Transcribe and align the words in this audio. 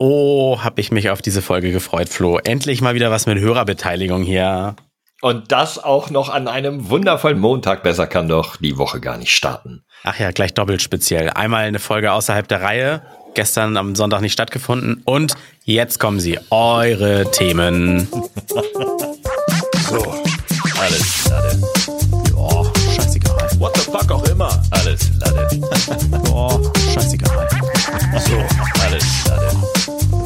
Oh, 0.00 0.60
hab 0.62 0.78
ich 0.78 0.92
mich 0.92 1.10
auf 1.10 1.22
diese 1.22 1.42
Folge 1.42 1.72
gefreut, 1.72 2.08
Flo. 2.08 2.38
Endlich 2.38 2.80
mal 2.80 2.94
wieder 2.94 3.10
was 3.10 3.26
mit 3.26 3.40
Hörerbeteiligung 3.40 4.22
hier. 4.22 4.76
Und 5.20 5.50
das 5.50 5.82
auch 5.82 6.10
noch 6.10 6.28
an 6.28 6.46
einem 6.46 6.88
wundervollen 6.88 7.40
Montag. 7.40 7.82
Besser 7.82 8.06
kann 8.06 8.28
doch 8.28 8.54
die 8.56 8.78
Woche 8.78 9.00
gar 9.00 9.16
nicht 9.18 9.34
starten. 9.34 9.82
Ach 10.04 10.16
ja, 10.16 10.30
gleich 10.30 10.54
doppelt 10.54 10.82
speziell. 10.82 11.30
Einmal 11.30 11.64
eine 11.64 11.80
Folge 11.80 12.12
außerhalb 12.12 12.46
der 12.46 12.62
Reihe, 12.62 13.02
gestern 13.34 13.76
am 13.76 13.96
Sonntag 13.96 14.20
nicht 14.20 14.34
stattgefunden. 14.34 15.02
Und 15.04 15.34
jetzt 15.64 15.98
kommen 15.98 16.20
sie, 16.20 16.38
eure 16.50 17.28
Themen. 17.32 18.06
so, 19.90 20.14
alles 20.80 21.28
Lade. 21.28 21.60
Oh, 22.36 22.64
scheißegal. 22.94 23.50
What 23.58 23.76
the 23.76 23.90
fuck 23.90 24.12
auch 24.12 24.24
immer. 24.28 24.62
Alles 24.70 25.10
Lade. 25.18 25.48
Oh, 26.32 26.60
scheißegal. 26.94 27.48
So, 28.26 28.44
alles 28.84 29.24
Lade. 29.26 29.56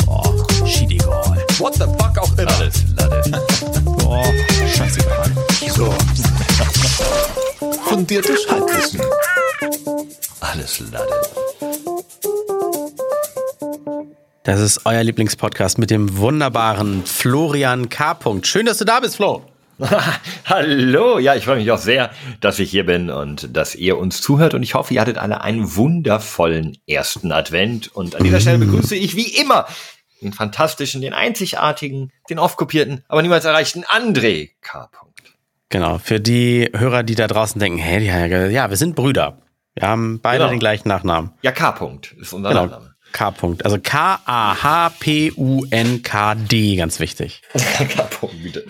Oh, 0.07 0.67
schiedegal. 0.67 1.45
What 1.59 1.75
the 1.75 1.85
fuck 1.99 2.19
auch 2.19 2.39
immer. 2.39 2.51
Alles 2.57 2.83
Lade. 2.97 3.23
Oh, 4.05 4.25
scheißegal. 4.67 5.33
So. 5.71 5.95
Fundiertes 7.85 8.49
Halbwissen. 8.51 9.01
Alles 10.41 10.81
Lade. 10.91 11.13
Das 14.43 14.61
ist 14.61 14.85
euer 14.85 15.05
Lieblingspodcast 15.05 15.79
mit 15.79 15.91
dem 15.91 16.17
wunderbaren 16.17 17.07
Florian 17.07 17.89
K. 17.89 18.19
Schön, 18.43 18.67
dass 18.67 18.79
du 18.79 18.85
da 18.85 18.99
bist, 18.99 19.17
Flo. 19.17 19.43
Hallo, 20.45 21.19
ja, 21.19 21.35
ich 21.35 21.45
freue 21.45 21.57
mich 21.57 21.71
auch 21.71 21.79
sehr, 21.79 22.11
dass 22.41 22.59
ich 22.59 22.71
hier 22.71 22.87
bin 22.87 23.11
und 23.11 23.57
dass 23.57 23.75
ihr 23.75 23.99
uns 23.99 24.21
zuhört 24.21 24.55
und 24.55 24.63
ich 24.63 24.75
hoffe, 24.75 24.95
ihr 24.95 25.01
hattet 25.01 25.19
alle 25.19 25.41
einen 25.41 25.77
wundervollen 25.77 26.79
ersten 26.87 27.33
Advent 27.33 27.95
und 27.95 28.15
an 28.15 28.25
dieser 28.25 28.41
Stelle 28.41 28.59
begrüße 28.59 28.95
ich 28.95 29.17
wie 29.17 29.41
immer 29.41 29.67
den 30.21 30.33
fantastischen, 30.33 31.01
den 31.01 31.15
einzigartigen, 31.15 32.13
den 32.31 32.39
oft 32.39 32.57
kopierten, 32.57 33.03
aber 33.09 33.23
niemals 33.23 33.45
erreichten 33.45 33.85
André 33.85 34.51
K. 34.61 34.89
Genau, 35.73 35.97
für 35.97 36.21
die 36.21 36.69
Hörer, 36.77 37.03
die 37.03 37.15
da 37.15 37.27
draußen 37.27 37.59
denken, 37.59 37.79
hey, 37.79 38.05
ja, 38.53 38.69
wir 38.69 38.77
sind 38.77 38.95
Brüder. 38.95 39.39
Wir 39.75 39.89
haben 39.89 40.21
beide 40.21 40.41
genau. 40.41 40.51
den 40.51 40.59
gleichen 40.59 40.87
Nachnamen. 40.87 41.33
Ja, 41.41 41.51
K. 41.51 41.71
-Punkt 41.71 42.15
ist 42.21 42.35
unser 42.35 42.51
genau. 42.51 42.67
Nachname. 42.67 42.92
K. 43.13 43.29
-Punkt. 43.29 43.63
Also 43.65 43.79
K-A-H-P-U-N-K-D, 43.83 44.77
ganz 46.77 46.99
wichtig. 47.01 47.43
K. 47.53 48.09
-Punkt, 48.09 48.43
bitte. 48.43 48.67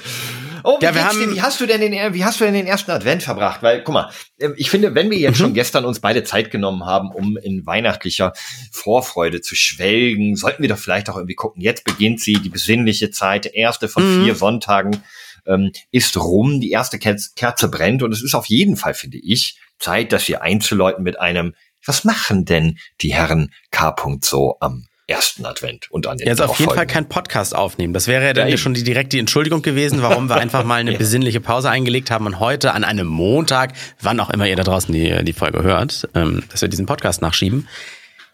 Oh, 0.65 0.79
wie, 0.81 0.85
ja, 0.85 0.95
wir 0.95 1.05
haben, 1.05 1.19
dir, 1.19 1.33
wie 1.33 1.43
hast 1.43 1.61
du 1.61 1.67
denn 1.67 1.81
den, 1.81 2.15
wie 2.15 2.25
hast 2.25 2.41
du 2.41 2.45
denn 2.45 2.55
den 2.55 2.67
ersten 2.67 2.91
Advent 2.91 3.23
verbracht? 3.23 3.63
Weil, 3.63 3.83
guck 3.83 3.95
mal, 3.95 4.11
ähm, 4.39 4.55
ich 4.57 4.70
finde, 4.70 4.95
wenn 4.95 5.11
wir 5.11 5.19
jetzt 5.19 5.39
mhm. 5.39 5.45
schon 5.45 5.55
gestern 5.55 5.85
uns 5.85 6.01
beide 6.01 6.25
Zeit 6.25 6.51
genommen 6.51 6.85
haben, 6.85 7.11
um 7.11 7.37
in 7.37 7.67
weihnachtlicher 7.67 8.33
Vorfreude 8.70 9.41
zu 9.41 9.55
schwelgen, 9.55 10.37
sollten 10.37 10.63
wir 10.63 10.69
doch 10.69 10.79
vielleicht 10.79 11.11
auch 11.11 11.17
irgendwie 11.17 11.35
gucken. 11.35 11.63
Jetzt 11.63 11.85
beginnt 11.85 12.20
sie, 12.20 12.35
die 12.35 12.48
besinnliche 12.48 13.11
Zeit, 13.11 13.47
der 13.47 13.55
erste 13.55 13.89
von 13.89 14.05
mhm. 14.05 14.25
vier 14.25 14.35
Sonntagen 14.35 15.03
ähm, 15.47 15.73
ist 15.91 16.17
rum, 16.17 16.61
die 16.61 16.70
erste 16.70 16.98
Kerze 16.98 17.69
brennt 17.69 18.03
und 18.03 18.13
es 18.13 18.23
ist 18.23 18.35
auf 18.35 18.47
jeden 18.47 18.77
Fall, 18.77 18.95
finde 18.95 19.19
ich, 19.19 19.59
Zeit, 19.79 20.13
dass 20.13 20.29
wir 20.29 20.43
einzuläuten 20.43 21.03
mit 21.03 21.19
einem, 21.19 21.55
was 21.84 22.05
machen 22.05 22.44
denn 22.44 22.78
die 23.00 23.14
Herren 23.14 23.52
K. 23.70 23.94
so 24.20 24.56
am 24.61 24.86
ersten 25.06 25.44
Advent 25.44 25.91
und 25.91 26.06
an 26.06 26.16
den 26.16 26.27
Jetzt 26.27 26.41
auf 26.41 26.58
jeden 26.58 26.72
Fall 26.72 26.86
kein 26.86 27.08
Podcast 27.08 27.55
aufnehmen. 27.55 27.92
Das 27.92 28.06
wäre 28.06 28.24
ja 28.24 28.33
dann 28.33 28.48
ja, 28.48 28.56
schon 28.56 28.72
die 28.72 28.84
direkte 28.84 29.19
Entschuldigung 29.19 29.62
gewesen, 29.62 30.00
warum 30.00 30.28
wir 30.28 30.36
einfach 30.41 30.64
mal 30.64 30.80
eine 30.80 30.92
ja. 30.92 30.98
besinnliche 30.98 31.41
Pause 31.41 31.70
eingelegt 31.70 32.11
haben 32.11 32.27
und 32.27 32.41
heute 32.41 32.72
an 32.72 32.84
einem 32.84 33.06
Montag, 33.06 33.72
wann 34.00 34.20
auch 34.20 34.30
immer 34.30 34.47
ihr 34.47 34.56
da 34.56 34.62
draußen 34.62 34.92
die, 34.92 35.24
die 35.24 35.33
Folge 35.33 35.62
hört, 35.62 36.08
ähm, 36.14 36.42
dass 36.50 36.62
wir 36.62 36.69
diesen 36.69 36.86
Podcast 36.86 37.20
nachschieben. 37.20 37.69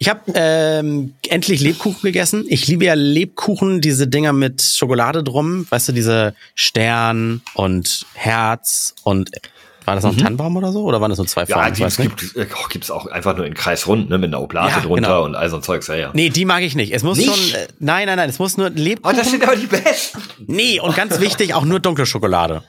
Ich 0.01 0.07
habe 0.07 0.21
ähm, 0.33 1.15
endlich 1.27 1.59
Lebkuchen 1.59 2.01
gegessen. 2.03 2.45
Ich 2.47 2.67
liebe 2.67 2.85
ja 2.85 2.93
Lebkuchen, 2.93 3.81
diese 3.81 4.07
Dinger 4.07 4.31
mit 4.31 4.61
Schokolade 4.61 5.23
drum, 5.25 5.67
weißt 5.69 5.89
du, 5.89 5.91
diese 5.91 6.35
Stern 6.55 7.41
und 7.53 8.05
Herz 8.13 8.95
und 9.03 9.31
war 9.89 9.95
das 9.95 10.03
noch 10.03 10.11
ein 10.11 10.17
mhm. 10.17 10.21
Tannenbaum 10.21 10.55
oder 10.55 10.71
so? 10.71 10.83
Oder 10.83 11.01
waren 11.01 11.09
das 11.09 11.17
nur 11.17 11.25
zwei 11.25 11.47
Formen? 11.47 11.73
Ja, 11.73 11.87
es 11.87 11.97
gibt 11.97 12.35
oh, 12.35 12.67
gibt's 12.69 12.91
auch 12.91 13.07
einfach 13.07 13.35
nur 13.35 13.47
in 13.47 13.55
Kreisrund, 13.55 14.09
ne, 14.09 14.19
mit 14.19 14.29
einer 14.29 14.41
Oblate 14.41 14.75
ja, 14.75 14.79
drunter 14.81 15.01
genau. 15.01 15.25
und 15.25 15.35
all 15.35 15.49
so 15.49 15.55
ein 15.55 15.63
Zeugs, 15.63 15.87
ja, 15.87 15.95
ja. 15.95 16.11
Nee, 16.13 16.29
die 16.29 16.45
mag 16.45 16.61
ich 16.61 16.75
nicht. 16.75 16.93
Es 16.93 17.01
muss 17.01 17.17
nicht? 17.17 17.33
schon, 17.33 17.59
äh, 17.59 17.67
nein, 17.79 18.05
nein, 18.05 18.17
nein, 18.17 18.29
es 18.29 18.37
muss 18.37 18.55
nur 18.55 18.69
Lebkuchen. 18.69 19.15
Oh, 19.15 19.19
das 19.19 19.31
sind 19.31 19.43
aber 19.43 19.55
die 19.55 19.65
besten. 19.65 20.21
Nee, 20.45 20.79
und 20.79 20.95
ganz 20.95 21.19
wichtig, 21.19 21.55
auch 21.55 21.65
nur 21.65 21.79
dunkle 21.79 22.05
Schokolade. 22.05 22.61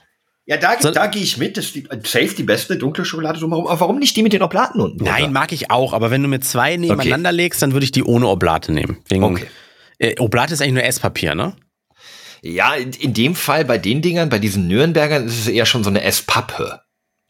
Ja, 0.47 0.57
da, 0.57 0.73
so, 0.79 0.89
da 0.89 1.05
gehe 1.05 1.21
ich 1.21 1.37
mit. 1.37 1.55
Das 1.55 1.65
ist 1.65 1.75
die, 1.75 1.87
safe 2.03 2.33
die 2.35 2.43
beste 2.43 2.75
dunkle 2.75 3.05
Schokolade 3.05 3.39
drumherum. 3.39 3.67
Aber 3.67 3.79
warum 3.79 3.99
nicht 3.99 4.15
die 4.15 4.23
mit 4.23 4.33
den 4.33 4.41
Oblaten 4.41 4.81
unten? 4.81 5.03
Nein, 5.03 5.31
mag 5.31 5.51
ich 5.51 5.69
auch. 5.69 5.93
Aber 5.93 6.09
wenn 6.09 6.23
du 6.23 6.27
mit 6.27 6.43
zwei 6.43 6.75
nebeneinander 6.77 7.29
okay. 7.29 7.37
legst, 7.37 7.61
dann 7.61 7.73
würde 7.73 7.83
ich 7.83 7.91
die 7.91 8.03
ohne 8.03 8.27
Oblate 8.27 8.71
nehmen. 8.71 8.97
Wegen, 9.07 9.23
okay. 9.23 9.45
Äh, 9.99 10.19
Oblate 10.19 10.55
ist 10.55 10.61
eigentlich 10.61 10.73
nur 10.73 10.83
Esspapier, 10.83 11.35
ne? 11.35 11.55
Ja, 12.41 12.73
in, 12.73 12.91
in, 12.93 13.13
dem 13.13 13.35
Fall 13.35 13.65
bei 13.65 13.77
den 13.77 14.01
Dingern, 14.01 14.29
bei 14.29 14.39
diesen 14.39 14.67
Nürnbergern, 14.67 15.27
ist 15.27 15.39
es 15.39 15.47
eher 15.47 15.67
schon 15.67 15.83
so 15.83 15.91
eine 15.91 16.01
Esspappe. 16.03 16.81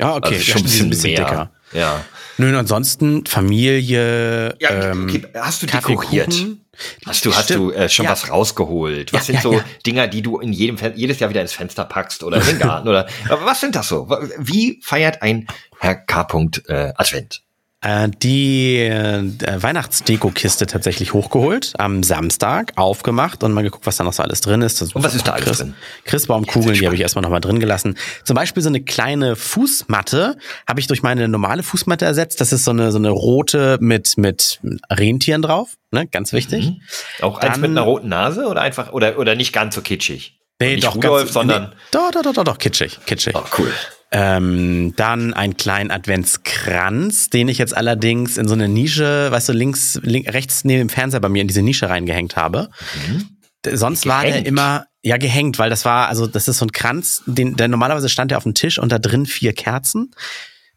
Ja, 0.02 0.16
okay, 0.16 0.34
also 0.34 0.44
schon 0.44 0.62
ein 0.62 0.64
bisschen, 0.64 0.90
bisschen 0.90 1.16
dicker. 1.16 1.52
Ja. 1.74 2.04
Nö, 2.38 2.50
und 2.50 2.56
ansonsten 2.56 3.26
Familie. 3.28 4.56
Ja, 4.60 4.92
ähm, 4.92 5.04
okay. 5.04 5.28
Hast 5.36 5.62
du 5.62 5.68
dekoriert? 5.68 6.34
Hast 7.06 7.26
du, 7.26 7.36
hast 7.36 7.50
du 7.52 7.72
äh, 7.72 7.88
schon 7.88 8.06
ja. 8.06 8.12
was 8.12 8.30
rausgeholt? 8.32 9.14
Was 9.14 9.28
ja, 9.28 9.34
sind 9.34 9.44
so 9.44 9.54
ja, 9.54 9.64
Dinger, 9.86 10.08
die 10.08 10.24
du 10.24 10.40
in 10.40 10.52
jedem 10.52 10.78
jedes 10.96 11.20
Jahr 11.20 11.30
wieder 11.30 11.42
ins 11.42 11.54
Fenster 11.54 11.86
packst 11.86 12.24
oder 12.24 12.38
in 12.38 12.46
den 12.46 12.60
Garten 12.60 12.88
oder 12.88 13.08
was 13.30 13.62
sind 13.62 13.76
das 13.76 13.88
so? 13.88 14.10
Wie 14.40 14.80
feiert 14.82 15.22
ein 15.22 15.46
Herr 15.80 15.96
K. 15.96 16.28
Äh, 16.68 16.94
Advent? 16.96 17.44
Äh, 17.84 18.10
die 18.22 18.78
äh, 18.78 19.24
Weihnachtsdeko-Kiste 19.42 20.68
tatsächlich 20.68 21.14
hochgeholt, 21.14 21.74
am 21.80 22.04
Samstag 22.04 22.74
aufgemacht 22.76 23.44
und 23.44 23.54
mal 23.54 23.64
geguckt, 23.64 23.88
was 23.88 23.98
da 23.98 24.04
noch 24.04 24.14
so 24.14 24.22
alles 24.22 24.42
drin 24.42 24.62
ist. 24.62 24.84
und 24.84 25.04
was 25.04 25.16
ist 25.16 25.28
da 25.28 25.32
alles 25.32 25.46
Chris, 25.46 25.58
drin? 25.58 25.74
Christbaumkugeln, 26.06 26.76
die 26.76 26.86
habe 26.86 26.94
ich 26.94 27.02
erstmal 27.02 27.24
nochmal 27.24 27.42
drin 27.42 27.60
gelassen. 27.60 27.98
Zum 28.24 28.36
Beispiel 28.36 28.62
so 28.62 28.70
eine 28.70 28.82
kleine 28.82 29.36
Fußmatte 29.36 30.38
habe 30.68 30.80
ich 30.80 30.86
durch 30.86 31.02
meine 31.02 31.28
normale 31.28 31.64
Fußmatte 31.64 32.06
ersetzt. 32.06 32.40
Das 32.40 32.54
ist 32.54 32.66
so 32.66 32.72
eine, 32.72 32.92
so 32.92 33.00
eine 33.00 33.10
rote 33.10 33.80
mit, 33.82 34.16
mit 34.16 34.60
Rentieren 34.92 35.42
drauf, 35.42 35.70
ne? 35.90 36.06
ganz 36.06 36.34
wichtig. 36.34 36.70
Mhm. 36.70 36.82
Auch 37.22 37.40
Dann, 37.40 37.50
eins 37.50 37.58
mit 37.58 37.72
einer 37.72 37.82
roten 37.82 38.10
Nase 38.10 38.46
oder 38.46 38.62
einfach, 38.62 38.94
oder, 38.94 39.18
oder 39.18 39.34
nicht 39.34 39.54
ganz 39.54 39.74
so 39.74 39.82
kitschig? 39.82 40.41
Nee, 40.62 40.76
nicht 40.76 40.88
doch, 40.88 40.96
Rudolf, 40.96 41.24
ganz, 41.24 41.34
sondern. 41.34 41.64
Nee, 41.64 41.76
doch, 41.92 42.12
doch, 42.12 42.22
doch, 42.22 42.34
doch, 42.34 42.44
doch, 42.44 42.58
kitschig, 42.58 43.00
kitschig. 43.06 43.36
Oh, 43.36 43.44
cool. 43.58 43.74
Ähm, 44.14 44.94
dann 44.98 45.34
einen 45.34 45.56
kleinen 45.56 45.90
Adventskranz, 45.90 47.30
den 47.30 47.48
ich 47.48 47.58
jetzt 47.58 47.76
allerdings 47.76 48.38
in 48.38 48.48
so 48.48 48.54
eine 48.54 48.68
Nische, 48.68 49.32
weißt 49.32 49.50
du, 49.50 49.54
links, 49.54 50.00
links 50.04 50.34
rechts 50.34 50.64
neben 50.66 50.80
dem 50.80 50.90
Fernseher 50.90 51.22
bei 51.22 51.30
mir 51.30 51.42
in 51.42 51.48
diese 51.48 51.62
Nische 51.62 51.90
reingehängt 51.90 52.36
habe. 52.36 52.70
Mhm. 53.08 53.30
Sonst 53.74 54.04
gehängt. 54.04 54.24
war 54.24 54.26
der 54.26 54.46
immer, 54.46 54.86
ja, 55.02 55.18
gehängt, 55.18 55.60
weil 55.60 55.70
das 55.70 55.86
war, 55.86 56.10
also 56.10 56.28
das 56.28 56.48
ist 56.48 56.58
so 56.58 56.66
ein 56.66 56.72
Kranz, 56.72 57.24
den, 57.26 57.56
der 57.56 57.68
normalerweise 57.68 58.10
stand 58.10 58.32
der 58.32 58.38
auf 58.38 58.44
dem 58.44 58.54
Tisch 58.54 58.80
und 58.80 58.92
da 58.92 59.00
drin 59.00 59.26
vier 59.26 59.54
Kerzen. 59.54 60.12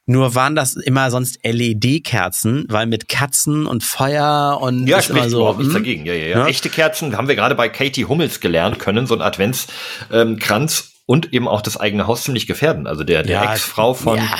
Nur 0.06 0.34
waren 0.34 0.54
das 0.54 0.76
immer 0.76 1.10
sonst 1.10 1.38
LED-Kerzen, 1.42 2.66
weil 2.68 2.86
mit 2.86 3.08
Katzen 3.08 3.66
und 3.66 3.82
Feuer 3.82 4.58
und 4.60 4.86
ja, 4.86 5.00
spricht 5.00 5.18
immer 5.18 5.30
so, 5.30 5.38
überhaupt 5.38 5.58
nichts 5.58 5.74
hm? 5.74 5.82
dagegen. 5.82 6.06
Ja, 6.06 6.12
ja, 6.12 6.26
ja, 6.26 6.38
ja. 6.40 6.46
Echte 6.46 6.68
Kerzen 6.68 7.16
haben 7.16 7.26
wir 7.26 7.36
gerade 7.36 7.54
bei 7.54 7.70
Katie 7.70 8.04
Hummels 8.04 8.40
gelernt, 8.40 8.78
können 8.78 9.06
so 9.06 9.14
ein 9.14 9.22
Adventskranz 9.22 10.10
ähm, 10.10 10.90
und 11.06 11.32
eben 11.32 11.48
auch 11.48 11.62
das 11.62 11.78
eigene 11.78 12.06
Haus 12.06 12.24
ziemlich 12.24 12.46
gefährden. 12.46 12.86
Also 12.86 13.02
der, 13.02 13.22
der 13.22 13.44
ja, 13.44 13.52
Ex-Frau 13.52 13.94
von, 13.94 14.18
ja. 14.18 14.36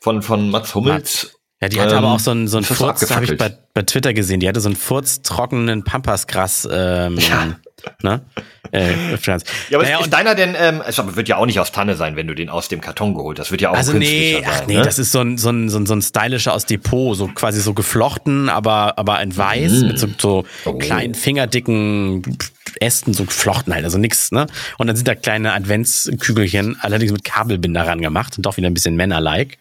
von, 0.00 0.22
von 0.22 0.50
Mats 0.50 0.74
Hummels. 0.74 1.38
Ja, 1.60 1.68
die 1.68 1.80
hatte 1.80 1.92
ähm, 1.92 1.98
aber 1.98 2.14
auch 2.14 2.20
so 2.20 2.32
einen, 2.32 2.48
so 2.48 2.56
einen 2.56 2.66
Furz, 2.66 3.08
habe 3.10 3.24
ich 3.24 3.36
bei, 3.36 3.56
bei 3.74 3.82
Twitter 3.82 4.14
gesehen, 4.14 4.40
die 4.40 4.48
hatte 4.48 4.60
so 4.60 4.68
einen 4.68 4.76
furztrockenen 4.76 5.84
Pampasgras 5.84 6.68
ähm, 6.70 7.18
ja. 7.18 7.56
Ne? 8.02 8.24
Äh, 8.72 8.90
ja, 8.90 9.36
aber 9.72 9.84
naja, 9.84 10.00
ist 10.00 10.12
deiner 10.12 10.34
denn, 10.34 10.54
ähm, 10.58 10.82
es 10.86 10.98
wird 10.98 11.28
ja 11.28 11.36
auch 11.36 11.46
nicht 11.46 11.60
aus 11.60 11.72
Tanne 11.72 11.96
sein, 11.96 12.16
wenn 12.16 12.26
du 12.26 12.34
den 12.34 12.48
aus 12.48 12.68
dem 12.68 12.80
Karton 12.80 13.14
geholt 13.14 13.38
hast. 13.38 13.50
Wird 13.50 13.60
ja 13.60 13.70
auch 13.70 13.76
also 13.76 13.92
nee, 13.92 14.34
sein. 14.34 14.44
Ach 14.46 14.66
nee, 14.66 14.76
ne? 14.76 14.82
das 14.82 14.98
ist 14.98 15.12
so 15.12 15.20
ein, 15.20 15.38
so 15.38 15.50
ein, 15.50 15.68
so 15.68 15.78
ein, 15.78 15.86
so 15.86 15.94
ein 15.94 16.02
stylischer 16.02 16.52
aus 16.54 16.66
Depot, 16.66 17.16
so 17.16 17.28
quasi 17.28 17.60
so 17.60 17.74
geflochten, 17.74 18.48
aber, 18.48 18.98
aber 18.98 19.20
in 19.22 19.36
weiß, 19.36 19.72
mm. 19.72 19.86
mit 19.86 19.98
so, 19.98 20.08
so 20.18 20.44
oh. 20.64 20.74
kleinen 20.74 21.14
fingerdicken 21.14 22.38
Ästen, 22.80 23.14
so 23.14 23.24
geflochten 23.24 23.74
halt, 23.74 23.84
also 23.84 23.98
nix, 23.98 24.30
ne? 24.30 24.46
Und 24.76 24.86
dann 24.86 24.96
sind 24.96 25.08
da 25.08 25.14
kleine 25.14 25.52
Adventskügelchen, 25.54 26.78
allerdings 26.80 27.12
mit 27.12 27.24
Kabelbinder 27.24 27.86
ran 27.86 28.00
gemacht 28.00 28.36
und 28.36 28.46
doch 28.46 28.56
wieder 28.56 28.68
ein 28.68 28.74
bisschen 28.74 28.96
Männerlike. 28.96 29.56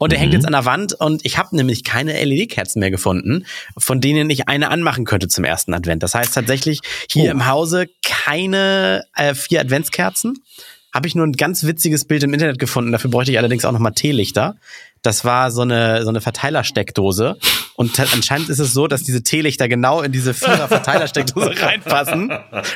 Und 0.00 0.12
der 0.12 0.18
mhm. 0.18 0.22
hängt 0.22 0.32
jetzt 0.32 0.46
an 0.46 0.52
der 0.52 0.64
Wand 0.64 0.94
und 0.94 1.26
ich 1.26 1.36
habe 1.36 1.54
nämlich 1.54 1.84
keine 1.84 2.24
LED-Kerzen 2.24 2.80
mehr 2.80 2.90
gefunden, 2.90 3.44
von 3.76 4.00
denen 4.00 4.30
ich 4.30 4.48
eine 4.48 4.70
anmachen 4.70 5.04
könnte 5.04 5.28
zum 5.28 5.44
ersten 5.44 5.74
Advent. 5.74 6.02
Das 6.02 6.14
heißt 6.14 6.32
tatsächlich 6.34 6.80
hier 7.10 7.28
oh. 7.28 7.32
im 7.32 7.46
Hause 7.46 7.86
keine 8.02 9.04
äh, 9.14 9.34
vier 9.34 9.60
Adventskerzen. 9.60 10.42
Habe 10.94 11.06
ich 11.06 11.14
nur 11.14 11.26
ein 11.26 11.34
ganz 11.34 11.64
witziges 11.64 12.06
Bild 12.06 12.22
im 12.22 12.32
Internet 12.32 12.58
gefunden. 12.58 12.92
Dafür 12.92 13.10
bräuchte 13.10 13.30
ich 13.30 13.36
allerdings 13.36 13.66
auch 13.66 13.72
nochmal 13.72 13.92
Teelichter. 13.92 14.56
Das 15.02 15.26
war 15.26 15.50
so 15.50 15.60
eine, 15.60 16.02
so 16.02 16.08
eine 16.08 16.22
Verteilersteckdose 16.22 17.36
Und 17.80 17.98
anscheinend 17.98 18.50
ist 18.50 18.58
es 18.58 18.74
so, 18.74 18.88
dass 18.88 19.04
diese 19.04 19.22
Teelichter 19.22 19.66
genau 19.66 20.02
in 20.02 20.12
diese 20.12 20.34
vierer 20.34 20.68
Verteilersteckdose 20.68 21.54
reinpassen. 21.62 22.30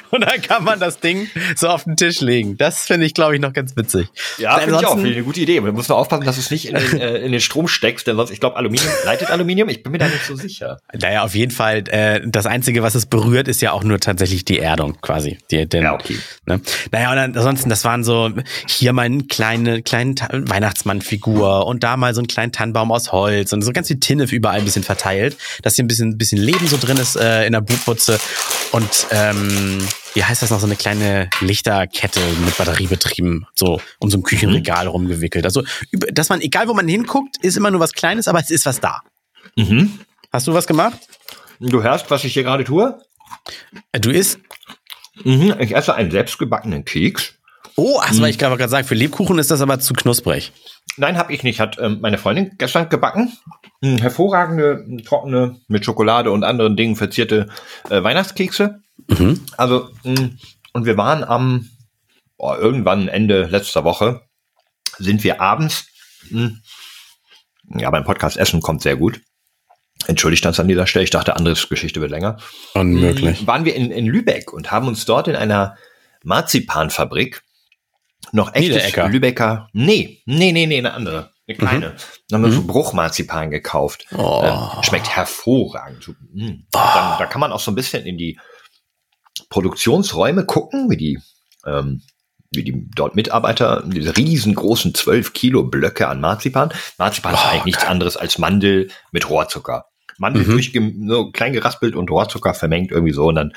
Und 0.08 0.22
dann 0.22 0.40
kann 0.40 0.64
man 0.64 0.80
das 0.80 0.98
Ding 0.98 1.28
so 1.56 1.68
auf 1.68 1.84
den 1.84 1.98
Tisch 1.98 2.22
legen. 2.22 2.56
Das 2.56 2.86
finde 2.86 3.04
ich, 3.04 3.12
glaube 3.12 3.34
ich, 3.34 3.40
noch 3.42 3.52
ganz 3.52 3.76
witzig. 3.76 4.08
Ja, 4.38 4.56
finde 4.60 4.80
ich 4.80 4.86
auch 4.86 4.96
eine 4.96 5.22
gute 5.22 5.40
Idee. 5.40 5.60
Man 5.60 5.74
muss 5.74 5.90
nur 5.90 5.98
aufpassen, 5.98 6.24
dass 6.24 6.36
du 6.36 6.40
es 6.40 6.50
nicht 6.50 6.68
in 6.68 6.76
den, 6.76 6.98
äh, 6.98 7.18
in 7.18 7.32
den 7.32 7.42
Strom 7.42 7.68
steckst, 7.68 8.06
denn 8.06 8.16
sonst, 8.16 8.30
ich 8.30 8.40
glaube, 8.40 8.56
Aluminium 8.56 8.90
leitet 9.04 9.28
Aluminium. 9.28 9.68
Ich 9.68 9.82
bin 9.82 9.92
mir 9.92 9.98
da 9.98 10.06
nicht 10.06 10.24
so 10.24 10.36
sicher. 10.36 10.78
Naja, 10.98 11.22
auf 11.22 11.34
jeden 11.34 11.52
Fall. 11.52 11.84
Äh, 11.88 12.22
das 12.24 12.46
Einzige, 12.46 12.82
was 12.82 12.94
es 12.94 13.04
berührt, 13.04 13.46
ist 13.46 13.60
ja 13.60 13.72
auch 13.72 13.84
nur 13.84 14.00
tatsächlich 14.00 14.46
die 14.46 14.58
Erdung 14.58 15.02
quasi. 15.02 15.36
Die, 15.50 15.68
den, 15.68 15.82
ja, 15.82 15.92
okay. 15.92 16.16
Ne? 16.46 16.62
Naja, 16.92 17.12
und 17.12 17.18
ansonsten, 17.18 17.68
das 17.68 17.84
waren 17.84 18.04
so 18.04 18.30
hier 18.66 18.94
mal 18.94 19.02
eine 19.02 19.24
kleine, 19.24 19.82
kleine 19.82 20.14
Weihnachtsmannfigur 20.14 21.66
und 21.66 21.84
da 21.84 21.98
mal 21.98 22.14
so 22.14 22.22
einen 22.22 22.28
kleinen 22.28 22.52
Tannenbaum 22.52 22.90
aus 22.90 23.12
Holz 23.12 23.52
und 23.52 23.60
so 23.60 23.70
ganz 23.72 23.88
viel 23.88 24.00
Tinnef 24.00 24.32
überall 24.32 24.60
ein 24.60 24.64
bisschen 24.64 24.82
verteilt, 24.94 25.36
dass 25.62 25.74
hier 25.74 25.84
ein 25.84 25.88
bisschen, 25.88 26.16
bisschen 26.16 26.38
Leben 26.38 26.66
so 26.68 26.76
drin 26.76 26.96
ist 26.96 27.16
äh, 27.16 27.46
in 27.46 27.52
der 27.52 27.60
Butputze. 27.60 28.18
Und 28.72 29.06
ähm, 29.10 29.78
wie 30.14 30.24
heißt 30.24 30.42
das 30.42 30.50
noch, 30.50 30.60
so 30.60 30.66
eine 30.66 30.76
kleine 30.76 31.28
Lichterkette 31.40 32.20
mit 32.44 32.56
Batterie 32.56 32.86
betrieben, 32.86 33.46
so 33.54 33.80
um 33.98 34.10
so 34.10 34.18
ein 34.18 34.22
Küchenregal 34.22 34.84
mhm. 34.84 34.90
rumgewickelt. 34.90 35.44
Also, 35.44 35.64
dass 35.92 36.28
man, 36.28 36.40
egal 36.40 36.68
wo 36.68 36.74
man 36.74 36.88
hinguckt, 36.88 37.36
ist 37.42 37.56
immer 37.56 37.70
nur 37.70 37.80
was 37.80 37.92
Kleines, 37.92 38.28
aber 38.28 38.40
es 38.40 38.50
ist 38.50 38.66
was 38.66 38.80
da. 38.80 39.02
Mhm. 39.56 39.98
Hast 40.32 40.46
du 40.46 40.54
was 40.54 40.66
gemacht? 40.66 40.98
Du 41.60 41.82
hörst, 41.82 42.10
was 42.10 42.24
ich 42.24 42.34
hier 42.34 42.42
gerade 42.42 42.64
tue? 42.64 42.98
Äh, 43.92 44.00
du 44.00 44.10
isst? 44.10 44.38
Mhm, 45.22 45.54
ich 45.60 45.74
esse 45.74 45.94
einen 45.94 46.10
selbstgebackenen 46.10 46.84
Keks. 46.84 47.34
Oh, 47.76 47.98
also 47.98 48.20
mhm. 48.20 48.28
ich 48.28 48.38
gerade 48.38 48.68
sagen, 48.68 48.86
für 48.86 48.94
Lebkuchen 48.94 49.38
ist 49.38 49.50
das 49.50 49.60
aber 49.60 49.80
zu 49.80 49.94
knusprig. 49.94 50.52
Nein, 50.96 51.18
habe 51.18 51.32
ich 51.32 51.42
nicht. 51.42 51.60
Hat 51.60 51.76
ähm, 51.80 51.98
meine 52.00 52.18
Freundin 52.18 52.52
gestern 52.56 52.88
gebacken. 52.88 53.32
Hm, 53.82 53.98
hervorragende, 53.98 55.02
trockene, 55.04 55.60
mit 55.66 55.84
Schokolade 55.84 56.30
und 56.30 56.44
anderen 56.44 56.76
Dingen 56.76 56.94
verzierte 56.94 57.48
äh, 57.90 58.02
Weihnachtskekse. 58.02 58.80
Mhm. 59.08 59.40
Also, 59.56 59.90
mh, 60.04 60.20
hm, 60.20 60.38
und 60.72 60.86
wir 60.86 60.96
waren 60.96 61.24
am, 61.24 61.68
oh, 62.36 62.54
irgendwann 62.54 63.08
Ende 63.08 63.46
letzter 63.46 63.84
Woche, 63.84 64.20
sind 64.98 65.24
wir 65.24 65.40
abends, 65.40 65.86
mh, 66.30 66.40
hm, 66.40 66.60
ja, 67.80 67.90
beim 67.90 68.04
Podcast 68.04 68.36
Essen 68.36 68.60
kommt 68.60 68.82
sehr 68.82 68.96
gut. 68.96 69.20
Entschuldigt 70.06 70.44
uns 70.44 70.60
an 70.60 70.68
dieser 70.68 70.86
Stelle, 70.86 71.04
ich 71.04 71.10
dachte, 71.10 71.34
anderes 71.34 71.68
Geschichte 71.68 72.00
wird 72.00 72.10
länger. 72.10 72.36
Unmöglich. 72.74 73.46
Waren 73.46 73.64
wir 73.64 73.74
in, 73.74 73.90
in 73.90 74.06
Lübeck 74.06 74.52
und 74.52 74.70
haben 74.70 74.86
uns 74.86 75.06
dort 75.06 75.28
in 75.28 75.36
einer 75.36 75.76
Marzipanfabrik 76.22 77.42
noch 78.32 78.54
echtes 78.54 78.94
Lübecker. 78.96 79.68
Nee, 79.72 80.22
nee, 80.26 80.52
nee, 80.52 80.66
nee, 80.66 80.78
eine 80.78 80.92
andere. 80.92 81.30
Eine 81.46 81.56
kleine. 81.56 81.88
Mhm. 81.88 81.94
Dann 82.28 82.42
haben 82.42 82.50
wir 82.50 82.58
mhm. 82.58 82.62
so 82.62 82.66
Bruchmarzipan 82.66 83.50
gekauft. 83.50 84.06
Oh. 84.16 84.42
Ähm, 84.44 84.82
schmeckt 84.82 85.14
hervorragend. 85.14 86.08
Mhm. 86.32 86.66
Oh. 86.74 86.78
Dann, 86.78 87.18
da 87.18 87.26
kann 87.26 87.40
man 87.40 87.52
auch 87.52 87.60
so 87.60 87.70
ein 87.70 87.74
bisschen 87.74 88.04
in 88.06 88.16
die 88.16 88.38
Produktionsräume 89.50 90.46
gucken, 90.46 90.90
wie 90.90 90.96
die, 90.96 91.20
ähm, 91.66 92.02
wie 92.50 92.64
die 92.64 92.88
dort 92.94 93.14
Mitarbeiter 93.14 93.82
diese 93.86 94.16
riesengroßen 94.16 94.94
12 94.94 95.32
Kilo 95.34 95.64
Blöcke 95.64 96.08
an 96.08 96.20
Marzipan. 96.20 96.72
Marzipan 96.98 97.34
oh, 97.34 97.36
ist 97.36 97.44
eigentlich 97.44 97.64
nichts 97.64 97.84
anderes 97.84 98.16
als 98.16 98.38
Mandel 98.38 98.90
mit 99.12 99.28
Rohrzucker. 99.28 99.86
Mandel 100.18 100.44
mhm. 100.44 100.50
durch, 100.50 100.72
so 101.08 101.30
klein 101.32 101.52
geraspelt 101.52 101.94
und 101.94 102.10
Rohrzucker 102.10 102.54
vermengt 102.54 102.90
irgendwie 102.90 103.12
so 103.12 103.26
und 103.26 103.34
dann 103.34 103.52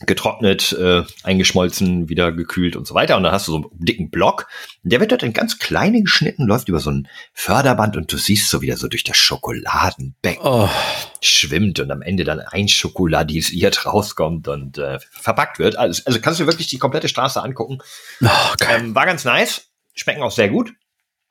getrocknet, 0.00 0.72
äh, 0.72 1.04
eingeschmolzen, 1.22 2.08
wieder 2.08 2.30
gekühlt 2.32 2.76
und 2.76 2.86
so 2.86 2.94
weiter. 2.94 3.16
Und 3.16 3.22
dann 3.22 3.32
hast 3.32 3.48
du 3.48 3.52
so 3.52 3.56
einen 3.58 3.84
dicken 3.84 4.10
Block. 4.10 4.46
Der 4.82 5.00
wird 5.00 5.12
dort 5.12 5.22
in 5.22 5.32
ganz 5.32 5.58
kleine 5.58 6.02
geschnitten, 6.02 6.46
läuft 6.46 6.68
über 6.68 6.80
so 6.80 6.90
ein 6.90 7.08
Förderband 7.32 7.96
und 7.96 8.12
du 8.12 8.18
siehst 8.18 8.50
so 8.50 8.60
wieder 8.60 8.76
so 8.76 8.88
durch 8.88 9.04
das 9.04 9.16
Schokoladenbecken 9.16 10.42
oh. 10.42 10.68
schwimmt 11.22 11.80
und 11.80 11.90
am 11.90 12.02
Ende 12.02 12.24
dann 12.24 12.40
einschokoladisiert 12.40 13.86
rauskommt 13.86 14.48
und 14.48 14.76
äh, 14.76 14.98
verpackt 15.10 15.58
wird. 15.58 15.76
Also, 15.76 16.02
also 16.04 16.20
kannst 16.20 16.40
du 16.40 16.46
wirklich 16.46 16.66
die 16.66 16.78
komplette 16.78 17.08
Straße 17.08 17.42
angucken. 17.42 17.78
Oh, 18.22 18.28
ähm, 18.68 18.94
war 18.94 19.06
ganz 19.06 19.24
nice. 19.24 19.68
Schmecken 19.94 20.22
auch 20.22 20.32
sehr 20.32 20.50
gut. 20.50 20.74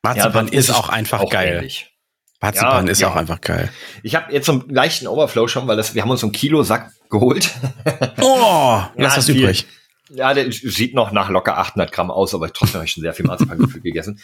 Marzipan 0.01 0.47
ja, 0.47 0.59
ist 0.59 0.71
auch 0.71 0.89
einfach 0.89 1.19
auch 1.19 1.29
geil. 1.29 1.57
Ähnlich. 1.57 1.91
Marzipan 2.41 2.85
ja, 2.85 2.91
ist 2.91 3.01
ja. 3.01 3.09
auch 3.09 3.15
einfach 3.15 3.41
geil. 3.41 3.71
Ich 4.03 4.15
habe 4.15 4.33
jetzt 4.33 4.45
so 4.45 4.53
einen 4.53 4.69
leichten 4.69 5.07
Overflow 5.07 5.47
schon, 5.47 5.67
weil 5.67 5.77
das, 5.77 5.93
wir 5.93 6.01
haben 6.01 6.09
uns 6.09 6.21
so 6.21 6.27
einen 6.27 6.31
Kilo 6.31 6.63
Sack 6.63 6.91
geholt. 7.09 7.51
Oh, 8.21 8.81
lass 8.95 9.17
was 9.17 9.29
übrig. 9.29 9.65
Ja, 10.09 10.33
der 10.33 10.51
sieht 10.51 10.93
noch 10.93 11.11
nach 11.11 11.29
locker 11.29 11.57
800 11.57 11.91
Gramm 11.91 12.11
aus, 12.11 12.35
aber 12.35 12.51
trotzdem 12.53 12.75
habe 12.75 12.85
ich 12.85 12.91
schon 12.91 13.01
sehr 13.01 13.13
viel 13.13 13.25
Marzipangefühl 13.25 13.81
gegessen. 13.81 14.19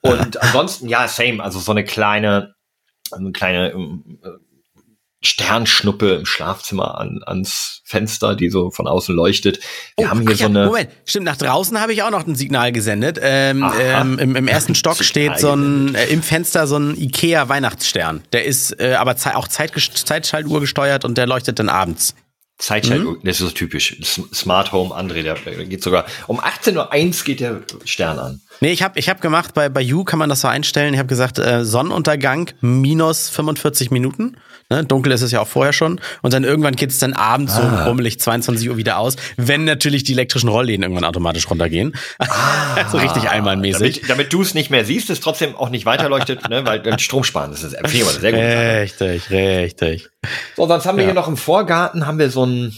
Und 0.00 0.40
ansonsten, 0.42 0.88
ja, 0.88 1.08
same, 1.08 1.42
also 1.42 1.58
so 1.58 1.72
eine 1.72 1.84
kleine, 1.84 2.54
eine 3.10 3.32
kleine 3.32 3.72
ähm, 3.72 4.20
Sternschnuppe 5.24 6.16
im 6.16 6.26
Schlafzimmer 6.26 6.98
an, 6.98 7.20
ans 7.24 7.80
Fenster, 7.84 8.36
die 8.36 8.50
so 8.50 8.70
von 8.70 8.86
außen 8.86 9.14
leuchtet. 9.14 9.58
Wir 9.96 10.06
oh, 10.06 10.10
haben 10.10 10.20
hier 10.20 10.36
so 10.36 10.44
eine. 10.44 10.66
Moment, 10.66 10.90
stimmt, 11.06 11.24
nach 11.24 11.36
draußen 11.36 11.80
habe 11.80 11.92
ich 11.94 12.02
auch 12.02 12.10
noch 12.10 12.26
ein 12.26 12.34
Signal 12.34 12.72
gesendet. 12.72 13.18
Ähm, 13.22 13.64
ähm, 13.80 14.18
im, 14.18 14.36
im, 14.36 14.48
ersten 14.48 14.74
Stock 14.74 15.02
steht 15.02 15.38
so 15.38 15.52
ein, 15.52 15.94
äh, 15.94 16.06
im 16.06 16.22
Fenster 16.22 16.66
so 16.66 16.76
ein 16.76 16.96
IKEA-Weihnachtsstern. 16.96 18.22
Der 18.32 18.44
ist 18.44 18.78
äh, 18.78 18.94
aber 18.94 19.16
ze 19.16 19.34
auch 19.36 19.48
Zeit 19.48 19.72
Zeitschaltuhr 19.74 20.60
gesteuert 20.60 21.04
und 21.04 21.16
der 21.16 21.26
leuchtet 21.26 21.58
dann 21.58 21.70
abends. 21.70 22.14
Zeitschaltuhr, 22.58 23.14
mhm. 23.14 23.20
das 23.24 23.40
ist 23.40 23.48
so 23.48 23.50
typisch. 23.50 23.96
Smart 24.32 24.70
Home 24.72 24.94
André, 24.94 25.22
der 25.22 25.34
geht 25.66 25.82
sogar 25.82 26.06
um 26.28 26.40
18.01 26.40 26.76
Uhr 26.76 27.24
geht 27.24 27.40
der 27.40 27.62
Stern 27.84 28.18
an. 28.18 28.40
Nee, 28.60 28.70
ich 28.70 28.82
habe 28.82 28.98
ich 28.98 29.08
hab 29.08 29.20
gemacht, 29.20 29.54
bei, 29.54 29.68
bei 29.68 29.80
You 29.80 30.04
kann 30.04 30.20
man 30.20 30.28
das 30.28 30.42
so 30.42 30.48
einstellen. 30.48 30.94
Ich 30.94 30.98
habe 30.98 31.08
gesagt, 31.08 31.38
äh, 31.38 31.64
Sonnenuntergang 31.64 32.50
minus 32.60 33.28
45 33.28 33.90
Minuten. 33.90 34.36
Ne, 34.70 34.84
dunkel 34.84 35.12
ist 35.12 35.22
es 35.22 35.30
ja 35.30 35.40
auch 35.40 35.46
vorher 35.46 35.72
schon. 35.72 36.00
Und 36.22 36.32
dann 36.32 36.42
irgendwann 36.42 36.74
geht 36.74 36.90
es 36.90 36.98
dann 36.98 37.12
abends 37.12 37.54
ah. 37.54 37.84
so 37.84 37.88
rummelig 37.90 38.18
22 38.18 38.70
Uhr 38.70 38.76
wieder 38.76 38.98
aus, 38.98 39.16
wenn 39.36 39.64
natürlich 39.64 40.04
die 40.04 40.12
elektrischen 40.12 40.48
Rollläden 40.48 40.82
irgendwann 40.82 41.04
automatisch 41.04 41.48
runtergehen. 41.50 41.94
Ah. 42.18 42.88
so 42.90 42.98
richtig 42.98 43.28
einmalmäßig. 43.28 43.96
Damit, 43.96 44.10
damit 44.10 44.32
du 44.32 44.42
es 44.42 44.54
nicht 44.54 44.70
mehr 44.70 44.84
siehst, 44.84 45.10
es 45.10 45.20
trotzdem 45.20 45.54
auch 45.54 45.68
nicht 45.68 45.86
weiterleuchtet, 45.86 46.48
ne, 46.48 46.64
weil 46.64 46.80
dann 46.80 46.98
Strom 46.98 47.24
sparen. 47.24 47.50
Das 47.50 47.62
ist 47.62 47.72
sehr 47.72 47.82
gut. 47.82 48.22
Richtig, 48.22 49.30
richtig. 49.30 50.08
So, 50.56 50.66
sonst 50.66 50.86
haben 50.86 50.96
wir 50.96 51.04
ja. 51.04 51.10
hier 51.10 51.14
noch 51.14 51.28
im 51.28 51.36
Vorgarten 51.36 52.06
haben 52.06 52.18
wir 52.18 52.30
so 52.30 52.46
ein 52.46 52.74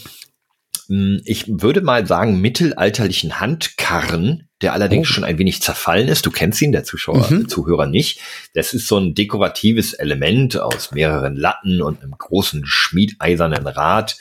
hm, 0.88 1.20
ich 1.24 1.46
würde 1.48 1.80
mal 1.80 2.06
sagen, 2.06 2.40
mittelalterlichen 2.40 3.40
Handkarren, 3.40 4.45
der 4.62 4.72
allerdings 4.72 5.08
oh. 5.10 5.12
schon 5.12 5.24
ein 5.24 5.38
wenig 5.38 5.60
zerfallen 5.60 6.08
ist. 6.08 6.24
Du 6.24 6.30
kennst 6.30 6.62
ihn, 6.62 6.72
der 6.72 6.84
Zuschauer, 6.84 7.30
mhm. 7.30 7.48
Zuhörer 7.48 7.86
nicht. 7.86 8.20
Das 8.54 8.72
ist 8.72 8.86
so 8.86 8.98
ein 8.98 9.14
dekoratives 9.14 9.92
Element 9.92 10.58
aus 10.58 10.92
mehreren 10.92 11.36
Latten 11.36 11.82
und 11.82 12.02
einem 12.02 12.14
großen 12.16 12.64
schmiedeisernen 12.64 13.66
Rad. 13.66 14.16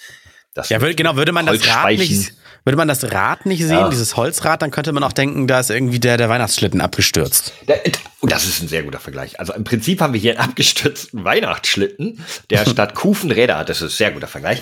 Das 0.54 0.70
ja, 0.70 0.82
würde, 0.82 0.96
genau, 0.96 1.16
würde 1.16 1.32
man 1.32 1.46
das 1.46 1.68
Rad 1.68 1.98
nicht, 1.98 2.34
würde 2.64 2.78
man 2.78 2.88
das 2.88 3.12
Rad 3.12 3.46
nicht 3.46 3.62
sehen, 3.62 3.72
ja. 3.72 3.90
dieses 3.90 4.16
Holzrad, 4.16 4.62
dann 4.62 4.72
könnte 4.72 4.92
man 4.94 5.04
auch 5.04 5.12
denken, 5.12 5.48
da 5.48 5.60
ist 5.60 5.70
irgendwie 5.70 6.00
der, 6.00 6.18
der 6.18 6.30
Weihnachtsschlitten 6.30 6.82
abgestürzt. 6.82 7.54
Oh, 8.22 8.28
das 8.28 8.46
ist 8.46 8.62
ein 8.62 8.68
sehr 8.68 8.84
guter 8.84 9.00
Vergleich. 9.00 9.40
Also 9.40 9.54
im 9.54 9.64
Prinzip 9.64 10.02
haben 10.02 10.14
wir 10.14 10.20
hier 10.20 10.32
einen 10.32 10.50
abgestürzten 10.50 11.24
Weihnachtsschlitten, 11.24 12.24
der 12.50 12.66
statt 12.70 12.96
Kufen 12.96 13.32
Räder 13.32 13.58
hat. 13.58 13.70
Das 13.70 13.82
ist 13.82 13.94
ein 13.94 13.98
sehr 13.98 14.12
guter 14.12 14.28
Vergleich 14.28 14.62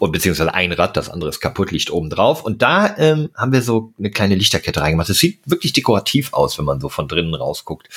und 0.00 0.12
beziehungsweise 0.12 0.54
ein 0.54 0.72
Rad, 0.72 0.96
das 0.96 1.10
andere 1.10 1.28
ist 1.28 1.40
kaputt, 1.40 1.70
liegt 1.70 1.90
oben 1.90 2.10
drauf. 2.10 2.42
Und 2.42 2.62
da 2.62 2.96
ähm, 2.96 3.30
haben 3.36 3.52
wir 3.52 3.60
so 3.60 3.92
eine 3.98 4.10
kleine 4.10 4.34
Lichterkette 4.34 4.80
reingemacht. 4.80 5.10
Das 5.10 5.18
sieht 5.18 5.40
wirklich 5.44 5.74
dekorativ 5.74 6.32
aus, 6.32 6.58
wenn 6.58 6.64
man 6.64 6.80
so 6.80 6.88
von 6.88 7.06
drinnen 7.06 7.34
rausguckt. 7.34 7.88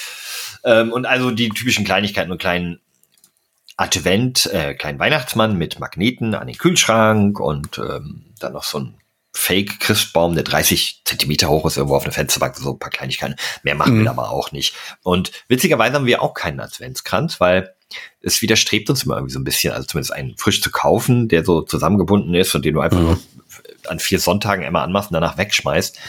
Ähm, 0.65 0.91
und 0.91 1.05
also 1.05 1.31
die 1.31 1.50
typischen 1.50 1.86
Kleinigkeiten 1.86 2.31
und 2.31 2.39
kleinen 2.39 2.81
Advent, 3.77 4.45
äh, 4.48 4.74
kleinen 4.75 5.00
Weihnachtsmann 5.00 5.57
mit 5.57 5.79
Magneten 5.79 6.36
an 6.36 6.48
den 6.48 6.57
Kühlschrank 6.57 7.39
und 7.39 7.77
ähm, 7.77 8.25
dann 8.39 8.53
noch 8.53 8.65
so 8.65 8.79
ein 8.79 8.98
Fake-Christbaum, 9.31 10.36
der 10.36 10.43
30 10.43 11.01
Zentimeter 11.05 11.50
hoch 11.50 11.65
ist, 11.65 11.77
irgendwo 11.77 11.95
auf 11.95 12.03
einer 12.03 12.12
Fensterbank, 12.12 12.55
so 12.57 12.74
ein 12.74 12.79
paar 12.79 12.91
Kleinigkeiten. 12.91 13.36
Mehr 13.63 13.75
machen 13.75 14.00
mhm. 14.00 14.03
wir 14.03 14.12
aber 14.12 14.29
auch 14.29 14.51
nicht. 14.51 14.75
Und 15.01 15.31
witzigerweise 15.48 15.95
haben 15.95 16.05
wir 16.05 16.22
auch 16.22 16.33
keinen 16.33 16.60
Adventskranz, 16.60 17.39
weil 17.39 17.74
es 18.21 18.41
widerstrebt 18.41 18.89
uns 18.89 19.03
immer 19.03 19.15
irgendwie 19.15 19.33
so 19.33 19.39
ein 19.39 19.43
bisschen, 19.43 19.73
also 19.73 19.85
zumindest 19.85 20.13
einen 20.13 20.38
frisch 20.38 20.62
zu 20.62 20.71
kaufen, 20.71 21.27
der 21.27 21.45
so 21.45 21.62
zusammengebunden 21.62 22.33
ist 22.35 22.53
und 22.55 22.65
den 22.65 22.73
du 22.73 22.81
einfach 22.81 23.00
mhm. 23.00 23.19
an 23.88 24.00
vier 24.00 24.19
Sonntagen 24.19 24.63
immer 24.63 24.81
anmachst 24.81 25.12
und 25.12 25.15
danach 25.15 25.38
wegschmeißt. 25.38 26.00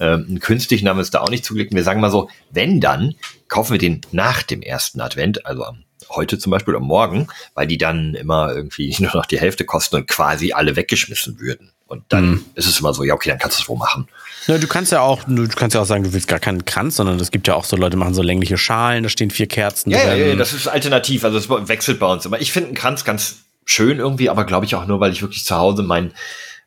Ähm, 0.00 0.26
einen 0.28 0.40
künstlichen 0.40 0.88
haben 0.88 0.96
wir 0.96 1.02
es 1.02 1.10
da 1.10 1.20
auch 1.20 1.30
nicht 1.30 1.44
zugelegt. 1.44 1.74
Wir 1.74 1.84
sagen 1.84 2.00
mal 2.00 2.10
so, 2.10 2.28
wenn 2.50 2.80
dann, 2.80 3.14
kaufen 3.48 3.72
wir 3.72 3.78
den 3.78 4.00
nach 4.12 4.42
dem 4.42 4.62
ersten 4.62 5.00
Advent, 5.00 5.46
also 5.46 5.64
am 5.64 5.84
heute 6.10 6.38
zum 6.38 6.50
Beispiel 6.50 6.76
am 6.76 6.82
Morgen, 6.82 7.28
weil 7.54 7.66
die 7.66 7.78
dann 7.78 8.14
immer 8.14 8.52
irgendwie 8.52 8.94
nur 9.00 9.14
noch 9.14 9.26
die 9.26 9.40
Hälfte 9.40 9.64
kosten 9.64 9.96
und 9.96 10.08
quasi 10.08 10.52
alle 10.52 10.76
weggeschmissen 10.76 11.40
würden. 11.40 11.72
Und 11.90 12.04
dann 12.08 12.30
mhm. 12.30 12.44
ist 12.54 12.68
es 12.68 12.78
immer 12.78 12.94
so, 12.94 13.02
ja, 13.02 13.14
okay, 13.14 13.30
dann 13.30 13.38
kannst 13.40 13.58
du 13.58 13.62
es 13.62 13.68
wohl 13.68 13.76
machen. 13.76 14.06
Ja, 14.46 14.58
du 14.58 14.68
kannst 14.68 14.92
ja 14.92 15.00
auch, 15.00 15.24
du 15.26 15.48
kannst 15.48 15.74
ja 15.74 15.80
auch 15.80 15.86
sagen, 15.86 16.04
du 16.04 16.12
willst 16.12 16.28
gar 16.28 16.38
keinen 16.38 16.64
Kranz, 16.64 16.96
sondern 16.96 17.18
es 17.18 17.32
gibt 17.32 17.48
ja 17.48 17.54
auch 17.54 17.64
so 17.64 17.76
Leute, 17.76 17.96
machen 17.96 18.14
so 18.14 18.22
längliche 18.22 18.56
Schalen, 18.56 19.02
da 19.02 19.08
stehen 19.08 19.30
vier 19.30 19.48
Kerzen. 19.48 19.90
Ja, 19.90 20.14
ja, 20.14 20.14
ja, 20.14 20.36
das 20.36 20.52
ist 20.52 20.68
alternativ, 20.68 21.24
also 21.24 21.36
es 21.36 21.50
wechselt 21.68 21.98
bei 21.98 22.06
uns 22.06 22.24
immer. 22.24 22.40
Ich 22.40 22.52
finde 22.52 22.68
einen 22.68 22.76
Kranz 22.76 23.04
ganz 23.04 23.40
schön 23.64 23.98
irgendwie, 23.98 24.30
aber 24.30 24.44
glaube 24.44 24.66
ich 24.66 24.76
auch 24.76 24.86
nur, 24.86 25.00
weil 25.00 25.10
ich 25.10 25.20
wirklich 25.20 25.44
zu 25.44 25.56
Hause 25.56 25.82
mein, 25.82 26.12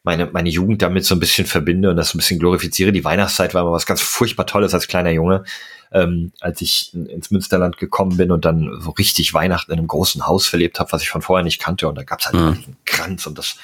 meine, 0.04 0.26
meine 0.28 0.50
Jugend 0.50 0.82
damit 0.82 1.06
so 1.06 1.16
ein 1.16 1.20
bisschen 1.20 1.48
verbinde 1.48 1.90
und 1.90 1.96
das 1.96 2.10
so 2.10 2.18
ein 2.18 2.20
bisschen 2.20 2.38
glorifiziere. 2.38 2.92
Die 2.92 3.06
Weihnachtszeit 3.06 3.54
war 3.54 3.62
immer 3.62 3.72
was 3.72 3.86
ganz 3.86 4.02
furchtbar 4.02 4.46
Tolles 4.46 4.74
als 4.74 4.88
kleiner 4.88 5.12
Junge. 5.12 5.46
ähm, 5.94 6.32
als 6.42 6.60
ich 6.62 6.94
ins 6.94 7.32
Münsterland 7.32 7.78
gekommen 7.78 8.18
bin 8.18 8.32
und 8.32 8.46
dann 8.46 8.80
so 8.82 8.92
richtig 8.92 9.34
Weihnachten 9.34 9.72
in 9.72 9.78
einem 9.78 9.88
großen 9.88 10.26
Haus 10.26 10.48
verlebt 10.48 10.80
habe, 10.80 10.92
was 10.92 11.04
ich 11.04 11.10
von 11.10 11.22
vorher 11.22 11.44
nicht 11.44 11.62
kannte. 11.62 11.88
Und 11.88 11.96
da 11.96 12.04
gab 12.04 12.20
es 12.20 12.26
halt 12.26 12.36
mhm. 12.36 12.56
diesen 12.56 12.78
Kranz 12.86 13.28
und 13.28 13.38
das 13.38 13.58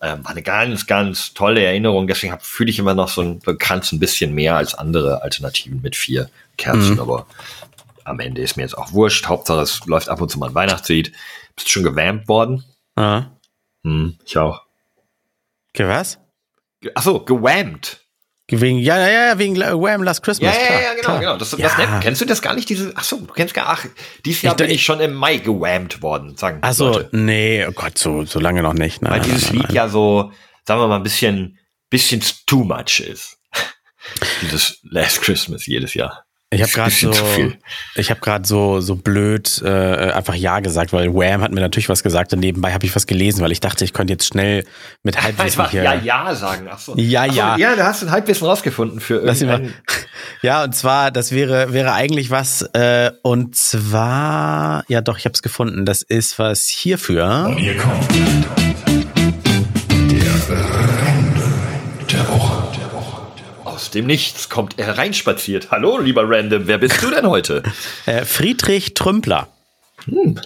ähm, 0.00 0.24
war 0.24 0.30
eine 0.30 0.42
ganz, 0.42 0.86
ganz 0.86 1.34
tolle 1.34 1.64
Erinnerung. 1.64 2.06
Deswegen 2.06 2.38
fühle 2.40 2.70
ich 2.70 2.78
immer 2.78 2.94
noch 2.94 3.08
so 3.08 3.20
einen 3.20 3.40
Kranz 3.58 3.92
ein 3.92 3.98
bisschen 3.98 4.34
mehr 4.34 4.56
als 4.56 4.74
andere 4.74 5.22
Alternativen 5.22 5.82
mit 5.82 5.96
vier 5.96 6.30
Kerzen. 6.56 6.94
Mhm. 6.94 7.00
Aber 7.00 7.26
am 8.04 8.20
Ende 8.20 8.40
ist 8.42 8.56
mir 8.56 8.62
jetzt 8.62 8.76
auch 8.76 8.92
wurscht. 8.92 9.26
Hauptsache, 9.26 9.60
es 9.60 9.84
läuft 9.86 10.08
ab 10.08 10.20
und 10.20 10.30
zu 10.30 10.38
mal 10.38 10.48
ein 10.48 10.54
Weihnachtslied. 10.54 11.12
Bist 11.54 11.68
du 11.68 11.70
schon 11.70 11.82
gewärmt 11.82 12.28
worden? 12.28 12.64
Ah. 12.96 13.26
Hm, 13.84 14.16
ich 14.24 14.36
auch. 14.38 14.62
Ge 15.72 15.88
was? 15.88 16.18
Achso, 16.94 17.24
gewammt. 17.24 18.00
Wegen, 18.50 18.78
ja, 18.78 18.96
ja, 18.98 19.26
ja, 19.28 19.38
wegen 19.38 19.56
Wham 19.56 20.02
Last 20.02 20.22
Christmas. 20.22 20.54
Ja, 20.54 20.62
ja, 20.62 20.80
ja, 20.80 20.90
genau, 20.92 21.02
klar. 21.02 21.20
genau. 21.20 21.36
Das, 21.36 21.50
das 21.50 21.60
ja. 21.60 22.00
kennst 22.00 22.22
du 22.22 22.24
das 22.24 22.40
gar 22.40 22.54
nicht? 22.54 22.68
Diese, 22.70 22.92
ach 22.94 23.04
so, 23.04 23.18
du 23.18 23.32
kennst 23.34 23.52
gar, 23.52 23.68
ach, 23.68 23.84
dieses 24.24 24.40
Jahr 24.40 24.54
ich, 24.54 24.56
bin 24.56 24.70
ich 24.70 24.84
schon 24.84 25.00
im 25.00 25.12
Mai 25.12 25.36
gewammt 25.36 26.00
worden, 26.00 26.34
sagen 26.36 26.58
Ach 26.62 26.72
so, 26.72 27.04
nee, 27.12 27.66
oh 27.66 27.72
Gott, 27.72 27.98
so, 27.98 28.24
so 28.24 28.40
lange 28.40 28.62
noch 28.62 28.72
nicht. 28.72 29.02
Nein, 29.02 29.12
Weil 29.12 29.20
dieses 29.20 29.52
nein, 29.52 29.60
Lied 29.60 29.72
ja 29.72 29.88
so, 29.88 30.32
sagen 30.66 30.80
wir 30.80 30.88
mal, 30.88 30.96
ein 30.96 31.02
bisschen, 31.02 31.58
bisschen 31.90 32.22
too 32.46 32.64
much 32.64 33.00
ist. 33.00 33.38
dieses 34.40 34.78
Last 34.82 35.20
Christmas 35.20 35.66
jedes 35.66 35.92
Jahr. 35.92 36.24
Ich 36.50 36.62
habe 36.62 36.72
gerade 36.72 36.90
so, 36.90 37.12
ich 37.94 38.10
habe 38.10 38.20
gerade 38.20 38.48
so 38.48 38.80
so 38.80 38.96
blöd 38.96 39.60
äh, 39.62 39.68
einfach 40.12 40.34
ja 40.34 40.60
gesagt, 40.60 40.94
weil 40.94 41.12
Wham 41.12 41.42
hat 41.42 41.52
mir 41.52 41.60
natürlich 41.60 41.90
was 41.90 42.02
gesagt 42.02 42.32
und 42.32 42.40
nebenbei 42.40 42.72
habe 42.72 42.86
ich 42.86 42.96
was 42.96 43.06
gelesen, 43.06 43.42
weil 43.42 43.52
ich 43.52 43.60
dachte, 43.60 43.84
ich 43.84 43.92
könnte 43.92 44.14
jetzt 44.14 44.26
schnell 44.26 44.64
mit 45.02 45.16
Halbwissen 45.22 45.60
einfach 45.60 45.70
hier. 45.70 45.82
Ja 45.82 45.94
ja 45.94 46.34
sagen. 46.34 46.66
Ach 46.70 46.78
so. 46.78 46.96
Ja 46.96 47.24
Ach 47.24 47.26
so, 47.28 47.36
ja. 47.36 47.56
Ja, 47.58 47.76
da 47.76 47.86
hast 47.88 48.00
du 48.00 48.06
ein 48.06 48.12
Halbwissen 48.12 48.46
rausgefunden 48.46 49.00
für 49.00 49.16
irgendeinen. 49.16 49.74
Ja 50.42 50.64
und 50.64 50.74
zwar, 50.74 51.10
das 51.10 51.32
wäre 51.32 51.72
wäre 51.72 51.92
eigentlich 51.92 52.30
was 52.30 52.62
äh, 52.72 53.12
und 53.22 53.54
zwar 53.54 54.84
ja 54.88 55.00
doch, 55.00 55.18
ich 55.18 55.26
habe 55.26 55.34
es 55.34 55.42
gefunden. 55.42 55.84
Das 55.84 56.02
ist 56.02 56.38
was 56.38 56.66
hierfür. 56.66 57.46
Und 57.48 57.58
hier 57.58 57.76
kommt 57.76 58.06
Aus 63.88 63.92
dem 63.92 64.04
Nichts 64.04 64.50
kommt 64.50 64.78
er 64.78 64.98
reinspaziert. 64.98 65.70
Hallo, 65.70 65.96
lieber 65.96 66.28
Random, 66.28 66.66
wer 66.66 66.76
bist 66.76 67.02
du 67.02 67.08
denn 67.08 67.26
heute? 67.26 67.62
Äh, 68.04 68.26
Friedrich 68.26 68.92
Trümpler. 68.92 69.48
Hm. 70.04 70.38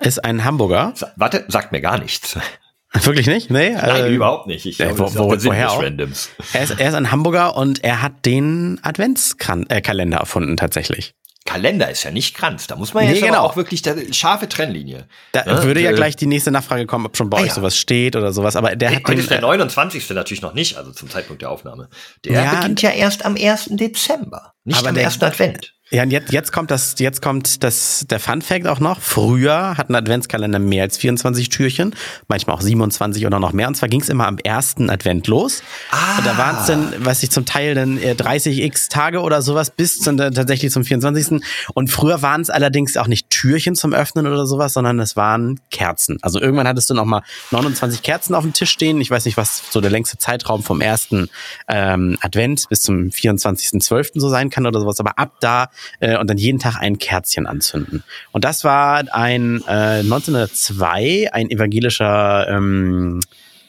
Ist 0.00 0.24
ein 0.24 0.44
Hamburger. 0.44 0.92
Sa 0.94 1.10
warte, 1.16 1.44
sagt 1.48 1.72
mir 1.72 1.80
gar 1.80 1.98
nichts. 1.98 2.38
Wirklich 2.92 3.26
nicht? 3.26 3.50
Nee? 3.50 3.70
Nein, 3.70 4.04
äh, 4.04 4.14
überhaupt 4.14 4.46
nicht. 4.46 4.64
Ich 4.64 4.78
äh, 4.78 4.96
wo, 4.96 5.12
wo, 5.12 5.36
woher 5.44 5.72
auch? 5.72 5.82
Randoms. 5.82 6.30
Er 6.52 6.62
ist, 6.62 6.78
er 6.78 6.88
ist 6.88 6.94
ein 6.94 7.10
Hamburger 7.10 7.56
und 7.56 7.82
er 7.82 8.00
hat 8.00 8.24
den 8.24 8.78
Adventskalender 8.84 10.18
erfunden 10.18 10.56
tatsächlich. 10.56 11.14
Kalender 11.46 11.90
ist 11.90 12.02
ja 12.04 12.10
nicht 12.10 12.34
Kranz. 12.34 12.66
Da 12.66 12.76
muss 12.76 12.94
man 12.94 13.04
nee, 13.04 13.18
ja 13.18 13.26
genau. 13.26 13.42
auch 13.42 13.54
wirklich 13.54 13.82
der 13.82 13.96
scharfe 14.12 14.48
Trennlinie. 14.48 15.06
Da 15.32 15.44
ne? 15.44 15.62
würde 15.62 15.80
ja 15.80 15.90
äh, 15.90 15.94
gleich 15.94 16.16
die 16.16 16.26
nächste 16.26 16.50
Nachfrage 16.50 16.86
kommen, 16.86 17.04
ob 17.04 17.16
schon 17.18 17.28
bei 17.28 17.38
ah, 17.38 17.40
euch 17.42 17.48
ja. 17.48 17.54
sowas 17.54 17.76
steht 17.76 18.16
oder 18.16 18.32
sowas. 18.32 18.56
Aber 18.56 18.74
der 18.76 18.88
hey, 18.88 18.96
hat 18.96 19.08
heute 19.08 19.20
ist 19.20 19.30
der 19.30 19.42
29. 19.42 20.10
Äh, 20.10 20.14
natürlich 20.14 20.40
noch 20.40 20.54
nicht, 20.54 20.78
also 20.78 20.90
zum 20.92 21.10
Zeitpunkt 21.10 21.42
der 21.42 21.50
Aufnahme. 21.50 21.90
Der 22.24 22.32
ja, 22.32 22.54
beginnt 22.54 22.80
ja 22.80 22.90
erst 22.90 23.26
am 23.26 23.36
1. 23.36 23.68
Dezember, 23.72 24.54
nicht 24.64 24.86
am 24.86 24.94
der, 24.94 25.04
1. 25.04 25.22
Advent. 25.22 25.74
Ja, 25.94 26.02
und 26.02 26.10
jetzt, 26.10 26.32
jetzt 26.32 26.52
kommt 26.52 26.72
das, 26.72 26.96
jetzt 26.98 27.22
kommt 27.22 27.62
das, 27.62 28.04
der 28.10 28.18
Fun 28.18 28.42
Fact 28.42 28.66
auch 28.66 28.80
noch. 28.80 29.00
Früher 29.00 29.76
hat 29.78 29.90
ein 29.90 29.94
Adventskalender 29.94 30.58
mehr 30.58 30.82
als 30.82 30.98
24 30.98 31.50
Türchen, 31.50 31.94
manchmal 32.26 32.56
auch 32.56 32.62
27 32.62 33.24
oder 33.24 33.38
noch 33.38 33.52
mehr. 33.52 33.68
Und 33.68 33.76
zwar 33.76 33.88
ging 33.88 34.00
es 34.00 34.08
immer 34.08 34.26
am 34.26 34.38
ersten 34.38 34.90
Advent 34.90 35.28
los. 35.28 35.62
Ah. 35.92 36.18
Und 36.18 36.26
da 36.26 36.36
waren 36.36 36.56
es 36.58 36.66
dann, 36.66 37.04
weiß 37.04 37.22
ich, 37.22 37.30
zum 37.30 37.46
Teil 37.46 37.76
dann 37.76 38.00
30 38.16 38.60
äh, 38.60 38.70
Tage 38.90 39.20
oder 39.20 39.40
sowas 39.40 39.70
bis 39.70 40.00
zum, 40.00 40.16
tatsächlich 40.16 40.72
zum 40.72 40.84
24. 40.84 41.40
Und 41.74 41.92
früher 41.92 42.22
waren 42.22 42.40
es 42.40 42.50
allerdings 42.50 42.96
auch 42.96 43.06
nicht 43.06 43.30
Türchen 43.30 43.76
zum 43.76 43.92
Öffnen 43.92 44.26
oder 44.26 44.46
sowas, 44.46 44.72
sondern 44.72 44.98
es 44.98 45.14
waren 45.14 45.60
Kerzen. 45.70 46.18
Also 46.22 46.40
irgendwann 46.40 46.66
hattest 46.66 46.90
du 46.90 46.94
noch 46.94 47.04
mal 47.04 47.22
29 47.52 48.02
Kerzen 48.02 48.34
auf 48.34 48.42
dem 48.42 48.52
Tisch 48.52 48.70
stehen. 48.70 49.00
Ich 49.00 49.12
weiß 49.12 49.26
nicht, 49.26 49.36
was 49.36 49.62
so 49.70 49.80
der 49.80 49.92
längste 49.92 50.18
Zeitraum 50.18 50.64
vom 50.64 50.80
ersten 50.80 51.28
ähm, 51.68 52.18
Advent 52.20 52.68
bis 52.68 52.82
zum 52.82 53.10
24.12. 53.10 54.18
so 54.18 54.28
sein 54.28 54.50
kann 54.50 54.66
oder 54.66 54.80
sowas. 54.80 54.98
Aber 54.98 55.20
ab 55.20 55.34
da 55.38 55.68
äh, 56.00 56.16
und 56.16 56.28
dann 56.28 56.38
jeden 56.38 56.58
Tag 56.58 56.76
ein 56.76 56.98
Kerzchen 56.98 57.46
anzünden. 57.46 58.04
Und 58.32 58.44
das 58.44 58.64
war 58.64 59.04
ein 59.14 59.62
äh, 59.66 60.00
1902 60.00 61.30
ein 61.32 61.50
evangelischer 61.50 62.48
ähm, 62.48 63.20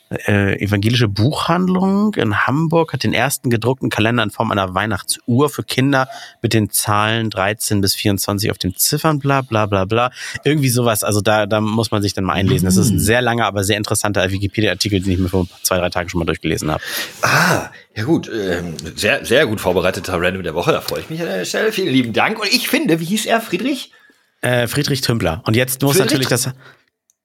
äh, 0.09 0.61
evangelische 0.61 1.07
Buchhandlung 1.07 2.13
in 2.13 2.45
Hamburg 2.45 2.93
hat 2.93 3.03
den 3.03 3.13
ersten 3.13 3.49
gedruckten 3.49 3.89
Kalender 3.89 4.23
in 4.23 4.29
Form 4.29 4.51
einer 4.51 4.73
Weihnachtsuhr 4.73 5.49
für 5.49 5.63
Kinder 5.63 6.07
mit 6.41 6.53
den 6.53 6.69
Zahlen 6.69 7.29
13 7.29 7.81
bis 7.81 7.95
24 7.95 8.51
auf 8.51 8.57
den 8.57 8.75
Ziffern, 8.75 9.19
bla 9.19 9.41
bla 9.41 9.65
bla 9.65 9.85
bla. 9.85 10.11
Irgendwie 10.43 10.69
sowas. 10.69 11.03
Also 11.03 11.21
da, 11.21 11.45
da 11.47 11.59
muss 11.59 11.91
man 11.91 12.01
sich 12.01 12.13
dann 12.13 12.23
mal 12.23 12.33
einlesen. 12.33 12.65
Das 12.65 12.77
ist 12.77 12.91
ein 12.91 12.99
sehr 12.99 13.21
langer, 13.21 13.45
aber 13.45 13.63
sehr 13.63 13.77
interessanter 13.77 14.29
Wikipedia-Artikel, 14.29 15.01
den 15.01 15.11
ich 15.11 15.19
mir 15.19 15.29
vor 15.29 15.47
zwei, 15.63 15.79
drei 15.79 15.89
Tagen 15.89 16.09
schon 16.09 16.19
mal 16.19 16.25
durchgelesen 16.25 16.69
habe. 16.69 16.83
Ah, 17.21 17.69
ja 17.95 18.03
gut. 18.03 18.29
Ähm, 18.31 18.75
sehr, 18.95 19.25
sehr 19.25 19.47
gut 19.47 19.59
vorbereiteter 19.59 20.21
Random 20.21 20.43
der 20.43 20.53
Woche. 20.53 20.71
Da 20.71 20.81
freue 20.81 21.01
ich 21.01 21.09
mich 21.09 21.21
an 21.21 21.27
der 21.27 21.45
Stelle. 21.45 21.71
Vielen 21.71 21.91
lieben 21.91 22.13
Dank. 22.13 22.39
Und 22.39 22.53
ich 22.53 22.67
finde, 22.67 22.99
wie 22.99 23.05
hieß 23.05 23.25
er, 23.25 23.41
Friedrich? 23.41 23.91
Äh, 24.41 24.67
Friedrich 24.67 25.01
Tümpler. 25.01 25.41
Und 25.45 25.55
jetzt 25.55 25.81
muss 25.81 25.93
Friedrich 25.93 26.11
natürlich 26.11 26.27
das 26.27 26.49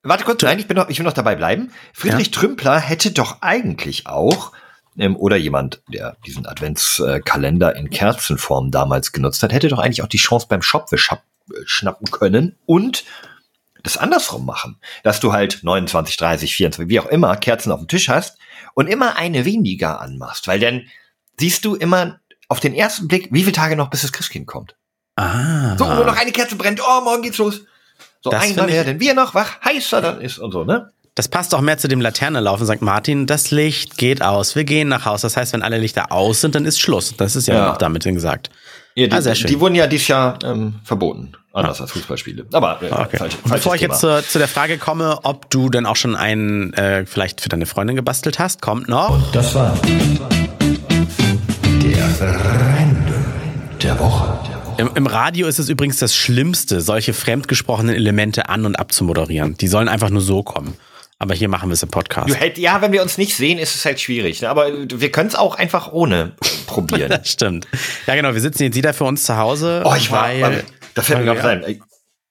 Warte 0.03 0.25
kurz, 0.25 0.43
nein, 0.43 0.59
ich, 0.59 0.67
bin 0.67 0.77
noch, 0.77 0.89
ich 0.89 0.99
will 0.99 1.05
noch 1.05 1.13
dabei 1.13 1.37
bleiben. 1.37 1.73
Friedrich 1.93 2.29
ja. 2.29 2.33
Trümpler 2.33 2.79
hätte 2.79 3.11
doch 3.11 3.43
eigentlich 3.43 4.07
auch, 4.07 4.53
ähm, 4.99 5.17
oder 5.17 5.37
jemand, 5.37 5.83
der 5.89 6.17
diesen 6.27 6.47
Adventskalender 6.47 7.77
in 7.77 7.91
Kerzenform 7.91 8.71
damals 8.71 9.13
genutzt 9.13 9.43
hat, 9.43 9.53
hätte 9.53 9.69
doch 9.69 9.79
eigentlich 9.79 10.03
auch 10.03 10.09
die 10.09 10.19
Chance 10.19 10.47
beim 10.49 10.63
Shopwish 10.63 11.11
schnappen 11.65 12.11
können 12.11 12.57
und 12.65 13.05
das 13.83 13.97
andersrum 13.97 14.47
machen. 14.47 14.79
Dass 15.03 15.21
du 15.21 15.33
halt 15.33 15.61
29, 15.63 16.17
30, 16.17 16.55
24, 16.55 16.89
wie 16.89 17.01
auch 17.01 17.07
immer, 17.07 17.37
Kerzen 17.37 17.73
auf 17.73 17.81
dem 17.81 17.89
Tisch 17.89 18.09
hast 18.09 18.39
und 18.75 18.89
immer 18.89 19.17
eine 19.17 19.45
weniger 19.45 20.01
anmachst. 20.01 20.49
Weil 20.49 20.61
dann 20.61 20.87
siehst 21.39 21.65
du 21.65 21.75
immer 21.75 22.21
auf 22.49 22.61
den 22.61 22.75
ersten 22.75 23.09
Blick, 23.09 23.29
wie 23.31 23.43
viele 23.43 23.53
Tage 23.53 23.77
noch 23.77 23.91
bis 23.91 24.03
das 24.03 24.13
Christkind 24.13 24.47
kommt. 24.47 24.77
Ah. 25.17 25.77
So, 25.77 25.85
nur 25.87 26.05
noch 26.05 26.17
eine 26.17 26.33
Kerze 26.33 26.57
brennt, 26.57 26.81
oh, 26.83 27.01
morgen 27.03 27.23
geht's 27.23 27.39
los. 27.39 27.65
So 28.23 28.31
das 28.31 28.43
einer 28.43 28.67
mehr, 28.67 28.85
denn 28.85 29.01
wir 29.01 29.15
noch 29.15 29.35
wach, 29.35 29.61
heißer 29.65 30.01
dann 30.01 30.21
ist 30.21 30.39
und 30.39 30.53
so, 30.53 30.65
ne? 30.65 30.91
Das 31.15 31.29
passt 31.29 31.55
auch 31.55 31.61
mehr 31.61 31.77
zu 31.77 31.89
dem 31.89 32.01
Laternenlauf 32.01 32.61
in 32.61 32.67
St. 32.67 32.83
Martin. 32.83 33.27
Das 33.27 33.51
Licht 33.51 33.99
geht 33.99 34.23
aus. 34.23 34.55
Wir 34.55 34.65
gehen 34.65 34.89
nach 34.89 35.05
Haus. 35.05 35.23
Das 35.23 35.37
heißt, 35.37 35.53
wenn 35.53 35.63
alle 35.63 35.79
Lichter 35.79 36.13
aus 36.13 36.41
sind, 36.41 36.55
dann 36.55 36.65
ist 36.65 36.81
Schluss. 36.81 37.15
Das 37.17 37.35
ist 37.35 37.49
ja, 37.49 37.55
ja. 37.55 37.73
auch 37.73 37.79
damit 37.79 38.05
gesagt. 38.05 38.51
Ja, 38.95 39.07
die, 39.07 39.13
ah, 39.13 39.21
sehr 39.21 39.35
schön. 39.35 39.49
die 39.49 39.61
wurden 39.61 39.75
ja 39.75 39.87
dieses 39.87 40.09
Jahr 40.09 40.39
ähm, 40.45 40.81
verboten. 40.85 41.33
Anders 41.53 41.81
ah. 41.81 41.83
als 41.83 41.93
Fußballspiele. 41.93 42.47
Aber 42.53 42.81
äh, 42.83 42.93
okay. 42.93 43.17
falsch, 43.17 43.37
Bevor 43.45 43.75
ich 43.75 43.81
Thema. 43.81 43.95
jetzt 43.95 44.01
zu, 44.01 44.23
zu, 44.23 44.39
der 44.39 44.49
Frage 44.49 44.79
komme, 44.79 45.19
ob 45.25 45.51
du 45.51 45.69
denn 45.69 45.85
auch 45.85 45.97
schon 45.97 46.15
einen 46.15 46.73
äh, 46.75 47.05
vielleicht 47.07 47.41
für 47.41 47.49
deine 47.49 47.67
Freundin 47.67 47.97
gebastelt 47.97 48.39
hast, 48.39 48.63
kommt 48.63 48.89
noch. 48.89 49.11
Und 49.11 49.35
das 49.35 49.55
war 49.55 49.77
der 51.83 52.05
Random 52.21 53.25
der 53.83 53.99
Woche. 53.99 54.50
Im, 54.81 54.91
Im, 54.95 55.07
Radio 55.07 55.47
ist 55.47 55.59
es 55.59 55.69
übrigens 55.69 55.99
das 55.99 56.15
Schlimmste, 56.15 56.81
solche 56.81 57.13
fremdgesprochenen 57.13 57.95
Elemente 57.95 58.49
an- 58.49 58.65
und 58.65 58.77
abzumoderieren. 58.77 59.55
Die 59.59 59.69
sollen 59.69 59.89
einfach 59.89 60.09
nur 60.09 60.23
so 60.23 60.43
kommen. 60.43 60.75
Aber 61.19 61.35
hier 61.35 61.51
machen 61.51 61.69
wir 61.69 61.75
es 61.75 61.83
im 61.83 61.91
Podcast. 61.91 62.35
Hätt, 62.41 62.57
ja, 62.57 62.81
wenn 62.81 62.93
wir 62.93 63.03
uns 63.03 63.19
nicht 63.19 63.37
sehen, 63.37 63.59
ist 63.59 63.75
es 63.75 63.85
halt 63.85 64.01
schwierig. 64.01 64.41
Ne? 64.41 64.49
Aber 64.49 64.69
wir 64.73 65.13
können 65.13 65.29
es 65.29 65.35
auch 65.35 65.57
einfach 65.57 65.93
ohne 65.93 66.33
probieren. 66.67 67.11
das 67.11 67.29
stimmt. 67.29 67.69
Ja, 68.07 68.15
genau. 68.15 68.33
Wir 68.33 68.41
sitzen 68.41 68.63
jetzt 68.63 68.75
wieder 68.75 68.95
für 68.95 69.05
uns 69.05 69.25
zu 69.25 69.37
Hause. 69.37 69.83
Oh, 69.85 69.95
ich 69.95 70.11
war. 70.11 70.31
Das 70.95 71.07
fällt 71.07 71.19
mir 71.19 71.27
gerade 71.27 71.43
sein. 71.43 71.83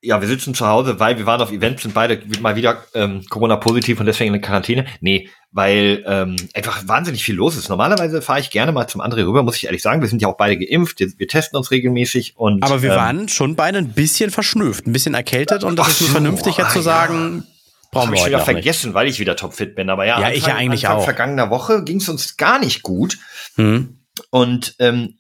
Ja, 0.02 0.22
wir 0.22 0.28
sitzen 0.30 0.54
zu 0.54 0.66
Hause, 0.66 1.00
weil 1.00 1.18
wir 1.18 1.26
waren 1.26 1.42
auf 1.42 1.52
Events, 1.52 1.84
sind 1.84 1.94
beide 1.94 2.22
mal 2.40 2.56
wieder 2.56 2.86
ähm, 2.94 3.26
Corona-positiv 3.30 4.00
und 4.00 4.06
deswegen 4.06 4.34
in 4.34 4.42
Quarantäne. 4.42 4.86
Nee, 5.02 5.30
weil 5.52 6.04
ähm, 6.08 6.36
einfach 6.54 6.88
wahnsinnig 6.88 7.24
viel 7.24 7.36
los 7.36 7.58
ist. 7.58 7.70
Normalerweise 7.70 8.22
fahre 8.22 8.40
ich 8.40 8.50
gerne 8.50 8.72
mal 8.72 8.88
zum 8.88 9.02
André 9.02 9.26
rüber, 9.26 9.44
muss 9.44 9.58
ich 9.58 9.66
ehrlich 9.66 9.82
sagen. 9.82 10.02
Wir 10.02 10.08
sind 10.08 10.22
ja 10.22 10.30
auch 10.30 10.38
beide 10.38 10.58
geimpft, 10.58 11.00
wir 11.00 11.28
testen 11.28 11.58
uns 11.58 11.72
regelmäßig 11.72 12.38
und. 12.38 12.64
Aber 12.64 12.82
wir 12.82 12.92
ähm, 12.92 12.98
waren 12.98 13.30
schon 13.30 13.56
beide 13.56 13.80
ein 13.80 13.94
bisschen 13.94 14.32
verschnüfft, 14.32 14.88
ein 14.88 14.94
bisschen 14.94 15.16
erkältet 15.16 15.64
und 15.64 15.78
das 15.78 15.90
ist 15.90 16.02
nur 16.02 16.10
vernünftig 16.12 16.58
jetzt 16.58 16.74
zu 16.74 16.82
sagen. 16.82 17.44
Ja. 17.46 17.54
Brauchen 17.92 18.12
wir 18.12 18.20
ich 18.20 18.26
wieder 18.28 18.40
vergessen, 18.40 18.90
nicht. 18.90 18.96
weil 18.96 19.08
ich 19.08 19.20
wieder 19.20 19.36
topfit 19.36 19.76
bin. 19.76 19.90
Aber 19.90 20.06
ja, 20.06 20.20
ja 20.20 20.28
Anfang, 20.28 20.38
ich 20.38 20.46
ja 20.46 20.56
eigentlich 20.56 20.88
Anfang 20.88 21.02
auch. 21.02 21.06
vergangener 21.06 21.50
Woche 21.50 21.84
ging 21.84 21.98
es 21.98 22.08
uns 22.08 22.38
gar 22.38 22.60
nicht 22.60 22.84
gut. 22.84 23.18
Hm. 23.56 24.00
Und 24.30 24.76
ähm, 24.80 25.19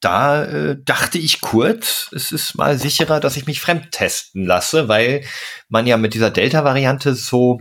da 0.00 0.44
äh, 0.44 0.76
dachte 0.82 1.18
ich 1.18 1.40
kurz, 1.40 2.10
es 2.14 2.32
ist 2.32 2.54
mal 2.54 2.78
sicherer, 2.78 3.20
dass 3.20 3.36
ich 3.36 3.46
mich 3.46 3.60
fremd 3.60 3.92
testen 3.92 4.44
lasse, 4.44 4.88
weil 4.88 5.22
man 5.68 5.86
ja 5.86 5.96
mit 5.96 6.14
dieser 6.14 6.30
Delta-Variante 6.30 7.14
so 7.14 7.58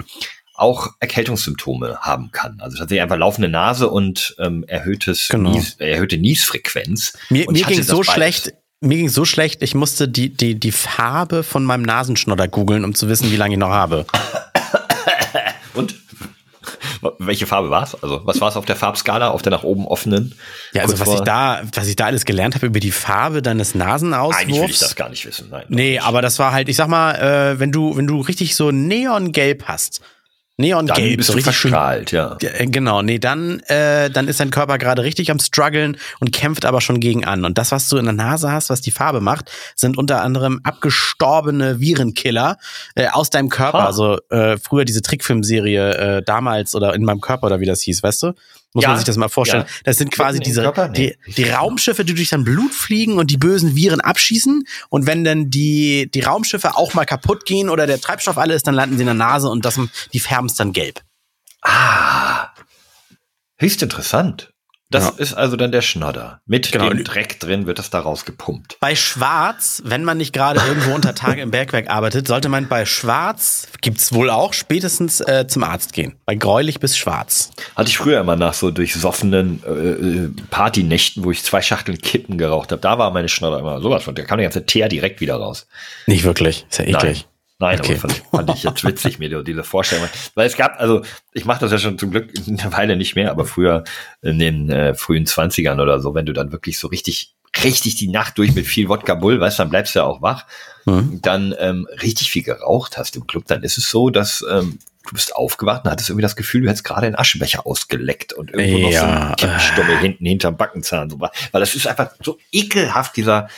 auch 0.53 0.89
Erkältungssymptome 1.00 2.00
haben 2.01 2.31
kann. 2.31 2.60
Also 2.60 2.77
tatsächlich 2.77 3.01
einfach 3.01 3.17
laufende 3.17 3.50
Nase 3.50 3.89
und 3.89 4.36
ähm, 4.39 4.65
erhöhtes 4.67 5.29
genau. 5.29 5.51
Nies, 5.51 5.75
erhöhte 5.75 6.17
Niesfrequenz. 6.17 7.13
Mir, 7.29 7.50
mir 7.50 7.63
ging 7.63 7.81
so 7.81 8.03
schlecht, 8.03 8.53
mir 8.81 8.98
ging 8.98 9.10
so 9.10 9.25
schlecht, 9.25 9.63
ich 9.63 9.75
musste 9.75 10.08
die, 10.08 10.29
die, 10.29 10.60
die 10.60 10.72
Farbe 10.72 11.43
von 11.43 11.63
meinem 11.63 11.84
Nasenschnodder 11.84 12.48
googeln, 12.48 12.84
um 12.84 12.93
zu 12.93 13.08
wissen, 13.10 13.31
wie 13.31 13.38
lange 13.38 13.55
ich 13.55 13.60
noch 13.60 13.69
habe. 13.69 14.05
Und 15.74 15.96
Welche 17.19 17.48
Farbe 17.48 17.69
war 17.69 17.83
es? 17.83 18.01
Also, 18.01 18.21
was 18.25 18.41
war 18.41 18.50
es 18.50 18.55
auf 18.55 18.65
der 18.65 18.75
Farbskala, 18.75 19.29
auf 19.29 19.41
der 19.41 19.51
nach 19.51 19.63
oben 19.63 19.88
offenen? 19.88 20.36
Ja, 20.74 20.83
also 20.83 21.00
was 21.00 21.13
ich 21.13 21.21
da, 21.21 21.62
was 21.74 21.88
ich 21.88 21.95
da 21.95 22.05
alles 22.05 22.25
gelernt 22.25 22.55
habe 22.55 22.67
über 22.67 22.79
die 22.79 22.91
Farbe 22.91 23.41
deines 23.41 23.75
Nasenauswurfs. 23.75 24.41
Eigentlich 24.41 24.62
will 24.62 24.69
ich 24.69 24.79
das 24.79 24.95
gar 24.95 25.09
nicht 25.09 25.25
wissen, 25.25 25.48
nein. 25.50 25.65
Nee, 25.69 25.91
nicht. 25.91 26.03
aber 26.03 26.21
das 26.21 26.39
war 26.39 26.51
halt, 26.51 26.69
ich 26.69 26.75
sag 26.75 26.88
mal, 26.88 27.15
äh, 27.15 27.59
wenn 27.59 27.71
du, 27.71 27.95
wenn 27.98 28.07
du 28.07 28.21
richtig 28.21 28.55
so 28.55 28.71
neongelb 28.71 29.63
hast, 29.65 30.01
Neongelb, 30.60 31.16
bist 31.16 31.28
so 31.28 31.34
richtig 31.34 31.56
verstrahlt, 31.56 32.12
ja. 32.12 32.36
Äh, 32.42 32.66
genau, 32.66 33.01
nee, 33.01 33.18
dann, 33.18 33.62
äh, 33.68 34.10
dann 34.10 34.28
ist 34.28 34.42
dein 34.42 34.51
Körper 34.51 34.78
gerade 34.78 35.04
richtig 35.04 35.32
am 35.32 35.39
struggeln 35.39 35.96
und 36.20 36.34
kämpft 36.34 36.66
aber 36.66 36.82
schon 36.82 37.00
gegen 37.00 37.24
an. 37.24 37.46
Und 37.46 37.58
das, 37.58 37.72
was 37.72 37.88
du 37.88 37.96
in 37.96 38.04
der 38.04 38.13
Nase 38.13 38.51
hast, 38.51 38.70
was 38.70 38.82
die 38.82 38.92
Farbe 38.92 39.22
macht, 39.22 39.50
sind 39.75 39.98
unter 39.98 40.22
anderem 40.22 40.60
abgestorbene 40.63 41.80
Virenkiller 41.80 42.58
äh, 42.96 43.08
aus 43.08 43.30
deinem 43.30 43.48
Körper. 43.48 43.84
Ha. 43.84 43.86
Also 43.86 44.18
äh, 44.30 44.58
früher 44.58 44.84
diese 44.84 45.01
Trickfilmserie 45.01 46.18
äh, 46.18 46.24
damals 46.24 46.75
oder 46.75 46.94
in 46.94 47.06
meinem 47.06 47.22
Körper 47.22 47.48
oder 47.48 47.62
wie 47.62 47.66
das 47.66 47.80
hieß, 47.80 48.04
weißt 48.04 48.24
du? 48.24 48.34
Muss 48.74 48.84
ja, 48.84 48.90
man 48.90 48.98
sich 48.98 49.06
das 49.06 49.18
mal 49.18 49.30
vorstellen. 49.30 49.64
Ja. 49.64 49.74
Das 49.84 49.98
sind 49.98 50.12
quasi 50.12 50.40
diese 50.40 50.62
nee. 50.92 51.16
die, 51.28 51.34
die 51.34 51.50
Raumschiffe, 51.50 52.06
die 52.06 52.14
durch 52.14 52.30
dein 52.30 52.44
Blut 52.44 52.72
fliegen 52.72 53.18
und 53.18 53.32
die 53.32 53.38
bösen 53.38 53.76
Viren 53.76 54.00
abschießen. 54.00 54.64
Und 54.90 55.08
wenn 55.08 55.24
dann 55.24 55.50
die, 55.50 56.10
die 56.12 56.22
Raumschiffe 56.22 56.78
auch 56.78 56.94
mal 56.94 57.06
kaputt 57.06 57.46
gehen 57.46 57.70
oder 57.70 57.88
der 57.88 58.00
Treibstoff 58.00 58.38
alle 58.38 58.54
ist, 58.54 58.68
dann 58.68 58.76
landen 58.76 58.96
sie 58.96 59.02
in 59.02 59.08
der 59.08 59.16
Nase 59.16 59.50
und 59.50 59.66
das, 59.66 59.80
die 60.14 60.20
färben 60.20 60.46
es 60.46 60.54
dann 60.54 60.72
gelb. 60.72 61.02
Ah, 61.62 62.50
höchst 63.58 63.82
interessant. 63.82 64.54
Das 64.91 65.03
ja. 65.03 65.13
ist 65.17 65.34
also 65.36 65.55
dann 65.55 65.72
der 65.72 65.84
Schnodder. 65.84 66.41
Mit 66.48 66.72
genau. 66.72 66.89
dem 66.89 67.03
Dreck 67.03 67.39
drin 67.39 67.67
wird 67.67 67.77
das 67.77 67.91
da 67.91 68.00
rausgepumpt. 68.00 68.77
Bei 68.79 68.96
Schwarz, 68.96 69.84
wenn 69.86 70.03
man 70.03 70.17
nicht 70.17 70.34
gerade 70.34 70.60
irgendwo 70.67 70.96
unter 70.96 71.13
Tage 71.13 71.41
im 71.41 71.51
Bergwerk 71.51 71.91
arbeitet, 71.91 72.27
sollte 72.27 72.50
man 72.50 72.67
bei 72.67 72.88
Schwarz, 72.88 73.67
gibt's 73.81 74.12
wohl 74.13 74.31
auch, 74.31 74.53
spätestens 74.53 75.22
äh, 75.22 75.46
zum 75.48 75.63
Arzt 75.63 75.93
gehen. 75.93 76.15
Bei 76.25 76.34
gräulich 76.34 76.79
bis 76.79 76.98
schwarz. 76.98 77.51
Hatte 77.75 77.89
ich 77.89 78.00
früher 78.00 78.19
immer 78.19 78.36
nach 78.36 78.55
so 78.55 78.72
durchsoffenen 78.72 79.62
äh, 79.63 79.69
äh 79.69 80.29
Partynächten, 80.50 81.24
wo 81.24 81.29
ich 81.29 81.43
zwei 81.43 81.62
Schachteln 81.62 82.00
Kippen 82.00 82.39
geraucht 82.39 82.72
habe. 82.72 82.81
Da 82.81 82.98
war 82.98 83.12
meine 83.12 83.29
Schnodder 83.29 83.60
immer 83.60 83.81
sowas 83.81 84.03
von. 84.03 84.15
Da 84.15 84.24
kam 84.24 84.39
der 84.39 84.46
ganze 84.46 84.65
Teer 84.65 84.89
direkt 84.89 85.22
wieder 85.22 85.36
raus. 85.36 85.67
Nicht 86.08 86.24
wirklich. 86.24 86.65
Ist 86.67 86.79
ja 86.79 86.86
eklig. 86.86 87.25
Nein. 87.25 87.38
Nein, 87.62 87.78
okay. 87.80 87.92
aber 87.92 88.00
fand, 88.00 88.24
fand 88.32 88.50
ich 88.56 88.63
jetzt 88.63 88.86
witzig, 88.86 89.20
mir 89.20 89.44
diese 89.44 89.63
Vorstellung. 89.63 90.08
Weil 90.34 90.48
es 90.48 90.56
gab, 90.56 90.80
also 90.80 91.01
ich 91.34 91.44
mache 91.44 91.60
das 91.60 91.72
ja 91.72 91.78
schon 91.78 92.00
zum 92.00 92.12
Glück 92.12 92.32
eine 92.48 92.72
Weile 92.72 92.96
nicht 92.96 93.16
mehr, 93.16 93.32
aber 93.32 93.46
früher 93.46 93.84
in 94.22 94.39
den 94.39 94.70
äh, 94.70 94.96
frühen 94.96 95.25
Zwanzigern 95.25 95.82
oder 95.82 96.00
so, 96.00 96.16
wenn 96.16 96.25
du 96.25 96.32
dann 96.32 96.54
wirklich 96.54 96.80
so 96.80 96.88
richtig, 96.88 97.36
richtig 97.62 97.96
die 97.96 98.08
Nacht 98.08 98.38
durch 98.38 98.56
mit 98.56 98.66
viel 98.66 98.88
Wodka 98.88 99.13
Bull, 99.16 99.42
weißt, 99.42 99.60
dann 99.60 99.70
bleibst 99.70 99.94
du 99.94 100.00
ja 100.00 100.06
auch 100.06 100.22
wach, 100.22 100.46
mhm. 100.86 101.20
dann 101.22 101.54
ähm, 101.60 101.86
richtig 102.01 102.32
viel 102.32 102.44
geraucht 102.44 102.98
hast 102.98 103.18
im 103.18 103.28
Club, 103.28 103.44
dann 103.48 103.62
ist 103.63 103.78
es 103.78 103.89
so, 103.89 104.10
dass 104.10 104.46
ähm, 104.50 104.80
du 105.06 105.16
bist 105.16 105.36
aufgewacht 105.36 105.84
und 105.84 105.92
hattest 105.92 106.10
irgendwie 106.10 106.22
das 106.22 106.38
Gefühl, 106.38 106.62
du 106.62 106.70
hättest 106.70 106.86
gerade 106.86 107.08
einen 107.08 107.16
Aschenbecher 107.18 107.68
ausgeleckt 107.68 108.32
und 108.32 108.51
irgendwo 108.51 108.89
ja. 108.89 108.89
noch 108.89 109.00
so 109.00 109.06
einen 109.06 109.36
Kippenstummel 109.36 109.98
hinten 109.98 110.25
hinterm 110.25 110.56
Backenzahn. 110.56 111.10
So, 111.10 111.20
weil 111.20 111.32
das 111.51 111.75
ist 111.75 111.88
einfach 111.88 112.12
so 112.24 112.38
ekelhaft, 112.54 113.18
dieser 113.18 113.50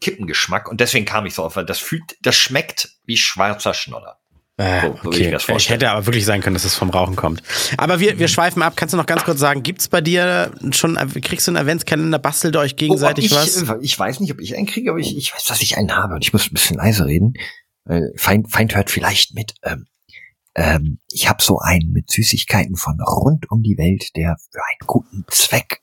Kippengeschmack 0.00 0.68
und 0.68 0.80
deswegen 0.80 1.04
kam 1.04 1.26
ich 1.26 1.34
so 1.34 1.44
auf, 1.44 1.56
weil 1.56 1.64
das 1.64 1.78
fühlt, 1.78 2.16
das 2.22 2.36
schmeckt 2.36 2.90
wie 3.04 3.16
schwarzer 3.16 3.74
Schnodder. 3.74 4.18
Äh, 4.58 4.80
so, 4.80 4.98
so 5.02 5.08
okay. 5.08 5.36
ich, 5.36 5.48
ich, 5.48 5.68
hätte 5.68 5.90
aber 5.90 6.06
wirklich 6.06 6.24
sein 6.24 6.40
können, 6.40 6.54
dass 6.54 6.64
es 6.64 6.74
vom 6.74 6.88
Rauchen 6.88 7.14
kommt. 7.14 7.42
Aber 7.76 8.00
wir, 8.00 8.18
wir 8.18 8.26
schweifen 8.26 8.62
ab. 8.62 8.72
Kannst 8.74 8.94
du 8.94 8.96
noch 8.96 9.04
ganz 9.04 9.22
kurz 9.22 9.38
sagen, 9.38 9.62
gibt's 9.62 9.88
bei 9.88 10.00
dir 10.00 10.50
schon, 10.70 10.96
kriegst 11.20 11.46
du 11.46 11.50
einen 11.50 11.58
Adventskalender, 11.58 12.18
bastelt 12.18 12.56
euch 12.56 12.76
gegenseitig 12.76 13.30
oh, 13.32 13.36
ich, 13.36 13.68
was? 13.68 13.76
Ich 13.82 13.98
weiß 13.98 14.20
nicht, 14.20 14.32
ob 14.32 14.40
ich 14.40 14.56
einen 14.56 14.66
kriege, 14.66 14.90
aber 14.90 14.98
ich, 14.98 15.14
ich 15.16 15.34
weiß, 15.34 15.44
dass 15.44 15.60
ich 15.60 15.76
einen 15.76 15.94
habe 15.94 16.14
und 16.14 16.24
ich 16.24 16.32
muss 16.32 16.46
ein 16.46 16.54
bisschen 16.54 16.76
leise 16.76 17.04
reden. 17.04 17.34
Feind, 18.16 18.50
Feind 18.50 18.74
hört 18.74 18.90
vielleicht 18.90 19.34
mit. 19.34 19.54
Ähm, 19.62 19.86
ähm, 20.56 20.98
ich 21.12 21.28
habe 21.28 21.42
so 21.42 21.58
einen 21.58 21.92
mit 21.92 22.10
Süßigkeiten 22.10 22.76
von 22.76 22.98
rund 23.00 23.50
um 23.50 23.62
die 23.62 23.76
Welt, 23.76 24.16
der 24.16 24.36
für 24.50 24.58
einen 24.58 24.86
guten 24.86 25.24
Zweck 25.28 25.82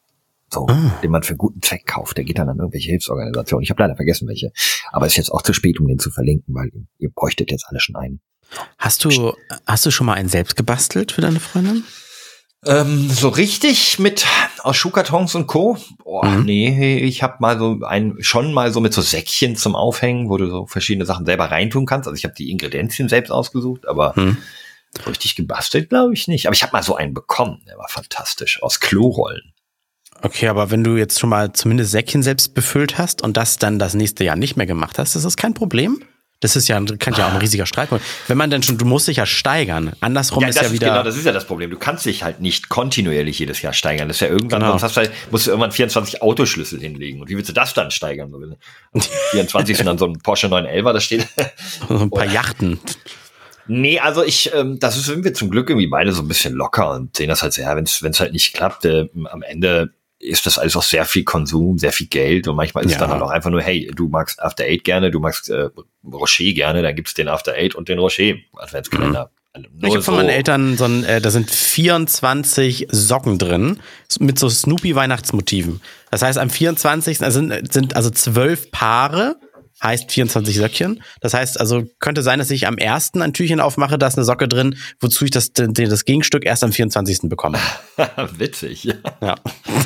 so, 0.54 0.68
ah. 0.68 0.98
den 1.02 1.12
man 1.12 1.24
für 1.24 1.36
guten 1.36 1.62
Zweck 1.62 1.86
kauft. 1.86 2.18
Der 2.18 2.24
geht 2.24 2.38
dann 2.38 2.50
an 2.50 2.60
irgendwelche 2.60 2.92
Hilfsorganisationen. 2.92 3.64
Ich 3.64 3.70
habe 3.70 3.82
leider 3.82 3.96
vergessen 3.96 4.28
welche. 4.28 4.52
Aber 4.92 5.06
es 5.06 5.14
ist 5.14 5.18
jetzt 5.18 5.32
auch 5.32 5.42
zu 5.42 5.54
spät, 5.54 5.80
um 5.80 5.88
den 5.88 6.00
zu 6.00 6.12
verlinken, 6.12 6.54
weil 6.54 6.72
ihr 7.00 7.10
bräuchtet 7.10 7.52
jetzt 7.52 7.66
alle 7.68 7.80
schon 7.80 7.96
einen. 7.96 8.22
Hast 8.78 9.04
du, 9.04 9.34
hast 9.66 9.86
du 9.86 9.92
schon 9.92 10.08
mal 10.08 10.14
einen 10.14 10.30
selbst 10.30 10.56
gebastelt 10.56 11.12
für 11.12 11.22
deine 11.22 11.40
Freundin? 11.40 11.84
Ähm, 12.66 13.10
so 13.10 13.28
richtig 13.30 14.00
mit 14.00 14.26
aus 14.60 14.78
Schuhkartons 14.78 15.36
und 15.36 15.48
Co. 15.48 15.78
Boah, 16.04 16.26
mhm. 16.26 16.46
nee, 16.46 16.98
ich 17.00 17.22
habe 17.22 17.36
mal 17.40 17.58
so 17.58 17.82
ein 17.84 18.16
schon 18.20 18.54
mal 18.54 18.72
so 18.72 18.80
mit 18.80 18.94
so 18.94 19.02
Säckchen 19.02 19.58
zum 19.58 19.76
Aufhängen, 19.76 20.30
wo 20.30 20.38
du 20.38 20.50
so 20.50 20.66
verschiedene 20.66 21.06
Sachen 21.06 21.26
selber 21.26 21.46
reintun 21.46 21.86
kannst. 21.86 22.08
Also 22.08 22.16
ich 22.16 22.24
habe 22.24 22.36
die 22.36 22.52
Ingredienzien 22.52 23.10
selbst 23.10 23.32
ausgesucht, 23.32 23.86
aber 23.88 24.14
mhm. 24.16 24.38
richtig 25.06 25.36
gebastelt 25.36 25.90
glaube 25.90 26.14
ich 26.14 26.28
nicht. 26.30 26.46
Aber 26.46 26.56
ich 26.56 26.64
habe 26.64 26.72
mal 26.72 26.84
so 26.84 26.96
einen 26.96 27.14
bekommen, 27.14 27.62
der 27.68 27.78
war 27.78 27.90
fantastisch 27.90 28.64
aus 28.64 28.80
Klorollen. 28.80 29.53
Okay, 30.24 30.48
aber 30.48 30.72
wenn 30.72 30.86
du 30.86 30.96
jetzt 30.96 31.20
schon 31.20 31.30
mal 31.30 31.52
zumindest 31.52 31.92
Säckchen 31.92 32.24
selbst 32.24 32.56
befüllt 32.56 32.98
hast 32.98 33.22
und 33.22 33.36
das 33.36 33.58
dann 33.58 33.78
das 33.78 33.94
nächste 33.94 34.24
Jahr 34.24 34.38
nicht 34.38 34.56
mehr 34.56 34.66
gemacht 34.66 34.98
hast, 34.98 35.18
ist 35.18 35.26
das 35.26 35.36
kein 35.36 35.54
Problem? 35.54 36.02
Das 36.40 36.56
ist 36.56 36.68
ja, 36.70 36.82
kann 37.00 37.14
ja 37.14 37.28
auch 37.28 37.32
ein 37.32 37.38
riesiger 37.38 37.66
Streitpunkt. 37.66 38.04
Wenn 38.28 38.38
man 38.38 38.50
dann 38.50 38.64
schon, 38.64 38.78
du 38.78 38.86
musst 38.86 39.08
dich 39.08 39.18
ja 39.18 39.26
steigern. 39.26 39.94
Andersrum 40.00 40.44
ja, 40.44 40.50
ist 40.50 40.62
ja 40.62 40.72
wieder. 40.72 40.90
Genau, 40.90 41.04
das 41.04 41.18
ist 41.18 41.26
ja 41.26 41.34
das 41.34 41.46
Problem. 41.46 41.70
Du 41.70 41.78
kannst 41.78 42.06
dich 42.06 42.24
halt 42.24 42.40
nicht 42.40 42.70
kontinuierlich 42.70 43.40
jedes 43.40 43.62
Jahr 43.62 43.74
steigern. 43.74 44.08
Das 44.08 44.18
ist 44.18 44.22
ja 44.22 44.28
irgendwann, 44.28 44.62
genau. 44.62 44.78
sonst 44.78 44.96
du 44.96 45.02
halt, 45.02 45.12
musst 45.30 45.48
du 45.48 45.52
irgendwann 45.52 45.72
24 45.72 46.22
Autoschlüssel 46.22 46.80
hinlegen. 46.80 47.22
Und 47.22 47.30
wie 47.30 47.38
willst 47.38 47.50
du 47.50 47.54
das 47.54 47.74
dann 47.74 47.92
steigern? 47.92 48.34
24 49.32 49.78
sind 49.78 49.86
dann 49.86 49.98
so 49.98 50.06
ein 50.06 50.20
Porsche 50.20 50.48
911, 50.48 50.94
da 50.94 51.00
steht. 51.00 51.28
So 51.88 52.00
ein 52.00 52.10
paar 52.10 52.26
Yachten. 52.26 52.80
Nee, 53.68 54.00
also 54.00 54.24
ich, 54.24 54.54
ähm, 54.54 54.80
das 54.80 55.02
sind 55.02 55.24
wir 55.24 55.34
zum 55.34 55.50
Glück 55.50 55.70
irgendwie 55.70 55.88
beide 55.88 56.12
so 56.12 56.22
ein 56.22 56.28
bisschen 56.28 56.54
locker 56.54 56.92
und 56.92 57.16
sehen 57.16 57.30
das 57.30 57.42
halt 57.42 57.54
so, 57.54 57.62
ja, 57.62 57.76
wenn 57.76 57.86
es 57.86 58.20
halt 58.20 58.34
nicht 58.34 58.54
klappt, 58.54 58.84
äh, 58.86 59.08
am 59.30 59.42
Ende 59.42 59.94
ist 60.24 60.46
das 60.46 60.58
alles 60.58 60.76
auch 60.76 60.84
sehr 60.84 61.06
viel 61.06 61.24
Konsum, 61.24 61.78
sehr 61.78 61.92
viel 61.92 62.08
Geld 62.08 62.48
und 62.48 62.56
manchmal 62.56 62.86
ist 62.86 62.92
ja. 62.92 62.98
es 62.98 63.00
dann 63.00 63.12
halt 63.12 63.22
auch 63.22 63.30
einfach 63.30 63.50
nur, 63.50 63.62
hey, 63.62 63.92
du 63.94 64.08
magst 64.08 64.42
After 64.42 64.64
Eight 64.64 64.84
gerne, 64.84 65.12
du 65.12 65.20
magst 65.20 65.50
äh, 65.50 65.70
Rocher 66.04 66.52
gerne, 66.54 66.82
dann 66.82 66.96
gibt's 66.96 67.14
den 67.14 67.28
After 67.28 67.54
Eight 67.54 67.76
und 67.76 67.90
den 67.90 68.00
Rocher 68.00 68.36
Adventskalender. 68.56 69.32
Mhm. 69.56 69.66
ich 69.84 69.92
habe 69.92 70.02
von 70.02 70.16
meinen 70.16 70.30
Eltern 70.30 70.78
so 70.78 70.86
ein, 70.86 71.04
äh, 71.04 71.22
da 71.22 71.30
sind 71.30 71.52
24 71.52 72.88
Socken 72.92 73.38
drin 73.38 73.80
mit 74.20 74.40
so 74.40 74.50
Snoopy 74.50 74.96
Weihnachtsmotiven. 74.96 75.82
Das 76.10 76.22
heißt, 76.22 76.40
am 76.40 76.50
24. 76.50 77.20
sind, 77.20 77.74
sind 77.74 77.96
also 77.96 78.10
zwölf 78.10 78.72
Paare 78.72 79.36
heißt 79.84 80.12
24 80.12 80.56
Söckchen. 80.56 81.04
Das 81.22 81.34
heißt 81.34 81.60
also, 81.60 81.84
könnte 82.00 82.22
sein, 82.22 82.40
dass 82.40 82.50
ich 82.50 82.68
am 82.68 82.78
ersten 82.78 83.22
ein 83.22 83.34
Türchen 83.34 83.60
aufmache, 83.60 83.98
da 83.98 84.08
ist 84.08 84.18
eine 84.18 84.26
Socke 84.26 84.48
drin, 84.48 84.78
wozu 85.00 85.26
ich 85.26 85.32
das, 85.32 85.52
das 85.54 86.06
Gegenstück 86.06 86.46
erst 86.46 86.64
am 86.64 86.72
24. 86.72 87.30
bekomme. 87.30 87.60
Witzig. 88.38 88.86
Ja. 89.22 89.36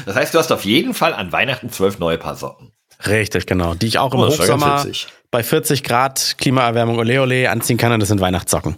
Das 0.06 0.16
heißt, 0.16 0.34
du 0.34 0.40
hast 0.40 0.52
auf 0.52 0.66
jeden 0.66 0.94
Fall 0.94 1.14
an 1.14 1.32
Weihnachten 1.32 1.72
zwölf 1.72 2.00
neue 2.00 2.18
Paar 2.18 2.36
Socken. 2.36 2.72
Richtig, 3.06 3.46
genau. 3.46 3.76
Die 3.76 3.88
ich 3.88 4.00
auch 4.00 4.14
im 4.14 4.22
oh, 4.22 4.28
Hochsommer 4.28 4.86
bei 5.30 5.44
40 5.44 5.84
Grad 5.84 6.36
Klimaerwärmung 6.38 6.98
Ole 6.98 7.22
Ole 7.22 7.50
anziehen 7.50 7.78
kann 7.78 7.92
und 7.92 8.00
das 8.00 8.10
sind 8.10 8.22
Weihnachtssocken. 8.22 8.78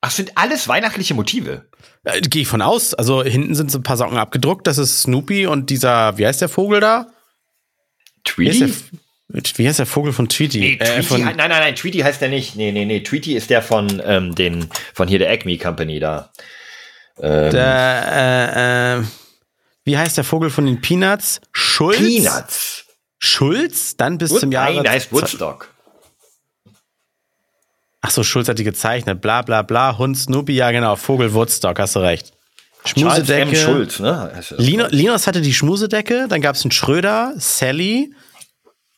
Ach, 0.00 0.10
sind 0.10 0.36
alles 0.36 0.68
weihnachtliche 0.68 1.14
Motive? 1.14 1.64
Äh, 2.04 2.20
Gehe 2.20 2.42
ich 2.42 2.48
von 2.48 2.60
aus. 2.60 2.92
Also 2.94 3.22
hinten 3.22 3.54
sind 3.54 3.70
so 3.70 3.78
ein 3.78 3.82
paar 3.82 3.96
Socken 3.96 4.18
abgedruckt. 4.18 4.66
Das 4.66 4.78
ist 4.78 5.02
Snoopy 5.02 5.46
und 5.46 5.70
dieser, 5.70 6.18
wie 6.18 6.26
heißt 6.26 6.42
der 6.42 6.48
Vogel 6.48 6.80
da? 6.80 7.06
Tweety? 8.24 8.72
Wie 9.28 9.66
heißt 9.66 9.78
der 9.78 9.86
Vogel 9.86 10.12
von 10.12 10.28
Tweety? 10.28 10.60
Nee, 10.60 10.72
äh, 10.74 11.02
Tweety 11.02 11.14
äh, 11.14 11.24
nein, 11.24 11.36
nein, 11.36 11.48
nein, 11.48 11.74
Tweety 11.74 12.00
heißt 12.00 12.20
der 12.20 12.28
nicht. 12.28 12.56
Nee, 12.56 12.72
nee, 12.72 12.84
nee, 12.84 13.00
Tweety 13.00 13.34
ist 13.34 13.50
der 13.50 13.62
von 13.62 14.02
ähm, 14.04 14.34
den 14.34 14.68
von 14.92 15.08
hier 15.08 15.18
der 15.18 15.30
Acme 15.30 15.56
Company 15.58 15.98
da. 15.98 16.30
Ähm, 17.20 17.50
der, 17.50 18.96
äh, 18.96 18.98
äh, 18.98 19.04
wie 19.84 19.96
heißt 19.96 20.16
der 20.16 20.24
Vogel 20.24 20.50
von 20.50 20.66
den 20.66 20.80
Peanuts? 20.80 21.40
Schulz? 21.52 21.98
Peanuts. 21.98 22.84
Schulz? 23.18 23.96
Dann 23.96 24.18
bis 24.18 24.30
Wood 24.30 24.40
zum 24.40 24.52
Jahre. 24.52 24.74
Nein, 24.74 24.82
der 24.82 24.92
heißt 24.92 25.12
Woodstock. 25.12 25.70
Ach 28.02 28.10
so, 28.10 28.22
Schulz 28.22 28.48
hat 28.48 28.58
die 28.58 28.64
gezeichnet. 28.64 29.22
Bla, 29.22 29.40
bla, 29.40 29.62
bla. 29.62 29.96
Hund 29.96 30.18
Snoopy, 30.18 30.52
ja 30.52 30.70
genau. 30.70 30.96
Vogel 30.96 31.32
Woodstock, 31.32 31.78
hast 31.78 31.96
du 31.96 32.00
recht. 32.00 32.34
Schmusedecke. 32.84 33.56
Schulz, 33.56 33.98
ne? 33.98 34.30
Linus, 34.58 34.90
Linus 34.90 35.26
hatte 35.26 35.40
die 35.40 35.54
Schmusedecke, 35.54 36.26
dann 36.28 36.42
gab 36.42 36.54
es 36.54 36.64
einen 36.64 36.70
Schröder, 36.70 37.32
Sally, 37.38 38.12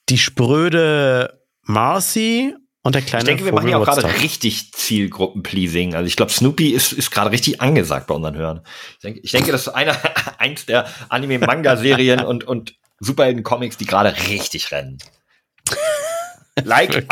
die 0.08 0.18
spröde 0.18 1.42
Marcy 1.62 2.54
und 2.82 2.94
der 2.94 3.02
kleine 3.02 3.24
Ich 3.24 3.26
denke, 3.26 3.44
wir 3.44 3.52
machen 3.52 3.68
ja 3.68 3.78
auch 3.78 3.84
gerade 3.84 4.06
richtig 4.22 4.70
Zielgruppen-Pleasing. 4.72 5.96
Also 5.96 6.06
ich 6.06 6.14
glaube, 6.14 6.30
Snoopy 6.30 6.70
ist, 6.70 6.92
ist 6.92 7.10
gerade 7.10 7.32
richtig 7.32 7.60
angesagt 7.60 8.06
bei 8.06 8.14
unseren 8.14 8.36
Hörern. 8.36 8.60
Ich 8.92 8.98
denke, 9.00 9.20
ich 9.24 9.32
denke, 9.32 9.50
das 9.50 9.62
ist 9.62 9.68
einer, 9.68 9.96
eins 10.38 10.66
der 10.66 10.86
Anime-Manga-Serien 11.08 12.20
und, 12.20 12.44
und 12.44 12.74
Superhelden-Comics, 13.00 13.76
die 13.76 13.86
gerade 13.86 14.14
richtig 14.28 14.70
rennen. 14.70 14.98
Like, 16.62 17.06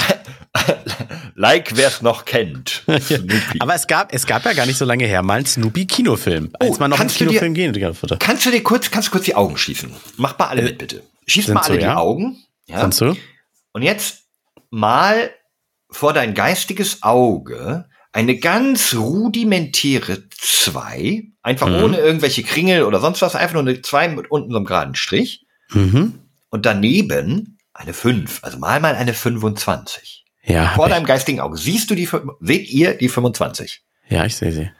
like 1.34 1.76
wer 1.76 1.88
es 1.88 2.02
noch 2.02 2.24
kennt. 2.24 2.84
Aber 3.58 3.74
es 3.74 3.86
gab, 3.88 4.14
es 4.14 4.26
gab 4.26 4.44
ja 4.44 4.52
gar 4.52 4.66
nicht 4.66 4.78
so 4.78 4.84
lange 4.84 5.06
her 5.06 5.22
mal 5.22 5.34
einen 5.34 5.46
Snoopy-Kinofilm, 5.46 6.50
als 6.58 6.70
oh, 6.70 6.76
man 6.78 6.90
noch 6.90 7.00
einen 7.00 7.10
Kinofilm 7.10 7.52
dir, 7.52 7.72
gehen. 7.72 7.96
Kannst 8.20 8.46
du 8.46 8.52
dir 8.52 8.62
kurz, 8.62 8.90
kannst 8.90 9.08
du 9.08 9.12
kurz 9.12 9.24
die 9.24 9.34
Augen 9.34 9.58
schließen? 9.58 9.92
Mach 10.16 10.38
mal 10.38 10.46
alle 10.46 10.62
äh, 10.62 10.64
mit, 10.66 10.78
bitte. 10.78 11.02
Schieß 11.26 11.48
mal 11.48 11.60
alle 11.62 11.74
so, 11.74 11.78
die 11.78 11.84
ja? 11.84 11.96
Augen. 11.96 12.44
Ja? 12.66 12.80
Kannst 12.80 13.00
du? 13.00 13.16
Und 13.72 13.82
jetzt 13.82 14.24
mal 14.70 15.30
vor 15.90 16.12
dein 16.12 16.34
geistiges 16.34 17.02
Auge 17.02 17.88
eine 18.12 18.38
ganz 18.38 18.94
rudimentäre 18.94 20.28
2, 20.30 21.24
einfach 21.42 21.68
mhm. 21.68 21.82
ohne 21.82 21.98
irgendwelche 21.98 22.44
Kringel 22.44 22.84
oder 22.84 23.00
sonst 23.00 23.22
was, 23.22 23.34
einfach 23.34 23.54
nur 23.54 23.62
eine 23.62 23.82
2 23.82 24.08
mit 24.08 24.30
unten 24.30 24.50
so 24.50 24.56
einem 24.56 24.66
geraden 24.66 24.94
Strich. 24.94 25.44
Mhm. 25.70 26.20
Und 26.50 26.64
daneben 26.64 27.58
eine 27.72 27.92
5, 27.92 28.44
also 28.44 28.58
mal 28.58 28.78
mal 28.80 28.94
eine 28.94 29.14
25. 29.14 30.24
Ja. 30.44 30.68
Vor 30.74 30.88
deinem 30.88 31.06
geistigen 31.06 31.40
Auge. 31.40 31.56
Siehst 31.56 31.90
du 31.90 31.94
die, 31.94 32.08
seht 32.40 32.68
ihr 32.68 32.94
die 32.94 33.08
25? 33.08 33.82
Ja, 34.08 34.24
ich 34.24 34.36
sehe 34.36 34.52
sie. 34.52 34.70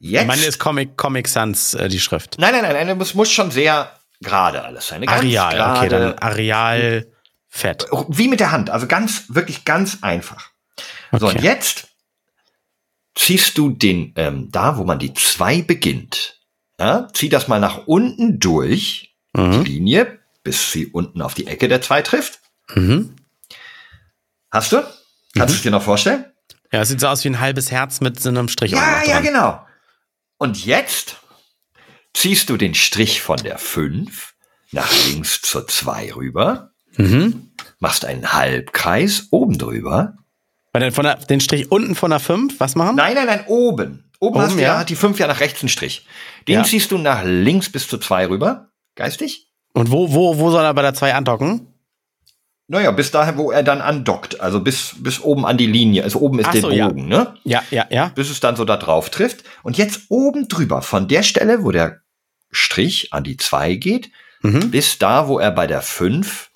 Jetzt. 0.00 0.26
Meine 0.26 0.42
ist 0.42 0.58
Comic, 0.58 0.96
Comic 0.96 1.28
Sans, 1.28 1.74
äh, 1.74 1.88
die 1.88 2.00
Schrift. 2.00 2.36
Nein, 2.38 2.52
nein, 2.52 2.62
nein, 2.62 2.88
nein, 2.88 3.00
es 3.00 3.14
muss 3.14 3.30
schon 3.30 3.52
sehr 3.52 3.92
gerade 4.22 4.64
alles 4.64 4.88
sein. 4.88 5.02
Eine 5.02 5.10
Areal, 5.10 5.56
grade, 5.56 5.78
okay, 5.78 5.88
dann 5.88 6.18
Areal 6.18 7.12
fett. 7.48 7.86
Wie 8.08 8.28
mit 8.28 8.40
der 8.40 8.52
Hand, 8.52 8.70
also 8.70 8.86
ganz, 8.86 9.24
wirklich 9.28 9.64
ganz 9.64 9.98
einfach. 10.02 10.50
Okay. 11.10 11.20
So, 11.20 11.28
und 11.28 11.42
jetzt 11.42 11.88
ziehst 13.14 13.58
du 13.58 13.70
den, 13.70 14.12
ähm, 14.16 14.50
da 14.50 14.78
wo 14.78 14.84
man 14.84 14.98
die 14.98 15.12
zwei 15.14 15.62
beginnt, 15.62 16.40
ja, 16.78 17.08
zieh 17.12 17.28
das 17.28 17.48
mal 17.48 17.60
nach 17.60 17.86
unten 17.86 18.40
durch, 18.40 19.14
mhm. 19.34 19.64
die 19.64 19.72
Linie, 19.72 20.18
bis 20.42 20.72
sie 20.72 20.86
unten 20.86 21.22
auf 21.22 21.34
die 21.34 21.46
Ecke 21.46 21.68
der 21.68 21.82
zwei 21.82 22.02
trifft. 22.02 22.40
Mhm. 22.74 23.14
Hast 24.50 24.72
du? 24.72 24.76
Kannst 24.78 24.96
mhm. 25.34 25.46
du 25.46 25.52
es 25.52 25.62
dir 25.62 25.70
noch 25.70 25.82
vorstellen? 25.82 26.24
Ja, 26.72 26.80
es 26.80 26.88
sieht 26.88 27.00
so 27.00 27.08
aus 27.08 27.22
wie 27.24 27.28
ein 27.28 27.40
halbes 27.40 27.70
Herz 27.70 28.00
mit 28.00 28.18
so 28.18 28.30
einem 28.30 28.48
Strich. 28.48 28.72
Ja, 28.72 29.02
ja, 29.04 29.20
genau. 29.20 29.64
Und 30.38 30.64
jetzt 30.64 31.21
ziehst 32.14 32.50
du 32.50 32.56
den 32.56 32.74
Strich 32.74 33.22
von 33.22 33.38
der 33.38 33.58
5 33.58 34.34
nach 34.72 34.90
links 35.06 35.42
zur 35.42 35.66
2 35.66 36.14
rüber, 36.14 36.70
mhm. 36.96 37.50
machst 37.78 38.04
einen 38.04 38.32
Halbkreis 38.32 39.28
oben 39.30 39.58
drüber. 39.58 40.16
Von 40.72 41.04
der, 41.04 41.16
den 41.16 41.40
Strich 41.40 41.70
unten 41.70 41.94
von 41.94 42.10
der 42.10 42.20
5, 42.20 42.58
was 42.58 42.74
machen? 42.74 42.96
Nein, 42.96 43.14
nein, 43.14 43.26
nein, 43.26 43.44
oben. 43.46 44.10
Oben, 44.18 44.36
oben 44.36 44.40
hast 44.40 44.58
ja, 44.58 44.78
hat 44.78 44.88
die 44.88 44.96
5 44.96 45.18
ja 45.18 45.26
nach 45.26 45.40
rechts 45.40 45.62
einen 45.62 45.68
Strich. 45.68 46.06
Den 46.48 46.60
ja. 46.60 46.64
ziehst 46.64 46.90
du 46.92 46.98
nach 46.98 47.24
links 47.24 47.70
bis 47.70 47.88
zur 47.88 48.00
2 48.00 48.28
rüber, 48.28 48.70
geistig. 48.94 49.48
Und 49.74 49.90
wo, 49.90 50.12
wo, 50.12 50.38
wo 50.38 50.50
soll 50.50 50.64
er 50.64 50.74
bei 50.74 50.82
der 50.82 50.94
2 50.94 51.14
andocken? 51.14 51.72
Naja, 52.68 52.90
bis 52.90 53.10
dahin, 53.10 53.36
wo 53.36 53.50
er 53.50 53.62
dann 53.62 53.80
andockt, 53.82 54.40
also 54.40 54.60
bis, 54.60 54.94
bis 54.98 55.20
oben 55.20 55.44
an 55.44 55.58
die 55.58 55.66
Linie, 55.66 56.04
also 56.04 56.20
oben 56.20 56.38
ist 56.38 56.46
Ach 56.46 56.52
der 56.52 56.60
so, 56.62 56.68
Bogen, 56.68 57.10
ja. 57.10 57.18
ne? 57.18 57.34
Ja, 57.44 57.62
ja, 57.70 57.86
ja. 57.90 58.12
Bis 58.14 58.30
es 58.30 58.40
dann 58.40 58.56
so 58.56 58.64
da 58.64 58.76
drauf 58.76 59.10
trifft. 59.10 59.44
Und 59.62 59.76
jetzt 59.76 60.02
oben 60.08 60.48
drüber, 60.48 60.80
von 60.80 61.08
der 61.08 61.22
Stelle, 61.22 61.64
wo 61.64 61.70
der 61.70 62.01
Strich 62.52 63.12
an 63.12 63.24
die 63.24 63.36
2 63.36 63.74
geht, 63.74 64.10
mhm. 64.42 64.70
bis 64.70 64.98
da, 64.98 65.26
wo 65.28 65.38
er 65.38 65.50
bei 65.50 65.66
der 65.66 65.82
5 65.82 66.50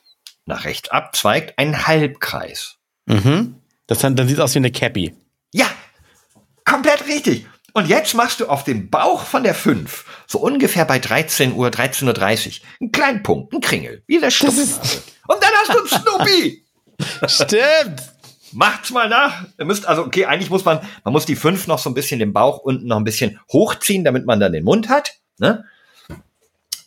nach 0.45 0.65
rechts 0.65 0.91
abzweigt, 0.91 1.59
ein 1.59 1.87
Halbkreis. 1.87 2.77
Mhm. 3.07 3.57
Das 3.87 3.99
dann, 3.99 4.17
dann 4.17 4.29
sieht 4.29 4.39
es 4.39 4.43
aus 4.43 4.55
wie 4.55 4.59
eine 4.59 4.71
Cappy. 4.71 5.15
Ja, 5.53 5.67
komplett 6.65 7.07
richtig. 7.07 7.47
Und 7.73 7.89
jetzt 7.89 8.15
machst 8.15 8.41
du 8.41 8.47
auf 8.47 8.65
dem 8.65 8.89
Bauch 8.89 9.23
von 9.25 9.43
der 9.43 9.55
5, 9.55 10.07
so 10.27 10.39
ungefähr 10.39 10.87
bei 10.87 10.99
13 10.99 11.53
Uhr, 11.53 11.69
13.30 11.69 12.07
Uhr, 12.07 12.67
einen 12.81 12.93
kleinen 12.93 13.23
Punkt, 13.23 13.53
einen 13.53 13.61
Kringel, 13.61 14.03
wie 14.07 14.19
der 14.19 14.31
Schnupfen. 14.31 14.63
Und 15.29 15.43
dann 15.43 15.51
hast 15.53 15.75
du 15.75 15.79
einen 15.79 16.03
Snoopy. 16.03 16.65
Stimmt. 17.27 18.03
Macht's 18.53 18.91
mal 18.91 19.11
nach. 19.11 19.45
Ihr 19.59 19.67
müsst, 19.67 19.85
also, 19.85 20.07
okay, 20.07 20.25
eigentlich 20.25 20.49
muss 20.49 20.65
man, 20.65 20.81
man 21.05 21.13
muss 21.13 21.27
die 21.27 21.37
5 21.37 21.67
noch 21.67 21.79
so 21.79 21.91
ein 21.91 21.95
bisschen 21.95 22.19
den 22.19 22.33
Bauch 22.33 22.59
unten 22.59 22.87
noch 22.87 22.97
ein 22.97 23.05
bisschen 23.05 23.39
hochziehen, 23.53 24.05
damit 24.05 24.25
man 24.25 24.41
dann 24.41 24.53
den 24.53 24.65
Mund 24.65 24.89
hat, 24.89 25.17
ne? 25.39 25.65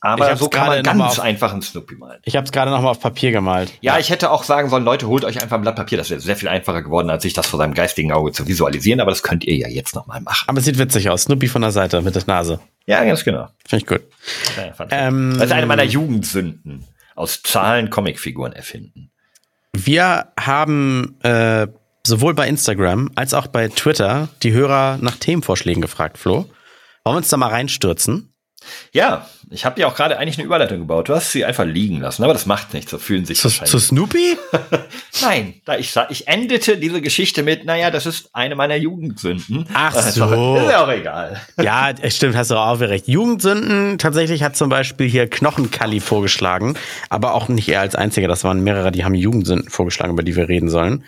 Aber 0.02 0.36
so 0.38 0.48
kann 0.48 0.68
man 0.68 0.84
ganz 0.84 1.02
auf, 1.02 1.20
einfach 1.20 1.52
einen 1.52 1.62
Snoopy 1.62 1.96
malen. 1.96 2.22
Ich 2.24 2.36
habe 2.36 2.46
es 2.46 2.52
gerade 2.52 2.72
noch 2.72 2.82
mal 2.82 2.92
auf 2.92 3.02
Papier 3.02 3.32
gemalt. 3.32 3.74
Ja, 3.82 3.94
ja, 3.94 4.00
ich 4.00 4.10
hätte 4.10 4.32
auch 4.32 4.44
sagen 4.44 4.70
sollen, 4.70 4.86
Leute, 4.86 5.08
holt 5.08 5.26
euch 5.26 5.42
einfach 5.42 5.58
ein 5.58 5.62
Blatt 5.62 5.76
Papier. 5.76 5.98
Das 5.98 6.10
wäre 6.10 6.22
sehr 6.22 6.38
viel 6.38 6.48
einfacher 6.48 6.82
geworden, 6.82 7.10
als 7.10 7.24
sich 7.24 7.34
das 7.34 7.48
vor 7.48 7.60
seinem 7.60 7.74
geistigen 7.74 8.14
Auge 8.14 8.32
zu 8.32 8.48
visualisieren. 8.48 9.02
Aber 9.02 9.12
das 9.12 9.24
könnt 9.24 9.44
ihr 9.44 9.58
ja 9.58 9.68
jetzt 9.68 9.96
noch 9.96 10.08
mal 10.08 10.22
machen. 10.22 10.46
Aber 10.48 10.60
es 10.60 10.66
sieht 10.66 10.78
witzig 10.78 11.10
aus. 11.10 11.24
Snoopy 11.24 11.48
von 11.48 11.62
der 11.62 11.72
Seite 11.72 12.02
mit 12.02 12.16
der 12.16 12.24
Nase. 12.28 12.60
Ja, 12.86 13.04
ganz 13.04 13.24
genau. 13.24 13.48
Finde 13.68 13.84
ich 13.84 13.88
gut. 13.88 14.02
Ja, 14.58 14.88
ähm, 14.92 15.34
das 15.34 15.48
ist 15.48 15.52
eine 15.52 15.66
meiner 15.66 15.84
Jugendsünden. 15.84 16.86
Aus 17.16 17.42
Zahlen 17.44 17.90
Comicfiguren 17.90 18.54
erfinden. 18.54 19.12
Wir 19.74 20.32
haben 20.40 21.20
äh, 21.24 21.68
sowohl 22.06 22.34
bei 22.34 22.48
Instagram 22.48 23.12
als 23.16 23.34
auch 23.34 23.48
bei 23.48 23.68
Twitter 23.68 24.30
die 24.44 24.54
Hörer 24.54 24.98
nach 25.02 25.18
Themenvorschlägen 25.18 25.82
gefragt, 25.82 26.18
Flo. 26.18 26.46
Wollen 27.04 27.16
wir 27.16 27.18
uns 27.18 27.30
da 27.30 27.38
mal 27.38 27.50
reinstürzen? 27.50 28.34
Ja, 28.92 29.28
ich 29.50 29.66
habe 29.66 29.76
dir 29.76 29.88
auch 29.88 29.96
gerade 29.96 30.18
eigentlich 30.18 30.38
eine 30.38 30.46
Überleitung 30.46 30.80
gebaut. 30.80 31.10
Du 31.10 31.16
hast 31.16 31.32
sie 31.32 31.46
einfach 31.46 31.66
liegen 31.66 32.00
lassen, 32.00 32.24
aber 32.24 32.34
das 32.34 32.46
macht 32.46 32.74
nichts. 32.74 32.92
So 32.92 32.98
fühlen 32.98 33.26
sich 33.26 33.40
zu, 33.40 33.50
zu 33.50 33.80
Snoopy? 33.80 34.38
Nein, 35.22 35.56
da 35.66 35.78
ich 35.78 35.96
ich 36.10 36.28
endete 36.28 36.78
diese 36.78 37.02
Geschichte 37.02 37.44
mit, 37.44 37.66
naja, 37.66 37.92
das 37.92 38.06
ist 38.06 38.30
eine 38.34 38.56
meiner 38.56 38.76
Jugendsünden. 38.76 39.68
Ach 39.74 39.94
so. 40.02 40.58
Ist 40.58 40.70
ja 40.72 40.84
auch 40.84 40.90
egal. 40.90 41.42
Ja, 41.62 41.92
stimmt, 42.10 42.36
hast 42.36 42.52
du 42.52 42.56
auch 42.56 42.80
recht. 42.80 43.08
Jugendsünden, 43.08 43.98
tatsächlich 43.98 44.44
hat 44.44 44.56
zum 44.56 44.70
Beispiel 44.70 45.08
hier 45.08 45.30
Knochenkalli 45.30 46.00
vorgeschlagen, 46.00 46.76
aber 47.10 47.34
auch 47.34 47.48
nicht 47.50 47.70
er 47.70 47.82
als 47.82 47.96
einziger. 47.96 48.28
Das 48.28 48.44
waren 48.44 48.64
mehrere, 48.64 48.92
die 48.92 49.04
haben 49.04 49.14
Jugendsünden 49.14 49.70
vorgeschlagen, 49.70 50.14
über 50.14 50.24
die 50.24 50.36
wir 50.36 50.48
reden 50.48 50.70
sollen. 50.70 51.04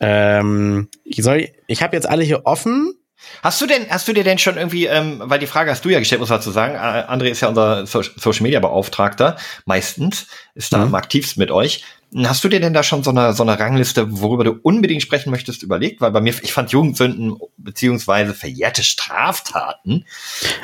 Ähm, 0.00 0.88
ich 1.04 1.22
soll, 1.22 1.48
ich 1.66 1.82
habe 1.82 1.96
jetzt 1.96 2.08
alle 2.08 2.22
hier 2.22 2.46
offen. 2.46 2.94
Hast 3.42 3.60
du 3.60 3.66
denn, 3.66 3.88
hast 3.90 4.08
du 4.08 4.12
dir 4.12 4.24
denn 4.24 4.38
schon 4.38 4.56
irgendwie, 4.56 4.86
ähm, 4.86 5.20
weil 5.24 5.38
die 5.38 5.46
Frage 5.46 5.70
hast 5.70 5.84
du 5.84 5.88
ja 5.88 5.98
gestellt, 5.98 6.20
muss 6.20 6.30
man 6.30 6.38
dazu 6.38 6.50
sagen, 6.50 6.76
André 6.76 7.26
ist 7.26 7.40
ja 7.40 7.48
unser 7.48 7.86
so 7.86 8.02
Social 8.02 8.42
Media 8.42 8.60
Beauftragter, 8.60 9.36
meistens, 9.64 10.26
ist 10.54 10.72
da 10.72 10.78
mhm. 10.78 10.84
am 10.84 10.94
aktivsten 10.94 11.40
mit 11.40 11.50
euch. 11.50 11.84
Hast 12.16 12.42
du 12.42 12.48
dir 12.48 12.58
denn 12.58 12.72
da 12.72 12.82
schon 12.82 13.02
so 13.02 13.10
eine, 13.10 13.34
so 13.34 13.42
eine 13.42 13.58
Rangliste, 13.58 14.06
worüber 14.20 14.44
du 14.44 14.58
unbedingt 14.62 15.02
sprechen 15.02 15.30
möchtest, 15.30 15.62
überlegt? 15.62 16.00
Weil 16.00 16.10
bei 16.10 16.22
mir, 16.22 16.32
ich 16.42 16.52
fand 16.52 16.72
Jugendsünden 16.72 17.36
beziehungsweise 17.58 18.32
verjährte 18.32 18.82
Straftaten, 18.82 20.06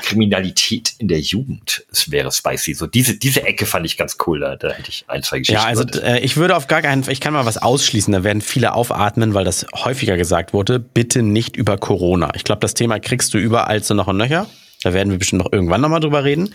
Kriminalität 0.03 0.95
in 0.99 1.09
der 1.09 1.21
Jugend, 1.21 1.85
es 1.93 2.11
wäre 2.11 2.33
spicy. 2.33 2.73
So 2.73 2.87
diese, 2.87 3.19
diese 3.19 3.43
Ecke 3.43 3.67
fand 3.67 3.85
ich 3.85 3.99
ganz 3.99 4.17
cool. 4.27 4.41
Da, 4.41 4.57
da 4.57 4.71
hätte 4.71 4.89
ich 4.89 5.05
ein, 5.09 5.23
zwei 5.23 5.41
Geschichten. 5.41 5.61
Ja, 5.61 5.67
also 5.67 5.85
äh, 6.01 6.21
ich 6.21 6.39
würde 6.39 6.57
auf 6.57 6.67
gar 6.67 6.81
keinen, 6.81 7.09
ich 7.11 7.21
kann 7.21 7.35
mal 7.35 7.45
was 7.45 7.59
ausschließen. 7.59 8.13
Da 8.13 8.25
werden 8.25 8.41
viele 8.41 8.73
aufatmen, 8.73 9.35
weil 9.35 9.45
das 9.45 9.67
häufiger 9.75 10.17
gesagt 10.17 10.55
wurde. 10.55 10.79
Bitte 10.79 11.23
nicht 11.23 11.57
über 11.57 11.77
Corona. 11.77 12.33
Ich 12.35 12.45
glaube, 12.45 12.61
das 12.61 12.73
Thema 12.73 12.99
kriegst 13.01 13.35
du 13.35 13.39
überall 13.39 13.83
so 13.83 13.93
noch 13.93 14.07
und 14.07 14.17
nöcher. 14.17 14.47
Da 14.83 14.93
werden 14.93 15.11
wir 15.11 15.19
bestimmt 15.19 15.43
noch 15.43 15.53
irgendwann 15.53 15.81
nochmal 15.81 16.01
drüber 16.01 16.25
reden. 16.25 16.55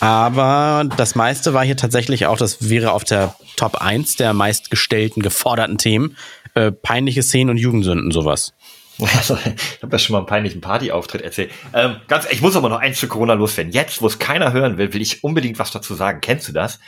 Aber 0.00 0.88
das 0.96 1.14
meiste 1.14 1.54
war 1.54 1.64
hier 1.64 1.76
tatsächlich 1.76 2.26
auch, 2.26 2.36
das 2.36 2.68
wäre 2.68 2.92
auf 2.92 3.04
der 3.04 3.34
Top 3.56 3.76
1 3.76 4.16
der 4.16 4.32
meistgestellten, 4.32 5.22
geforderten 5.22 5.78
Themen. 5.78 6.16
Äh, 6.54 6.72
peinliche 6.72 7.22
Szenen 7.22 7.50
und 7.50 7.56
Jugendsünden, 7.56 8.10
sowas. 8.10 8.52
Also, 9.00 9.38
ich 9.44 9.82
habe 9.82 9.92
ja 9.92 9.98
schon 9.98 10.12
mal 10.14 10.18
einen 10.18 10.26
peinlichen 10.26 10.60
Partyauftritt 10.60 11.22
erzählt. 11.22 11.50
Ähm, 11.72 11.96
ganz, 12.08 12.26
ich 12.30 12.40
muss 12.40 12.56
aber 12.56 12.68
noch 12.68 12.80
eins 12.80 12.98
zu 12.98 13.08
Corona 13.08 13.34
loswerden. 13.34 13.72
Jetzt, 13.72 14.02
wo 14.02 14.06
es 14.06 14.18
keiner 14.18 14.52
hören 14.52 14.78
will, 14.78 14.92
will 14.92 15.02
ich 15.02 15.22
unbedingt 15.24 15.58
was 15.58 15.70
dazu 15.70 15.94
sagen. 15.94 16.20
Kennst 16.20 16.48
du 16.48 16.52
das? 16.52 16.78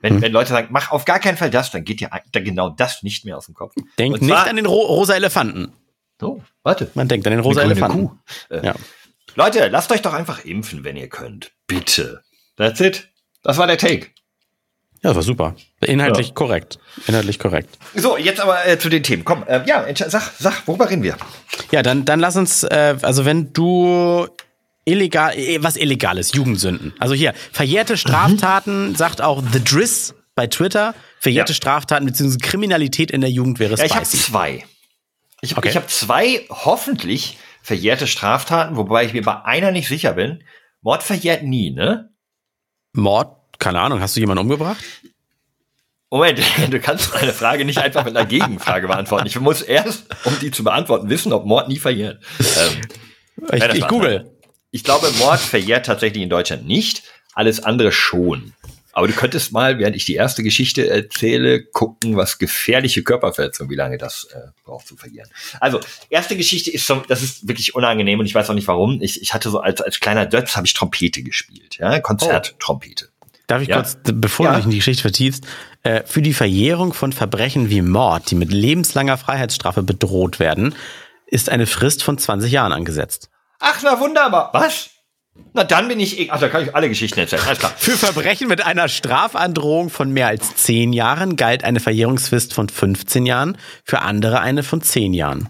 Wenn, 0.00 0.14
hm. 0.14 0.22
wenn 0.22 0.32
Leute 0.32 0.50
sagen, 0.50 0.68
mach 0.70 0.90
auf 0.90 1.04
gar 1.04 1.18
keinen 1.18 1.36
Fall 1.36 1.50
das, 1.50 1.70
dann 1.70 1.84
geht 1.84 2.00
dir 2.00 2.10
genau 2.32 2.70
das 2.70 3.02
nicht 3.02 3.24
mehr 3.24 3.36
aus 3.36 3.46
dem 3.46 3.54
Kopf. 3.54 3.74
Denk 3.98 4.16
zwar, 4.16 4.26
nicht 4.26 4.48
an 4.48 4.56
den 4.56 4.66
ro 4.66 4.80
rosa 4.80 5.14
Elefanten. 5.14 5.72
Oh, 6.22 6.40
warte. 6.62 6.90
Man 6.94 7.08
denkt 7.08 7.26
an 7.26 7.32
den 7.32 7.40
rosa 7.40 7.62
Elefanten. 7.62 8.10
Äh, 8.48 8.66
ja. 8.66 8.74
Leute, 9.34 9.68
lasst 9.68 9.92
euch 9.92 10.02
doch 10.02 10.12
einfach 10.12 10.44
impfen, 10.44 10.84
wenn 10.84 10.96
ihr 10.96 11.08
könnt. 11.08 11.52
Bitte. 11.66 12.22
That's 12.60 12.80
it. 12.80 13.08
Das 13.42 13.56
war 13.56 13.66
der 13.66 13.78
Take. 13.78 14.08
Ja, 15.02 15.10
das 15.10 15.16
war 15.16 15.22
super. 15.22 15.54
Inhaltlich 15.80 16.28
ja. 16.28 16.34
korrekt. 16.34 16.78
Inhaltlich 17.06 17.38
korrekt. 17.38 17.78
So, 17.94 18.18
jetzt 18.18 18.38
aber 18.38 18.66
äh, 18.66 18.78
zu 18.78 18.90
den 18.90 19.02
Themen. 19.02 19.24
Komm, 19.24 19.44
äh, 19.46 19.62
ja, 19.66 19.86
sag, 19.94 20.30
sag, 20.38 20.68
worüber 20.68 20.90
reden 20.90 21.02
wir? 21.02 21.16
Ja, 21.72 21.82
dann, 21.82 22.04
dann 22.04 22.20
lass 22.20 22.36
uns, 22.36 22.64
äh, 22.64 22.96
also 23.00 23.24
wenn 23.24 23.54
du 23.54 24.28
illegal, 24.84 25.34
äh, 25.38 25.62
was 25.62 25.78
illegales, 25.78 26.34
Jugendsünden. 26.34 26.92
Also 26.98 27.14
hier, 27.14 27.32
verjährte 27.50 27.96
Straftaten, 27.96 28.90
mhm. 28.90 28.94
sagt 28.94 29.22
auch 29.22 29.42
The 29.52 29.64
Driss 29.64 30.14
bei 30.34 30.46
Twitter, 30.46 30.94
verjährte 31.18 31.52
ja. 31.52 31.56
Straftaten 31.56 32.04
bzw. 32.04 32.36
Kriminalität 32.36 33.10
in 33.10 33.22
der 33.22 33.30
Jugend 33.30 33.58
wäre 33.58 33.78
spicy. 33.78 33.82
Ja, 33.82 33.86
ich 33.86 33.96
habe 33.96 34.06
zwei. 34.06 34.64
Ich, 35.40 35.56
okay. 35.56 35.68
ich 35.70 35.76
habe 35.76 35.86
zwei 35.86 36.44
hoffentlich 36.50 37.38
verjährte 37.62 38.06
Straftaten, 38.06 38.76
wobei 38.76 39.06
ich 39.06 39.14
mir 39.14 39.22
bei 39.22 39.42
einer 39.46 39.70
nicht 39.70 39.88
sicher 39.88 40.12
bin. 40.12 40.44
Mord 40.82 41.02
verjährt 41.02 41.42
nie, 41.42 41.70
ne? 41.70 42.09
Mord? 42.92 43.36
Keine 43.58 43.80
Ahnung. 43.80 44.00
Hast 44.00 44.16
du 44.16 44.20
jemanden 44.20 44.42
umgebracht? 44.42 44.82
Moment, 46.10 46.40
du 46.70 46.80
kannst 46.80 47.14
eine 47.14 47.32
Frage 47.32 47.64
nicht 47.64 47.78
einfach 47.78 48.04
mit 48.04 48.16
einer 48.16 48.26
Gegenfrage 48.26 48.88
beantworten. 48.88 49.26
Ich 49.26 49.38
muss 49.38 49.62
erst, 49.62 50.06
um 50.24 50.38
die 50.40 50.50
zu 50.50 50.64
beantworten, 50.64 51.08
wissen, 51.08 51.32
ob 51.32 51.46
Mord 51.46 51.68
nie 51.68 51.78
verjährt. 51.78 52.22
Ähm, 52.40 52.80
ich, 53.52 53.64
ich 53.74 53.88
google. 53.88 54.30
Ich 54.72 54.84
glaube, 54.84 55.10
Mord 55.18 55.40
verjährt 55.40 55.86
tatsächlich 55.86 56.22
in 56.22 56.30
Deutschland 56.30 56.66
nicht. 56.66 57.02
Alles 57.34 57.62
andere 57.62 57.92
schon. 57.92 58.54
Aber 58.92 59.06
du 59.06 59.12
könntest 59.12 59.52
mal, 59.52 59.78
während 59.78 59.94
ich 59.94 60.04
die 60.04 60.14
erste 60.14 60.42
Geschichte 60.42 60.88
erzähle, 60.88 61.62
gucken, 61.62 62.16
was 62.16 62.38
gefährliche 62.38 63.02
Körperverletzung, 63.02 63.70
wie 63.70 63.76
lange 63.76 63.98
das 63.98 64.24
äh, 64.32 64.48
braucht 64.64 64.86
zu 64.86 64.96
verlieren. 64.96 65.28
Also, 65.60 65.80
erste 66.08 66.36
Geschichte 66.36 66.70
ist 66.70 66.84
schon, 66.84 67.02
das 67.08 67.22
ist 67.22 67.46
wirklich 67.46 67.74
unangenehm 67.74 68.18
und 68.18 68.26
ich 68.26 68.34
weiß 68.34 68.50
auch 68.50 68.54
nicht 68.54 68.68
warum. 68.68 69.00
Ich, 69.00 69.22
ich 69.22 69.32
hatte 69.32 69.50
so 69.50 69.60
als, 69.60 69.80
als 69.80 70.00
kleiner 70.00 70.26
Dötz 70.26 70.56
habe 70.56 70.66
ich 70.66 70.74
Trompete 70.74 71.22
gespielt, 71.22 71.78
ja, 71.78 72.00
Konzerttrompete. 72.00 73.08
Oh. 73.08 73.26
Darf 73.46 73.62
ich 73.62 73.68
ja? 73.68 73.76
kurz, 73.76 73.96
bevor 74.04 74.46
ja. 74.46 74.52
du 74.52 74.56
dich 74.58 74.64
in 74.66 74.70
die 74.70 74.76
Geschichte 74.76 75.02
vertiefst, 75.02 75.44
äh, 75.82 76.02
für 76.04 76.22
die 76.22 76.34
Verjährung 76.34 76.92
von 76.92 77.12
Verbrechen 77.12 77.68
wie 77.68 77.82
Mord, 77.82 78.30
die 78.30 78.36
mit 78.36 78.52
lebenslanger 78.52 79.18
Freiheitsstrafe 79.18 79.82
bedroht 79.82 80.38
werden, 80.38 80.74
ist 81.26 81.48
eine 81.48 81.66
Frist 81.66 82.04
von 82.04 82.16
20 82.16 82.52
Jahren 82.52 82.72
angesetzt. 82.72 83.28
Ach, 83.58 83.80
na 83.82 83.98
wunderbar. 83.98 84.50
Was? 84.52 84.90
Na, 85.52 85.64
dann 85.64 85.88
bin 85.88 86.00
ich. 86.00 86.30
Ach, 86.32 86.40
da 86.40 86.48
kann 86.48 86.62
ich 86.62 86.74
alle 86.74 86.88
Geschichten 86.88 87.18
erzählen. 87.18 87.42
Alles 87.46 87.58
klar. 87.58 87.72
Für 87.76 87.96
Verbrechen 87.96 88.48
mit 88.48 88.64
einer 88.64 88.88
Strafandrohung 88.88 89.90
von 89.90 90.10
mehr 90.12 90.28
als 90.28 90.56
10 90.56 90.92
Jahren 90.92 91.36
galt 91.36 91.64
eine 91.64 91.80
Verjährungsfrist 91.80 92.52
von 92.52 92.68
15 92.68 93.26
Jahren, 93.26 93.56
für 93.84 94.02
andere 94.02 94.40
eine 94.40 94.62
von 94.62 94.82
10 94.82 95.14
Jahren. 95.14 95.48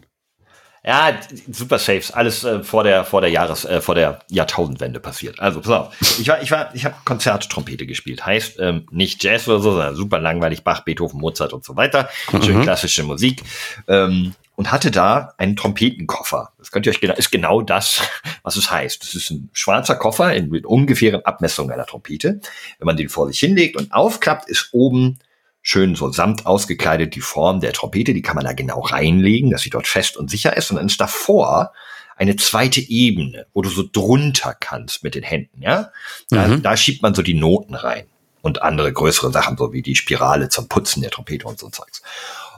Ja, 0.83 1.13
super 1.53 1.79
Saves, 1.79 2.11
alles 2.11 2.43
äh, 2.43 2.65
vor 2.65 2.85
der 2.85 3.05
vor 3.05 3.21
der 3.21 3.29
Jahres 3.29 3.67
äh, 3.67 3.83
vor 3.83 3.95
der 3.95 4.21
Jahrtausendwende 4.31 4.99
passiert. 4.99 5.39
Also 5.39 5.61
pass 5.61 5.71
auf, 5.71 6.19
ich 6.19 6.27
war 6.27 6.43
ich 6.43 6.51
war 6.51 6.75
ich 6.75 6.87
habe 6.87 6.95
Konzerttrompete 7.05 7.85
gespielt, 7.85 8.25
heißt 8.25 8.59
ähm, 8.61 8.87
nicht 8.91 9.23
Jazz 9.23 9.47
oder 9.47 9.61
so, 9.61 9.73
sondern 9.73 9.95
super 9.95 10.19
langweilig 10.19 10.65
Bach, 10.65 10.81
Beethoven, 10.81 11.21
Mozart 11.21 11.53
und 11.53 11.65
so 11.65 11.77
weiter, 11.77 12.09
schön 12.43 12.59
mhm. 12.59 12.63
klassische 12.63 13.03
Musik 13.03 13.43
ähm, 13.89 14.35
und 14.61 14.71
hatte 14.71 14.91
da 14.91 15.33
einen 15.39 15.57
Trompetenkoffer. 15.57 16.53
Das 16.59 16.71
könnt 16.71 16.85
ihr 16.85 16.93
euch 16.93 17.01
genau 17.01 17.15
ist 17.15 17.33
genau 17.33 17.63
das, 17.63 18.03
was 18.43 18.57
es 18.57 18.71
heißt. 18.71 19.03
Das 19.03 19.15
ist 19.15 19.31
ein 19.31 19.49
schwarzer 19.55 19.97
Koffer 19.97 20.35
in, 20.35 20.51
mit 20.51 20.67
ungefähren 20.67 21.25
Abmessungen 21.25 21.73
einer 21.73 21.87
Trompete. 21.87 22.43
Wenn 22.79 22.85
man 22.85 22.99
den 22.99 23.09
vor 23.09 23.27
sich 23.27 23.41
hinlegt 23.41 23.79
und 23.79 23.91
aufklappt, 23.91 24.51
ist 24.51 24.69
oben 24.73 25.19
schön 25.63 25.95
so 25.95 26.13
samt 26.13 26.45
ausgekleidet 26.45 27.15
die 27.15 27.23
Form 27.23 27.61
der 27.61 27.73
Trompete, 27.73 28.13
die 28.13 28.21
kann 28.21 28.37
man 28.37 28.45
da 28.45 28.53
genau 28.53 28.81
reinlegen, 28.81 29.51
dass 29.51 29.63
sie 29.63 29.71
dort 29.71 29.87
fest 29.89 30.19
und 30.19 30.29
sicher 30.29 30.55
ist. 30.55 30.71
Und 30.71 30.77
dann 30.77 30.89
ist 30.89 31.01
davor 31.01 31.73
eine 32.19 32.37
zweite 32.37 32.83
Ebene, 32.83 33.47
wo 33.55 33.63
du 33.63 33.71
so 33.71 33.83
drunter 33.91 34.55
kannst 34.61 35.03
mit 35.03 35.15
den 35.15 35.23
Händen, 35.23 35.63
ja. 35.63 35.91
Da, 36.29 36.49
mhm. 36.49 36.61
da 36.61 36.77
schiebt 36.77 37.01
man 37.01 37.15
so 37.15 37.23
die 37.23 37.33
Noten 37.33 37.75
rein 37.75 38.05
und 38.43 38.61
andere 38.61 38.93
größere 38.93 39.33
Sachen, 39.33 39.57
so 39.57 39.73
wie 39.73 39.81
die 39.81 39.97
Spirale 39.97 40.51
zum 40.51 40.69
Putzen 40.69 41.01
der 41.03 41.11
Trompete 41.11 41.47
und 41.47 41.59
so 41.59 41.71
Zeugs. 41.71 42.03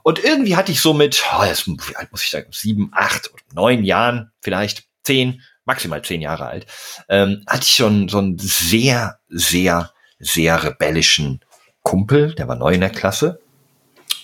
Und 0.02 0.22
irgendwie 0.22 0.56
hatte 0.56 0.72
ich 0.72 0.80
so 0.80 0.94
mit, 0.94 1.22
oh, 1.38 1.44
jetzt, 1.44 1.66
wie 1.66 1.96
alt 1.96 2.10
muss 2.10 2.24
ich 2.24 2.30
sagen, 2.30 2.48
sieben, 2.50 2.90
acht, 2.92 3.30
neun 3.54 3.84
Jahren, 3.84 4.32
vielleicht 4.40 4.84
zehn, 5.04 5.42
maximal 5.64 6.02
zehn 6.02 6.20
Jahre 6.20 6.46
alt, 6.46 6.66
ähm, 7.08 7.44
hatte 7.46 7.64
ich 7.64 7.74
schon 7.74 8.08
so 8.08 8.18
einen 8.18 8.38
sehr, 8.38 9.18
sehr, 9.28 9.92
sehr 10.18 10.62
rebellischen 10.62 11.40
Kumpel, 11.82 12.34
der 12.34 12.48
war 12.48 12.56
neu 12.56 12.74
in 12.74 12.80
der 12.80 12.90
Klasse. 12.90 13.40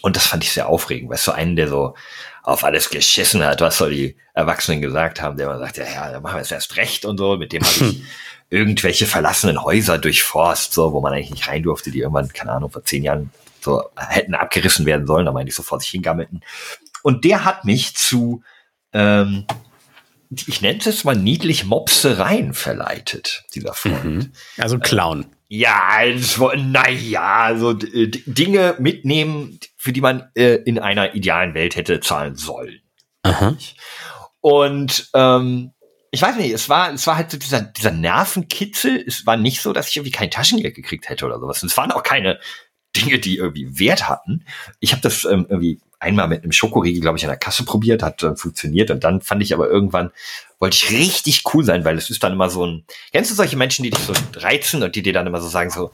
Und 0.00 0.16
das 0.16 0.26
fand 0.26 0.44
ich 0.44 0.52
sehr 0.52 0.68
aufregend, 0.68 1.10
weißt 1.10 1.26
du, 1.26 1.32
einen, 1.32 1.56
der 1.56 1.68
so 1.68 1.94
auf 2.42 2.64
alles 2.64 2.88
geschissen 2.88 3.44
hat, 3.44 3.60
was 3.60 3.78
so 3.78 3.88
die 3.88 4.16
Erwachsenen 4.32 4.80
gesagt 4.80 5.20
haben, 5.20 5.36
der 5.36 5.46
immer 5.46 5.58
sagt, 5.58 5.76
ja, 5.76 5.84
ja, 5.84 6.10
da 6.12 6.20
machen 6.20 6.36
wir 6.36 6.42
es 6.42 6.50
erst 6.50 6.76
recht 6.76 7.04
und 7.04 7.18
so, 7.18 7.36
mit 7.36 7.52
dem 7.52 7.62
habe 7.62 7.90
ich 7.90 8.02
irgendwelche 8.50 9.06
verlassenen 9.06 9.62
Häuser 9.62 9.98
durchforst, 9.98 10.72
so, 10.72 10.92
wo 10.92 11.00
man 11.00 11.12
eigentlich 11.12 11.30
nicht 11.30 11.48
rein 11.48 11.62
durfte, 11.62 11.90
die 11.90 11.98
irgendwann, 11.98 12.32
keine 12.32 12.52
Ahnung, 12.52 12.70
vor 12.70 12.84
zehn 12.84 13.02
Jahren 13.02 13.30
so 13.68 13.84
hätten 13.96 14.34
abgerissen 14.34 14.86
werden 14.86 15.06
sollen, 15.06 15.26
da 15.26 15.32
meine 15.32 15.48
ich 15.48 15.54
so 15.54 15.62
vor 15.62 15.78
sich 15.80 15.90
hingammelten. 15.90 16.42
Und 17.02 17.24
der 17.24 17.44
hat 17.44 17.64
mich 17.64 17.94
zu, 17.94 18.42
ähm, 18.92 19.46
ich 20.30 20.60
nenne 20.60 20.78
es 20.78 20.86
jetzt 20.86 21.04
mal 21.04 21.16
niedlich 21.16 21.64
Mopsereien 21.64 22.54
verleitet, 22.54 23.44
dieser 23.54 23.74
Freund. 23.74 24.04
Mhm. 24.04 24.32
Also 24.56 24.78
Clown. 24.78 25.26
Ja, 25.50 26.00
naja, 26.56 27.56
so 27.56 27.72
Dinge 27.72 28.76
mitnehmen, 28.78 29.58
für 29.76 29.92
die 29.92 30.02
man 30.02 30.28
äh, 30.34 30.56
in 30.56 30.78
einer 30.78 31.14
idealen 31.14 31.54
Welt 31.54 31.76
hätte 31.76 32.00
zahlen 32.00 32.36
sollen. 32.36 32.80
Aha. 33.22 33.56
Und 34.40 35.08
ähm, 35.14 35.72
ich 36.10 36.22
weiß 36.22 36.36
nicht, 36.36 36.52
es 36.52 36.68
war, 36.68 36.92
es 36.92 37.06
war 37.06 37.16
halt 37.16 37.30
so 37.30 37.38
dieser, 37.38 37.60
dieser 37.60 37.90
Nervenkitzel. 37.90 39.02
Es 39.06 39.26
war 39.26 39.36
nicht 39.36 39.60
so, 39.60 39.72
dass 39.72 39.88
ich 39.88 39.96
irgendwie 39.96 40.10
kein 40.10 40.30
Taschengeld 40.30 40.74
gekriegt 40.74 41.08
hätte 41.08 41.26
oder 41.26 41.38
sowas. 41.38 41.62
Und 41.62 41.70
es 41.70 41.76
waren 41.76 41.92
auch 41.92 42.02
keine 42.02 42.38
Dinge, 42.98 43.18
die 43.18 43.36
irgendwie 43.36 43.78
Wert 43.78 44.08
hatten. 44.08 44.44
Ich 44.80 44.92
habe 44.92 45.02
das 45.02 45.24
ähm, 45.24 45.46
irgendwie 45.48 45.80
einmal 46.00 46.28
mit 46.28 46.42
einem 46.42 46.52
Schokoriegel, 46.52 47.00
glaube 47.00 47.18
ich, 47.18 47.24
an 47.24 47.30
der 47.30 47.38
Kasse 47.38 47.64
probiert, 47.64 48.02
hat 48.02 48.22
äh, 48.22 48.36
funktioniert. 48.36 48.90
Und 48.90 49.04
dann 49.04 49.20
fand 49.20 49.42
ich 49.42 49.52
aber 49.52 49.68
irgendwann, 49.68 50.10
wollte 50.58 50.76
ich 50.76 50.90
richtig 50.90 51.42
cool 51.52 51.64
sein, 51.64 51.84
weil 51.84 51.98
es 51.98 52.10
ist 52.10 52.22
dann 52.22 52.32
immer 52.32 52.50
so 52.50 52.66
ein, 52.66 52.84
kennst 53.12 53.30
du 53.30 53.34
solche 53.34 53.56
Menschen, 53.56 53.82
die 53.82 53.90
dich 53.90 54.02
so 54.02 54.12
reizen 54.36 54.82
und 54.82 54.94
die 54.94 55.02
dir 55.02 55.12
dann 55.12 55.26
immer 55.26 55.40
so 55.40 55.48
sagen, 55.48 55.70
so, 55.70 55.90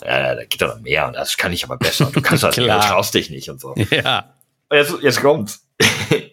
äh, 0.00 0.36
da 0.36 0.44
geht 0.44 0.60
doch 0.62 0.74
noch 0.74 0.80
mehr 0.80 1.06
und 1.06 1.14
das 1.14 1.36
kann 1.36 1.52
ich 1.52 1.64
aber 1.64 1.76
besser 1.76 2.06
und 2.06 2.16
du 2.16 2.22
kannst 2.22 2.42
das, 2.42 2.56
du 2.56 2.66
traust 2.66 3.14
dich 3.14 3.30
nicht 3.30 3.50
und 3.50 3.60
so. 3.60 3.74
Ja. 3.90 4.34
Und 4.68 4.76
jetzt, 4.76 4.94
jetzt 5.02 5.20
kommt's. 5.20 5.66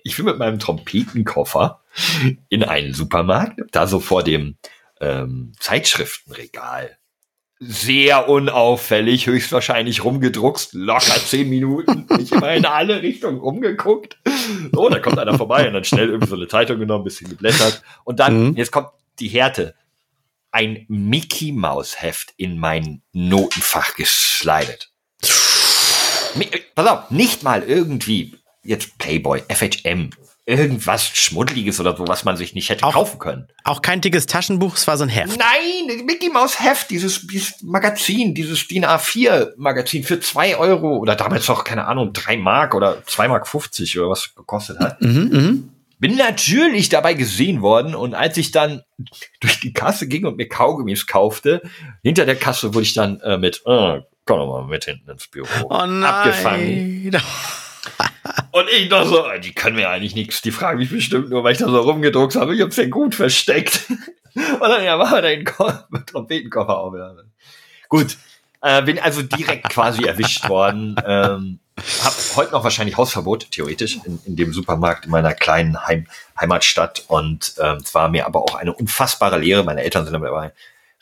Ich 0.03 0.15
bin 0.15 0.25
mit 0.25 0.37
meinem 0.37 0.57
Trompetenkoffer 0.57 1.81
in 2.47 2.63
einen 2.63 2.93
Supermarkt, 2.93 3.59
da 3.71 3.87
so 3.87 3.99
vor 3.99 4.23
dem 4.23 4.55
ähm, 5.01 5.51
Zeitschriftenregal 5.59 6.97
sehr 7.59 8.29
unauffällig, 8.29 9.25
höchstwahrscheinlich 9.25 10.03
rumgedruckst, 10.03 10.73
locker 10.73 11.15
zehn 11.25 11.49
Minuten. 11.49 12.07
Ich 12.19 12.31
immer 12.31 12.53
in 12.53 12.65
alle 12.65 13.01
Richtungen 13.01 13.39
rumgeguckt. 13.39 14.17
So, 14.71 14.89
da 14.89 14.99
kommt 14.99 15.17
einer 15.17 15.37
vorbei 15.37 15.67
und 15.67 15.73
dann 15.73 15.83
schnell 15.83 16.09
irgendwie 16.09 16.29
so 16.29 16.35
eine 16.35 16.47
Zeitung 16.47 16.79
genommen, 16.79 17.03
bisschen 17.03 17.29
geblättert. 17.29 17.81
Und 18.03 18.19
dann, 18.19 18.49
mhm. 18.49 18.55
jetzt 18.55 18.71
kommt 18.71 18.89
die 19.19 19.29
Härte. 19.29 19.75
Ein 20.51 20.85
Mickey 20.87 21.51
Maus 21.51 22.01
Heft 22.01 22.33
in 22.37 22.57
mein 22.59 23.01
Notenfach 23.11 23.95
geslidet. 23.95 24.91
Pass 26.75 26.87
auf, 26.87 27.11
nicht 27.11 27.43
mal 27.43 27.63
irgendwie 27.63 28.35
jetzt 28.63 28.97
Playboy, 28.97 29.41
FHM, 29.49 30.11
irgendwas 30.47 31.05
Schmuddeliges 31.05 31.79
oder 31.81 31.95
so, 31.95 32.07
was 32.07 32.23
man 32.23 32.37
sich 32.37 32.55
nicht 32.55 32.69
hätte 32.69 32.85
auch, 32.85 32.93
kaufen 32.93 33.19
können. 33.19 33.47
Auch 33.65 33.81
kein 33.81 33.99
dickes 33.99 34.27
Taschenbuch, 34.27 34.75
es 34.75 34.87
war 34.87 34.97
so 34.97 35.03
ein 35.03 35.09
Heft. 35.09 35.37
Nein, 35.37 36.05
Mickey 36.05 36.29
Mouse 36.29 36.61
Heft, 36.61 36.89
dieses, 36.89 37.27
dieses 37.27 37.61
Magazin, 37.61 38.33
dieses 38.33 38.65
DIN 38.65 38.85
A4 38.85 39.51
Magazin 39.57 40.05
für 40.05 40.21
zwei 40.21 40.55
Euro 40.55 40.97
oder 40.97 41.17
damals 41.17 41.49
noch, 41.49 41.65
keine 41.65 41.85
Ahnung, 41.85 42.13
drei 42.13 42.37
Mark 42.37 42.75
oder 42.75 43.03
zwei 43.05 43.27
Mark 43.27 43.45
50 43.45 43.99
oder 43.99 44.09
was 44.09 44.33
gekostet 44.35 44.79
hat. 44.79 45.01
Mhm, 45.01 45.29
mh. 45.31 45.53
Bin 45.99 46.15
natürlich 46.15 46.87
dabei 46.87 47.13
gesehen 47.13 47.61
worden 47.61 47.93
und 47.93 48.13
als 48.13 48.37
ich 48.37 48.51
dann 48.51 48.83
durch 49.41 49.59
die 49.59 49.73
Kasse 49.73 50.07
ging 50.07 50.25
und 50.25 50.37
mir 50.37 50.47
Kaugummis 50.47 51.07
kaufte, 51.07 51.61
hinter 52.03 52.25
der 52.25 52.35
Kasse 52.37 52.73
wurde 52.73 52.85
ich 52.85 52.93
dann 52.93 53.19
äh, 53.19 53.37
mit, 53.37 53.63
äh, 53.65 53.99
komm 54.25 54.39
doch 54.39 54.47
mal 54.47 54.67
mit 54.67 54.85
hinten 54.85 55.09
ins 55.09 55.27
Büro 55.27 55.47
oh 55.69 55.85
nein. 55.85 56.03
abgefangen. 56.03 57.11
Und 58.57 58.69
ich 58.69 58.89
dachte 58.89 59.09
so, 59.09 59.25
die 59.43 59.53
können 59.53 59.75
mir 59.75 59.89
eigentlich 59.89 60.15
nichts. 60.15 60.41
Die 60.41 60.51
fragen 60.51 60.79
mich 60.79 60.89
bestimmt 60.89 61.29
nur, 61.29 61.43
weil 61.43 61.51
ich 61.51 61.59
da 61.59 61.67
so 61.67 61.79
rumgedruckt 61.79 62.35
habe. 62.35 62.55
Ich 62.55 62.61
hab's 62.61 62.77
ja 62.77 62.87
gut 62.87 63.13
versteckt. 63.13 63.85
Und 64.35 64.61
dann, 64.61 64.83
ja, 64.83 64.97
machen 64.97 65.15
wir 65.15 65.21
den 65.21 65.45
Trompetenkoffer 66.05 66.77
auf. 66.77 66.95
Ja. 66.95 67.13
Gut. 67.89 68.17
Äh, 68.61 68.81
bin 68.81 68.97
also 68.97 69.21
direkt 69.21 69.69
quasi 69.69 70.05
erwischt 70.05 70.49
worden. 70.49 70.95
Ähm, 71.05 71.59
hab 72.03 72.13
heute 72.35 72.51
noch 72.53 72.63
wahrscheinlich 72.63 72.97
Hausverbot, 72.97 73.51
theoretisch, 73.51 73.99
in, 74.03 74.19
in 74.25 74.35
dem 74.35 74.51
Supermarkt 74.51 75.05
in 75.05 75.11
meiner 75.11 75.35
kleinen 75.35 75.85
Heim, 75.85 76.07
Heimatstadt. 76.39 77.03
Und 77.07 77.53
ähm, 77.61 77.77
es 77.77 77.93
war 77.93 78.09
mir 78.09 78.25
aber 78.25 78.41
auch 78.41 78.55
eine 78.55 78.73
unfassbare 78.73 79.37
Lehre. 79.37 79.63
Meine 79.63 79.83
Eltern 79.83 80.05
sind 80.05 80.13
dabei 80.13 80.51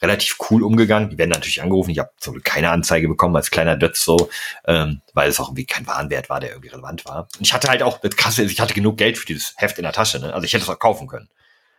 relativ 0.06 0.38
cool 0.50 0.64
umgegangen. 0.64 1.10
Die 1.10 1.18
werden 1.18 1.32
natürlich 1.32 1.62
angerufen. 1.62 1.92
Ich 1.92 2.00
habe 2.00 2.12
so 2.20 2.36
keine 2.44 2.70
Anzeige 2.70 3.08
bekommen 3.08 3.36
als 3.36 3.52
kleiner 3.52 3.76
Dötz 3.76 4.04
so, 4.04 4.30
ähm, 4.66 5.02
weil 5.14 5.30
es 5.30 5.40
auch 5.40 5.50
irgendwie 5.50 5.66
kein 5.66 5.88
Warenwert 5.88 6.30
war, 6.30 6.40
der 6.40 6.52
irgendwie 6.52 6.70
relevant 6.70 7.06
war. 7.06 7.28
Und 7.38 7.46
ich 7.46 7.54
hatte 7.54 7.70
halt 7.70 7.84
auch, 7.84 8.00
das 8.00 8.16
krasse 8.16 8.44
ist, 8.44 8.52
ich 8.52 8.60
hatte 8.60 8.74
genug 8.74 8.98
Geld 8.98 9.18
für 9.18 9.26
dieses 9.26 9.54
Heft 9.58 9.78
in 9.78 9.84
der 9.84 9.94
Tasche. 9.94 10.20
Ne? 10.20 10.34
Also 10.34 10.46
ich 10.46 10.54
hätte 10.54 10.64
es 10.64 10.70
auch 10.70 10.80
kaufen 10.80 11.08
können. 11.08 11.30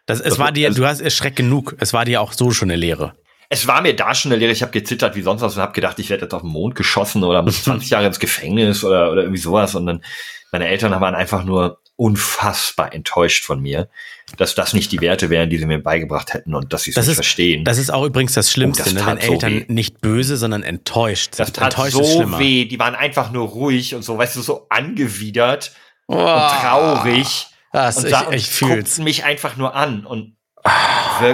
Das, 0.06 0.20
es 0.20 0.30
das, 0.30 0.38
war 0.38 0.52
dir, 0.52 0.68
also, 0.68 0.82
du 0.82 0.88
hast 0.88 1.00
erschreckt 1.00 1.36
genug. 1.36 1.76
Es 1.78 1.92
war 1.92 2.04
dir 2.04 2.20
auch 2.20 2.32
so 2.32 2.50
schon 2.50 2.70
eine 2.70 2.76
Lehre. 2.76 3.14
Es 3.48 3.66
war 3.66 3.80
mir 3.80 3.94
da 3.94 4.14
schon 4.14 4.32
eine 4.32 4.38
Lehre. 4.38 4.52
Ich 4.52 4.62
habe 4.62 4.72
gezittert 4.72 5.14
wie 5.14 5.22
sonst 5.22 5.42
was 5.42 5.56
und 5.56 5.62
habe 5.62 5.72
gedacht, 5.72 5.98
ich 5.98 6.10
werde 6.10 6.24
jetzt 6.24 6.34
auf 6.34 6.42
den 6.42 6.50
Mond 6.50 6.74
geschossen 6.74 7.24
oder 7.24 7.42
muss 7.42 7.62
20 7.64 7.90
Jahre 7.90 8.06
ins 8.06 8.20
Gefängnis 8.20 8.84
oder, 8.84 9.10
oder 9.12 9.22
irgendwie 9.22 9.40
sowas. 9.40 9.74
Und 9.74 9.86
dann 9.86 10.04
meine 10.52 10.68
Eltern 10.68 10.98
waren 11.00 11.14
einfach 11.14 11.44
nur 11.44 11.80
unfassbar 11.96 12.92
enttäuscht 12.92 13.44
von 13.44 13.60
mir, 13.60 13.88
dass 14.36 14.54
das 14.54 14.72
nicht 14.72 14.90
die 14.92 15.00
Werte 15.00 15.30
wären, 15.30 15.50
die 15.50 15.58
sie 15.58 15.66
mir 15.66 15.78
beigebracht 15.78 16.34
hätten 16.34 16.54
und 16.54 16.72
dass 16.72 16.82
sie 16.82 16.90
es 16.90 16.96
nicht 16.96 17.08
ist, 17.08 17.14
verstehen. 17.14 17.64
Das 17.64 17.78
ist 17.78 17.90
auch 17.90 18.04
übrigens 18.04 18.34
das 18.34 18.50
Schlimmste, 18.50 18.82
oh, 18.82 18.84
das 18.86 18.94
ne? 18.94 19.06
wenn 19.06 19.20
so 19.20 19.32
Eltern 19.32 19.54
weh. 19.54 19.64
nicht 19.68 20.00
böse, 20.00 20.36
sondern 20.36 20.62
enttäuscht 20.62 21.38
Das 21.38 21.52
tat 21.52 21.74
enttäuscht 21.74 21.96
so 21.96 22.38
weh. 22.38 22.64
Die 22.64 22.78
waren 22.78 22.94
einfach 22.94 23.30
nur 23.30 23.48
ruhig 23.48 23.94
und 23.94 24.02
so, 24.02 24.18
weißt 24.18 24.36
du, 24.36 24.42
so 24.42 24.66
angewidert 24.68 25.72
oh. 26.08 26.14
und 26.16 26.50
traurig. 26.60 27.46
Das, 27.72 27.98
und, 27.98 28.06
ich, 28.06 28.34
ich 28.34 28.62
und 28.62 28.68
guckten 28.70 29.04
mich 29.04 29.24
einfach 29.24 29.56
nur 29.56 29.74
an 29.74 30.04
und 30.06 30.36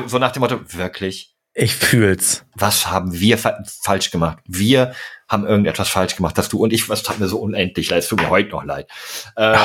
so 0.06 0.18
nach 0.18 0.32
dem 0.32 0.40
Motto, 0.40 0.60
wirklich? 0.74 1.34
Ich 1.54 1.74
fühl's. 1.74 2.44
Was 2.54 2.86
haben 2.86 3.12
wir 3.12 3.36
fa 3.36 3.62
falsch 3.82 4.10
gemacht? 4.10 4.38
Wir 4.46 4.94
haben 5.28 5.46
irgendetwas 5.46 5.88
falsch 5.88 6.16
gemacht, 6.16 6.36
dass 6.38 6.48
du 6.48 6.58
und 6.58 6.72
ich, 6.72 6.88
was 6.88 7.02
tat 7.02 7.20
mir 7.20 7.28
so 7.28 7.38
unendlich 7.38 7.90
leid, 7.90 8.00
es 8.00 8.08
tut 8.08 8.20
mir 8.20 8.30
heute 8.30 8.50
noch 8.50 8.64
leid. 8.64 8.88
Ähm, 9.36 9.58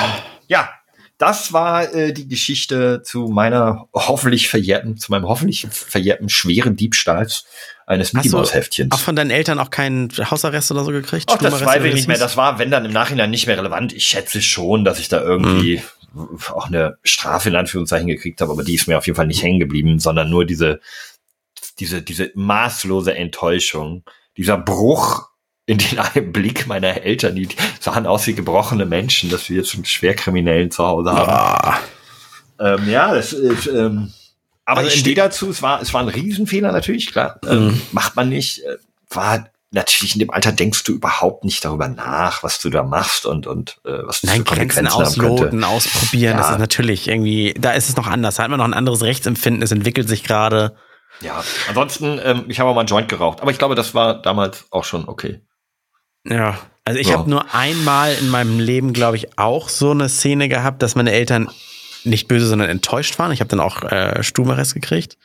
ja, 0.48 0.70
das 1.17 1.51
war 1.51 1.93
äh, 1.93 2.13
die 2.13 2.27
Geschichte 2.27 3.01
zu 3.03 3.27
meiner 3.27 3.88
hoffentlich 3.93 4.49
verjährten, 4.49 4.97
zu 4.97 5.12
meinem 5.12 5.27
hoffentlich 5.27 5.67
verjährten 5.69 6.30
schweren 6.30 6.75
Diebstahls 6.75 7.45
eines 7.88 8.13
Mickey 8.13 8.30
Mouse 8.30 8.53
Heftchens. 8.53 8.93
Auch 8.93 8.99
von 8.99 9.15
deinen 9.15 9.32
Eltern 9.32 9.60
auch 9.60 9.71
keinen 9.71 10.10
Hausarrest 10.10 10.71
oder 10.71 10.84
so 10.84 10.91
gekriegt? 10.91 11.25
Ach, 11.30 11.38
das 11.38 11.65
weiß 11.65 11.84
ich 11.86 11.93
nicht 11.93 12.08
mehr. 12.08 12.19
Das 12.19 12.38
war, 12.38 12.60
wenn 12.60 12.69
dann 12.69 12.86
im 12.86 12.91
Nachhinein 12.91 13.32
nicht 13.32 13.47
mehr 13.47 13.58
relevant. 13.58 13.93
Ich 13.93 14.06
schätze 14.06 14.41
schon, 14.41 14.86
dass 14.86 14.99
ich 14.99 15.10
da 15.10 15.21
irgendwie 15.21 15.82
hm. 16.13 16.39
auch 16.53 16.67
eine 16.67 16.97
Strafe 17.03 17.49
in 17.49 17.56
Anführungszeichen 17.56 18.08
gekriegt 18.08 18.41
habe, 18.41 18.51
aber 18.51 18.63
die 18.63 18.75
ist 18.75 18.88
mir 18.88 18.97
auf 18.97 19.08
jeden 19.08 19.15
Fall 19.15 19.27
nicht 19.27 19.41
hängen 19.41 19.60
geblieben, 19.60 19.99
sondern 19.99 20.30
nur 20.30 20.45
diese, 20.45 20.82
diese, 21.80 22.03
diese 22.03 22.32
maßlose 22.36 23.15
Enttäuschung, 23.15 24.03
dieser 24.36 24.58
Bruch 24.58 25.30
in 25.67 25.77
den 25.77 25.99
einen 25.99 26.32
Blick 26.34 26.65
meiner 26.65 27.03
Eltern, 27.03 27.36
die 27.36 27.47
sahen 27.80 28.08
aus 28.08 28.25
wie 28.25 28.34
gebrochene 28.34 28.86
Menschen, 28.86 29.30
dass 29.30 29.49
wir 29.49 29.58
jetzt 29.58 29.75
einen 29.75 29.86
Schwerkriminellen 29.86 30.71
zu 30.71 30.84
Hause 30.84 31.12
haben. 31.12 31.30
Ah. 31.30 31.80
Ähm, 32.60 32.89
ja, 32.89 33.13
das 33.13 33.34
ist, 33.34 33.67
ähm, 33.67 34.12
aber 34.65 34.80
also 34.80 34.91
ich 34.91 34.99
stehe 34.99 35.15
dazu, 35.15 35.49
es 35.51 35.62
war, 35.62 35.82
es 35.82 35.93
war 35.93 36.01
ein 36.01 36.10
Riesenfehler 36.10 36.71
natürlich, 36.71 37.12
klar. 37.12 37.39
Ähm, 37.47 37.67
mhm. 37.67 37.82
Macht 37.91 38.15
man 38.15 38.30
nicht. 38.30 38.63
Äh, 38.65 38.77
war 39.10 39.47
natürlich 39.71 40.15
in 40.15 40.19
dem 40.19 40.32
Alter 40.32 40.51
denkst 40.51 40.84
du 40.84 40.93
überhaupt 40.93 41.43
nicht 41.43 41.63
darüber 41.63 41.88
nach, 41.88 42.41
was 42.43 42.60
du 42.60 42.69
da 42.69 42.84
machst 42.84 43.25
und 43.25 43.47
und 43.47 43.80
äh, 43.86 43.99
was 44.03 44.23
Nein, 44.23 44.43
Grenzen 44.43 44.88
ausloten, 44.88 45.63
ausprobieren, 45.63 46.34
ja. 46.34 46.38
das 46.38 46.51
ist 46.51 46.60
natürlich 46.60 47.08
irgendwie, 47.08 47.53
da 47.58 47.71
ist 47.71 47.89
es 47.89 47.95
noch 47.97 48.08
anders, 48.08 48.36
da 48.36 48.43
hat 48.43 48.49
man 48.49 48.60
noch 48.60 48.65
ein 48.65 48.73
anderes 48.73 49.03
Rechtsempfinden, 49.03 49.62
es 49.62 49.71
entwickelt 49.71 50.08
sich 50.08 50.23
gerade. 50.23 50.75
Ja, 51.21 51.43
ansonsten, 51.67 52.19
ähm, 52.23 52.45
ich 52.47 52.60
habe 52.60 52.73
mal 52.73 52.80
einen 52.80 52.88
Joint 52.88 53.10
geraucht, 53.10 53.41
aber 53.41 53.51
ich 53.51 53.58
glaube, 53.58 53.75
das 53.75 53.93
war 53.93 54.21
damals 54.21 54.65
auch 54.71 54.84
schon 54.84 55.08
okay. 55.08 55.41
Ja, 56.30 56.60
also 56.86 57.00
ich 57.00 57.08
ja. 57.08 57.18
habe 57.18 57.30
nur 57.30 57.54
einmal 57.54 58.13
in 58.16 58.30
meinem 58.30 58.60
Leben, 58.60 58.94
glaube 58.94 59.18
ich, 59.18 59.38
auch 59.38 59.68
so 59.70 59.92
eine 59.92 60.08
Szene 60.08 60.48
gehabt, 60.48 60.82
dass 60.82 60.96
meine 60.96 61.12
Eltern 61.12 61.50
nicht 62.06 62.28
böse, 62.28 62.48
sondern 62.48 62.70
enttäuscht 62.70 63.20
waren. 63.20 63.32
Ich 63.32 63.42
habe 63.42 63.50
dann 63.50 63.60
auch 63.60 63.84
äh, 63.84 64.24
Stubenarrest 64.24 64.74
gekriegt. 64.74 65.18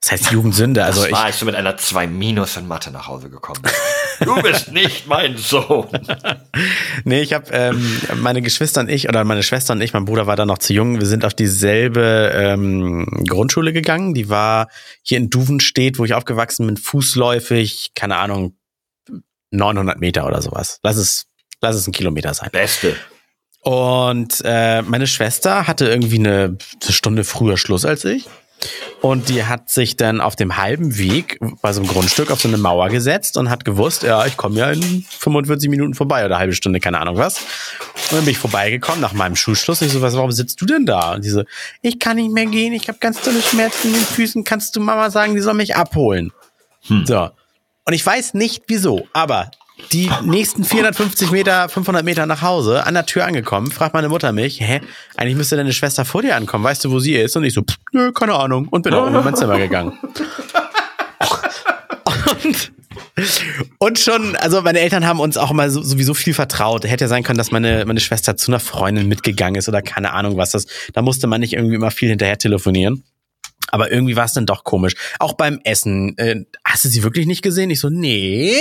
Das 0.00 0.12
heißt 0.12 0.30
Jugendsünde. 0.30 0.84
Also 0.84 1.02
das 1.02 1.10
war, 1.10 1.24
als 1.24 1.40
du 1.40 1.44
mit 1.46 1.56
einer 1.56 1.76
2 1.76 2.06
Minus 2.06 2.56
in 2.56 2.68
Mathe 2.68 2.92
nach 2.92 3.08
Hause 3.08 3.30
gekommen 3.30 3.60
bist. 3.62 3.74
Du 4.20 4.34
bist 4.42 4.72
nicht 4.72 5.06
mein 5.06 5.36
Sohn. 5.36 5.86
nee, 7.04 7.20
ich 7.20 7.34
habe 7.34 7.52
ähm, 7.52 8.00
meine 8.16 8.42
Geschwister 8.42 8.80
und 8.80 8.90
ich, 8.90 9.08
oder 9.08 9.22
meine 9.22 9.44
Schwester 9.44 9.74
und 9.74 9.80
ich, 9.80 9.92
mein 9.92 10.06
Bruder 10.06 10.26
war 10.26 10.34
da 10.34 10.44
noch 10.44 10.58
zu 10.58 10.72
jung, 10.72 10.98
wir 10.98 11.06
sind 11.06 11.24
auf 11.24 11.34
dieselbe 11.34 12.32
ähm, 12.34 13.06
Grundschule 13.28 13.72
gegangen. 13.72 14.14
Die 14.14 14.28
war 14.28 14.70
hier 15.02 15.18
in 15.18 15.30
Duvenstedt, 15.30 16.00
wo 16.00 16.04
ich 16.04 16.14
aufgewachsen 16.14 16.66
bin, 16.66 16.76
fußläufig, 16.76 17.92
keine 17.94 18.16
Ahnung, 18.16 18.57
900 19.50 19.98
Meter 19.98 20.26
oder 20.26 20.42
sowas. 20.42 20.78
Lass 20.82 20.96
es, 20.96 21.26
lass 21.60 21.76
es 21.76 21.86
ein 21.86 21.92
Kilometer 21.92 22.34
sein. 22.34 22.50
Beste. 22.52 22.96
Und 23.60 24.40
äh, 24.44 24.82
meine 24.82 25.06
Schwester 25.06 25.66
hatte 25.66 25.88
irgendwie 25.88 26.18
eine, 26.18 26.56
eine 26.82 26.92
Stunde 26.92 27.24
früher 27.24 27.56
Schluss 27.56 27.84
als 27.84 28.04
ich. 28.04 28.26
Und 29.00 29.28
die 29.28 29.44
hat 29.44 29.70
sich 29.70 29.96
dann 29.96 30.20
auf 30.20 30.34
dem 30.34 30.56
halben 30.56 30.98
Weg 30.98 31.38
bei 31.62 31.72
so 31.72 31.80
einem 31.80 31.88
Grundstück 31.88 32.32
auf 32.32 32.40
so 32.40 32.48
eine 32.48 32.56
Mauer 32.56 32.88
gesetzt 32.88 33.36
und 33.36 33.50
hat 33.50 33.64
gewusst, 33.64 34.02
ja, 34.02 34.26
ich 34.26 34.36
komme 34.36 34.58
ja 34.58 34.70
in 34.70 35.04
45 35.08 35.70
Minuten 35.70 35.94
vorbei 35.94 36.24
oder 36.24 36.38
halbe 36.38 36.54
Stunde, 36.54 36.80
keine 36.80 36.98
Ahnung 36.98 37.16
was. 37.16 37.38
Und 37.38 38.12
dann 38.12 38.24
bin 38.24 38.32
ich 38.32 38.38
vorbeigekommen 38.38 39.00
nach 39.00 39.12
meinem 39.12 39.36
Schulschluss. 39.36 39.82
Ich 39.82 39.92
so, 39.92 40.02
was, 40.02 40.16
warum 40.16 40.32
sitzt 40.32 40.60
du 40.60 40.66
denn 40.66 40.84
da? 40.84 41.14
Und 41.14 41.24
die 41.24 41.30
so, 41.30 41.44
ich 41.82 42.00
kann 42.00 42.16
nicht 42.16 42.32
mehr 42.32 42.46
gehen, 42.46 42.72
ich 42.72 42.88
habe 42.88 42.98
ganz 42.98 43.20
tolle 43.20 43.40
Schmerzen 43.40 43.88
in 43.88 43.94
den 43.94 44.02
Füßen, 44.02 44.42
kannst 44.42 44.74
du 44.74 44.80
Mama 44.80 45.10
sagen, 45.10 45.34
die 45.34 45.40
soll 45.40 45.54
mich 45.54 45.76
abholen? 45.76 46.32
Hm. 46.88 47.06
So. 47.06 47.30
Und 47.88 47.94
ich 47.94 48.04
weiß 48.04 48.34
nicht 48.34 48.64
wieso, 48.66 49.08
aber 49.14 49.50
die 49.92 50.10
nächsten 50.22 50.62
450 50.62 51.30
Meter, 51.30 51.70
500 51.70 52.04
Meter 52.04 52.26
nach 52.26 52.42
Hause, 52.42 52.84
an 52.84 52.92
der 52.92 53.06
Tür 53.06 53.24
angekommen, 53.24 53.70
fragt 53.70 53.94
meine 53.94 54.10
Mutter 54.10 54.30
mich, 54.32 54.60
hä, 54.60 54.82
eigentlich 55.16 55.36
müsste 55.36 55.56
deine 55.56 55.72
Schwester 55.72 56.04
vor 56.04 56.20
dir 56.20 56.36
ankommen, 56.36 56.64
weißt 56.64 56.84
du, 56.84 56.90
wo 56.90 56.98
sie 56.98 57.14
ist? 57.14 57.34
Und 57.34 57.44
ich 57.44 57.54
so, 57.54 57.62
pff, 57.62 57.78
nö, 57.92 58.12
keine 58.12 58.34
Ahnung. 58.34 58.68
Und 58.68 58.82
bin 58.82 58.92
auch 58.92 59.06
in 59.06 59.14
mein 59.14 59.34
Zimmer 59.34 59.56
gegangen. 59.56 59.98
Und, 62.44 62.72
und 63.78 63.98
schon, 63.98 64.36
also 64.36 64.60
meine 64.60 64.80
Eltern 64.80 65.06
haben 65.06 65.20
uns 65.20 65.38
auch 65.38 65.50
immer 65.50 65.70
sowieso 65.70 66.12
viel 66.12 66.34
vertraut. 66.34 66.84
Hätte 66.84 67.04
ja 67.04 67.08
sein 67.08 67.22
können, 67.22 67.38
dass 67.38 67.50
meine, 67.50 67.86
meine 67.86 68.00
Schwester 68.00 68.36
zu 68.36 68.50
einer 68.50 68.60
Freundin 68.60 69.08
mitgegangen 69.08 69.56
ist 69.56 69.66
oder 69.66 69.80
keine 69.80 70.12
Ahnung 70.12 70.36
was. 70.36 70.50
Das, 70.50 70.66
da 70.92 71.00
musste 71.00 71.26
man 71.26 71.40
nicht 71.40 71.54
irgendwie 71.54 71.76
immer 71.76 71.90
viel 71.90 72.10
hinterher 72.10 72.36
telefonieren. 72.36 73.02
Aber 73.70 73.90
irgendwie 73.90 74.16
war 74.16 74.24
es 74.24 74.32
dann 74.32 74.46
doch 74.46 74.64
komisch. 74.64 74.94
Auch 75.18 75.34
beim 75.34 75.60
Essen. 75.64 76.16
Äh, 76.18 76.44
hast 76.64 76.84
du 76.84 76.88
sie 76.88 77.02
wirklich 77.02 77.26
nicht 77.26 77.42
gesehen? 77.42 77.70
Ich 77.70 77.80
so, 77.80 77.90
nee. 77.90 78.52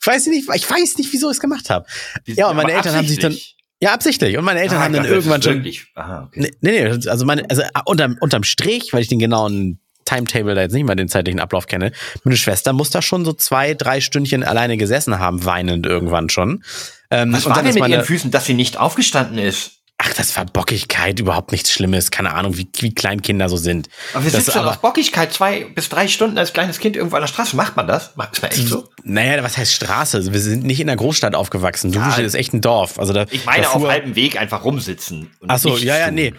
Ich 0.00 0.06
weiß 0.06 0.26
nicht, 0.28 0.48
ich 0.54 0.70
weiß 0.70 0.96
nicht, 0.98 1.12
wieso 1.12 1.28
ich 1.28 1.36
es 1.36 1.40
gemacht 1.40 1.70
habe. 1.70 1.86
Ja, 2.26 2.48
und 2.48 2.56
meine 2.56 2.72
Eltern 2.72 2.94
haben 2.94 3.06
sich 3.06 3.18
dann. 3.18 3.36
Ja, 3.82 3.92
absichtlich. 3.94 4.36
Und 4.36 4.44
meine 4.44 4.60
Eltern 4.60 4.78
ah, 4.78 4.84
haben 4.84 4.92
dann 4.92 5.06
irgendwann 5.06 5.42
schon. 5.42 5.66
Aha, 5.94 6.24
okay. 6.26 6.52
Nee, 6.60 6.72
nee, 6.72 6.84
also 6.84 7.24
meine, 7.24 7.48
also 7.48 7.62
äh, 7.62 7.68
unterm, 7.86 8.18
unterm 8.20 8.42
Strich, 8.44 8.92
weil 8.92 9.00
ich 9.00 9.08
den 9.08 9.18
genauen 9.18 9.80
Timetable 10.04 10.54
da 10.54 10.62
jetzt 10.62 10.72
nicht 10.72 10.84
mal 10.84 10.96
den 10.96 11.08
zeitlichen 11.08 11.40
Ablauf 11.40 11.66
kenne. 11.66 11.92
Meine 12.24 12.36
Schwester 12.36 12.72
muss 12.72 12.90
da 12.90 13.00
schon 13.00 13.24
so 13.24 13.32
zwei, 13.32 13.74
drei 13.74 14.00
Stündchen 14.00 14.44
alleine 14.44 14.76
gesessen 14.76 15.18
haben, 15.18 15.44
weinend 15.44 15.86
irgendwann 15.86 16.28
schon. 16.28 16.62
Ähm, 17.10 17.32
Was 17.32 17.46
war 17.46 17.62
denn 17.62 17.72
mit 17.72 17.80
meine, 17.80 17.96
ihren 17.96 18.04
Füßen, 18.04 18.30
dass 18.30 18.44
sie 18.44 18.54
nicht 18.54 18.76
aufgestanden 18.76 19.38
ist? 19.38 19.79
Ach, 20.02 20.14
das 20.14 20.34
war 20.34 20.46
Bockigkeit, 20.46 21.20
überhaupt 21.20 21.52
nichts 21.52 21.70
Schlimmes. 21.70 22.10
Keine 22.10 22.32
Ahnung, 22.32 22.56
wie, 22.56 22.66
wie 22.78 22.94
klein 22.94 23.20
Kinder 23.20 23.50
so 23.50 23.58
sind. 23.58 23.90
Aber 24.14 24.24
wir 24.24 24.30
sitzen 24.30 24.60
auf 24.60 24.78
Bockigkeit 24.78 25.30
zwei 25.30 25.64
bis 25.64 25.90
drei 25.90 26.08
Stunden 26.08 26.38
als 26.38 26.54
kleines 26.54 26.78
Kind 26.78 26.96
irgendwo 26.96 27.16
an 27.16 27.22
der 27.22 27.28
Straße. 27.28 27.54
Macht 27.54 27.76
man 27.76 27.86
das? 27.86 28.16
Macht 28.16 28.40
man 28.40 28.50
echt 28.50 28.66
so? 28.66 28.88
Naja, 29.04 29.42
was 29.42 29.58
heißt 29.58 29.74
Straße? 29.74 30.32
Wir 30.32 30.40
sind 30.40 30.64
nicht 30.64 30.80
in 30.80 30.86
der 30.86 30.96
Großstadt 30.96 31.34
aufgewachsen. 31.34 31.92
Du 31.92 31.98
ja, 31.98 32.16
ist 32.16 32.34
echt 32.34 32.54
ein 32.54 32.62
Dorf. 32.62 32.98
Also 32.98 33.12
da, 33.12 33.26
ich 33.30 33.44
meine, 33.44 33.68
auf 33.68 33.86
halbem 33.86 34.16
Weg 34.16 34.40
einfach 34.40 34.64
rumsitzen. 34.64 35.30
Ach 35.46 35.58
so, 35.58 35.76
ja, 35.76 35.98
ja, 35.98 36.10
nee. 36.10 36.32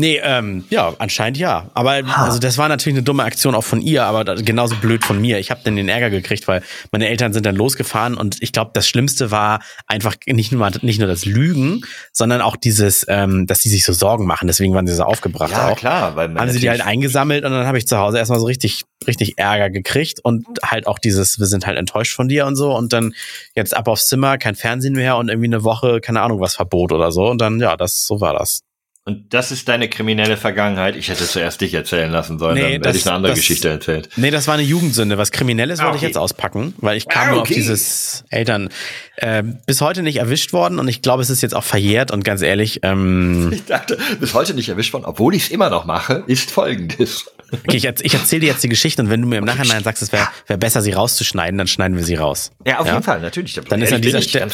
Nee, 0.00 0.20
ähm, 0.22 0.64
ja, 0.70 0.94
anscheinend 1.00 1.38
ja. 1.38 1.72
Aber 1.74 1.94
ha. 1.94 2.26
also 2.26 2.38
das 2.38 2.56
war 2.56 2.68
natürlich 2.68 2.98
eine 2.98 3.02
dumme 3.02 3.24
Aktion 3.24 3.56
auch 3.56 3.64
von 3.64 3.80
ihr, 3.80 4.04
aber 4.04 4.36
genauso 4.36 4.76
blöd 4.76 5.04
von 5.04 5.20
mir. 5.20 5.40
Ich 5.40 5.50
habe 5.50 5.60
dann 5.64 5.74
den 5.74 5.88
Ärger 5.88 6.08
gekriegt, 6.08 6.46
weil 6.46 6.62
meine 6.92 7.08
Eltern 7.08 7.32
sind 7.32 7.44
dann 7.44 7.56
losgefahren 7.56 8.14
und 8.14 8.36
ich 8.40 8.52
glaube, 8.52 8.70
das 8.74 8.86
Schlimmste 8.86 9.32
war 9.32 9.58
einfach 9.88 10.14
nicht 10.26 10.52
nur 10.52 10.70
nicht 10.82 11.00
nur 11.00 11.08
das 11.08 11.24
Lügen, 11.24 11.80
sondern 12.12 12.42
auch 12.42 12.54
dieses, 12.54 13.04
ähm, 13.08 13.48
dass 13.48 13.58
die 13.58 13.70
sich 13.70 13.84
so 13.84 13.92
Sorgen 13.92 14.24
machen. 14.24 14.46
Deswegen 14.46 14.72
waren 14.72 14.86
sie 14.86 14.94
so 14.94 15.02
aufgebracht. 15.02 15.50
Ja, 15.50 15.70
auch. 15.70 15.76
klar, 15.76 16.14
weil 16.14 16.32
haben 16.32 16.50
sie 16.52 16.60
die 16.60 16.70
halt 16.70 16.80
eingesammelt 16.80 17.44
und 17.44 17.50
dann 17.50 17.66
habe 17.66 17.76
ich 17.76 17.88
zu 17.88 17.98
Hause 17.98 18.18
erstmal 18.18 18.38
so 18.38 18.46
richtig 18.46 18.84
richtig 19.04 19.36
Ärger 19.36 19.68
gekriegt 19.68 20.20
und 20.22 20.46
halt 20.62 20.86
auch 20.86 21.00
dieses, 21.00 21.40
wir 21.40 21.46
sind 21.46 21.66
halt 21.66 21.76
enttäuscht 21.76 22.14
von 22.14 22.28
dir 22.28 22.46
und 22.46 22.54
so 22.54 22.72
und 22.72 22.92
dann 22.92 23.14
jetzt 23.56 23.76
ab 23.76 23.88
aufs 23.88 24.06
Zimmer, 24.06 24.38
kein 24.38 24.54
Fernsehen 24.54 24.92
mehr 24.92 25.16
und 25.16 25.28
irgendwie 25.28 25.48
eine 25.48 25.64
Woche, 25.64 26.00
keine 26.00 26.20
Ahnung 26.20 26.40
was 26.40 26.54
Verbot 26.54 26.92
oder 26.92 27.10
so 27.10 27.28
und 27.28 27.40
dann 27.40 27.58
ja, 27.58 27.76
das 27.76 28.06
so 28.06 28.20
war 28.20 28.34
das. 28.34 28.62
Und 29.08 29.32
das 29.32 29.52
ist 29.52 29.66
deine 29.70 29.88
kriminelle 29.88 30.36
Vergangenheit. 30.36 30.94
Ich 30.94 31.08
hätte 31.08 31.26
zuerst 31.26 31.62
dich 31.62 31.72
erzählen 31.72 32.10
lassen 32.12 32.38
sollen, 32.38 32.56
nee, 32.56 32.78
dann 32.78 32.88
hätte 32.88 32.98
ich 32.98 33.06
eine 33.06 33.16
andere 33.16 33.32
das, 33.32 33.38
Geschichte 33.38 33.70
erzählt. 33.70 34.10
Nee, 34.16 34.30
das 34.30 34.46
war 34.46 34.52
eine 34.52 34.64
Jugendsünde. 34.64 35.16
Was 35.16 35.32
Kriminelles 35.32 35.80
ah, 35.80 35.84
wollte 35.84 35.96
ich 35.96 36.02
jetzt 36.02 36.18
auspacken, 36.18 36.74
weil 36.76 36.98
ich 36.98 37.08
kam 37.08 37.22
ah, 37.22 37.24
okay. 37.24 37.32
nur 37.32 37.40
auf 37.40 37.48
dieses 37.48 38.24
Eltern. 38.28 38.68
Äh, 39.16 39.44
bis 39.64 39.80
heute 39.80 40.02
nicht 40.02 40.18
erwischt 40.18 40.52
worden 40.52 40.78
und 40.78 40.88
ich 40.88 41.00
glaube, 41.00 41.22
es 41.22 41.30
ist 41.30 41.40
jetzt 41.40 41.54
auch 41.54 41.64
verjährt 41.64 42.10
und 42.10 42.22
ganz 42.22 42.42
ehrlich. 42.42 42.80
Ähm, 42.82 43.50
ich 43.54 43.64
dachte, 43.64 43.96
bis 44.20 44.34
heute 44.34 44.52
nicht 44.52 44.68
erwischt 44.68 44.92
worden, 44.92 45.06
obwohl 45.06 45.34
ich 45.34 45.44
es 45.44 45.48
immer 45.48 45.70
noch 45.70 45.86
mache, 45.86 46.24
ist 46.26 46.50
folgendes. 46.50 47.30
Okay, 47.50 47.78
ich, 47.78 47.84
ich 47.86 48.12
erzähle 48.12 48.40
dir 48.40 48.48
jetzt 48.48 48.62
die 48.62 48.68
Geschichte 48.68 49.00
und 49.00 49.08
wenn 49.08 49.22
du 49.22 49.26
mir 49.26 49.38
im 49.38 49.44
Nachhinein 49.44 49.82
sagst, 49.82 50.02
es 50.02 50.12
wäre 50.12 50.28
wär 50.48 50.58
besser, 50.58 50.82
sie 50.82 50.92
rauszuschneiden, 50.92 51.56
dann 51.56 51.66
schneiden 51.66 51.96
wir 51.96 52.04
sie 52.04 52.16
raus. 52.16 52.50
Ja, 52.66 52.80
auf 52.80 52.86
ja? 52.86 52.92
jeden 52.92 53.04
Fall, 53.04 53.22
natürlich. 53.22 53.54
Dann 53.54 53.80
ist, 53.80 53.90
an 53.90 54.02
dieser 54.02 54.20
Stelle, 54.20 54.48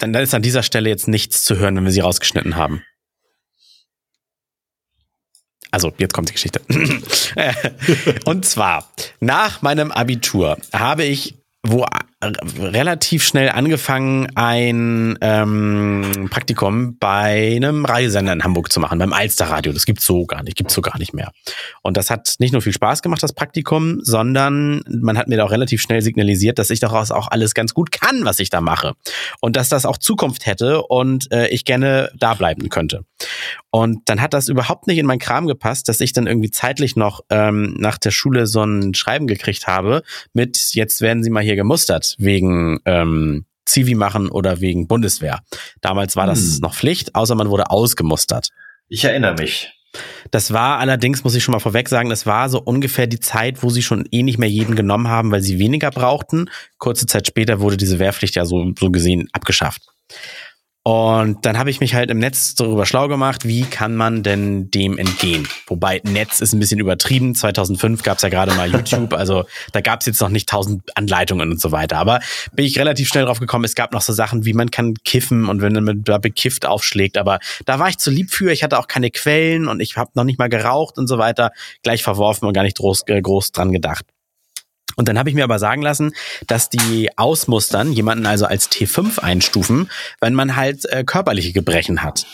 dann, 0.00 0.12
dann 0.12 0.22
ist 0.24 0.34
an 0.34 0.42
dieser 0.42 0.64
Stelle 0.64 0.88
jetzt 0.88 1.06
nichts 1.06 1.44
zu 1.44 1.56
hören, 1.56 1.76
wenn 1.76 1.84
wir 1.84 1.92
sie 1.92 2.00
rausgeschnitten 2.00 2.56
haben. 2.56 2.82
Also, 5.72 5.92
jetzt 5.98 6.12
kommt 6.14 6.28
die 6.28 6.34
Geschichte. 6.34 6.60
Und 8.26 8.44
zwar, 8.44 8.88
nach 9.20 9.62
meinem 9.62 9.90
Abitur 9.90 10.58
habe 10.72 11.02
ich 11.04 11.34
wo 11.64 11.86
relativ 12.58 13.24
schnell 13.24 13.48
angefangen, 13.48 14.28
ein 14.34 15.16
ähm, 15.20 16.28
Praktikum 16.30 16.96
bei 16.98 17.54
einem 17.56 17.84
Radiosender 17.84 18.32
in 18.32 18.42
Hamburg 18.42 18.72
zu 18.72 18.80
machen, 18.80 18.98
beim 18.98 19.12
Alsterradio. 19.12 19.72
Das 19.72 19.86
gibt's 19.86 20.04
so 20.04 20.26
gar 20.26 20.42
nicht, 20.42 20.56
gibt's 20.56 20.74
so 20.74 20.82
gar 20.82 20.98
nicht 20.98 21.14
mehr. 21.14 21.32
Und 21.82 21.96
das 21.96 22.10
hat 22.10 22.34
nicht 22.38 22.52
nur 22.52 22.62
viel 22.62 22.72
Spaß 22.72 23.02
gemacht, 23.02 23.22
das 23.22 23.32
Praktikum, 23.32 24.00
sondern 24.02 24.82
man 24.88 25.16
hat 25.16 25.28
mir 25.28 25.36
da 25.36 25.44
auch 25.44 25.50
relativ 25.52 25.80
schnell 25.82 26.02
signalisiert, 26.02 26.58
dass 26.58 26.70
ich 26.70 26.80
daraus 26.80 27.12
auch 27.12 27.28
alles 27.28 27.54
ganz 27.54 27.74
gut 27.74 27.92
kann, 27.92 28.24
was 28.24 28.40
ich 28.40 28.50
da 28.50 28.60
mache. 28.60 28.94
Und 29.40 29.54
dass 29.54 29.68
das 29.68 29.86
auch 29.86 29.98
Zukunft 29.98 30.46
hätte 30.46 30.82
und 30.82 31.30
äh, 31.32 31.48
ich 31.48 31.64
gerne 31.64 32.10
da 32.18 32.34
bleiben 32.34 32.68
könnte. 32.70 33.04
Und 33.74 34.02
dann 34.04 34.20
hat 34.20 34.34
das 34.34 34.48
überhaupt 34.48 34.86
nicht 34.86 34.98
in 34.98 35.06
meinen 35.06 35.18
Kram 35.18 35.46
gepasst, 35.46 35.88
dass 35.88 36.02
ich 36.02 36.12
dann 36.12 36.26
irgendwie 36.26 36.50
zeitlich 36.50 36.94
noch 36.94 37.22
ähm, 37.30 37.74
nach 37.78 37.96
der 37.96 38.10
Schule 38.10 38.46
so 38.46 38.62
ein 38.62 38.92
Schreiben 38.92 39.26
gekriegt 39.26 39.66
habe 39.66 40.02
mit, 40.34 40.74
jetzt 40.74 41.00
werden 41.00 41.22
Sie 41.22 41.30
mal 41.30 41.42
hier 41.42 41.56
gemustert 41.56 42.14
wegen 42.18 42.80
ähm, 42.84 43.46
Zivi 43.64 43.94
machen 43.94 44.28
oder 44.28 44.60
wegen 44.60 44.88
Bundeswehr. 44.88 45.40
Damals 45.80 46.16
war 46.16 46.26
das 46.26 46.40
hm. 46.40 46.58
noch 46.60 46.74
Pflicht, 46.74 47.14
außer 47.14 47.34
man 47.34 47.48
wurde 47.48 47.70
ausgemustert. 47.70 48.50
Ich 48.88 49.04
erinnere 49.04 49.36
mich. 49.36 49.72
Das 50.30 50.52
war 50.52 50.78
allerdings, 50.78 51.24
muss 51.24 51.34
ich 51.34 51.42
schon 51.42 51.52
mal 51.52 51.58
vorweg 51.58 51.88
sagen, 51.88 52.10
das 52.10 52.26
war 52.26 52.50
so 52.50 52.60
ungefähr 52.60 53.06
die 53.06 53.20
Zeit, 53.20 53.62
wo 53.62 53.70
sie 53.70 53.82
schon 53.82 54.06
eh 54.10 54.22
nicht 54.22 54.38
mehr 54.38 54.50
jeden 54.50 54.74
genommen 54.74 55.08
haben, 55.08 55.30
weil 55.30 55.40
sie 55.40 55.58
weniger 55.58 55.90
brauchten. 55.90 56.50
Kurze 56.76 57.06
Zeit 57.06 57.26
später 57.26 57.60
wurde 57.60 57.78
diese 57.78 57.98
Wehrpflicht 57.98 58.34
ja 58.34 58.44
so, 58.44 58.72
so 58.78 58.90
gesehen 58.90 59.28
abgeschafft. 59.32 59.82
Und 60.84 61.46
dann 61.46 61.58
habe 61.58 61.70
ich 61.70 61.78
mich 61.78 61.94
halt 61.94 62.10
im 62.10 62.18
Netz 62.18 62.56
darüber 62.56 62.86
schlau 62.86 63.06
gemacht, 63.06 63.46
wie 63.46 63.62
kann 63.62 63.94
man 63.94 64.24
denn 64.24 64.68
dem 64.72 64.98
entgehen? 64.98 65.46
Wobei 65.68 66.00
Netz 66.02 66.40
ist 66.40 66.52
ein 66.52 66.58
bisschen 66.58 66.80
übertrieben. 66.80 67.36
2005 67.36 68.02
gab 68.02 68.16
es 68.16 68.22
ja 68.22 68.28
gerade 68.28 68.52
mal 68.54 68.68
YouTube, 68.68 69.12
also 69.14 69.44
da 69.72 69.80
gab 69.80 70.00
es 70.00 70.06
jetzt 70.06 70.20
noch 70.20 70.28
nicht 70.28 70.48
tausend 70.48 70.82
Anleitungen 70.96 71.52
und 71.52 71.60
so 71.60 71.70
weiter. 71.70 71.98
Aber 71.98 72.18
bin 72.52 72.64
ich 72.64 72.80
relativ 72.80 73.06
schnell 73.06 73.26
drauf 73.26 73.38
gekommen, 73.38 73.64
es 73.64 73.76
gab 73.76 73.92
noch 73.92 74.02
so 74.02 74.12
Sachen, 74.12 74.44
wie 74.44 74.54
man 74.54 74.72
kann 74.72 74.94
kiffen 75.04 75.48
und 75.48 75.62
wenn 75.62 75.72
man 75.84 76.02
da 76.02 76.18
bekifft 76.18 76.66
aufschlägt. 76.66 77.16
Aber 77.16 77.38
da 77.64 77.78
war 77.78 77.88
ich 77.88 77.98
zu 77.98 78.10
lieb 78.10 78.32
für, 78.32 78.50
ich 78.52 78.64
hatte 78.64 78.76
auch 78.76 78.88
keine 78.88 79.10
Quellen 79.10 79.68
und 79.68 79.78
ich 79.78 79.96
habe 79.96 80.10
noch 80.14 80.24
nicht 80.24 80.40
mal 80.40 80.48
geraucht 80.48 80.98
und 80.98 81.06
so 81.06 81.16
weiter. 81.16 81.52
Gleich 81.84 82.02
verworfen 82.02 82.46
und 82.46 82.54
gar 82.54 82.64
nicht 82.64 82.78
groß, 82.78 83.04
äh, 83.06 83.22
groß 83.22 83.52
dran 83.52 83.70
gedacht. 83.70 84.04
Und 84.96 85.08
dann 85.08 85.18
habe 85.18 85.30
ich 85.30 85.34
mir 85.34 85.44
aber 85.44 85.58
sagen 85.58 85.82
lassen, 85.82 86.12
dass 86.46 86.68
die 86.68 87.10
ausmustern, 87.16 87.92
jemanden 87.92 88.26
also 88.26 88.46
als 88.46 88.70
T5 88.70 89.20
einstufen, 89.20 89.90
wenn 90.20 90.34
man 90.34 90.56
halt 90.56 90.84
äh, 90.90 91.04
körperliche 91.04 91.52
Gebrechen 91.52 92.02
hat. 92.02 92.26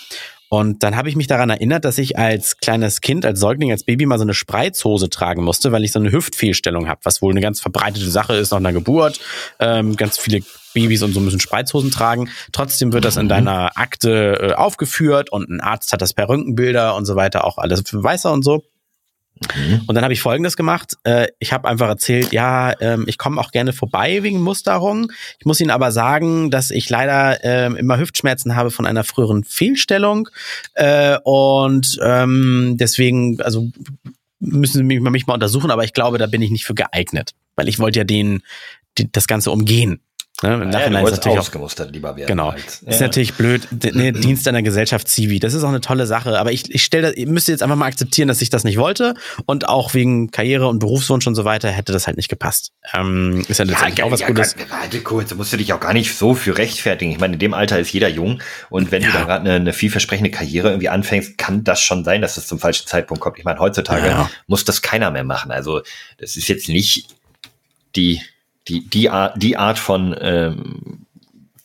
Und 0.50 0.82
dann 0.82 0.96
habe 0.96 1.10
ich 1.10 1.16
mich 1.16 1.26
daran 1.26 1.50
erinnert, 1.50 1.84
dass 1.84 1.98
ich 1.98 2.18
als 2.18 2.56
kleines 2.56 3.02
Kind, 3.02 3.26
als 3.26 3.38
Säugling, 3.38 3.70
als 3.70 3.84
Baby 3.84 4.06
mal 4.06 4.18
so 4.18 4.24
eine 4.24 4.32
Spreizhose 4.32 5.10
tragen 5.10 5.44
musste, 5.44 5.72
weil 5.72 5.84
ich 5.84 5.92
so 5.92 5.98
eine 5.98 6.10
Hüftfehlstellung 6.10 6.88
habe, 6.88 7.00
was 7.04 7.20
wohl 7.20 7.32
eine 7.32 7.42
ganz 7.42 7.60
verbreitete 7.60 8.10
Sache 8.10 8.34
ist 8.34 8.50
nach 8.50 8.58
einer 8.58 8.72
Geburt. 8.72 9.20
Ähm, 9.60 9.96
ganz 9.96 10.16
viele 10.16 10.40
Babys 10.72 11.02
und 11.02 11.12
so 11.12 11.20
müssen 11.20 11.40
Spreizhosen 11.40 11.90
tragen. 11.90 12.30
Trotzdem 12.52 12.94
wird 12.94 13.04
das 13.04 13.18
in 13.18 13.24
mhm. 13.24 13.30
deiner 13.30 13.72
Akte 13.76 14.38
äh, 14.40 14.52
aufgeführt 14.54 15.30
und 15.30 15.50
ein 15.50 15.60
Arzt 15.60 15.92
hat 15.92 16.00
das 16.00 16.14
per 16.14 16.30
Röntgenbilder 16.30 16.94
und 16.94 17.04
so 17.04 17.14
weiter 17.14 17.44
auch 17.44 17.58
alles 17.58 17.82
für 17.86 18.02
Weißer 18.02 18.32
und 18.32 18.42
so. 18.42 18.64
Mhm. 19.56 19.82
Und 19.86 19.94
dann 19.94 20.04
habe 20.04 20.12
ich 20.12 20.20
Folgendes 20.20 20.56
gemacht. 20.56 20.94
Äh, 21.04 21.28
ich 21.38 21.52
habe 21.52 21.68
einfach 21.68 21.88
erzählt, 21.88 22.32
ja, 22.32 22.72
ähm, 22.80 23.04
ich 23.06 23.18
komme 23.18 23.40
auch 23.40 23.50
gerne 23.50 23.72
vorbei 23.72 24.22
wegen 24.22 24.40
Musterung. 24.40 25.12
Ich 25.38 25.46
muss 25.46 25.60
Ihnen 25.60 25.70
aber 25.70 25.92
sagen, 25.92 26.50
dass 26.50 26.70
ich 26.70 26.88
leider 26.90 27.42
ähm, 27.44 27.76
immer 27.76 27.98
Hüftschmerzen 27.98 28.56
habe 28.56 28.70
von 28.70 28.86
einer 28.86 29.04
früheren 29.04 29.44
Fehlstellung. 29.44 30.28
Äh, 30.74 31.18
und 31.24 31.98
ähm, 32.02 32.76
deswegen, 32.78 33.40
also 33.40 33.70
müssen 34.40 34.78
Sie 34.78 34.84
mich, 34.84 35.00
mich 35.00 35.26
mal 35.26 35.34
untersuchen, 35.34 35.70
aber 35.70 35.84
ich 35.84 35.92
glaube, 35.92 36.18
da 36.18 36.26
bin 36.26 36.42
ich 36.42 36.50
nicht 36.50 36.64
für 36.64 36.74
geeignet. 36.74 37.32
Weil 37.56 37.68
ich 37.68 37.78
wollte 37.78 38.00
ja 38.00 38.04
den, 38.04 38.42
die, 38.98 39.10
das 39.10 39.26
Ganze 39.26 39.50
umgehen. 39.50 40.00
Ne? 40.42 40.54
Im 40.54 40.60
ja, 40.60 40.66
Nachhinein 40.66 41.02
ja, 41.02 41.08
ist 41.08 41.16
natürlich 41.16 41.38
ausgemustert 41.38 41.90
lieber 41.92 42.14
werden. 42.14 42.28
Genau. 42.28 42.50
Als, 42.50 42.82
ja. 42.82 42.92
Ist 42.92 43.00
natürlich 43.00 43.34
blöd. 43.34 43.66
Ne, 43.92 44.12
Dienst 44.12 44.46
einer 44.46 44.62
Gesellschaft 44.62 45.08
Zivi. 45.08 45.40
Das 45.40 45.52
ist 45.52 45.64
auch 45.64 45.68
eine 45.68 45.80
tolle 45.80 46.06
Sache. 46.06 46.38
Aber 46.38 46.52
ich, 46.52 46.72
ich 46.72 46.84
stelle, 46.84 47.12
ihr 47.14 47.26
müsst 47.26 47.48
jetzt 47.48 47.62
einfach 47.62 47.74
mal 47.74 47.86
akzeptieren, 47.86 48.28
dass 48.28 48.40
ich 48.40 48.48
das 48.48 48.62
nicht 48.62 48.78
wollte. 48.78 49.14
Und 49.46 49.68
auch 49.68 49.94
wegen 49.94 50.30
Karriere 50.30 50.68
und 50.68 50.78
Berufswunsch 50.78 51.26
und 51.26 51.34
so 51.34 51.44
weiter 51.44 51.70
hätte 51.70 51.92
das 51.92 52.06
halt 52.06 52.16
nicht 52.16 52.28
gepasst. 52.28 52.72
Ähm, 52.94 53.44
ist 53.48 53.58
ja 53.58 53.64
letztendlich 53.64 54.04
auch 54.04 54.12
was 54.12 54.24
Gutes. 54.24 54.54
Warte 54.68 55.00
kurz, 55.00 55.30
da 55.30 55.34
musst 55.34 55.52
du 55.52 55.56
dich 55.56 55.72
auch 55.72 55.80
gar 55.80 55.92
nicht 55.92 56.16
so 56.16 56.34
für 56.34 56.56
rechtfertigen. 56.56 57.10
Ich 57.10 57.18
meine, 57.18 57.32
in 57.32 57.40
dem 57.40 57.52
Alter 57.52 57.80
ist 57.80 57.92
jeder 57.92 58.08
jung. 58.08 58.40
Und 58.70 58.92
wenn 58.92 59.02
du 59.02 59.10
da 59.10 59.24
gerade 59.24 59.40
eine, 59.40 59.54
eine 59.54 59.72
vielversprechende 59.72 60.30
Karriere 60.30 60.68
irgendwie 60.68 60.88
anfängst, 60.88 61.36
kann 61.36 61.64
das 61.64 61.80
schon 61.80 62.04
sein, 62.04 62.22
dass 62.22 62.36
es 62.36 62.46
zum 62.46 62.60
falschen 62.60 62.86
Zeitpunkt 62.86 63.20
kommt. 63.20 63.38
Ich 63.38 63.44
meine, 63.44 63.58
heutzutage 63.58 64.28
muss 64.46 64.64
das 64.64 64.82
keiner 64.82 65.10
mehr 65.10 65.24
machen. 65.24 65.50
Also, 65.50 65.82
das 66.18 66.36
ist 66.36 66.46
jetzt 66.46 66.68
nicht 66.68 67.08
die, 67.96 68.20
die, 68.68 68.88
die, 68.88 69.10
Art, 69.10 69.34
die 69.42 69.56
Art 69.56 69.78
von 69.78 70.14
ähm, 70.20 71.06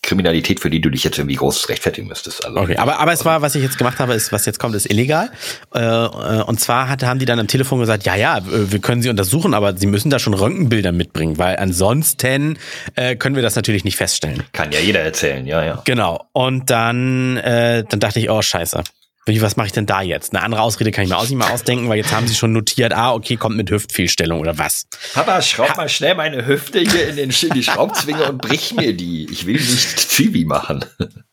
Kriminalität, 0.04 0.60
für 0.60 0.70
die 0.70 0.82
du 0.82 0.90
dich 0.90 1.04
jetzt 1.04 1.18
irgendwie 1.18 1.36
groß 1.36 1.70
rechtfertigen 1.70 2.08
müsstest. 2.08 2.46
Also, 2.46 2.60
okay, 2.60 2.78
aber, 2.78 3.00
aber 3.00 3.14
es 3.14 3.24
war, 3.26 3.42
was 3.42 3.56
ich 3.56 3.64
jetzt 3.64 3.78
gemacht 3.78 4.00
habe, 4.00 4.14
ist, 4.14 4.32
was 4.32 4.46
jetzt 4.46 4.60
kommt, 4.60 4.76
ist 4.76 4.90
illegal. 4.92 5.32
Äh, 5.74 5.96
und 6.44 6.60
zwar 6.60 6.90
hat, 6.90 7.04
haben 7.04 7.20
die 7.20 7.26
dann 7.26 7.40
am 7.40 7.48
Telefon 7.48 7.80
gesagt, 7.80 8.06
ja, 8.06 8.16
ja, 8.16 8.42
wir 8.46 8.80
können 8.80 9.02
sie 9.02 9.10
untersuchen, 9.10 9.54
aber 9.54 9.76
sie 9.76 9.88
müssen 9.88 10.10
da 10.10 10.20
schon 10.20 10.34
Röntgenbilder 10.34 10.92
mitbringen, 10.92 11.38
weil 11.38 11.56
ansonsten 11.56 12.60
äh, 12.96 13.16
können 13.16 13.36
wir 13.36 13.42
das 13.42 13.56
natürlich 13.56 13.86
nicht 13.86 13.96
feststellen. 13.96 14.44
Kann 14.52 14.72
ja 14.72 14.80
jeder 14.80 15.00
erzählen, 15.00 15.46
ja, 15.48 15.64
ja. 15.64 15.82
Genau. 15.86 16.26
Und 16.34 16.70
dann, 16.70 17.38
äh, 17.38 17.86
dann 17.88 18.00
dachte 18.02 18.20
ich, 18.20 18.30
oh, 18.30 18.42
scheiße. 18.42 18.84
Wie, 19.26 19.42
was 19.42 19.56
mache 19.56 19.68
ich 19.68 19.74
denn 19.74 19.86
da 19.86 20.02
jetzt? 20.02 20.34
Eine 20.34 20.44
andere 20.44 20.62
Ausrede 20.62 20.92
kann 20.92 21.06
ich 21.06 21.10
mir 21.10 21.18
auch 21.18 21.24
nicht 21.24 21.36
mehr 21.36 21.52
ausdenken, 21.52 21.88
weil 21.88 21.98
jetzt 21.98 22.12
haben 22.12 22.28
sie 22.28 22.36
schon 22.36 22.52
notiert, 22.52 22.94
ah, 22.94 23.14
okay, 23.14 23.38
kommt 23.38 23.56
mit 23.56 23.72
Hüftfehlstellung 23.72 24.40
oder 24.40 24.58
was. 24.58 24.86
Papa, 25.14 25.42
schraub 25.42 25.70
ha 25.70 25.76
mal 25.76 25.90
schnell 25.90 26.16
meine 26.16 26.46
Hüfte 26.46 26.80
hier 26.80 27.08
in, 27.08 27.16
den, 27.16 27.30
in 27.30 27.50
die 27.54 27.64
Schraubzwinge 27.64 28.30
und 28.30 28.42
brich 28.42 28.74
mir 28.74 28.94
die. 28.94 29.28
Ich 29.32 29.46
will 29.46 29.56
nicht 29.56 30.00
Zivi 30.00 30.44
machen. 30.44 30.84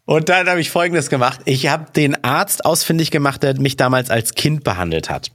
Und 0.04 0.28
dann 0.28 0.48
habe 0.48 0.60
ich 0.60 0.70
Folgendes 0.70 1.08
gemacht. 1.08 1.40
Ich 1.44 1.68
habe 1.68 1.90
den 1.92 2.22
Arzt 2.24 2.64
ausfindig 2.64 3.10
gemacht, 3.10 3.42
der 3.42 3.60
mich 3.60 3.76
damals 3.76 4.10
als 4.10 4.34
Kind 4.34 4.64
behandelt 4.64 5.10
hat. 5.10 5.30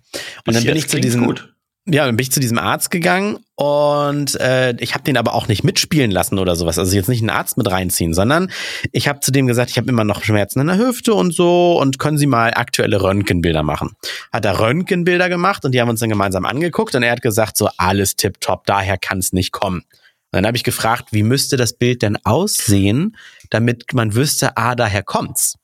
Und 0.45 0.45
Bis 0.45 0.55
dann 0.55 0.63
bin 0.65 0.75
ich 0.75 0.87
zu 0.87 0.99
diesem... 0.99 1.25
Gut 1.25 1.54
ja, 1.87 2.05
dann 2.05 2.17
bin 2.17 2.23
ich 2.23 2.31
zu 2.31 2.39
diesem 2.39 2.57
Arzt 2.57 2.89
gegangen 2.89 3.37
und 3.53 4.39
äh, 4.39 4.75
ich 4.79 4.95
habe 4.95 5.03
den 5.03 5.17
aber 5.17 5.35
auch 5.35 5.47
nicht 5.47 5.63
mitspielen 5.63 6.09
lassen 6.09 6.39
oder 6.39 6.55
sowas. 6.55 6.79
Also 6.79 6.95
jetzt 6.95 7.09
nicht 7.09 7.21
einen 7.21 7.29
Arzt 7.29 7.57
mit 7.57 7.69
reinziehen, 7.69 8.15
sondern 8.15 8.51
ich 8.91 9.07
habe 9.07 9.19
zu 9.19 9.31
dem 9.31 9.45
gesagt, 9.45 9.69
ich 9.69 9.77
habe 9.77 9.87
immer 9.87 10.03
noch 10.03 10.23
Schmerzen 10.23 10.61
in 10.61 10.67
der 10.67 10.79
Hüfte 10.79 11.13
und 11.13 11.31
so 11.31 11.79
und 11.79 11.99
können 11.99 12.17
Sie 12.17 12.25
mal 12.25 12.53
aktuelle 12.55 13.03
Röntgenbilder 13.03 13.61
machen. 13.61 13.91
Hat 14.33 14.45
er 14.45 14.59
Röntgenbilder 14.59 15.29
gemacht 15.29 15.63
und 15.63 15.73
die 15.73 15.81
haben 15.81 15.89
uns 15.89 15.99
dann 15.99 16.09
gemeinsam 16.09 16.45
angeguckt 16.45 16.95
und 16.95 17.03
er 17.03 17.11
hat 17.11 17.21
gesagt, 17.21 17.55
so 17.55 17.69
alles 17.77 18.15
tipptopp, 18.15 18.65
daher 18.65 18.97
kann 18.97 19.19
es 19.19 19.31
nicht 19.31 19.51
kommen. 19.51 19.83
Und 20.31 20.41
dann 20.41 20.47
habe 20.47 20.57
ich 20.57 20.63
gefragt, 20.63 21.09
wie 21.11 21.23
müsste 21.23 21.55
das 21.55 21.73
Bild 21.73 22.01
denn 22.01 22.17
aussehen, 22.25 23.15
damit 23.51 23.93
man 23.93 24.15
wüsste, 24.15 24.57
ah, 24.57 24.73
daher 24.73 25.03
kommt's 25.03 25.55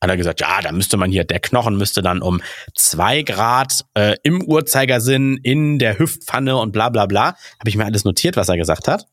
hat 0.00 0.10
er 0.10 0.16
gesagt, 0.16 0.40
ja, 0.40 0.60
da 0.62 0.72
müsste 0.72 0.96
man 0.96 1.10
hier, 1.10 1.24
der 1.24 1.40
Knochen 1.40 1.76
müsste 1.76 2.02
dann 2.02 2.22
um 2.22 2.40
zwei 2.74 3.22
Grad 3.22 3.84
äh, 3.94 4.16
im 4.22 4.42
Uhrzeigersinn 4.42 5.38
in 5.42 5.78
der 5.78 5.98
Hüftpfanne 5.98 6.56
und 6.56 6.72
bla 6.72 6.88
bla 6.88 7.06
bla. 7.06 7.34
Habe 7.58 7.68
ich 7.68 7.76
mir 7.76 7.84
alles 7.84 8.04
notiert, 8.04 8.36
was 8.36 8.48
er 8.48 8.56
gesagt 8.56 8.88
hat. 8.88 9.06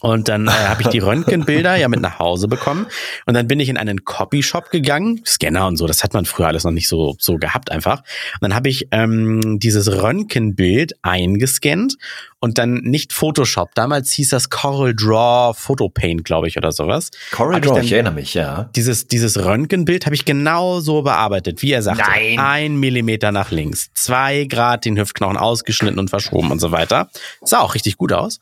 Und 0.00 0.28
dann 0.28 0.46
äh, 0.46 0.50
habe 0.50 0.82
ich 0.82 0.88
die 0.88 0.98
Röntgenbilder 1.00 1.76
ja 1.76 1.88
mit 1.88 2.00
nach 2.00 2.18
Hause 2.18 2.48
bekommen. 2.48 2.86
Und 3.26 3.34
dann 3.34 3.48
bin 3.48 3.58
ich 3.60 3.68
in 3.68 3.76
einen 3.76 4.04
Copyshop 4.04 4.70
gegangen, 4.70 5.22
Scanner 5.26 5.66
und 5.66 5.76
so, 5.76 5.86
das 5.86 6.04
hat 6.04 6.14
man 6.14 6.24
früher 6.24 6.46
alles 6.46 6.64
noch 6.64 6.70
nicht 6.70 6.88
so, 6.88 7.16
so 7.18 7.36
gehabt 7.36 7.70
einfach. 7.72 7.98
Und 7.98 8.42
dann 8.42 8.54
habe 8.54 8.68
ich 8.68 8.88
ähm, 8.92 9.58
dieses 9.58 9.90
Röntgenbild 9.90 10.94
eingescannt 11.02 11.96
und 12.40 12.58
dann 12.58 12.74
nicht 12.74 13.12
Photoshop. 13.12 13.74
Damals 13.74 14.12
hieß 14.12 14.28
das 14.28 14.50
Coral 14.50 14.94
Draw 14.94 15.54
Photo 15.54 15.88
Paint, 15.88 16.24
glaube 16.24 16.46
ich, 16.46 16.56
oder 16.56 16.70
sowas. 16.70 17.10
Coral 17.32 17.60
Draw, 17.60 17.78
ich, 17.78 17.86
ich, 17.86 17.92
erinnere 17.92 18.14
mich, 18.14 18.34
ja. 18.34 18.70
Dieses, 18.76 19.08
dieses 19.08 19.44
Röntgenbild 19.44 20.06
habe 20.06 20.14
ich 20.14 20.24
genau 20.24 20.78
so 20.80 21.02
bearbeitet, 21.02 21.62
wie 21.62 21.72
er 21.72 21.82
sagte. 21.82 22.04
Nein. 22.08 22.38
Ein 22.38 22.76
Millimeter 22.76 23.32
nach 23.32 23.50
links, 23.50 23.90
zwei 23.94 24.44
Grad 24.44 24.84
den 24.84 24.96
Hüftknochen 24.96 25.36
ausgeschnitten 25.36 25.98
und 25.98 26.10
verschoben 26.10 26.52
und 26.52 26.60
so 26.60 26.70
weiter. 26.70 27.10
Sah 27.42 27.60
auch 27.60 27.74
richtig 27.74 27.96
gut 27.96 28.12
aus. 28.12 28.38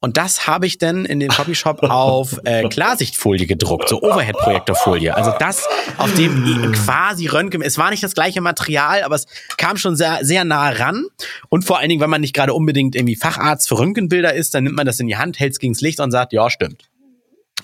Und 0.00 0.16
das 0.16 0.46
habe 0.46 0.66
ich 0.66 0.78
dann 0.78 1.04
in 1.04 1.18
den 1.18 1.28
Copyshop 1.28 1.82
auf 1.82 2.38
äh, 2.44 2.68
Klarsichtfolie 2.68 3.46
gedruckt, 3.46 3.88
so 3.88 4.00
Overhead-Projektorfolie. 4.00 5.14
Also 5.14 5.32
das, 5.40 5.66
auf 5.96 6.14
dem 6.14 6.72
quasi 6.72 7.26
Röntgen, 7.26 7.62
es 7.62 7.78
war 7.78 7.90
nicht 7.90 8.04
das 8.04 8.14
gleiche 8.14 8.40
Material, 8.40 9.02
aber 9.02 9.16
es 9.16 9.26
kam 9.56 9.76
schon 9.76 9.96
sehr, 9.96 10.20
sehr 10.22 10.44
nah 10.44 10.68
ran. 10.68 11.06
Und 11.48 11.64
vor 11.64 11.78
allen 11.78 11.88
Dingen, 11.88 12.00
wenn 12.00 12.10
man 12.10 12.20
nicht 12.20 12.34
gerade 12.34 12.54
unbedingt 12.54 12.94
irgendwie 12.94 13.16
Facharzt 13.16 13.68
für 13.68 13.78
Röntgenbilder 13.80 14.34
ist, 14.34 14.54
dann 14.54 14.64
nimmt 14.64 14.76
man 14.76 14.86
das 14.86 15.00
in 15.00 15.08
die 15.08 15.16
Hand, 15.16 15.40
hält 15.40 15.54
es 15.54 15.58
gegens 15.58 15.80
Licht 15.80 15.98
und 15.98 16.12
sagt, 16.12 16.32
ja, 16.32 16.48
stimmt. 16.48 16.88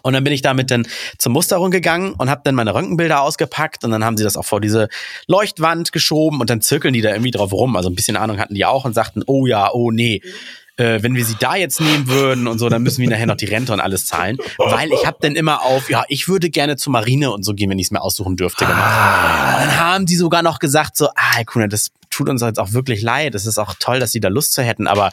Und 0.02 0.12
dann 0.12 0.24
bin 0.24 0.32
ich 0.32 0.42
damit 0.42 0.72
dann 0.72 0.86
zur 1.18 1.30
Musterung 1.30 1.70
gegangen 1.70 2.14
und 2.14 2.28
habe 2.28 2.42
dann 2.44 2.56
meine 2.56 2.74
Röntgenbilder 2.74 3.22
ausgepackt 3.22 3.84
und 3.84 3.90
dann 3.92 4.04
haben 4.04 4.16
sie 4.16 4.24
das 4.24 4.36
auch 4.36 4.44
vor 4.44 4.60
diese 4.60 4.88
Leuchtwand 5.28 5.92
geschoben 5.92 6.40
und 6.40 6.50
dann 6.50 6.60
zirkeln 6.60 6.92
die 6.92 7.00
da 7.00 7.10
irgendwie 7.10 7.30
drauf 7.30 7.52
rum. 7.52 7.76
Also 7.76 7.90
ein 7.90 7.94
bisschen 7.94 8.16
Ahnung 8.16 8.38
hatten 8.38 8.54
die 8.54 8.66
auch 8.66 8.84
und 8.84 8.92
sagten, 8.92 9.22
oh 9.26 9.46
ja, 9.46 9.70
oh 9.72 9.92
nee, 9.92 10.20
äh, 10.76 11.02
wenn 11.02 11.14
wir 11.14 11.24
sie 11.24 11.36
da 11.38 11.54
jetzt 11.56 11.80
nehmen 11.80 12.08
würden 12.08 12.46
und 12.48 12.58
so, 12.58 12.68
dann 12.68 12.82
müssen 12.82 13.00
wir 13.00 13.08
nachher 13.08 13.26
noch 13.26 13.36
die 13.36 13.44
Rente 13.44 13.72
und 13.72 13.80
alles 13.80 14.06
zahlen. 14.06 14.38
Weil 14.58 14.92
ich 14.92 15.06
habe 15.06 15.18
dann 15.20 15.36
immer 15.36 15.62
auf, 15.62 15.88
ja, 15.90 16.04
ich 16.08 16.28
würde 16.28 16.50
gerne 16.50 16.76
zur 16.76 16.92
Marine 16.92 17.30
und 17.30 17.44
so 17.44 17.54
gehen, 17.54 17.70
wenn 17.70 17.78
ich 17.78 17.86
es 17.86 17.90
mir 17.90 18.02
aussuchen 18.02 18.36
dürfte, 18.36 18.66
gemacht. 18.66 18.82
Ah. 18.82 19.60
dann 19.60 19.78
haben 19.78 20.06
die 20.06 20.16
sogar 20.16 20.42
noch 20.42 20.58
gesagt, 20.58 20.96
so, 20.96 21.08
ah, 21.14 21.44
Kuhner, 21.44 21.68
das 21.68 21.90
tut 22.10 22.28
uns 22.28 22.42
jetzt 22.42 22.58
auch 22.58 22.72
wirklich 22.72 23.02
leid. 23.02 23.34
Es 23.34 23.46
ist 23.46 23.58
auch 23.58 23.74
toll, 23.78 24.00
dass 24.00 24.12
sie 24.12 24.20
da 24.20 24.28
Lust 24.28 24.52
zu 24.52 24.62
hätten, 24.62 24.86
aber 24.86 25.10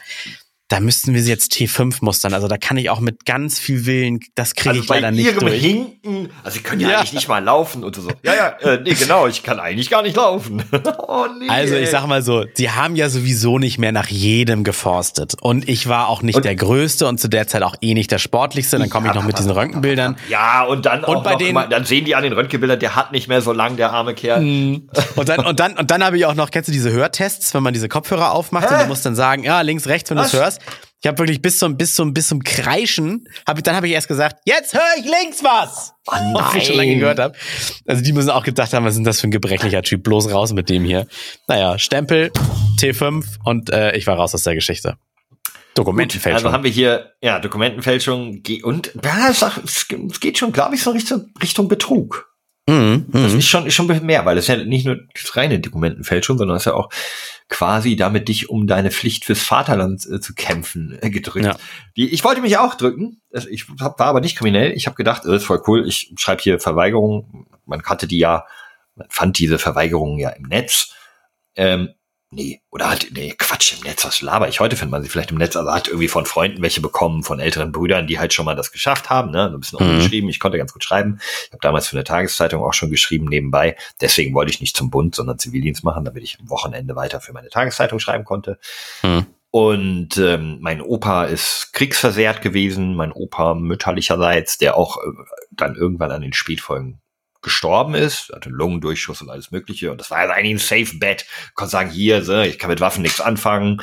da 0.72 0.80
müssten 0.80 1.12
wir 1.12 1.22
sie 1.22 1.28
jetzt 1.28 1.52
T5 1.52 1.98
mustern. 2.00 2.32
Also 2.32 2.48
da 2.48 2.56
kann 2.56 2.78
ich 2.78 2.88
auch 2.88 3.00
mit 3.00 3.26
ganz 3.26 3.58
viel 3.58 3.84
Willen, 3.84 4.20
das 4.34 4.54
kriege 4.54 4.70
also 4.70 4.82
ich 4.82 4.88
leider 4.88 5.10
nicht 5.10 5.38
durch. 5.38 5.60
Hinken, 5.60 6.30
also 6.42 6.56
sie 6.56 6.62
können 6.62 6.80
ja, 6.80 6.88
ja, 6.88 6.96
eigentlich 6.96 7.12
nicht 7.12 7.28
mal 7.28 7.44
laufen 7.44 7.84
und 7.84 7.94
so. 7.94 8.10
Ja, 8.22 8.34
ja, 8.34 8.48
äh, 8.62 8.80
nee, 8.82 8.94
genau, 8.94 9.26
ich 9.26 9.42
kann 9.42 9.60
eigentlich 9.60 9.90
gar 9.90 10.00
nicht 10.00 10.16
laufen. 10.16 10.62
oh, 10.98 11.26
nee, 11.38 11.48
also 11.50 11.74
ich 11.74 11.90
sag 11.90 12.06
mal 12.06 12.22
so, 12.22 12.46
sie 12.54 12.70
haben 12.70 12.96
ja 12.96 13.10
sowieso 13.10 13.58
nicht 13.58 13.76
mehr 13.76 13.92
nach 13.92 14.08
jedem 14.08 14.64
geforstet. 14.64 15.34
Und 15.42 15.68
ich 15.68 15.90
war 15.90 16.08
auch 16.08 16.22
nicht 16.22 16.36
und 16.36 16.46
der 16.46 16.56
Größte 16.56 17.06
und 17.06 17.20
zu 17.20 17.28
der 17.28 17.46
Zeit 17.48 17.62
auch 17.64 17.76
eh 17.82 17.92
nicht 17.92 18.10
der 18.10 18.18
Sportlichste. 18.18 18.78
Dann 18.78 18.88
komme 18.88 19.08
ich 19.08 19.14
noch 19.14 19.24
mit 19.24 19.38
diesen 19.38 19.50
Röntgenbildern. 19.50 20.16
Ja, 20.30 20.62
und 20.62 20.86
dann 20.86 21.04
und 21.04 21.16
auch 21.16 21.22
bei 21.22 21.34
denen, 21.34 21.52
mal, 21.52 21.68
dann 21.68 21.84
sehen 21.84 22.06
die 22.06 22.14
an 22.14 22.22
den 22.22 22.32
Röntgenbildern, 22.32 22.80
der 22.80 22.96
hat 22.96 23.12
nicht 23.12 23.28
mehr 23.28 23.42
so 23.42 23.52
lang, 23.52 23.76
der 23.76 23.92
arme 23.92 24.14
Kerl. 24.14 24.40
Mhm. 24.40 24.88
und 25.16 25.28
dann, 25.28 25.44
und 25.44 25.60
dann, 25.60 25.76
und 25.76 25.90
dann 25.90 26.02
habe 26.02 26.16
ich 26.16 26.24
auch 26.24 26.34
noch, 26.34 26.50
kennst 26.50 26.68
du 26.68 26.72
diese 26.72 26.92
Hörtests, 26.92 27.52
wenn 27.52 27.62
man 27.62 27.74
diese 27.74 27.90
Kopfhörer 27.90 28.32
aufmacht 28.32 28.70
Hä? 28.70 28.74
und 28.74 28.80
du 28.84 28.86
musst 28.86 29.04
dann 29.04 29.14
sagen, 29.14 29.44
ja, 29.44 29.60
links, 29.60 29.86
rechts, 29.86 30.08
wenn 30.08 30.16
du 30.16 30.22
es 30.22 30.32
hörst. 30.32 30.61
Ich 31.00 31.08
habe 31.08 31.18
wirklich 31.18 31.42
bis 31.42 31.58
zum 31.58 31.76
bis 31.76 31.96
zum 31.96 32.14
bis 32.14 32.28
zum 32.28 32.44
Kreischen, 32.44 33.26
hab 33.46 33.56
ich, 33.56 33.64
dann 33.64 33.74
habe 33.74 33.88
ich 33.88 33.92
erst 33.92 34.06
gesagt, 34.06 34.36
jetzt 34.44 34.72
höre 34.72 34.82
ich 34.98 35.04
links 35.04 35.42
was. 35.42 35.92
Oh 36.06 36.12
nein. 36.14 36.34
Was 36.34 36.54
ich 36.54 36.66
schon 36.66 36.76
lange 36.76 36.96
gehört 36.96 37.18
habe. 37.18 37.34
Also 37.86 38.02
die 38.04 38.12
müssen 38.12 38.30
auch 38.30 38.44
gedacht 38.44 38.72
haben, 38.72 38.84
was 38.84 38.96
ist 38.96 39.04
das 39.04 39.20
für 39.20 39.26
ein 39.26 39.32
gebrechlicher 39.32 39.82
Typ? 39.82 40.04
Bloß 40.04 40.32
raus 40.32 40.52
mit 40.52 40.70
dem 40.70 40.84
hier. 40.84 41.08
Naja, 41.48 41.78
Stempel, 41.78 42.30
T5 42.78 43.24
und 43.44 43.70
äh, 43.70 43.96
ich 43.96 44.06
war 44.06 44.16
raus 44.16 44.34
aus 44.34 44.44
der 44.44 44.54
Geschichte. 44.54 44.96
Dokumentenfälschung. 45.74 46.38
Gut, 46.38 46.46
also 46.46 46.52
haben 46.54 46.64
wir 46.64 46.70
hier, 46.70 47.12
ja, 47.20 47.40
Dokumentenfälschung 47.40 48.42
und 48.62 48.92
ja, 49.02 49.30
es 49.30 50.20
geht 50.20 50.38
schon, 50.38 50.52
glaube 50.52 50.74
ich, 50.74 50.82
so 50.82 50.90
Richtung, 50.90 51.30
Richtung 51.42 51.68
Betrug. 51.68 52.32
Mhm, 52.68 53.06
das 53.10 53.32
mhm. 53.32 53.38
ist 53.38 53.48
schon, 53.48 53.66
ist 53.66 53.74
schon 53.74 53.86
mehr, 54.06 54.24
weil 54.24 54.36
das 54.36 54.44
ist 54.44 54.48
ja 54.48 54.56
nicht 54.56 54.86
nur 54.86 54.98
reine 55.32 55.58
Dokumentenfälschung, 55.58 56.38
sondern 56.38 56.54
das 56.54 56.62
ist 56.62 56.66
ja 56.66 56.74
auch 56.74 56.90
quasi 57.52 57.96
damit 57.96 58.28
dich 58.28 58.48
um 58.48 58.66
deine 58.66 58.90
Pflicht 58.90 59.26
fürs 59.26 59.42
Vaterland 59.42 60.06
äh, 60.06 60.20
zu 60.20 60.34
kämpfen 60.34 60.98
äh, 61.02 61.10
gedrückt. 61.10 61.44
Ja. 61.44 61.56
Die, 61.96 62.08
ich 62.08 62.24
wollte 62.24 62.40
mich 62.40 62.56
auch 62.56 62.74
drücken. 62.74 63.20
Ich 63.50 63.66
hab, 63.78 63.98
war 63.98 64.06
aber 64.06 64.20
nicht 64.20 64.38
kriminell. 64.38 64.72
Ich 64.72 64.86
habe 64.86 64.96
gedacht, 64.96 65.24
das 65.26 65.34
ist 65.34 65.44
voll 65.44 65.62
cool. 65.66 65.86
Ich 65.86 66.12
schreibe 66.16 66.42
hier 66.42 66.58
Verweigerung. 66.58 67.46
Man 67.66 67.82
kannte 67.82 68.06
die 68.08 68.18
ja, 68.18 68.46
man 68.94 69.06
fand 69.10 69.38
diese 69.38 69.58
Verweigerungen 69.58 70.18
ja 70.18 70.30
im 70.30 70.44
Netz. 70.44 70.94
Ähm, 71.54 71.90
Nee, 72.34 72.62
oder 72.70 72.88
hat, 72.88 73.08
nee, 73.12 73.34
Quatsch 73.36 73.74
im 73.76 73.86
Netz, 73.86 74.06
was 74.06 74.22
laber 74.22 74.48
ich? 74.48 74.58
Heute 74.58 74.74
findet 74.74 74.92
man 74.92 75.02
sie 75.02 75.10
vielleicht 75.10 75.32
im 75.32 75.36
Netz, 75.36 75.54
also 75.54 75.70
hat 75.70 75.88
irgendwie 75.88 76.08
von 76.08 76.24
Freunden 76.24 76.62
welche 76.62 76.80
bekommen, 76.80 77.24
von 77.24 77.40
älteren 77.40 77.72
Brüdern, 77.72 78.06
die 78.06 78.18
halt 78.18 78.32
schon 78.32 78.46
mal 78.46 78.56
das 78.56 78.72
geschafft 78.72 79.10
haben, 79.10 79.30
ne? 79.30 79.50
Ein 79.50 79.60
bisschen 79.60 79.84
mhm. 79.84 79.90
umgeschrieben, 79.90 80.30
ich 80.30 80.40
konnte 80.40 80.56
ganz 80.56 80.72
gut 80.72 80.82
schreiben. 80.82 81.18
Ich 81.20 81.52
habe 81.52 81.60
damals 81.60 81.88
für 81.88 81.96
eine 81.96 82.04
Tageszeitung 82.04 82.62
auch 82.64 82.72
schon 82.72 82.90
geschrieben 82.90 83.26
nebenbei. 83.26 83.76
Deswegen 84.00 84.34
wollte 84.34 84.50
ich 84.50 84.62
nicht 84.62 84.74
zum 84.74 84.88
Bund, 84.88 85.14
sondern 85.14 85.38
Zivildienst 85.38 85.84
machen, 85.84 86.06
damit 86.06 86.22
ich 86.22 86.38
am 86.40 86.48
Wochenende 86.48 86.96
weiter 86.96 87.20
für 87.20 87.34
meine 87.34 87.50
Tageszeitung 87.50 87.98
schreiben 87.98 88.24
konnte. 88.24 88.58
Mhm. 89.02 89.26
Und 89.50 90.16
ähm, 90.16 90.56
mein 90.62 90.80
Opa 90.80 91.24
ist 91.24 91.74
kriegsversehrt 91.74 92.40
gewesen, 92.40 92.96
mein 92.96 93.12
Opa 93.12 93.52
mütterlicherseits, 93.52 94.56
der 94.56 94.78
auch 94.78 94.96
äh, 94.96 95.10
dann 95.50 95.74
irgendwann 95.74 96.12
an 96.12 96.22
den 96.22 96.32
Spätfolgen 96.32 97.01
gestorben 97.42 97.94
ist, 97.94 98.30
hatte 98.34 98.48
Lungendurchschuss 98.48 99.20
und 99.22 99.30
alles 99.30 99.50
Mögliche. 99.50 99.90
Und 99.90 100.00
das 100.00 100.10
war 100.10 100.18
also 100.18 100.32
eigentlich 100.32 100.54
ein 100.54 100.84
Safe 100.84 100.98
Bet. 100.98 101.26
Konnte 101.54 101.70
sagen, 101.70 101.90
hier, 101.90 102.22
so, 102.22 102.40
ich 102.40 102.58
kann 102.58 102.70
mit 102.70 102.80
Waffen 102.80 103.02
nichts 103.02 103.20
anfangen. 103.20 103.82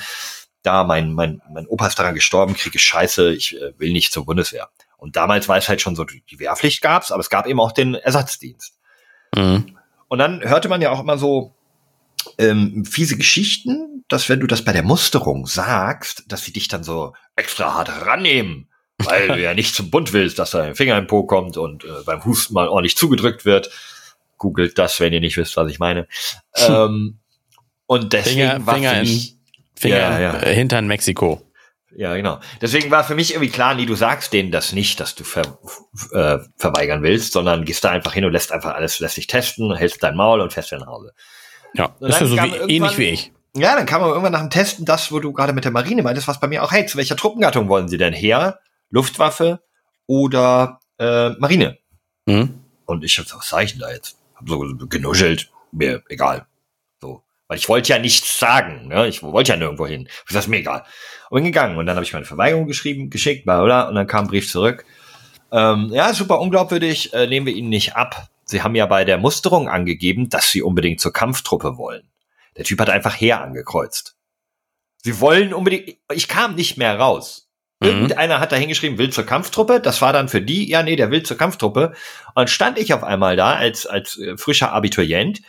Da, 0.63 0.83
mein, 0.83 1.13
mein, 1.13 1.41
mein 1.53 1.67
Opa 1.67 1.87
ist 1.87 1.99
daran 1.99 2.15
gestorben, 2.15 2.55
Krieg 2.55 2.75
ist 2.75 2.81
scheiße, 2.81 3.33
ich 3.33 3.55
äh, 3.59 3.73
will 3.77 3.91
nicht 3.91 4.11
zur 4.11 4.25
Bundeswehr. 4.25 4.69
Und 4.97 5.15
damals 5.15 5.47
war 5.47 5.57
es 5.57 5.69
halt 5.69 5.81
schon 5.81 5.95
so, 5.95 6.03
die 6.03 6.39
Wehrpflicht 6.39 6.81
gab's, 6.81 7.11
aber 7.11 7.21
es 7.21 7.29
gab 7.29 7.47
eben 7.47 7.61
auch 7.61 7.71
den 7.71 7.95
Ersatzdienst. 7.95 8.77
Mhm. 9.35 9.77
Und 10.09 10.19
dann 10.19 10.41
hörte 10.41 10.67
man 10.67 10.81
ja 10.81 10.91
auch 10.91 10.99
immer 10.99 11.17
so 11.17 11.55
ähm, 12.37 12.83
fiese 12.83 13.15
Geschichten, 13.15 14.03
dass 14.09 14.27
wenn 14.27 14.41
du 14.41 14.47
das 14.47 14.65
bei 14.65 14.73
der 14.73 14.83
Musterung 14.83 15.45
sagst, 15.45 16.23
dass 16.27 16.43
sie 16.43 16.51
dich 16.51 16.67
dann 16.67 16.83
so 16.83 17.13
extra 17.35 17.75
hart 17.75 18.05
rannehmen 18.05 18.69
weil 18.99 19.27
du 19.27 19.41
ja 19.41 19.53
nicht 19.53 19.75
zum 19.75 19.89
Bund 19.89 20.13
willst, 20.13 20.39
dass 20.39 20.51
dein 20.51 20.75
Finger 20.75 20.97
im 20.97 21.07
Po 21.07 21.23
kommt 21.23 21.57
und 21.57 21.83
äh, 21.83 22.03
beim 22.05 22.23
Husten 22.25 22.53
mal 22.53 22.67
ordentlich 22.67 22.97
zugedrückt 22.97 23.45
wird. 23.45 23.69
Googelt 24.37 24.77
das, 24.77 24.99
wenn 24.99 25.13
ihr 25.13 25.19
nicht 25.19 25.37
wisst, 25.37 25.57
was 25.57 25.69
ich 25.71 25.79
meine. 25.79 26.07
ähm, 26.55 27.19
und 27.85 28.13
deswegen 28.13 28.49
Finger, 28.49 28.65
war 28.65 28.75
Finger 28.75 28.99
mich, 28.99 29.31
in, 29.31 29.39
Finger 29.75 29.97
ja, 29.97 30.19
ja. 30.19 30.39
Äh, 30.41 30.53
Hintern 30.53 30.87
Mexiko. 30.87 31.41
Ja, 31.95 32.15
genau. 32.15 32.39
Deswegen 32.61 32.91
war 32.91 33.03
für 33.03 33.15
mich 33.15 33.33
irgendwie 33.33 33.51
klar, 33.51 33.73
nie, 33.73 33.85
du 33.85 33.95
sagst 33.95 34.31
denen 34.31 34.51
das 34.51 34.73
nicht, 34.73 34.99
dass 34.99 35.15
du 35.15 35.23
ver, 35.23 35.57
äh, 36.13 36.37
verweigern 36.55 37.01
willst, 37.01 37.33
sondern 37.33 37.65
gehst 37.65 37.83
da 37.83 37.89
einfach 37.89 38.13
hin 38.13 38.25
und 38.25 38.31
lässt 38.31 38.51
einfach 38.51 38.75
alles, 38.75 38.99
lässt 38.99 39.17
dich 39.17 39.27
testen, 39.27 39.75
hältst 39.75 40.03
dein 40.03 40.15
Maul 40.15 40.39
und 40.39 40.53
fährst 40.53 40.71
nach 40.71 40.85
Hause. 40.85 41.13
Ja, 41.73 41.95
das 41.99 42.15
ist 42.15 42.21
ja 42.21 42.27
so 42.27 42.35
wie, 42.37 42.73
ähnlich 42.75 42.97
wie 42.97 43.05
ich. 43.05 43.31
Ja, 43.55 43.75
dann 43.75 43.85
kam 43.85 44.01
aber 44.03 44.11
irgendwann 44.11 44.31
nach 44.31 44.41
dem 44.41 44.51
Testen 44.51 44.85
das, 44.85 45.11
wo 45.11 45.19
du 45.19 45.33
gerade 45.33 45.53
mit 45.53 45.65
der 45.65 45.71
Marine 45.71 46.03
meintest, 46.03 46.27
was 46.27 46.39
bei 46.39 46.47
mir 46.47 46.63
auch, 46.63 46.71
hey, 46.71 46.85
zu 46.85 46.97
welcher 46.97 47.15
Truppengattung 47.15 47.67
wollen 47.67 47.87
sie 47.87 47.97
denn 47.97 48.13
her? 48.13 48.59
Luftwaffe 48.89 49.61
oder 50.07 50.79
äh, 50.97 51.29
Marine. 51.31 51.77
Mhm. 52.25 52.63
Und 52.85 53.03
ich 53.03 53.17
hab 53.19 53.25
was 53.33 53.49
sag 53.49 53.63
ich 53.63 53.71
denn 53.71 53.81
da 53.81 53.91
jetzt? 53.91 54.17
Hab 54.35 54.47
so 54.47 54.59
genuschelt, 54.59 55.51
mir 55.71 56.03
egal. 56.09 56.47
So. 57.01 57.23
Weil 57.47 57.57
ich 57.57 57.69
wollte 57.69 57.89
ja 57.89 57.99
nichts 57.99 58.39
sagen, 58.39 58.87
ne? 58.87 59.07
Ich 59.07 59.21
wollte 59.21 59.51
ja 59.51 59.57
nirgendwo 59.57 59.87
hin. 59.87 60.07
Ich 60.27 60.33
das 60.33 60.47
mir 60.47 60.57
egal. 60.57 60.85
Und 61.29 61.37
bin 61.37 61.45
gegangen. 61.45 61.77
Und 61.77 61.85
dann 61.85 61.95
habe 61.95 62.05
ich 62.05 62.13
meine 62.13 62.25
Verweigerung 62.25 62.67
geschrieben, 62.67 63.09
geschickt, 63.09 63.45
bla 63.45 63.63
bla, 63.63 63.87
und 63.87 63.95
dann 63.95 64.07
kam 64.07 64.25
ein 64.25 64.29
Brief 64.29 64.49
zurück. 64.49 64.85
Ähm, 65.51 65.89
ja, 65.91 66.13
super 66.13 66.39
unglaubwürdig, 66.39 67.13
äh, 67.13 67.27
nehmen 67.27 67.45
wir 67.45 67.53
Ihnen 67.53 67.69
nicht 67.69 67.95
ab. 67.95 68.29
Sie 68.45 68.63
haben 68.63 68.75
ja 68.75 68.85
bei 68.85 69.05
der 69.05 69.17
Musterung 69.17 69.67
angegeben, 69.67 70.29
dass 70.29 70.51
Sie 70.51 70.61
unbedingt 70.61 70.99
zur 71.01 71.13
Kampftruppe 71.13 71.77
wollen. 71.77 72.09
Der 72.57 72.65
Typ 72.65 72.79
hat 72.79 72.89
einfach 72.89 73.19
Heer 73.19 73.41
angekreuzt. 73.41 74.15
Sie 75.03 75.19
wollen 75.19 75.53
unbedingt, 75.53 75.97
ich 76.13 76.27
kam 76.27 76.55
nicht 76.55 76.77
mehr 76.77 76.99
raus. 76.99 77.48
Mhm. 77.79 77.87
Irgendeiner 77.87 78.39
hat 78.39 78.51
da 78.51 78.55
hingeschrieben, 78.55 78.97
will 78.97 79.09
zur 79.09 79.25
Kampftruppe. 79.25 79.79
Das 79.79 80.01
war 80.01 80.11
dann 80.11 80.27
für 80.27 80.41
die, 80.41 80.69
ja, 80.69 80.83
nee, 80.83 80.95
der 80.95 81.11
will 81.11 81.23
zur 81.23 81.37
Kampftruppe. 81.37 81.93
Und 82.35 82.49
stand 82.49 82.77
ich 82.77 82.93
auf 82.93 83.03
einmal 83.03 83.35
da 83.35 83.53
als, 83.53 83.85
als 83.85 84.17
äh, 84.17 84.37
frischer 84.37 84.73
Abiturient, 84.73 85.41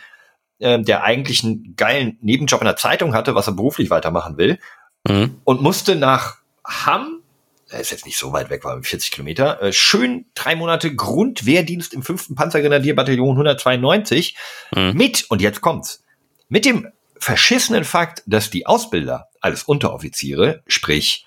äh, 0.59 0.79
der 0.79 1.03
eigentlich 1.03 1.43
einen 1.43 1.75
geilen 1.75 2.17
Nebenjob 2.21 2.61
in 2.61 2.65
der 2.65 2.77
Zeitung 2.77 3.13
hatte, 3.13 3.35
was 3.35 3.47
er 3.47 3.53
beruflich 3.53 3.89
weitermachen 3.89 4.37
will, 4.37 4.59
mhm. 5.07 5.41
und 5.43 5.61
musste 5.61 5.95
nach 5.95 6.37
Hamm, 6.65 7.21
er 7.69 7.79
ist 7.79 7.91
jetzt 7.91 8.05
nicht 8.05 8.17
so 8.17 8.31
weit 8.33 8.49
weg, 8.49 8.63
war 8.63 8.81
40 8.81 9.11
Kilometer, 9.11 9.61
äh, 9.61 9.73
schön 9.73 10.25
drei 10.33 10.55
Monate 10.55 10.93
Grundwehrdienst 10.95 11.93
im 11.93 12.03
5. 12.03 12.35
Panzergrenadierbataillon 12.35 13.31
192 13.31 14.37
mhm. 14.73 14.93
mit, 14.93 15.25
und 15.29 15.41
jetzt 15.41 15.59
kommt's, 15.61 16.03
mit 16.47 16.65
dem 16.65 16.87
verschissenen 17.17 17.83
Fakt, 17.83 18.23
dass 18.25 18.49
die 18.49 18.65
Ausbilder 18.65 19.29
als 19.41 19.63
Unteroffiziere, 19.63 20.63
sprich 20.67 21.25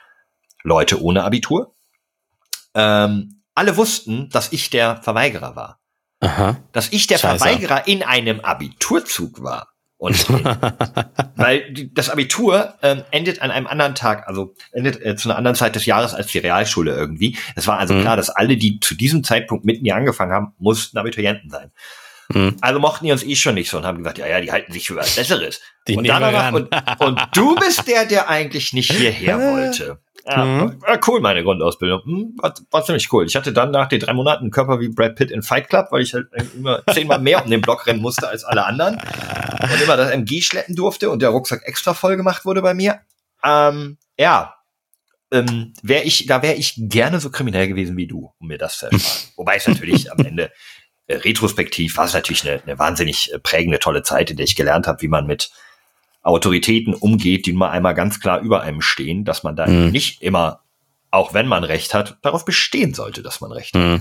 Leute 0.64 1.00
ohne 1.00 1.22
Abitur. 1.22 1.74
Ähm, 2.74 3.42
alle 3.54 3.76
wussten, 3.76 4.28
dass 4.30 4.52
ich 4.52 4.70
der 4.70 4.96
Verweigerer 5.02 5.54
war. 5.54 5.80
Aha. 6.20 6.56
Dass 6.72 6.88
ich 6.92 7.06
der 7.06 7.18
Scheiße. 7.18 7.38
Verweigerer 7.38 7.86
in 7.86 8.02
einem 8.02 8.40
Abiturzug 8.40 9.42
war. 9.42 9.68
Und 9.96 10.28
weil 11.36 11.72
das 11.92 12.10
Abitur 12.10 12.74
ähm, 12.82 13.04
endet 13.10 13.40
an 13.40 13.50
einem 13.50 13.66
anderen 13.66 13.94
Tag, 13.94 14.26
also 14.26 14.54
endet 14.72 15.00
äh, 15.04 15.16
zu 15.16 15.28
einer 15.28 15.38
anderen 15.38 15.54
Zeit 15.54 15.76
des 15.76 15.86
Jahres 15.86 16.14
als 16.14 16.26
die 16.26 16.38
Realschule 16.38 16.94
irgendwie. 16.94 17.38
Es 17.54 17.66
war 17.68 17.78
also 17.78 17.94
mhm. 17.94 18.00
klar, 18.00 18.16
dass 18.16 18.28
alle, 18.28 18.56
die 18.56 18.80
zu 18.80 18.94
diesem 18.96 19.22
Zeitpunkt 19.22 19.64
mitten 19.64 19.84
hier 19.84 19.96
angefangen 19.96 20.32
haben, 20.32 20.54
mussten 20.58 20.98
Abiturienten 20.98 21.48
sein. 21.48 21.70
Mhm. 22.34 22.56
Also 22.60 22.80
mochten 22.80 23.06
die 23.06 23.12
uns 23.12 23.22
eh 23.22 23.36
schon 23.36 23.54
nicht 23.54 23.70
so 23.70 23.78
und 23.78 23.86
haben 23.86 23.98
gesagt, 23.98 24.18
ja, 24.18 24.26
ja, 24.26 24.40
die 24.40 24.52
halten 24.52 24.72
sich 24.72 24.86
für 24.86 24.96
was 24.96 25.14
Besseres. 25.14 25.60
Die 25.86 25.96
und, 25.96 26.06
dann 26.06 26.54
und, 26.54 26.68
und 26.98 27.20
du 27.32 27.54
bist 27.54 27.86
der, 27.86 28.04
der 28.04 28.28
eigentlich 28.28 28.72
nicht 28.72 28.92
hierher 28.92 29.38
wollte. 29.38 30.00
Ja, 30.26 30.44
mhm. 30.44 30.80
war 30.80 30.98
cool, 31.06 31.20
meine 31.20 31.42
Grundausbildung. 31.42 32.02
Hm, 32.04 32.36
war, 32.38 32.54
war 32.70 32.84
ziemlich 32.84 33.12
cool. 33.12 33.26
Ich 33.26 33.36
hatte 33.36 33.52
dann 33.52 33.70
nach 33.70 33.88
den 33.88 34.00
drei 34.00 34.14
Monaten 34.14 34.44
einen 34.44 34.50
Körper 34.50 34.80
wie 34.80 34.88
Brad 34.88 35.16
Pitt 35.16 35.30
in 35.30 35.42
Fight 35.42 35.68
Club, 35.68 35.88
weil 35.90 36.00
ich 36.02 36.14
halt 36.14 36.28
immer 36.56 36.82
zehnmal 36.92 37.18
mehr 37.18 37.44
um 37.44 37.50
den 37.50 37.60
Block 37.60 37.86
rennen 37.86 38.00
musste 38.00 38.28
als 38.28 38.42
alle 38.42 38.64
anderen. 38.64 38.94
Und 38.94 39.82
immer 39.82 39.96
das 39.96 40.10
MG 40.10 40.40
schleppen 40.40 40.76
durfte 40.76 41.10
und 41.10 41.20
der 41.20 41.28
Rucksack 41.28 41.62
extra 41.66 41.92
voll 41.92 42.16
gemacht 42.16 42.46
wurde 42.46 42.62
bei 42.62 42.72
mir. 42.72 43.00
Ähm, 43.44 43.98
ja, 44.18 44.54
ähm, 45.30 45.74
wäre 45.82 46.04
ich, 46.04 46.26
da 46.26 46.42
wäre 46.42 46.54
ich 46.54 46.74
gerne 46.76 47.20
so 47.20 47.30
kriminell 47.30 47.68
gewesen 47.68 47.96
wie 47.96 48.06
du, 48.06 48.32
um 48.38 48.48
mir 48.48 48.58
das 48.58 48.78
zu 48.78 48.86
erfahren. 48.86 49.32
Wobei 49.36 49.56
es 49.56 49.68
natürlich 49.68 50.10
am 50.10 50.18
Ende 50.24 50.50
retrospektiv 51.08 51.96
war 51.96 52.06
es 52.06 52.14
natürlich 52.14 52.48
eine, 52.48 52.62
eine 52.62 52.78
wahnsinnig 52.78 53.32
äh, 53.32 53.38
prägende, 53.38 53.78
tolle 53.78 54.02
Zeit, 54.02 54.30
in 54.30 54.36
der 54.36 54.44
ich 54.44 54.56
gelernt 54.56 54.86
habe, 54.86 55.02
wie 55.02 55.08
man 55.08 55.26
mit 55.26 55.50
Autoritäten 56.22 56.94
umgeht, 56.94 57.46
die 57.46 57.52
mal 57.52 57.70
einmal 57.70 57.94
ganz 57.94 58.20
klar 58.20 58.40
über 58.40 58.62
einem 58.62 58.80
stehen, 58.80 59.24
dass 59.24 59.42
man 59.42 59.56
da 59.56 59.66
mhm. 59.66 59.90
nicht 59.90 60.22
immer, 60.22 60.62
auch 61.10 61.34
wenn 61.34 61.46
man 61.46 61.64
Recht 61.64 61.92
hat, 61.92 62.16
darauf 62.22 62.44
bestehen 62.44 62.94
sollte, 62.94 63.22
dass 63.22 63.40
man 63.40 63.52
Recht 63.52 63.74
mhm. 63.74 63.94
hat. 63.94 64.00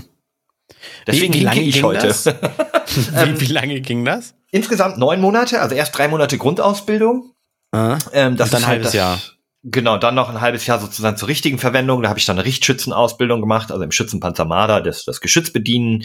Deswegen 1.06 1.34
wie, 1.34 1.40
wie 1.40 1.44
lange 1.44 1.60
ich 1.60 1.82
heute. 1.82 2.08
wie, 2.14 3.40
wie, 3.40 3.52
lange 3.52 3.80
ging 3.82 4.04
das? 4.04 4.34
Insgesamt 4.50 4.96
neun 4.96 5.20
Monate, 5.20 5.60
also 5.60 5.74
erst 5.74 5.96
drei 5.96 6.08
Monate 6.08 6.38
Grundausbildung. 6.38 7.32
Ah, 7.72 7.98
ähm, 8.12 8.36
das 8.36 8.48
ist 8.48 8.54
halt 8.54 8.66
halbes 8.66 8.86
das, 8.86 8.94
Jahr. 8.94 9.20
Genau, 9.66 9.96
dann 9.96 10.14
noch 10.14 10.28
ein 10.28 10.42
halbes 10.42 10.66
Jahr 10.66 10.78
sozusagen 10.78 11.16
zur 11.16 11.26
richtigen 11.26 11.56
Verwendung. 11.56 12.02
Da 12.02 12.10
habe 12.10 12.18
ich 12.18 12.26
dann 12.26 12.36
eine 12.36 12.44
Richtschützenausbildung 12.44 13.40
gemacht, 13.40 13.72
also 13.72 13.82
im 13.82 13.92
Schützenpanzer 13.92 14.44
Marder, 14.44 14.82
das, 14.82 15.06
das 15.06 15.22
Geschütz 15.22 15.50
bedienen. 15.50 16.04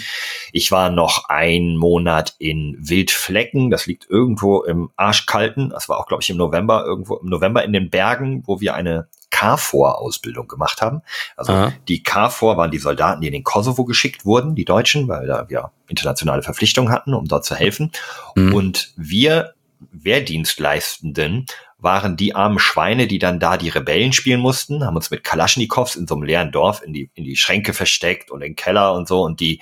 Ich 0.53 0.71
war 0.71 0.89
noch 0.89 1.25
ein 1.27 1.75
Monat 1.75 2.35
in 2.39 2.77
Wildflecken, 2.79 3.69
das 3.69 3.85
liegt 3.85 4.09
irgendwo 4.09 4.63
im 4.63 4.91
Arschkalten. 4.95 5.71
Das 5.71 5.89
war 5.89 5.99
auch, 5.99 6.07
glaube 6.07 6.23
ich, 6.23 6.29
im 6.29 6.37
November, 6.37 6.85
irgendwo 6.85 7.17
im 7.17 7.27
November 7.27 7.65
in 7.65 7.73
den 7.73 7.89
Bergen, 7.89 8.43
wo 8.45 8.61
wir 8.61 8.75
eine 8.75 9.09
KFOR-Ausbildung 9.29 10.47
gemacht 10.47 10.81
haben. 10.81 11.01
Also 11.35 11.51
Aha. 11.51 11.73
die 11.89 12.01
KFOR 12.01 12.55
waren 12.55 12.71
die 12.71 12.79
Soldaten, 12.79 13.19
die 13.19 13.27
in 13.27 13.33
den 13.33 13.43
Kosovo 13.43 13.83
geschickt 13.83 14.25
wurden, 14.25 14.55
die 14.55 14.65
Deutschen, 14.65 15.09
weil 15.09 15.27
da 15.27 15.49
wir 15.49 15.71
internationale 15.89 16.43
Verpflichtungen 16.43 16.93
hatten, 16.93 17.13
um 17.13 17.25
dort 17.25 17.43
zu 17.43 17.55
helfen. 17.55 17.91
Mhm. 18.35 18.53
Und 18.53 18.93
wir 18.95 19.53
Wehrdienstleistenden 19.91 21.45
waren 21.81 22.17
die 22.17 22.35
armen 22.35 22.59
Schweine, 22.59 23.07
die 23.07 23.19
dann 23.19 23.39
da 23.39 23.57
die 23.57 23.69
Rebellen 23.69 24.11
spielen 24.11 24.41
mussten, 24.41 24.85
haben 24.85 24.95
uns 24.95 25.11
mit 25.11 25.23
Kalaschnikows 25.23 25.95
in 25.95 26.07
so 26.07 26.15
einem 26.15 26.23
leeren 26.23 26.51
Dorf 26.51 26.81
in 26.83 26.93
die, 26.93 27.09
in 27.13 27.23
die 27.23 27.37
Schränke 27.37 27.73
versteckt 27.73 28.31
und 28.31 28.41
in 28.41 28.51
den 28.51 28.55
Keller 28.55 28.93
und 28.93 29.07
so 29.07 29.23
und 29.23 29.39
die 29.39 29.61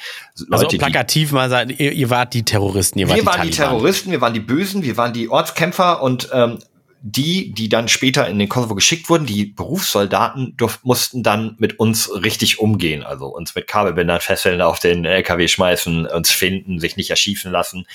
also 0.49 0.63
Leute, 0.63 0.77
plakativ 0.77 1.29
die, 1.29 1.35
mal 1.35 1.49
sagen, 1.49 1.73
ihr, 1.77 1.91
ihr, 1.91 2.09
wart 2.09 2.33
die 2.33 2.43
Terroristen, 2.43 2.99
ihr 2.99 3.07
wart 3.07 3.17
wir 3.17 3.21
die 3.21 3.27
waren 3.27 3.35
Taliban. 3.37 3.51
die 3.51 3.57
Terroristen, 3.57 4.11
wir 4.11 4.21
waren 4.21 4.33
die 4.33 4.39
Bösen, 4.39 4.83
wir 4.83 4.97
waren 4.97 5.13
die 5.13 5.29
Ortskämpfer 5.29 6.01
und 6.01 6.29
ähm, 6.33 6.59
die, 7.01 7.53
die 7.53 7.69
dann 7.69 7.87
später 7.87 8.27
in 8.27 8.39
den 8.39 8.49
Kosovo 8.49 8.73
geschickt 8.73 9.09
wurden, 9.09 9.25
die 9.25 9.45
Berufssoldaten 9.45 10.55
durf, 10.57 10.79
mussten 10.83 11.21
dann 11.21 11.55
mit 11.59 11.79
uns 11.79 12.09
richtig 12.11 12.59
umgehen, 12.59 13.03
also 13.03 13.27
uns 13.27 13.53
mit 13.53 13.67
Kabelbindern 13.67 14.19
fesseln, 14.19 14.61
auf 14.61 14.79
den 14.79 15.05
LKW 15.05 15.47
schmeißen, 15.47 16.07
uns 16.07 16.31
finden, 16.31 16.79
sich 16.79 16.97
nicht 16.97 17.11
erschießen 17.11 17.51
lassen. 17.51 17.85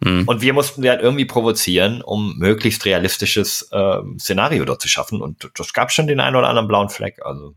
Mhm. 0.00 0.24
Und 0.26 0.40
wir 0.40 0.52
mussten 0.52 0.82
wir 0.82 0.90
halt 0.90 1.02
irgendwie 1.02 1.26
provozieren, 1.26 2.02
um 2.02 2.36
möglichst 2.38 2.84
realistisches 2.84 3.68
äh, 3.70 3.98
Szenario 4.18 4.64
dort 4.64 4.80
zu 4.80 4.88
schaffen. 4.88 5.20
Und 5.20 5.50
das 5.56 5.72
gab 5.72 5.92
schon 5.92 6.06
den 6.06 6.20
einen 6.20 6.36
oder 6.36 6.48
anderen 6.48 6.68
blauen 6.68 6.88
Fleck. 6.88 7.20
Also 7.24 7.54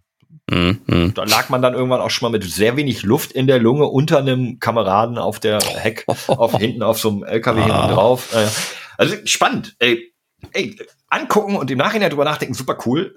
mhm. 0.49 0.81
mhm. 0.85 1.13
da 1.13 1.23
lag 1.23 1.49
man 1.49 1.61
dann 1.61 1.73
irgendwann 1.73 2.01
auch 2.01 2.09
schon 2.09 2.29
mal 2.29 2.37
mit 2.37 2.43
sehr 2.43 2.75
wenig 2.75 3.03
Luft 3.03 3.31
in 3.31 3.47
der 3.47 3.59
Lunge 3.59 3.85
unter 3.85 4.19
einem 4.19 4.59
Kameraden 4.59 5.17
auf 5.17 5.39
der 5.39 5.61
Heck, 5.61 6.05
auf 6.27 6.57
hinten 6.57 6.83
auf 6.83 6.99
so 6.99 7.09
einem 7.09 7.23
LKW 7.23 7.61
ah. 7.61 7.63
hinten 7.65 7.95
drauf. 7.95 8.33
Äh, 8.33 8.47
also 8.97 9.15
spannend. 9.25 9.75
Ey, 9.79 10.13
ey, 10.51 10.75
angucken 11.07 11.55
und 11.55 11.71
im 11.71 11.77
Nachhinein 11.77 12.09
drüber 12.09 12.25
nachdenken, 12.25 12.53
super 12.53 12.77
cool. 12.85 13.15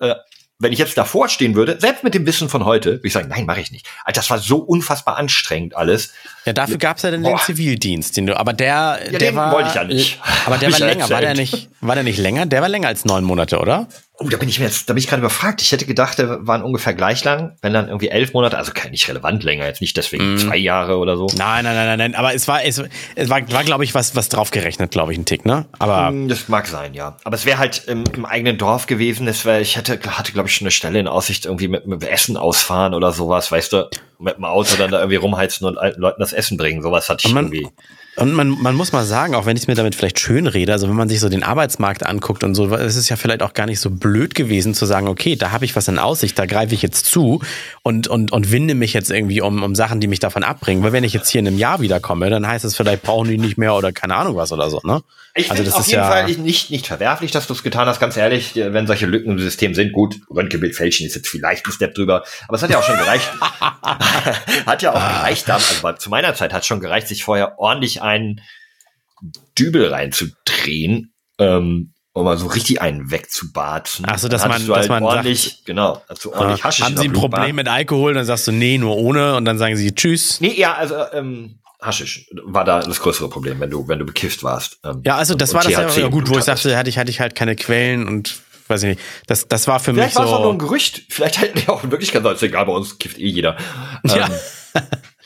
Äh, 0.58 0.62
wenn 0.62 0.72
ich 0.72 0.78
jetzt 0.78 0.96
davor 0.96 1.28
stehen 1.28 1.54
würde, 1.54 1.78
selbst 1.80 2.02
mit 2.04 2.14
dem 2.14 2.26
Wissen 2.26 2.48
von 2.48 2.64
heute, 2.64 2.92
würde 2.92 3.06
ich 3.06 3.12
sagen, 3.12 3.28
nein, 3.28 3.46
mache 3.46 3.60
ich 3.60 3.70
nicht. 3.70 3.86
Alter, 4.04 4.20
das 4.20 4.30
war 4.30 4.38
so 4.38 4.58
unfassbar 4.58 5.16
anstrengend 5.16 5.76
alles. 5.76 6.12
Ja, 6.44 6.52
dafür 6.52 6.78
gab's 6.78 7.02
ja 7.02 7.10
dann 7.10 7.22
den 7.22 7.38
Zivildienst, 7.38 8.16
den 8.16 8.26
du, 8.26 8.38
aber 8.38 8.52
der, 8.52 9.00
ja, 9.10 9.18
der 9.18 9.34
war, 9.34 9.52
wollte 9.52 9.68
ich 9.68 9.74
ja 9.74 9.84
nicht. 9.84 10.20
Aber 10.46 10.58
der 10.58 10.72
war 10.72 10.78
länger, 10.78 11.10
war 11.10 11.20
der 11.20 11.34
nicht, 11.34 11.68
war 11.80 11.94
der 11.94 12.04
nicht 12.04 12.18
länger? 12.18 12.46
Der 12.46 12.62
war 12.62 12.68
länger 12.68 12.88
als 12.88 13.04
neun 13.04 13.24
Monate, 13.24 13.58
oder? 13.58 13.88
Oh, 14.18 14.28
da 14.30 14.38
bin 14.38 14.48
ich 14.48 14.58
mir 14.58 14.64
jetzt, 14.64 14.88
da 14.88 14.94
bin 14.94 15.02
ich 15.02 15.08
gerade 15.08 15.20
überfragt. 15.20 15.60
Ich 15.60 15.72
hätte 15.72 15.84
gedacht, 15.84 16.18
der 16.18 16.46
waren 16.46 16.62
ungefähr 16.62 16.94
gleich 16.94 17.22
lang, 17.24 17.54
wenn 17.60 17.74
dann 17.74 17.88
irgendwie 17.88 18.08
elf 18.08 18.32
Monate, 18.32 18.56
also 18.56 18.72
kein 18.72 18.90
nicht 18.90 19.06
relevant 19.08 19.44
länger, 19.44 19.66
jetzt 19.66 19.82
nicht 19.82 19.94
deswegen 19.94 20.34
mm. 20.34 20.38
zwei 20.38 20.56
Jahre 20.56 20.96
oder 20.96 21.18
so. 21.18 21.26
Nein, 21.36 21.64
nein, 21.64 21.74
nein, 21.74 21.86
nein, 21.86 21.98
nein. 21.98 22.14
Aber 22.14 22.32
es 22.34 22.48
war, 22.48 22.64
es, 22.64 22.82
es 23.14 23.28
war, 23.28 23.52
war 23.52 23.64
glaube 23.64 23.84
ich, 23.84 23.94
was, 23.94 24.16
was 24.16 24.30
draufgerechnet, 24.30 24.90
glaube 24.90 25.12
ich, 25.12 25.18
ein 25.18 25.26
Tick, 25.26 25.44
ne? 25.44 25.66
Aber 25.78 26.08
hm, 26.08 26.28
das 26.28 26.48
mag 26.48 26.66
sein, 26.66 26.94
ja. 26.94 27.18
Aber 27.24 27.36
es 27.36 27.44
wäre 27.44 27.58
halt 27.58 27.84
im, 27.88 28.04
im, 28.14 28.24
eigenen 28.24 28.56
Dorf 28.56 28.86
gewesen. 28.86 29.28
Es 29.28 29.44
wäre, 29.44 29.60
ich 29.60 29.76
hätte, 29.76 30.00
hatte, 30.06 30.32
glaube 30.32 30.48
ich, 30.48 30.54
schon 30.54 30.64
eine 30.64 30.70
Stelle 30.70 30.98
in 30.98 31.08
Aussicht, 31.08 31.44
irgendwie 31.44 31.68
mit, 31.68 31.86
mit 31.86 32.02
Essen 32.02 32.38
ausfahren 32.38 32.94
oder 32.94 33.12
sowas, 33.12 33.52
weißt 33.52 33.74
du, 33.74 33.90
mit 34.18 34.38
dem 34.38 34.44
Auto 34.44 34.76
dann 34.76 34.90
da 34.90 34.98
irgendwie 35.00 35.16
rumheizen 35.16 35.66
und 35.66 35.76
alten 35.76 36.00
Leuten 36.00 36.20
das 36.20 36.32
Essen 36.32 36.56
bringen. 36.56 36.82
Sowas 36.82 37.10
hatte 37.10 37.28
ich 37.28 37.34
man, 37.34 37.52
irgendwie. 37.52 37.68
Und 38.16 38.32
man, 38.32 38.48
man 38.48 38.74
muss 38.74 38.92
mal 38.92 39.04
sagen, 39.04 39.34
auch 39.34 39.44
wenn 39.44 39.56
ich 39.56 39.64
es 39.64 39.66
mir 39.66 39.74
damit 39.74 39.94
vielleicht 39.94 40.18
schön 40.18 40.46
rede, 40.46 40.72
also 40.72 40.88
wenn 40.88 40.96
man 40.96 41.08
sich 41.08 41.20
so 41.20 41.28
den 41.28 41.42
Arbeitsmarkt 41.42 42.04
anguckt 42.04 42.44
und 42.44 42.54
so, 42.54 42.74
es 42.74 42.96
ist 42.96 43.10
ja 43.10 43.16
vielleicht 43.16 43.42
auch 43.42 43.52
gar 43.52 43.66
nicht 43.66 43.78
so 43.78 43.90
blöd 43.90 44.34
gewesen 44.34 44.72
zu 44.72 44.86
sagen, 44.86 45.06
okay, 45.06 45.36
da 45.36 45.52
habe 45.52 45.66
ich 45.66 45.76
was 45.76 45.86
in 45.88 45.98
Aussicht, 45.98 46.38
da 46.38 46.46
greife 46.46 46.74
ich 46.74 46.80
jetzt 46.80 47.04
zu 47.04 47.42
und, 47.82 48.08
und, 48.08 48.32
und 48.32 48.50
winde 48.50 48.74
mich 48.74 48.94
jetzt 48.94 49.10
irgendwie 49.10 49.42
um, 49.42 49.62
um 49.62 49.74
Sachen, 49.74 50.00
die 50.00 50.06
mich 50.06 50.20
davon 50.20 50.44
abbringen. 50.44 50.82
Weil 50.82 50.92
wenn 50.92 51.04
ich 51.04 51.12
jetzt 51.12 51.28
hier 51.28 51.40
in 51.40 51.46
einem 51.46 51.58
Jahr 51.58 51.80
wiederkomme, 51.80 52.30
dann 52.30 52.46
heißt 52.46 52.64
es 52.64 52.74
vielleicht, 52.74 53.02
brauchen 53.02 53.28
die 53.28 53.36
nicht 53.36 53.58
mehr 53.58 53.74
oder 53.74 53.92
keine 53.92 54.14
Ahnung 54.14 54.36
was 54.36 54.50
oder 54.50 54.70
so, 54.70 54.80
ne? 54.82 55.02
Ich 55.38 55.50
also 55.50 55.62
das 55.62 55.74
auf 55.74 55.80
ist 55.80 55.88
jeden 55.88 56.02
ja 56.02 56.08
Fall 56.08 56.24
nicht, 56.38 56.70
nicht 56.70 56.86
verwerflich, 56.86 57.30
dass 57.30 57.46
du 57.46 57.52
es 57.52 57.62
getan 57.62 57.86
hast, 57.86 58.00
ganz 58.00 58.16
ehrlich, 58.16 58.52
wenn 58.54 58.86
solche 58.86 59.04
Lücken 59.04 59.32
im 59.32 59.38
System 59.38 59.74
sind, 59.74 59.92
gut, 59.92 60.16
Röntgenbild 60.34 60.74
fälschen 60.74 61.06
ist 61.06 61.14
jetzt 61.14 61.28
vielleicht 61.28 61.66
ein 61.66 61.72
Step 61.72 61.94
drüber, 61.94 62.24
aber 62.48 62.56
es 62.56 62.62
hat 62.62 62.70
ja 62.70 62.78
auch 62.78 62.82
schon 62.82 62.96
gereicht. 62.96 63.30
hat 64.66 64.82
ja 64.82 64.92
auch 64.92 64.94
gereicht, 64.94 65.50
also 65.50 65.92
zu 65.92 66.08
meiner 66.08 66.34
Zeit 66.34 66.54
hat 66.54 66.64
schon 66.64 66.80
gereicht, 66.80 67.08
sich 67.08 67.22
vorher 67.22 67.58
ordentlich 67.58 68.00
einen 68.06 68.40
Dübel 69.58 69.88
reinzudrehen, 69.88 71.12
ähm, 71.38 71.92
um 72.12 72.24
mal 72.24 72.38
so 72.38 72.46
richtig 72.46 72.80
einen 72.80 73.10
wegzubarzen. 73.10 74.06
Ach 74.08 74.18
so, 74.18 74.28
dass 74.28 74.46
man, 74.46 74.66
dass 74.66 74.76
halt 74.76 74.88
man 74.88 75.02
ordentlich, 75.02 75.42
sagt, 75.42 75.66
genau, 75.66 76.02
also 76.08 76.32
ordentlich 76.32 76.64
Haschisch 76.64 76.84
Haben 76.84 76.96
Sie 76.96 77.08
ein 77.08 77.12
Problem 77.12 77.56
mit 77.56 77.68
Alkohol? 77.68 78.14
Dann 78.14 78.24
sagst 78.24 78.46
du, 78.46 78.52
nee, 78.52 78.78
nur 78.78 78.96
ohne 78.96 79.36
und 79.36 79.44
dann 79.44 79.58
sagen 79.58 79.76
sie 79.76 79.94
Tschüss. 79.94 80.40
Nee, 80.40 80.54
ja, 80.56 80.74
also, 80.74 80.94
ähm, 81.12 81.58
Haschisch 81.80 82.26
war 82.44 82.64
da 82.64 82.80
das 82.80 83.00
größere 83.00 83.28
Problem, 83.28 83.60
wenn 83.60 83.70
du, 83.70 83.86
wenn 83.86 83.98
du 83.98 84.06
bekifft 84.06 84.42
warst. 84.42 84.78
Ähm, 84.82 85.02
ja, 85.04 85.16
also 85.16 85.34
das 85.34 85.52
war 85.52 85.62
das 85.62 85.96
ja, 85.96 86.08
gut, 86.08 86.28
wo 86.30 86.38
ich 86.38 86.44
sagte, 86.44 86.76
hatte 86.76 86.88
ich, 86.88 86.96
hatte 86.96 87.10
ich 87.10 87.20
halt 87.20 87.34
keine 87.34 87.54
Quellen 87.54 88.08
und 88.08 88.36
weiß 88.68 88.82
ich 88.84 88.96
nicht. 88.96 89.00
Das, 89.26 89.46
das 89.46 89.68
war 89.68 89.78
für 89.78 89.92
Vielleicht 89.92 90.08
mich 90.08 90.14
so. 90.14 90.20
Vielleicht 90.20 90.32
war 90.32 90.38
es 90.38 90.40
auch 90.40 90.44
nur 90.44 90.54
ein 90.54 90.58
Gerücht. 90.58 91.02
Vielleicht 91.10 91.38
hätten 91.40 91.58
die 91.58 91.68
auch 91.68 91.84
in 91.84 91.90
Wirklichkeit 91.90 92.22
gesagt, 92.22 92.42
egal, 92.42 92.66
bei 92.66 92.72
uns 92.72 92.98
kifft 92.98 93.18
eh 93.18 93.28
jeder. 93.28 93.56
Ja. 94.04 94.28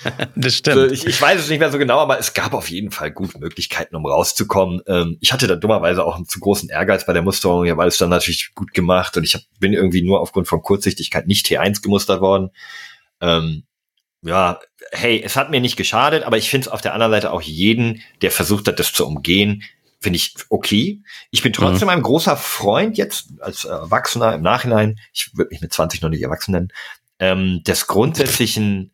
Das 0.35 0.55
stimmt. 0.55 0.93
Ich, 0.93 1.07
ich, 1.07 1.21
weiß 1.21 1.41
es 1.41 1.49
nicht 1.49 1.59
mehr 1.59 1.71
so 1.71 1.79
genau, 1.79 1.99
aber 1.99 2.19
es 2.19 2.35
gab 2.35 2.55
auf 2.55 2.71
jeden 2.71 2.91
Fall 2.91 3.11
gute 3.11 3.39
Möglichkeiten, 3.39 3.97
um 3.97 4.07
rauszukommen. 4.07 4.81
Ähm, 4.87 5.19
ich 5.21 5.33
hatte 5.33 5.47
da 5.47 5.57
dummerweise 5.57 6.05
auch 6.05 6.17
einen 6.17 6.27
zu 6.27 6.41
großen 6.41 6.69
Ehrgeiz 6.69 7.07
bei 7.07 7.13
der 7.13 7.23
Musterung, 7.23 7.65
ja, 7.65 7.77
weil 7.77 7.89
es 7.89 7.99
dann 7.99 8.11
natürlich 8.11 8.53
gut 8.55 8.73
gemacht 8.73 9.17
und 9.17 9.25
ich 9.25 9.35
hab, 9.35 9.43
bin 9.59 9.73
irgendwie 9.73 10.03
nur 10.03 10.21
aufgrund 10.21 10.49
von 10.49 10.63
Kurzsichtigkeit 10.63 11.27
nicht 11.27 11.47
T1 11.47 11.83
gemustert 11.83 12.21
worden. 12.21 12.51
Ähm, 13.21 13.65
ja, 14.23 14.61
hey, 14.93 15.23
es 15.25 15.37
hat 15.37 15.51
mir 15.51 15.61
nicht 15.61 15.77
geschadet, 15.77 16.25
aber 16.25 16.37
ich 16.37 16.51
finde 16.51 16.67
es 16.67 16.73
auf 16.73 16.81
der 16.81 16.95
anderen 16.95 17.13
Seite 17.13 17.33
auch 17.33 17.43
jeden, 17.43 18.03
der 18.23 18.31
versucht 18.31 18.69
hat, 18.69 18.79
das 18.79 18.93
zu 18.93 19.07
umgehen, 19.07 19.63
finde 20.01 20.17
ich 20.17 20.35
okay. 20.49 21.03
Ich 21.31 21.43
bin 21.43 21.53
trotzdem 21.53 21.87
mhm. 21.87 21.95
ein 21.95 22.03
großer 22.03 22.37
Freund 22.37 22.97
jetzt 22.99 23.29
als 23.41 23.65
Erwachsener 23.65 24.35
im 24.35 24.43
Nachhinein, 24.43 24.99
ich 25.13 25.31
würde 25.35 25.51
mich 25.51 25.61
mit 25.61 25.73
20 25.73 26.03
noch 26.03 26.11
nicht 26.11 26.23
erwachsen 26.23 26.53
nennen, 26.53 26.73
ähm, 27.19 27.63
des 27.65 27.87
grundsätzlichen 27.87 28.93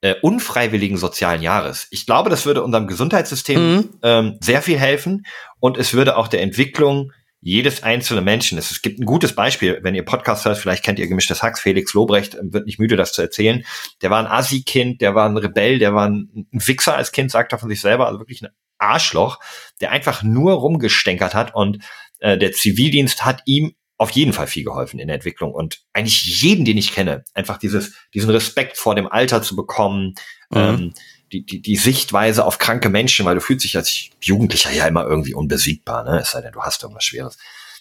äh, 0.00 0.14
unfreiwilligen 0.22 0.96
sozialen 0.96 1.42
Jahres. 1.42 1.86
Ich 1.90 2.06
glaube, 2.06 2.30
das 2.30 2.46
würde 2.46 2.62
unserem 2.62 2.86
Gesundheitssystem 2.86 3.60
mhm. 3.60 3.88
ähm, 4.02 4.38
sehr 4.40 4.62
viel 4.62 4.78
helfen 4.78 5.26
und 5.58 5.76
es 5.76 5.92
würde 5.92 6.16
auch 6.16 6.28
der 6.28 6.42
Entwicklung 6.42 7.12
jedes 7.42 7.82
einzelne 7.82 8.20
Menschen. 8.20 8.58
Es 8.58 8.82
gibt 8.82 9.00
ein 9.00 9.06
gutes 9.06 9.34
Beispiel, 9.34 9.80
wenn 9.82 9.94
ihr 9.94 10.04
Podcast 10.04 10.44
hört, 10.44 10.58
vielleicht 10.58 10.84
kennt 10.84 10.98
ihr 10.98 11.08
gemischtes 11.08 11.42
Hacks, 11.42 11.60
Felix 11.60 11.94
Lobrecht 11.94 12.34
ähm, 12.34 12.52
wird 12.52 12.66
nicht 12.66 12.78
müde, 12.78 12.96
das 12.96 13.12
zu 13.12 13.22
erzählen. 13.22 13.64
Der 14.02 14.10
war 14.10 14.18
ein 14.18 14.26
Assi-Kind, 14.26 15.00
der 15.00 15.14
war 15.14 15.28
ein 15.28 15.36
Rebell, 15.36 15.78
der 15.78 15.94
war 15.94 16.08
ein 16.08 16.46
Wichser 16.52 16.96
als 16.96 17.12
Kind, 17.12 17.30
sagt 17.30 17.52
er 17.52 17.58
von 17.58 17.70
sich 17.70 17.80
selber, 17.80 18.06
also 18.06 18.18
wirklich 18.18 18.42
ein 18.42 18.50
Arschloch, 18.78 19.38
der 19.80 19.90
einfach 19.90 20.22
nur 20.22 20.52
rumgestänkert 20.54 21.34
hat 21.34 21.54
und 21.54 21.78
äh, 22.18 22.38
der 22.38 22.52
Zivildienst 22.52 23.24
hat 23.24 23.42
ihm 23.46 23.74
auf 24.00 24.10
jeden 24.12 24.32
Fall 24.32 24.46
viel 24.46 24.64
geholfen 24.64 24.98
in 24.98 25.08
der 25.08 25.16
Entwicklung 25.16 25.52
und 25.52 25.82
eigentlich 25.92 26.40
jeden, 26.40 26.64
den 26.64 26.78
ich 26.78 26.94
kenne, 26.94 27.22
einfach 27.34 27.58
dieses, 27.58 27.92
diesen 28.14 28.30
Respekt 28.30 28.78
vor 28.78 28.94
dem 28.94 29.06
Alter 29.06 29.42
zu 29.42 29.54
bekommen, 29.54 30.14
mhm. 30.48 30.58
ähm, 30.58 30.94
die, 31.32 31.44
die, 31.44 31.60
die 31.60 31.76
Sichtweise 31.76 32.46
auf 32.46 32.56
kranke 32.56 32.88
Menschen, 32.88 33.26
weil 33.26 33.34
du 33.34 33.42
fühlst 33.42 33.62
dich 33.62 33.76
als 33.76 34.08
Jugendlicher 34.22 34.72
ja 34.72 34.86
immer 34.86 35.04
irgendwie 35.04 35.34
unbesiegbar, 35.34 36.02
ne? 36.04 36.20
Es 36.20 36.30
sei 36.30 36.40
denn, 36.40 36.52
du 36.52 36.62
hast 36.62 36.82
irgendwas 36.82 37.04
Schweres. 37.04 37.36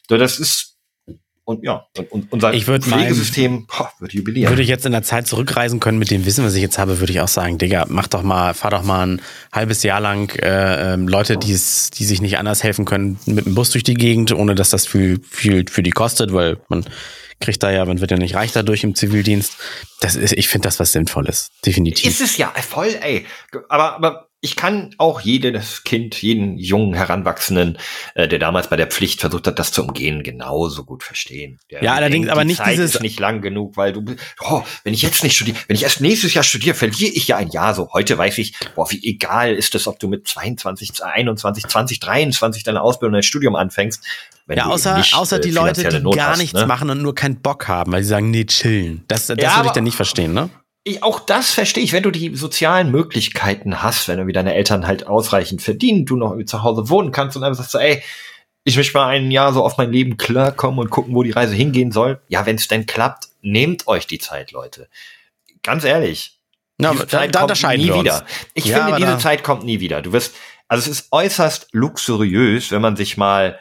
So, 0.10 0.18
das 0.18 0.40
ist, 0.40 0.69
und 1.50 1.64
ja, 1.64 1.88
und, 2.12 2.32
unser 2.32 2.54
ich 2.54 2.68
würd 2.68 2.84
Pflegesystem 2.84 3.66
boah, 3.66 3.92
wird 3.98 4.14
jubilieren. 4.14 4.52
Würde 4.52 4.62
ich 4.62 4.68
jetzt 4.68 4.86
in 4.86 4.92
der 4.92 5.02
Zeit 5.02 5.26
zurückreisen 5.26 5.80
können 5.80 5.98
mit 5.98 6.12
dem 6.12 6.24
Wissen, 6.28 6.46
was 6.46 6.54
ich 6.54 6.62
jetzt 6.62 6.78
habe, 6.78 7.00
würde 7.00 7.12
ich 7.12 7.22
auch 7.22 7.28
sagen, 7.28 7.58
Digga, 7.58 7.88
mach 7.90 8.06
doch 8.06 8.22
mal, 8.22 8.54
fahr 8.54 8.70
doch 8.70 8.84
mal 8.84 9.08
ein 9.08 9.22
halbes 9.52 9.82
Jahr 9.82 10.00
lang 10.00 10.32
äh, 10.44 10.94
ähm, 10.94 11.08
Leute, 11.08 11.38
die 11.38 11.52
es, 11.52 11.90
die 11.90 12.06
sich 12.06 12.22
nicht 12.22 12.38
anders 12.38 12.62
helfen 12.62 12.86
können, 12.86 13.18
mit 13.26 13.48
dem 13.48 13.56
Bus 13.56 13.72
durch 13.72 13.84
die 13.84 13.96
Gegend, 13.96 14.32
ohne 14.32 14.54
dass 14.54 14.70
das 14.70 14.86
viel, 14.86 15.22
viel 15.28 15.66
für 15.68 15.82
die 15.82 15.90
kostet, 15.90 16.34
weil 16.34 16.58
man 16.68 16.86
kriegt 17.40 17.64
da 17.64 17.72
ja, 17.72 17.84
man 17.84 18.00
wird 18.00 18.12
ja 18.12 18.18
nicht 18.18 18.36
reich 18.36 18.52
dadurch 18.52 18.84
im 18.84 18.94
Zivildienst. 18.94 19.58
Das 20.02 20.16
ist, 20.16 20.34
ich 20.34 20.50
finde 20.50 20.68
das 20.68 20.80
was 20.80 20.92
Sinnvolles, 20.92 21.50
definitiv. 21.66 22.06
Ist 22.06 22.22
es 22.22 22.38
ja 22.38 22.54
voll, 22.62 22.96
ey. 23.02 23.26
Aber, 23.70 23.96
aber 23.96 24.29
ich 24.42 24.56
kann 24.56 24.96
auch 24.98 25.20
jedes 25.20 25.84
Kind, 25.84 26.22
jeden 26.22 26.58
jungen 26.58 26.94
Heranwachsenden, 26.94 27.78
äh, 28.16 28.28
der 28.28 28.40
damals 28.40 28.70
bei 28.70 28.78
der 28.78 28.88
Pflicht 28.88 29.20
versucht 29.20 29.48
hat, 29.48 29.60
das 29.60 29.74
zu 29.74 29.84
umgehen, 29.84 30.24
genauso 30.24 30.86
gut 30.86 31.04
verstehen. 31.04 31.60
Der 31.70 31.84
ja, 31.84 31.94
allerdings, 31.94 32.28
denkt, 32.28 32.32
aber 32.32 32.46
nicht 32.46 32.58
Zeit 32.58 32.74
dieses 32.74 32.96
ist 32.96 33.02
nicht 33.02 33.20
lang 33.20 33.42
genug, 33.42 33.76
weil 33.76 33.92
du, 33.92 34.16
oh, 34.40 34.64
wenn 34.86 34.94
ich 34.94 35.02
jetzt 35.02 35.24
nicht 35.24 35.36
studiere, 35.36 35.58
wenn 35.68 35.76
ich 35.76 35.84
erst 35.84 36.00
nächstes 36.00 36.34
Jahr 36.34 36.44
studiere, 36.44 36.74
verliere 36.74 37.12
ich 37.12 37.28
ja 37.28 37.36
ein 37.36 37.50
Jahr. 37.50 37.76
So 37.76 37.90
heute 37.92 38.18
weiß 38.18 38.38
ich, 38.38 38.54
boah, 38.76 38.90
wie 38.92 39.04
egal 39.04 39.54
ist 39.54 39.76
es, 39.76 39.88
ob 39.88 40.00
du 40.00 40.08
mit 40.08 40.26
22, 40.26 41.04
21, 41.04 41.68
20, 41.68 42.00
23 42.00 42.64
deine 42.64 42.82
Ausbildung, 42.82 43.14
dein 43.14 43.24
Studium 43.24 43.58
anfängst. 43.58 44.06
ja, 44.48 44.68
außer, 44.68 44.98
nicht, 44.98 45.16
außer 45.16 45.38
äh, 45.38 45.42
die 45.42 45.52
Leute, 45.52 45.84
die 45.84 46.00
Not 46.00 46.16
gar 46.16 46.32
hast, 46.32 46.40
nichts 46.40 46.60
ne? 46.62 46.66
machen 46.66 46.90
und 46.90 47.02
nur 47.02 47.14
keinen 47.14 47.42
Bock 47.42 47.68
haben, 47.68 47.92
weil 47.92 48.04
sie 48.04 48.10
sagen, 48.10 48.32
nee, 48.32 48.46
chillen. 48.46 49.04
Das, 49.10 49.28
das 49.28 49.38
ja, 49.38 49.58
würde 49.58 49.68
ich 49.68 49.74
dann 49.74 49.84
nicht 49.84 49.98
verstehen, 49.98 50.34
ne? 50.34 50.50
Ich, 50.90 51.04
auch 51.04 51.20
das 51.20 51.52
verstehe 51.52 51.84
ich, 51.84 51.94
wenn 51.94 52.04
du 52.04 52.12
die 52.12 52.36
sozialen 52.36 52.92
Möglichkeiten 52.92 53.82
hast, 53.82 54.08
wenn 54.08 54.18
du 54.18 54.28
wie 54.28 54.34
deine 54.34 54.54
Eltern 54.54 54.88
halt 54.88 55.08
ausreichend 55.08 55.62
verdienen, 55.62 56.06
du 56.06 56.16
noch 56.16 56.36
zu 56.46 56.64
Hause 56.64 56.90
wohnen 56.90 57.12
kannst 57.12 57.38
und 57.38 57.44
einfach 57.44 57.58
sagst 57.58 57.72
so, 57.72 57.80
ey, 57.80 58.04
ich 58.64 58.78
möchte 58.78 58.98
mal 58.98 59.08
ein 59.08 59.32
Jahr 59.32 59.54
so 59.54 59.64
auf 59.64 59.78
mein 59.78 59.92
Leben 59.92 60.18
klarkommen 60.18 60.80
und 60.80 60.90
gucken, 60.90 61.16
wo 61.16 61.24
die 61.24 61.32
Reise 61.32 61.56
hingehen 61.56 61.92
soll. 61.92 62.22
Ja, 62.28 62.46
wenn 62.46 62.56
es 62.56 62.68
denn 62.68 62.86
klappt, 62.86 63.30
nehmt 63.42 63.88
euch 63.88 64.06
die 64.06 64.20
Zeit, 64.20 64.52
Leute. 64.52 64.88
Ganz 65.64 65.84
ehrlich. 65.84 66.40
Na, 66.78 66.92
diese 66.92 67.08
Zeit 67.08 67.36
da, 67.36 67.48
da 67.48 67.54
kommt 67.54 67.78
nie 67.78 67.94
wieder. 67.94 68.26
Ich 68.54 68.66
ja, 68.66 68.86
finde, 68.86 69.00
diese 69.00 69.18
Zeit 69.18 69.44
kommt 69.44 69.64
nie 69.64 69.80
wieder. 69.80 70.02
Du 70.02 70.14
wirst, 70.14 70.36
also 70.68 70.90
es 70.90 71.00
ist 71.00 71.08
äußerst 71.12 71.70
luxuriös, 71.72 72.72
wenn 72.72 72.82
man 72.82 72.96
sich 72.96 73.18
mal 73.18 73.60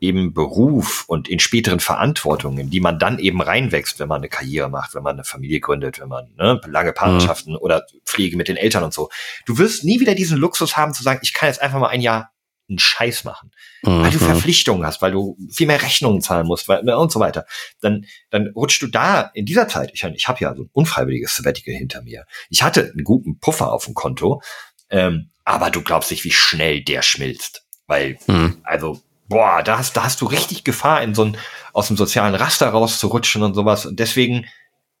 eben 0.00 0.32
Beruf 0.32 1.04
und 1.06 1.28
in 1.28 1.38
späteren 1.38 1.80
Verantwortungen, 1.80 2.70
die 2.70 2.80
man 2.80 2.98
dann 2.98 3.18
eben 3.18 3.40
reinwächst, 3.40 3.98
wenn 3.98 4.08
man 4.08 4.18
eine 4.18 4.28
Karriere 4.28 4.68
macht, 4.68 4.94
wenn 4.94 5.02
man 5.02 5.16
eine 5.16 5.24
Familie 5.24 5.60
gründet, 5.60 6.00
wenn 6.00 6.08
man 6.08 6.32
ne, 6.36 6.60
lange 6.66 6.92
Partnerschaften 6.92 7.52
mhm. 7.52 7.58
oder 7.58 7.86
Pflege 8.04 8.36
mit 8.36 8.48
den 8.48 8.56
Eltern 8.56 8.84
und 8.84 8.94
so. 8.94 9.08
Du 9.46 9.58
wirst 9.58 9.84
nie 9.84 10.00
wieder 10.00 10.14
diesen 10.14 10.38
Luxus 10.38 10.76
haben 10.76 10.94
zu 10.94 11.02
sagen, 11.02 11.20
ich 11.22 11.32
kann 11.32 11.48
jetzt 11.48 11.60
einfach 11.60 11.80
mal 11.80 11.88
ein 11.88 12.00
Jahr 12.00 12.32
einen 12.68 12.78
Scheiß 12.78 13.24
machen, 13.24 13.50
mhm. 13.82 14.02
weil 14.02 14.10
du 14.10 14.18
Verpflichtungen 14.18 14.84
hast, 14.86 15.00
weil 15.00 15.12
du 15.12 15.36
viel 15.50 15.66
mehr 15.66 15.82
Rechnungen 15.82 16.20
zahlen 16.20 16.46
musst 16.46 16.68
weil, 16.68 16.88
und 16.88 17.10
so 17.10 17.18
weiter. 17.18 17.46
Dann, 17.80 18.04
dann 18.30 18.48
rutscht 18.54 18.82
du 18.82 18.88
da 18.88 19.30
in 19.34 19.46
dieser 19.46 19.68
Zeit. 19.68 19.90
Ich, 19.94 20.04
ich 20.04 20.28
habe 20.28 20.40
ja 20.40 20.54
so 20.54 20.64
ein 20.64 20.70
unfreiwilliges 20.72 21.36
Sabbatical 21.36 21.74
hinter 21.74 22.02
mir. 22.02 22.26
Ich 22.50 22.62
hatte 22.62 22.92
einen 22.92 23.04
guten 23.04 23.38
Puffer 23.38 23.72
auf 23.72 23.86
dem 23.86 23.94
Konto, 23.94 24.42
ähm, 24.90 25.30
aber 25.44 25.70
du 25.70 25.82
glaubst 25.82 26.10
nicht, 26.10 26.24
wie 26.24 26.32
schnell 26.32 26.82
der 26.82 27.02
schmilzt. 27.02 27.64
Weil, 27.86 28.18
mhm. 28.26 28.58
also 28.64 29.00
boah, 29.28 29.62
da 29.62 29.78
hast, 29.78 29.96
da 29.96 30.04
hast 30.04 30.20
du 30.20 30.26
richtig 30.26 30.64
Gefahr, 30.64 31.02
in 31.02 31.14
so 31.14 31.24
ein, 31.24 31.36
aus 31.72 31.88
dem 31.88 31.96
sozialen 31.96 32.34
Raster 32.34 32.68
rauszurutschen 32.68 33.42
und 33.42 33.54
sowas. 33.54 33.86
Und 33.86 34.00
deswegen, 34.00 34.46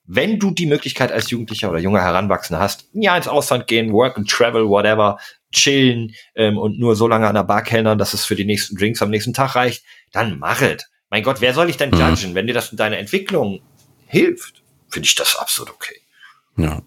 wenn 0.04 0.38
du 0.38 0.50
die 0.50 0.66
Möglichkeit 0.66 1.12
als 1.12 1.30
Jugendlicher 1.30 1.70
oder 1.70 1.78
junger 1.78 2.02
Heranwachsender 2.02 2.60
hast, 2.60 2.88
ja, 2.92 3.16
ins 3.16 3.28
Ausland 3.28 3.66
gehen, 3.66 3.92
work 3.92 4.16
and 4.16 4.30
travel, 4.30 4.68
whatever, 4.68 5.18
chillen 5.52 6.14
ähm, 6.34 6.58
und 6.58 6.78
nur 6.78 6.94
so 6.94 7.08
lange 7.08 7.26
an 7.26 7.34
der 7.34 7.44
Bar 7.44 7.62
kellnern, 7.62 7.98
dass 7.98 8.14
es 8.14 8.24
für 8.24 8.36
die 8.36 8.44
nächsten 8.44 8.76
Drinks 8.76 9.02
am 9.02 9.10
nächsten 9.10 9.32
Tag 9.32 9.54
reicht, 9.54 9.84
dann 10.12 10.38
mach 10.38 10.60
es. 10.60 10.84
Mein 11.10 11.22
Gott, 11.22 11.40
wer 11.40 11.54
soll 11.54 11.70
ich 11.70 11.78
denn 11.78 11.90
mhm. 11.90 12.00
judgen? 12.00 12.34
Wenn 12.34 12.46
dir 12.46 12.52
das 12.52 12.70
in 12.70 12.76
deiner 12.76 12.98
Entwicklung 12.98 13.60
hilft, 14.06 14.62
finde 14.90 15.06
ich 15.06 15.14
das 15.14 15.36
absolut 15.36 15.72
okay. 15.72 16.00
Ja. 16.56 16.82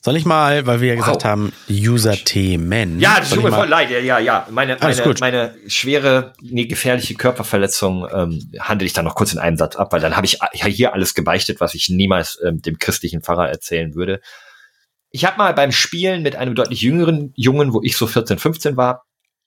Soll 0.00 0.16
ich 0.16 0.24
mal, 0.24 0.66
weil 0.66 0.80
wir 0.80 0.88
ja 0.88 0.94
gesagt 0.94 1.24
wow. 1.24 1.24
haben, 1.24 1.52
User-Themen. 1.68 3.00
Ja, 3.00 3.18
das 3.18 3.30
tut 3.30 3.42
mir 3.42 3.52
voll 3.52 3.68
leid. 3.68 3.90
Ja, 3.90 3.98
ja, 3.98 4.18
ja. 4.18 4.46
Meine, 4.50 4.76
meine, 4.80 5.14
meine 5.20 5.54
schwere, 5.66 6.32
nee, 6.40 6.66
gefährliche 6.66 7.14
Körperverletzung 7.14 8.06
ähm, 8.12 8.52
handle 8.60 8.86
ich 8.86 8.92
dann 8.92 9.04
noch 9.04 9.16
kurz 9.16 9.32
in 9.32 9.38
einem 9.38 9.56
Satz 9.56 9.76
ab, 9.76 9.92
weil 9.92 10.00
dann 10.00 10.16
habe 10.16 10.26
ich 10.26 10.38
ja 10.54 10.66
hier 10.66 10.94
alles 10.94 11.14
gebeichtet, 11.14 11.60
was 11.60 11.74
ich 11.74 11.88
niemals 11.88 12.38
ähm, 12.46 12.62
dem 12.62 12.78
christlichen 12.78 13.22
Pfarrer 13.22 13.48
erzählen 13.48 13.94
würde. 13.94 14.20
Ich 15.10 15.24
habe 15.24 15.38
mal 15.38 15.52
beim 15.54 15.72
Spielen 15.72 16.22
mit 16.22 16.36
einem 16.36 16.54
deutlich 16.54 16.80
jüngeren 16.80 17.32
Jungen, 17.34 17.72
wo 17.72 17.82
ich 17.82 17.96
so 17.96 18.06
14, 18.06 18.38
15 18.38 18.76
war. 18.76 19.04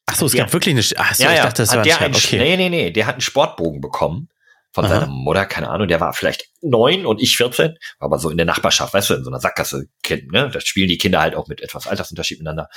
Ach 0.08 0.16
so, 0.16 0.26
es 0.26 0.34
gab 0.34 0.52
wirklich 0.52 0.76
eine. 0.76 0.84
Ach 0.98 1.16
so, 1.16 1.24
ja, 1.24 1.34
ich 1.34 1.40
dachte, 1.40 1.62
das 1.62 1.74
war 1.74 1.84
ein, 1.84 1.92
ein 1.92 2.16
okay. 2.16 2.38
Nee, 2.38 2.58
nee, 2.58 2.70
nee, 2.70 2.92
der 2.92 3.06
hat 3.08 3.16
einen 3.16 3.22
Sportbogen 3.22 3.80
bekommen 3.80 4.28
von 4.74 4.86
Aha. 4.86 4.94
seiner 4.94 5.08
Mutter, 5.08 5.46
keine 5.46 5.70
Ahnung, 5.70 5.88
der 5.88 6.00
war 6.00 6.14
vielleicht 6.14 6.46
neun 6.62 7.06
und 7.06 7.22
ich 7.22 7.36
14, 7.36 7.78
war 8.00 8.06
aber 8.06 8.20
so 8.20 8.30
in 8.30 8.38
der 8.38 8.46
Nachbarschaft, 8.46 8.94
weißt 8.94 9.10
du, 9.10 9.14
in 9.16 9.24
so 9.24 9.30
einer 9.30 9.40
Sackgasse, 9.40 9.88
kind, 10.02 10.32
ne? 10.32 10.50
Da 10.52 10.62
spielen 10.62 10.88
die 10.88 10.98
Kinder 10.98 11.20
halt 11.20 11.36
auch 11.36 11.48
mit 11.48 11.62
etwas 11.62 11.88
Altersunterschied 11.88 12.40
miteinander. 12.40 12.70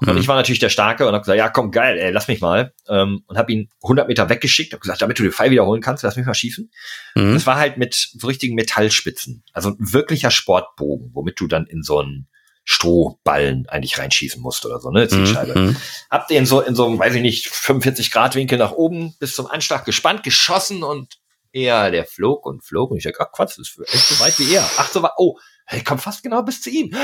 Mhm. 0.00 0.10
Und 0.10 0.16
ich 0.18 0.28
war 0.28 0.36
natürlich 0.36 0.60
der 0.60 0.70
Starke 0.70 1.06
und 1.06 1.14
hab 1.14 1.22
gesagt, 1.22 1.38
ja, 1.38 1.50
komm, 1.50 1.70
geil, 1.70 1.98
ey, 1.98 2.10
lass 2.10 2.28
mich 2.28 2.40
mal. 2.40 2.72
Ähm, 2.88 3.22
und 3.26 3.36
hab 3.36 3.50
ihn 3.50 3.68
100 3.82 4.08
Meter 4.08 4.28
weggeschickt, 4.30 4.72
hab 4.72 4.80
gesagt, 4.80 5.02
damit 5.02 5.18
du 5.18 5.22
den 5.22 5.32
Pfeil 5.32 5.50
wiederholen 5.50 5.82
kannst, 5.82 6.02
lass 6.04 6.16
mich 6.16 6.26
mal 6.26 6.34
schießen. 6.34 6.70
Mhm. 7.16 7.34
Das 7.34 7.46
war 7.46 7.56
halt 7.56 7.76
mit 7.76 7.94
so 7.94 8.26
richtigen 8.26 8.54
Metallspitzen, 8.54 9.44
also 9.52 9.70
ein 9.70 9.76
wirklicher 9.92 10.30
Sportbogen, 10.30 11.10
womit 11.12 11.38
du 11.38 11.48
dann 11.48 11.66
in 11.66 11.82
so 11.82 11.98
einen 11.98 12.28
Strohballen 12.64 13.68
eigentlich 13.68 13.98
reinschießen 13.98 14.40
musst 14.40 14.64
oder 14.64 14.78
so, 14.78 14.90
ne, 14.90 15.08
Zielscheibe. 15.08 15.58
Mhm. 15.58 15.76
Hab 16.10 16.28
den 16.28 16.46
so 16.46 16.60
in 16.60 16.74
so 16.76 16.86
einem, 16.86 16.98
weiß 16.98 17.14
ich 17.16 17.22
nicht, 17.22 17.48
45 17.48 18.10
Grad 18.12 18.36
Winkel 18.36 18.58
nach 18.58 18.72
oben 18.72 19.14
bis 19.18 19.34
zum 19.34 19.46
Anschlag 19.46 19.84
gespannt, 19.84 20.22
geschossen 20.22 20.84
und 20.84 21.18
er, 21.52 21.90
der 21.90 22.04
flog 22.04 22.46
und 22.46 22.64
flog 22.64 22.90
und 22.90 22.98
ich 22.98 23.04
dachte, 23.04 23.20
ach 23.20 23.32
Quatsch, 23.32 23.58
das 23.58 23.68
ist 23.68 23.94
echt 23.94 24.06
so 24.06 24.20
weit 24.20 24.38
wie 24.38 24.54
er. 24.54 24.68
Ach 24.78 24.88
so, 24.88 25.06
oh, 25.16 25.38
er 25.66 25.84
kommt 25.84 26.02
fast 26.02 26.22
genau 26.22 26.42
bis 26.42 26.60
zu 26.62 26.70
ihm. 26.70 26.94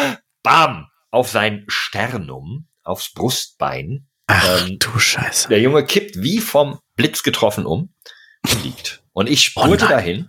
Bam! 0.43 0.87
Auf 1.11 1.31
sein 1.31 1.65
Sternum, 1.69 2.69
aufs 2.83 3.13
Brustbein. 3.13 4.07
Ach 4.27 4.67
ähm, 4.67 4.79
du 4.79 4.99
Scheiße. 4.99 5.49
Der 5.49 5.61
Junge 5.61 5.85
kippt 5.85 6.21
wie 6.21 6.39
vom 6.39 6.81
Blitz 6.97 7.23
getroffen 7.23 7.65
um 7.65 7.95
und 8.45 8.65
liegt. 8.65 9.03
Und 9.13 9.29
ich 9.29 9.43
spurte 9.43 9.87
oh 9.87 9.89
dahin 9.89 10.29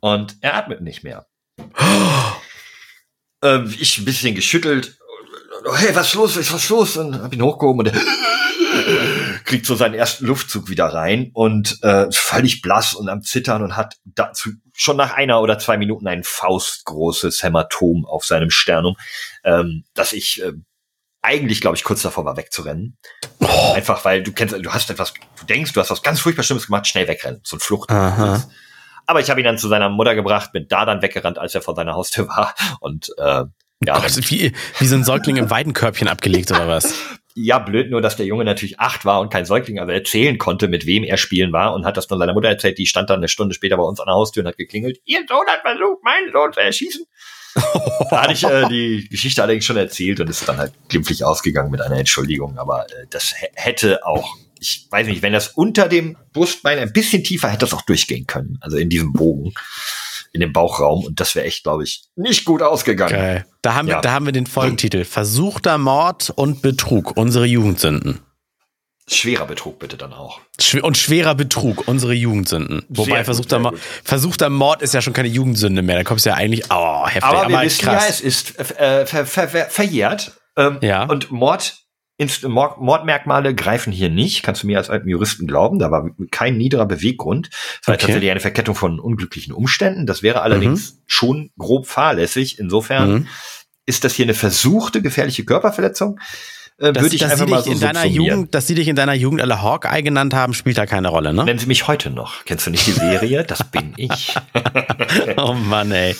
und 0.00 0.36
er 0.40 0.54
atmet 0.54 0.80
nicht 0.80 1.04
mehr. 1.04 1.26
ähm, 3.42 3.74
ich 3.78 3.98
ein 3.98 4.04
bisschen 4.04 4.34
geschüttelt. 4.34 4.98
Hey, 5.74 5.94
was 5.94 6.08
ist 6.08 6.14
los? 6.14 6.36
Was 6.36 6.50
ist 6.50 6.68
los? 6.70 6.96
Und 6.96 7.20
hab 7.20 7.34
ihn 7.34 7.42
hochgehoben 7.42 7.80
und 7.80 7.94
er 7.94 8.00
kriegt 9.44 9.66
so 9.66 9.74
seinen 9.74 9.94
ersten 9.94 10.26
Luftzug 10.26 10.68
wieder 10.68 10.86
rein 10.86 11.30
und 11.34 11.82
äh, 11.82 12.06
völlig 12.12 12.62
blass 12.62 12.94
und 12.94 13.08
am 13.08 13.22
Zittern 13.22 13.62
und 13.62 13.76
hat 13.76 13.96
dazu 14.04 14.50
schon 14.72 14.96
nach 14.96 15.12
einer 15.12 15.40
oder 15.40 15.58
zwei 15.58 15.76
Minuten 15.76 16.06
ein 16.06 16.24
faustgroßes 16.24 17.42
Hämatom 17.42 18.06
auf 18.06 18.24
seinem 18.24 18.50
Sternum, 18.50 18.96
ähm, 19.44 19.84
dass 19.94 20.12
ich 20.12 20.42
äh, 20.42 20.52
eigentlich, 21.22 21.60
glaube 21.60 21.76
ich, 21.76 21.84
kurz 21.84 22.02
davor 22.02 22.24
war, 22.24 22.36
wegzurennen. 22.36 22.96
Oh. 23.40 23.72
Einfach 23.74 24.04
weil 24.04 24.22
du 24.22 24.32
kennst, 24.32 24.54
du 24.54 24.72
hast 24.72 24.90
etwas, 24.90 25.14
du 25.38 25.46
denkst, 25.46 25.72
du 25.72 25.80
hast 25.80 25.90
was 25.90 26.02
ganz 26.02 26.20
furchtbar 26.20 26.42
Schlimmes 26.42 26.66
gemacht, 26.66 26.86
schnell 26.86 27.08
wegrennen, 27.08 27.40
so 27.44 27.56
ein 27.56 27.60
Flucht. 27.60 27.90
Aha. 27.90 28.48
Aber 29.06 29.20
ich 29.20 29.30
habe 29.30 29.40
ihn 29.40 29.44
dann 29.44 29.58
zu 29.58 29.68
seiner 29.68 29.88
Mutter 29.88 30.14
gebracht, 30.14 30.52
bin 30.52 30.66
da 30.68 30.84
dann 30.84 31.02
weggerannt, 31.02 31.38
als 31.38 31.54
er 31.54 31.62
vor 31.62 31.74
seiner 31.74 31.94
Haustür 31.94 32.28
war 32.28 32.54
und 32.80 33.08
äh, 33.18 33.44
ja, 33.84 34.00
Gott, 34.00 34.30
wie, 34.30 34.52
wie 34.78 34.86
so 34.86 34.96
ein 34.96 35.04
Säugling 35.04 35.36
im 35.36 35.50
Weidenkörbchen 35.50 36.08
abgelegt 36.08 36.50
oder 36.50 36.66
was? 36.66 36.92
Ja, 37.40 37.60
blöd 37.60 37.90
nur, 37.90 38.00
dass 38.00 38.16
der 38.16 38.26
Junge 38.26 38.44
natürlich 38.44 38.80
acht 38.80 39.04
war 39.04 39.20
und 39.20 39.30
kein 39.32 39.44
Säugling, 39.44 39.78
aber 39.78 39.94
erzählen 39.94 40.38
konnte, 40.38 40.66
mit 40.66 40.86
wem 40.86 41.04
er 41.04 41.16
spielen 41.16 41.52
war 41.52 41.72
und 41.72 41.84
hat 41.84 41.96
das 41.96 42.08
dann 42.08 42.18
seiner 42.18 42.32
Mutter 42.32 42.48
erzählt. 42.48 42.78
Die 42.78 42.86
stand 42.86 43.10
dann 43.10 43.18
eine 43.18 43.28
Stunde 43.28 43.54
später 43.54 43.76
bei 43.76 43.84
uns 43.84 44.00
an 44.00 44.06
der 44.06 44.16
Haustür 44.16 44.42
und 44.42 44.48
hat 44.48 44.56
geklingelt. 44.56 44.98
Ihr 45.04 45.20
Sohn 45.28 45.46
hat 45.46 45.60
versucht, 45.60 46.02
meinen 46.02 46.32
Sohn 46.32 46.52
zu 46.52 46.60
erschießen. 46.60 47.04
da 48.10 48.22
hatte 48.22 48.32
ich 48.32 48.42
äh, 48.42 48.68
die 48.68 49.08
Geschichte 49.08 49.40
allerdings 49.40 49.64
schon 49.64 49.76
erzählt 49.76 50.18
und 50.18 50.28
ist 50.28 50.48
dann 50.48 50.58
halt 50.58 50.72
glimpflich 50.88 51.24
ausgegangen 51.24 51.70
mit 51.70 51.80
einer 51.80 51.96
Entschuldigung. 51.96 52.58
Aber 52.58 52.86
äh, 52.86 53.06
das 53.08 53.34
hätte 53.54 54.04
auch, 54.04 54.36
ich 54.58 54.88
weiß 54.90 55.06
nicht, 55.06 55.22
wenn 55.22 55.32
das 55.32 55.48
unter 55.48 55.88
dem 55.88 56.16
Brustbein 56.32 56.78
ein 56.80 56.92
bisschen 56.92 57.22
tiefer 57.22 57.48
hätte 57.50 57.60
das 57.60 57.74
auch 57.74 57.82
durchgehen 57.82 58.26
können. 58.26 58.58
Also 58.60 58.78
in 58.78 58.88
diesem 58.88 59.12
Bogen 59.12 59.54
in 60.32 60.40
dem 60.40 60.52
Bauchraum 60.52 61.04
und 61.04 61.20
das 61.20 61.34
wäre 61.34 61.46
echt, 61.46 61.64
glaube 61.64 61.84
ich, 61.84 62.04
nicht 62.16 62.44
gut 62.44 62.62
ausgegangen. 62.62 63.12
Geil. 63.12 63.46
Da 63.62 63.74
haben, 63.74 63.88
ja. 63.88 63.96
wir, 63.96 64.00
da 64.02 64.12
haben 64.12 64.26
wir 64.26 64.32
den 64.32 64.46
Folgentitel. 64.46 65.04
Versuchter 65.04 65.78
Mord 65.78 66.30
und 66.30 66.62
Betrug, 66.62 67.16
unsere 67.16 67.46
Jugendsünden. 67.46 68.20
Schwerer 69.10 69.46
Betrug 69.46 69.78
bitte 69.78 69.96
dann 69.96 70.12
auch. 70.12 70.40
Und 70.82 70.98
schwerer 70.98 71.34
Betrug, 71.34 71.88
unsere 71.88 72.12
Jugendsünden. 72.12 72.84
Wobei 72.88 73.24
versuchter, 73.24 73.58
Mord, 73.58 73.78
versuchter 74.04 74.50
Mord 74.50 74.82
ist 74.82 74.92
ja 74.92 75.00
schon 75.00 75.14
keine 75.14 75.28
Jugendsünde 75.28 75.80
mehr. 75.80 75.96
Da 75.96 76.04
kommst 76.04 76.26
du 76.26 76.30
ja 76.30 76.36
eigentlich, 76.36 76.64
oh, 76.70 77.06
heftig. 77.06 77.24
Aber, 77.24 77.44
aber 77.44 77.48
wir 77.48 77.62
wissen 77.62 77.84
krass. 77.84 78.02
ja, 78.02 78.08
es 78.08 78.20
ist 78.20 78.58
äh, 78.58 79.06
ver, 79.06 79.26
ver, 79.26 79.48
ver, 79.48 79.66
verjährt. 79.70 80.32
Ähm, 80.56 80.78
ja. 80.82 81.04
Und 81.04 81.30
Mord 81.30 81.74
Mordmerkmale 82.46 83.54
greifen 83.54 83.92
hier 83.92 84.10
nicht, 84.10 84.42
kannst 84.42 84.62
du 84.62 84.66
mir 84.66 84.78
als 84.78 84.90
alten 84.90 85.08
Juristen 85.08 85.46
glauben. 85.46 85.78
Da 85.78 85.90
war 85.90 86.10
kein 86.30 86.56
niederer 86.56 86.86
Beweggrund. 86.86 87.50
Es 87.80 87.86
war 87.86 87.94
okay. 87.94 88.06
tatsächlich 88.06 88.30
eine 88.30 88.40
Verkettung 88.40 88.74
von 88.74 88.98
unglücklichen 88.98 89.52
Umständen. 89.52 90.06
Das 90.06 90.22
wäre 90.22 90.42
allerdings 90.42 90.94
mhm. 90.94 90.98
schon 91.06 91.50
grob 91.58 91.86
fahrlässig. 91.86 92.58
Insofern 92.58 93.10
mhm. 93.10 93.26
ist 93.86 94.02
das 94.04 94.14
hier 94.14 94.24
eine 94.24 94.34
versuchte 94.34 95.00
gefährliche 95.00 95.44
Körperverletzung 95.44 96.18
äh, 96.78 96.94
würde 96.94 97.14
ich 97.14 97.24
einfach 97.24 97.46
mal 97.48 97.62
so 97.62 97.72
in 97.72 97.80
deiner 97.80 98.04
Jugend, 98.04 98.54
Dass 98.54 98.68
sie 98.68 98.76
dich 98.76 98.86
in 98.86 98.94
deiner 98.94 99.14
Jugend 99.14 99.42
alle 99.42 99.62
Hawkeye 99.62 100.02
genannt 100.02 100.32
haben, 100.32 100.54
spielt 100.54 100.78
da 100.78 100.86
keine 100.86 101.08
Rolle, 101.08 101.34
ne? 101.34 101.44
Nennen 101.44 101.58
sie 101.58 101.66
mich 101.66 101.88
heute 101.88 102.10
noch. 102.10 102.44
Kennst 102.44 102.66
du 102.66 102.70
nicht 102.70 102.86
die 102.86 102.92
Serie? 102.92 103.42
Das 103.42 103.64
bin 103.64 103.94
ich. 103.96 104.34
oh 105.36 105.54
Mann, 105.54 105.90
ey. 105.90 106.14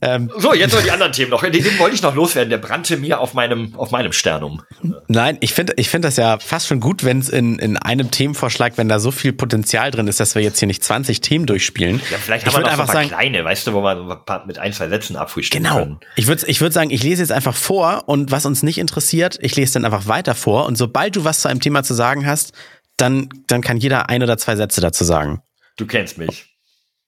Ähm, 0.00 0.30
so, 0.38 0.54
jetzt 0.54 0.72
noch 0.72 0.82
die 0.82 0.92
anderen 0.92 1.12
Themen 1.12 1.30
noch. 1.30 1.42
Den, 1.42 1.52
den 1.52 1.78
wollte 1.80 1.96
ich 1.96 2.02
noch 2.02 2.14
loswerden. 2.14 2.50
Der 2.50 2.58
brannte 2.58 2.96
mir 2.96 3.18
auf 3.18 3.34
meinem, 3.34 3.74
auf 3.76 3.90
meinem 3.90 4.12
Sternum. 4.12 4.62
Nein, 5.08 5.36
ich 5.40 5.52
finde 5.52 5.72
ich 5.76 5.88
finde 5.88 6.06
das 6.06 6.16
ja 6.16 6.38
fast 6.38 6.68
schon 6.68 6.78
gut, 6.78 7.04
wenn 7.04 7.18
es 7.18 7.28
in, 7.28 7.58
in 7.58 7.76
einem 7.76 8.12
Themenvorschlag, 8.12 8.78
wenn 8.78 8.88
da 8.88 9.00
so 9.00 9.10
viel 9.10 9.32
Potenzial 9.32 9.90
drin 9.90 10.06
ist, 10.06 10.20
dass 10.20 10.36
wir 10.36 10.42
jetzt 10.42 10.60
hier 10.60 10.68
nicht 10.68 10.84
20 10.84 11.20
Themen 11.20 11.46
durchspielen. 11.46 12.00
Ja, 12.10 12.18
vielleicht 12.18 12.46
ich 12.46 12.52
haben 12.52 12.62
wir 12.62 12.66
noch 12.66 12.70
einfach 12.70 12.86
so 12.86 12.98
ein 12.98 13.08
paar 13.08 13.18
sagen, 13.18 13.30
kleine, 13.30 13.44
weißt 13.44 13.66
du, 13.66 13.72
wo 13.72 13.80
man 13.80 14.18
mit 14.46 14.58
ein, 14.60 14.72
zwei 14.72 14.88
Sätzen 14.88 15.16
abfrühstücken 15.16 15.64
genau. 15.64 15.76
können. 15.76 15.98
Genau. 15.98 16.12
Ich 16.14 16.28
würde 16.28 16.46
ich 16.46 16.60
würd 16.60 16.72
sagen, 16.72 16.90
ich 16.90 17.02
lese 17.02 17.20
jetzt 17.20 17.32
einfach 17.32 17.54
vor 17.54 18.04
und 18.06 18.30
was 18.30 18.46
uns 18.46 18.62
nicht 18.62 18.78
interessiert, 18.78 19.38
ich 19.40 19.56
lese 19.56 19.71
dann 19.72 19.84
einfach 19.84 20.06
weiter 20.06 20.34
vor 20.34 20.66
und 20.66 20.76
sobald 20.76 21.16
du 21.16 21.24
was 21.24 21.40
zu 21.40 21.48
einem 21.48 21.60
Thema 21.60 21.82
zu 21.82 21.94
sagen 21.94 22.26
hast, 22.26 22.52
dann, 22.96 23.28
dann 23.46 23.62
kann 23.62 23.78
jeder 23.78 24.08
ein 24.08 24.22
oder 24.22 24.38
zwei 24.38 24.56
Sätze 24.56 24.80
dazu 24.80 25.04
sagen. 25.04 25.42
Du 25.76 25.86
kennst 25.86 26.18
mich. 26.18 26.46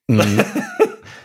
Mhm. 0.09 0.45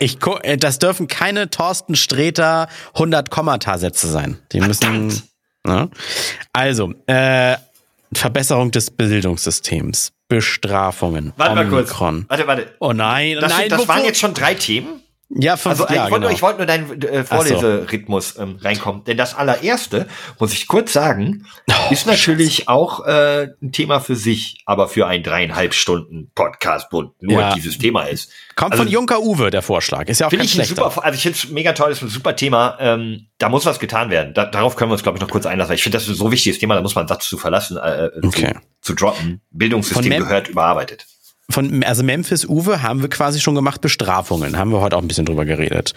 Ich 0.02 0.16
äh, 0.42 0.56
das 0.56 0.78
dürfen 0.78 1.08
keine 1.08 1.50
Thorsten 1.50 1.94
Sträter 1.94 2.68
100 2.94 3.30
Kommata-Sätze 3.30 4.08
sein. 4.08 4.38
Die 4.50 4.60
müssen. 4.60 5.22
Ne? 5.62 5.90
Also, 6.54 6.94
äh, 7.06 7.56
Verbesserung 8.12 8.70
des 8.70 8.90
Bildungssystems, 8.90 10.12
Bestrafungen. 10.26 11.32
Warte 11.36 11.54
mal 11.54 11.68
kurz. 11.68 12.00
Warte, 12.00 12.46
warte. 12.46 12.74
Oh 12.80 12.92
nein, 12.92 13.36
das, 13.40 13.52
nein. 13.52 13.68
Das 13.68 13.86
waren 13.86 14.04
jetzt 14.04 14.18
schon 14.18 14.32
drei 14.34 14.54
Themen. 14.54 15.02
Ja, 15.32 15.56
fünf, 15.56 15.80
also 15.80 15.94
ja, 15.94 16.06
ich 16.06 16.10
wollte 16.10 16.26
genau. 16.26 16.42
wollt 16.42 16.56
nur 16.58 16.66
deinen 16.66 17.02
äh, 17.02 17.22
Vorleserhythmus 17.22 18.36
ähm, 18.36 18.58
reinkommen. 18.60 19.04
Denn 19.04 19.16
das 19.16 19.36
allererste, 19.36 20.08
muss 20.40 20.52
ich 20.52 20.66
kurz 20.66 20.92
sagen, 20.92 21.46
oh, 21.70 21.92
ist 21.92 22.06
natürlich 22.08 22.56
Scheiße. 22.56 22.68
auch 22.68 23.06
äh, 23.06 23.48
ein 23.62 23.70
Thema 23.70 24.00
für 24.00 24.16
sich, 24.16 24.62
aber 24.66 24.88
für 24.88 25.06
ein 25.06 25.22
dreieinhalb 25.22 25.74
Stunden 25.74 26.32
Podcast, 26.34 26.88
wo 26.90 27.14
nur 27.20 27.40
ja. 27.40 27.54
dieses 27.54 27.78
Thema 27.78 28.02
ist. 28.02 28.32
Kommt 28.56 28.72
also, 28.72 28.82
von 28.82 28.92
Junker 28.92 29.20
Uwe, 29.20 29.50
der 29.50 29.62
Vorschlag. 29.62 30.08
Ist 30.08 30.18
ja 30.18 30.26
auch 30.26 30.30
kein 30.30 30.40
ich. 30.40 30.52
Super, 30.52 30.92
also 31.04 31.14
ich 31.14 31.22
finde 31.22 31.38
es 31.38 31.48
mega 31.48 31.74
toll, 31.74 31.92
ist 31.92 32.02
ein 32.02 32.08
super 32.08 32.34
Thema. 32.34 32.76
Ähm, 32.80 33.28
da 33.38 33.48
muss 33.48 33.64
was 33.66 33.78
getan 33.78 34.10
werden. 34.10 34.34
Da, 34.34 34.46
darauf 34.46 34.74
können 34.74 34.90
wir 34.90 34.94
uns, 34.94 35.04
glaube 35.04 35.18
ich, 35.18 35.22
noch 35.22 35.30
kurz 35.30 35.46
einlassen. 35.46 35.76
Ich 35.76 35.84
finde, 35.84 35.96
das 35.96 36.04
ist 36.04 36.10
ein 36.10 36.16
so 36.16 36.32
wichtiges 36.32 36.58
Thema, 36.58 36.74
da 36.74 36.82
muss 36.82 36.96
man 36.96 37.02
einen 37.02 37.08
Satz 37.08 37.28
zu 37.28 37.38
verlassen, 37.38 37.76
äh, 37.76 38.06
äh 38.06 38.20
okay. 38.26 38.54
zu, 38.80 38.94
zu 38.94 38.94
droppen. 38.94 39.40
Bildungssystem 39.52 40.18
gehört 40.18 40.48
überarbeitet 40.48 41.06
von, 41.50 41.82
also 41.84 42.02
Memphis 42.02 42.46
Uwe 42.46 42.82
haben 42.82 43.02
wir 43.02 43.08
quasi 43.08 43.40
schon 43.40 43.54
gemacht, 43.54 43.80
Bestrafungen, 43.80 44.56
haben 44.56 44.72
wir 44.72 44.80
heute 44.80 44.96
auch 44.96 45.02
ein 45.02 45.08
bisschen 45.08 45.26
drüber 45.26 45.44
geredet. 45.44 45.94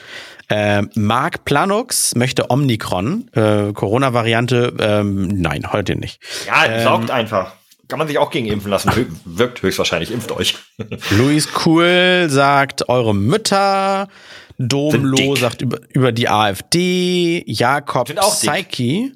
Äh, 0.49 0.83
Mark 0.95 1.45
Planux 1.45 2.15
möchte 2.15 2.49
Omnicron, 2.49 3.29
äh, 3.33 3.73
Corona-Variante, 3.73 4.73
ähm, 4.79 5.27
nein, 5.27 5.71
heute 5.71 5.95
nicht. 5.95 6.21
Ja, 6.47 6.65
ähm, 6.65 6.83
saugt 6.83 7.11
einfach. 7.11 7.53
Kann 7.87 7.99
man 7.99 8.07
sich 8.07 8.17
auch 8.17 8.31
gegen 8.31 8.47
impfen 8.47 8.71
lassen, 8.71 8.91
wirkt 9.25 9.61
höchstwahrscheinlich, 9.61 10.11
impft 10.11 10.31
euch. 10.31 10.55
Luis 11.11 11.47
Cool 11.65 12.27
sagt, 12.29 12.89
eure 12.89 13.13
Mütter, 13.13 14.07
Domlo 14.57 15.35
sagt 15.35 15.61
über, 15.61 15.79
über 15.89 16.11
die 16.11 16.29
AfD, 16.29 17.43
Jakob 17.45 18.13
Psyche 18.15 19.11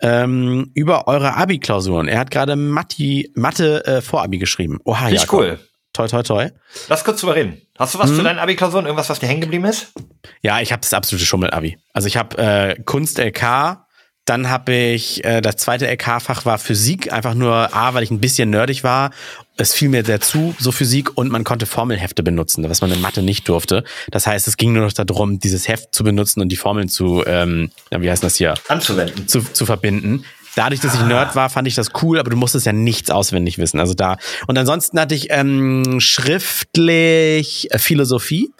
ähm, 0.00 0.70
über 0.74 1.08
eure 1.08 1.34
Abi-Klausuren. 1.36 2.08
Er 2.08 2.20
hat 2.20 2.30
gerade 2.30 2.56
Mathe 2.56 3.84
äh, 3.86 4.00
vor 4.00 4.22
Abi 4.22 4.38
geschrieben. 4.38 4.78
Oha, 4.84 5.08
ja. 5.08 5.22
cool. 5.32 5.58
Toi, 5.98 6.06
toi, 6.06 6.22
toi. 6.22 6.50
Lass 6.86 7.02
kurz 7.02 7.20
drüber 7.20 7.34
reden. 7.34 7.60
Hast 7.76 7.92
du 7.92 7.98
was 7.98 8.10
hm. 8.10 8.18
zu 8.18 8.22
deinen 8.22 8.38
Abi-Klausuren? 8.38 8.84
Irgendwas, 8.86 9.10
was 9.10 9.18
dir 9.18 9.26
hängen 9.26 9.40
geblieben 9.40 9.64
ist? 9.64 9.92
Ja, 10.42 10.60
ich 10.60 10.70
habe 10.70 10.80
das 10.80 10.94
absolute 10.94 11.26
Schummel-Abi. 11.26 11.76
Also 11.92 12.06
ich 12.06 12.16
habe 12.16 12.38
äh, 12.38 12.80
Kunst 12.84 13.18
LK, 13.18 13.78
Dann 14.28 14.50
habe 14.50 14.74
ich, 14.74 15.24
äh, 15.24 15.40
das 15.40 15.56
zweite 15.56 15.86
LK-Fach 15.86 16.44
war 16.44 16.58
Physik, 16.58 17.10
einfach 17.14 17.32
nur 17.32 17.74
A, 17.74 17.94
weil 17.94 18.02
ich 18.02 18.10
ein 18.10 18.20
bisschen 18.20 18.50
nerdig 18.50 18.84
war. 18.84 19.10
Es 19.56 19.72
fiel 19.72 19.88
mir 19.88 20.04
sehr 20.04 20.20
zu, 20.20 20.54
so 20.58 20.70
Physik, 20.70 21.16
und 21.16 21.32
man 21.32 21.44
konnte 21.44 21.64
Formelhefte 21.64 22.22
benutzen, 22.22 22.68
was 22.68 22.82
man 22.82 22.92
in 22.92 23.00
Mathe 23.00 23.22
nicht 23.22 23.48
durfte. 23.48 23.84
Das 24.10 24.26
heißt, 24.26 24.46
es 24.46 24.58
ging 24.58 24.74
nur 24.74 24.84
noch 24.84 24.92
darum, 24.92 25.38
dieses 25.38 25.66
Heft 25.66 25.94
zu 25.94 26.04
benutzen 26.04 26.42
und 26.42 26.50
die 26.50 26.56
Formeln 26.56 26.90
zu, 26.90 27.24
ähm, 27.26 27.70
wie 27.90 28.10
heißt 28.10 28.22
das 28.22 28.36
hier? 28.36 28.54
Anzuwenden. 28.68 29.26
Zu, 29.26 29.40
zu 29.40 29.64
verbinden. 29.64 30.24
Dadurch, 30.56 30.80
dass 30.80 30.94
ich 30.94 31.02
Nerd 31.02 31.36
war, 31.36 31.50
fand 31.50 31.68
ich 31.68 31.74
das 31.74 31.90
cool, 32.02 32.18
aber 32.18 32.30
du 32.30 32.36
musstest 32.36 32.66
ja 32.66 32.72
nichts 32.72 33.10
auswendig 33.10 33.58
wissen. 33.58 33.80
Also 33.80 33.94
da. 33.94 34.16
Und 34.46 34.58
ansonsten 34.58 34.98
hatte 34.98 35.14
ich 35.14 35.28
ähm, 35.30 36.00
schriftlich 36.00 37.68
Philosophie. 37.76 38.50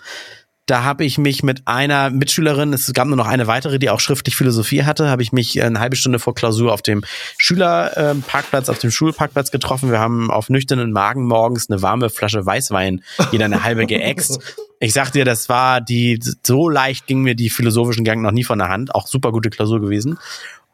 Da 0.69 0.83
habe 0.85 1.07
ich 1.07 1.17
mich 1.17 1.43
mit 1.43 1.63
einer 1.67 2.11
Mitschülerin, 2.11 2.75
es 2.75 2.93
gab 2.93 3.09
nur 3.09 3.17
noch 3.17 3.27
eine 3.27 3.47
weitere, 3.47 3.79
die 3.79 3.89
auch 3.89 4.01
schriftlich 4.01 4.37
Philosophie 4.37 4.85
hatte, 4.85 5.09
habe 5.09 5.23
ich 5.23 5.33
mich 5.33 5.63
eine 5.63 5.81
halbe 5.81 5.97
Stunde 5.97 6.19
vor 6.19 6.35
Klausur 6.35 6.75
auf 6.75 6.83
dem 6.83 7.05
Schülerparkplatz, 7.39 8.69
auf 8.69 8.79
dem 8.79 8.91
Schulparkplatz 8.91 9.51
getroffen. 9.51 9.91
Wir 9.91 9.99
haben 9.99 10.31
auf 10.31 10.51
nüchternen 10.51 10.93
Magen 10.93 11.27
morgens 11.27 11.71
eine 11.71 11.81
warme 11.81 12.11
Flasche 12.11 12.45
Weißwein, 12.45 13.03
jeder 13.33 13.47
eine 13.47 13.65
halbe 13.65 13.87
geäxt. 13.87 14.41
Ich 14.79 14.93
sag 14.93 15.11
dir, 15.11 15.25
das 15.25 15.49
war 15.49 15.81
die, 15.81 16.21
so 16.45 16.69
leicht 16.69 17.07
ging 17.07 17.23
mir 17.23 17.35
die 17.35 17.49
philosophischen 17.49 18.05
Gang 18.05 18.21
noch 18.21 18.31
nie 18.31 18.45
von 18.45 18.59
der 18.59 18.69
Hand. 18.69 18.95
Auch 18.95 19.07
super 19.07 19.33
gute 19.33 19.49
Klausur 19.49 19.81
gewesen. 19.81 20.19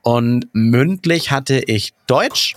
Und 0.04 0.46
mündlich 0.52 1.30
hatte 1.30 1.58
ich 1.58 1.92
Deutsch 2.06 2.54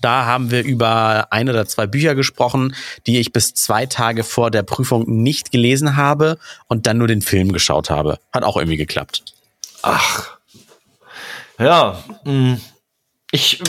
da 0.00 0.24
haben 0.24 0.50
wir 0.50 0.64
über 0.64 1.28
ein 1.30 1.48
oder 1.48 1.66
zwei 1.66 1.86
Bücher 1.86 2.14
gesprochen, 2.14 2.74
die 3.06 3.18
ich 3.18 3.32
bis 3.32 3.54
zwei 3.54 3.86
Tage 3.86 4.24
vor 4.24 4.50
der 4.50 4.62
Prüfung 4.62 5.22
nicht 5.22 5.52
gelesen 5.52 5.96
habe 5.96 6.38
und 6.66 6.86
dann 6.86 6.98
nur 6.98 7.08
den 7.08 7.22
Film 7.22 7.52
geschaut 7.52 7.90
habe. 7.90 8.18
Hat 8.32 8.42
auch 8.42 8.56
irgendwie 8.56 8.76
geklappt. 8.76 9.24
Ach. 9.82 10.38
Ja, 11.58 12.02
mm, 12.24 12.54
ich 13.30 13.60
äh, 13.60 13.64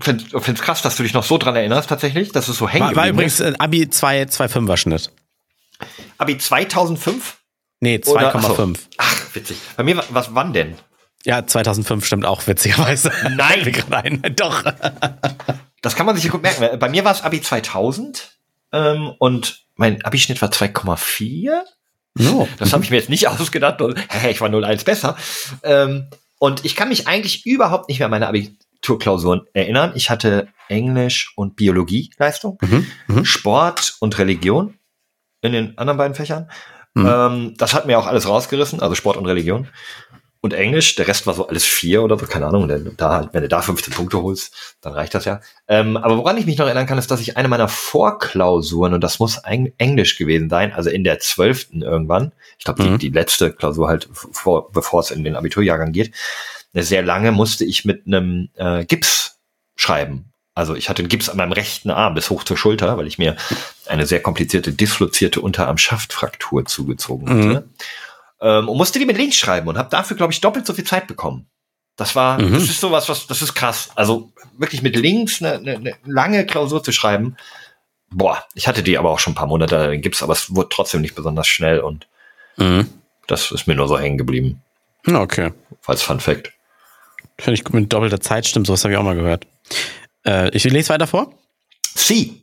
finde 0.00 0.52
es 0.52 0.60
krass, 0.60 0.82
dass 0.82 0.96
du 0.96 1.02
dich 1.02 1.14
noch 1.14 1.24
so 1.24 1.38
dran 1.38 1.56
erinnerst 1.56 1.88
tatsächlich, 1.88 2.30
dass 2.32 2.48
es 2.48 2.58
so 2.58 2.68
hängen 2.68 2.88
War, 2.88 2.96
war 2.96 3.08
übrigens 3.08 3.40
ist. 3.40 3.60
Abi 3.60 3.84
2,5er 3.84 4.76
Schnitt. 4.76 5.10
Abi 6.18 6.38
2005? 6.38 7.38
Nee, 7.80 7.96
2,5. 7.96 8.78
Ach, 8.98 9.34
witzig. 9.34 9.56
Bei 9.76 9.82
mir, 9.82 10.04
was, 10.10 10.34
wann 10.34 10.52
denn? 10.52 10.76
Ja, 11.24 11.46
2005 11.46 12.04
stimmt 12.04 12.26
auch, 12.26 12.46
witzigerweise. 12.46 13.12
Nein. 13.36 13.72
Ein. 13.90 14.22
Doch. 14.36 14.64
Das 15.80 15.96
kann 15.96 16.06
man 16.06 16.16
sich 16.16 16.30
gut 16.30 16.42
merken. 16.42 16.78
Bei 16.78 16.88
mir 16.88 17.04
war 17.04 17.12
es 17.12 17.22
Abi 17.22 17.40
2000 17.40 18.38
ähm, 18.72 19.12
und 19.18 19.64
mein 19.76 20.04
Abischnitt 20.04 20.42
war 20.42 20.50
2,4. 20.50 21.60
No. 22.14 22.48
Das 22.58 22.72
habe 22.72 22.84
ich 22.84 22.90
mir 22.90 22.96
jetzt 22.96 23.08
nicht 23.08 23.28
ausgedacht. 23.28 23.80
Ich 24.28 24.40
war 24.40 24.48
0,1 24.48 24.84
besser. 24.84 25.16
Ähm, 25.62 26.08
und 26.38 26.64
ich 26.64 26.76
kann 26.76 26.88
mich 26.88 27.06
eigentlich 27.06 27.46
überhaupt 27.46 27.88
nicht 27.88 27.98
mehr 27.98 28.06
an 28.06 28.10
meine 28.10 28.28
Abiturklausuren 28.28 29.42
erinnern. 29.52 29.92
Ich 29.94 30.10
hatte 30.10 30.48
Englisch 30.68 31.32
und 31.36 31.56
Biologie-Leistung, 31.56 32.58
mhm, 32.60 32.86
mhm. 33.06 33.24
Sport 33.24 33.96
und 34.00 34.18
Religion 34.18 34.74
in 35.40 35.52
den 35.52 35.78
anderen 35.78 35.98
beiden 35.98 36.14
Fächern. 36.14 36.50
Mhm. 36.94 37.06
Ähm, 37.06 37.54
das 37.56 37.74
hat 37.74 37.86
mir 37.86 37.98
auch 37.98 38.06
alles 38.06 38.28
rausgerissen, 38.28 38.80
also 38.80 38.94
Sport 38.94 39.16
und 39.16 39.26
Religion 39.26 39.68
und 40.42 40.52
Englisch. 40.52 40.96
Der 40.96 41.08
Rest 41.08 41.26
war 41.26 41.34
so 41.34 41.46
alles 41.46 41.64
vier 41.64 42.02
oder 42.02 42.18
so, 42.18 42.26
keine 42.26 42.46
Ahnung. 42.46 42.68
Denn 42.68 42.92
da, 42.96 43.30
wenn 43.32 43.42
du 43.42 43.48
da 43.48 43.62
15 43.62 43.94
Punkte 43.94 44.20
holst, 44.20 44.76
dann 44.80 44.92
reicht 44.92 45.14
das 45.14 45.24
ja. 45.24 45.40
Ähm, 45.68 45.96
aber 45.96 46.18
woran 46.18 46.36
ich 46.36 46.46
mich 46.46 46.58
noch 46.58 46.66
erinnern 46.66 46.86
kann, 46.86 46.98
ist, 46.98 47.10
dass 47.10 47.20
ich 47.20 47.36
eine 47.36 47.48
meiner 47.48 47.68
Vorklausuren, 47.68 48.92
und 48.92 49.00
das 49.02 49.20
muss 49.20 49.38
Englisch 49.38 50.18
gewesen 50.18 50.50
sein, 50.50 50.72
also 50.72 50.90
in 50.90 51.04
der 51.04 51.20
zwölften 51.20 51.82
irgendwann, 51.82 52.32
ich 52.58 52.64
glaube, 52.64 52.82
mhm. 52.82 52.98
die, 52.98 53.08
die 53.08 53.14
letzte 53.14 53.52
Klausur 53.52 53.88
halt, 53.88 54.08
vor, 54.12 54.70
bevor 54.72 55.00
es 55.00 55.12
in 55.12 55.24
den 55.24 55.36
Abiturjahrgang 55.36 55.92
geht, 55.92 56.12
sehr 56.74 57.02
lange 57.02 57.32
musste 57.32 57.64
ich 57.64 57.84
mit 57.84 58.06
einem 58.06 58.48
äh, 58.54 58.84
Gips 58.84 59.38
schreiben. 59.76 60.32
Also 60.54 60.74
ich 60.74 60.88
hatte 60.88 61.00
einen 61.00 61.08
Gips 61.08 61.28
an 61.28 61.36
meinem 61.36 61.52
rechten 61.52 61.90
Arm 61.90 62.14
bis 62.14 62.28
hoch 62.28 62.44
zur 62.44 62.58
Schulter, 62.58 62.98
weil 62.98 63.06
ich 63.06 63.16
mir 63.16 63.36
eine 63.86 64.06
sehr 64.06 64.20
komplizierte 64.20 64.72
dislozierte 64.72 65.40
Unterarm-Schaftfraktur 65.40 66.66
zugezogen 66.66 67.28
hatte. 67.28 67.60
Mhm 67.60 67.64
ähm, 68.42 68.68
und 68.68 68.76
musste 68.76 68.98
die 68.98 69.06
mit 69.06 69.16
links 69.16 69.36
schreiben 69.36 69.68
und 69.68 69.78
habe 69.78 69.88
dafür, 69.88 70.16
glaube 70.16 70.32
ich, 70.32 70.40
doppelt 70.40 70.66
so 70.66 70.74
viel 70.74 70.84
Zeit 70.84 71.06
bekommen. 71.06 71.46
Das 71.96 72.16
war, 72.16 72.40
mhm. 72.40 72.52
das 72.52 72.64
ist 72.64 72.80
sowas, 72.80 73.08
was, 73.08 73.26
das 73.26 73.42
ist 73.42 73.54
krass. 73.54 73.90
Also 73.94 74.32
wirklich 74.58 74.82
mit 74.82 74.96
links 74.96 75.42
eine, 75.42 75.54
eine, 75.54 75.76
eine 75.76 75.94
lange 76.04 76.44
Klausur 76.44 76.82
zu 76.82 76.90
schreiben. 76.90 77.36
Boah, 78.10 78.44
ich 78.54 78.66
hatte 78.66 78.82
die 78.82 78.98
aber 78.98 79.10
auch 79.10 79.18
schon 79.18 79.32
ein 79.32 79.36
paar 79.36 79.46
Monate, 79.46 79.88
den 79.88 80.02
gibt's, 80.02 80.22
aber 80.22 80.32
es 80.32 80.54
wurde 80.54 80.68
trotzdem 80.70 81.00
nicht 81.00 81.14
besonders 81.14 81.46
schnell 81.46 81.80
und 81.80 82.08
mhm. 82.56 82.88
das 83.26 83.52
ist 83.52 83.66
mir 83.66 83.74
nur 83.74 83.88
so 83.88 83.98
hängen 83.98 84.18
geblieben. 84.18 84.62
Okay. 85.06 85.52
Falls 85.80 86.02
Fun 86.02 86.20
Fact. 86.20 86.52
Finde 87.38 87.54
ich 87.54 87.64
gut 87.64 87.74
mit 87.74 87.92
doppelter 87.92 88.20
Zeit 88.20 88.46
stimmt, 88.46 88.66
sowas 88.66 88.84
habe 88.84 88.94
ich 88.94 88.98
auch 88.98 89.04
mal 89.04 89.16
gehört. 89.16 89.46
Äh, 90.24 90.50
ich 90.50 90.64
lese 90.64 90.90
weiter 90.90 91.06
vor. 91.06 91.32
Sie. 91.94 92.41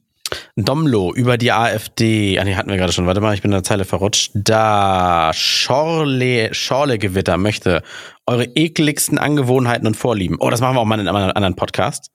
Domlo 0.55 1.13
über 1.13 1.37
die 1.37 1.51
AfD. 1.51 2.37
Ah, 2.39 2.43
nee, 2.43 2.55
hatten 2.55 2.69
wir 2.69 2.77
gerade 2.77 2.93
schon. 2.93 3.07
Warte 3.07 3.21
mal, 3.21 3.33
ich 3.33 3.41
bin 3.41 3.51
in 3.51 3.57
der 3.57 3.63
Zeile 3.63 3.85
verrutscht. 3.85 4.31
Da 4.33 5.31
Schorle, 5.33 6.53
Schorle-Gewitter 6.53 7.37
möchte 7.37 7.81
eure 8.25 8.45
ekligsten 8.45 9.17
Angewohnheiten 9.17 9.87
und 9.87 9.95
Vorlieben. 9.95 10.37
Oh, 10.39 10.49
das 10.49 10.61
machen 10.61 10.75
wir 10.75 10.81
auch 10.81 10.85
mal 10.85 10.99
in 10.99 11.07
einem 11.07 11.31
anderen 11.31 11.55
Podcast. 11.55 12.11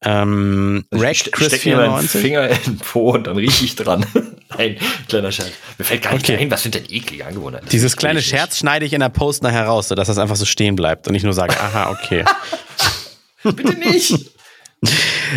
Ähm, 0.00 0.84
Rack 0.92 1.32
Chris 1.32 1.48
steck 1.48 1.60
94. 1.60 2.20
Finger 2.20 2.48
in 2.48 2.62
den 2.64 2.78
Po 2.78 3.10
und 3.12 3.26
dann 3.26 3.36
rieche 3.36 3.64
ich 3.64 3.74
dran. 3.74 4.06
Nein, 4.56 4.76
kleiner 5.08 5.32
Scherz. 5.32 5.50
Mir 5.76 5.84
fällt 5.84 6.02
gar 6.02 6.14
nicht 6.14 6.24
okay. 6.24 6.38
ein, 6.40 6.50
was 6.50 6.62
sind 6.62 6.74
denn 6.74 6.84
eklige 6.88 7.26
Angewohnheiten? 7.26 7.68
Dieses 7.68 7.96
kleine 7.96 8.22
Scherz 8.22 8.58
schneide 8.58 8.86
ich 8.86 8.92
in 8.92 9.00
der 9.00 9.08
Post 9.08 9.42
nachher 9.42 9.66
raus, 9.66 9.88
sodass 9.88 10.06
das 10.06 10.18
einfach 10.18 10.36
so 10.36 10.44
stehen 10.44 10.76
bleibt 10.76 11.08
und 11.08 11.14
ich 11.14 11.24
nur 11.24 11.32
sage, 11.32 11.58
aha, 11.58 11.90
okay. 11.90 12.24
Bitte 13.42 13.74
nicht. 13.74 14.30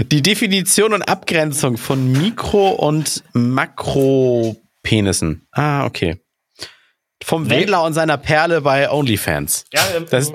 Die 0.05 0.21
Definition 0.21 0.93
und 0.93 1.01
Abgrenzung 1.03 1.77
von 1.77 2.11
Mikro- 2.11 2.71
und 2.71 3.23
Makropenissen. 3.33 5.47
Ah, 5.51 5.85
okay. 5.85 6.21
Vom 7.23 7.43
nee. 7.43 7.51
Wendler 7.51 7.83
und 7.83 7.93
seiner 7.93 8.17
Perle 8.17 8.61
bei 8.61 8.89
OnlyFans. 8.89 9.65
Ja, 9.73 9.81
ähm, 9.95 10.05
das 10.09 10.33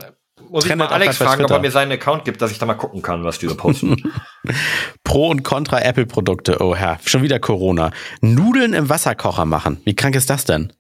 muss 0.51 0.67
ich 0.67 0.75
mal 0.75 0.87
Alex 0.87 1.17
fragen, 1.17 1.45
ob 1.45 1.51
er 1.51 1.59
mir 1.59 1.71
seinen 1.71 1.93
Account 1.93 2.25
gibt, 2.25 2.41
dass 2.41 2.51
ich 2.51 2.59
da 2.59 2.67
mal 2.67 2.75
gucken 2.75 3.03
kann, 3.03 3.25
was 3.25 3.39
diese 3.39 3.55
posten. 3.55 4.13
Pro 5.05 5.29
und 5.29 5.43
Contra 5.43 5.81
Apple-Produkte. 5.81 6.59
Oh 6.61 6.77
Herr, 6.77 6.99
schon 7.05 7.23
wieder 7.23 7.41
Corona. 7.41 7.91
Nudeln 8.21 8.73
im 8.73 8.89
Wasserkocher 8.89 9.45
machen. 9.45 9.81
Wie 9.85 9.97
krank 9.97 10.15
ist 10.15 10.31
das 10.31 10.45
denn? 10.45 10.73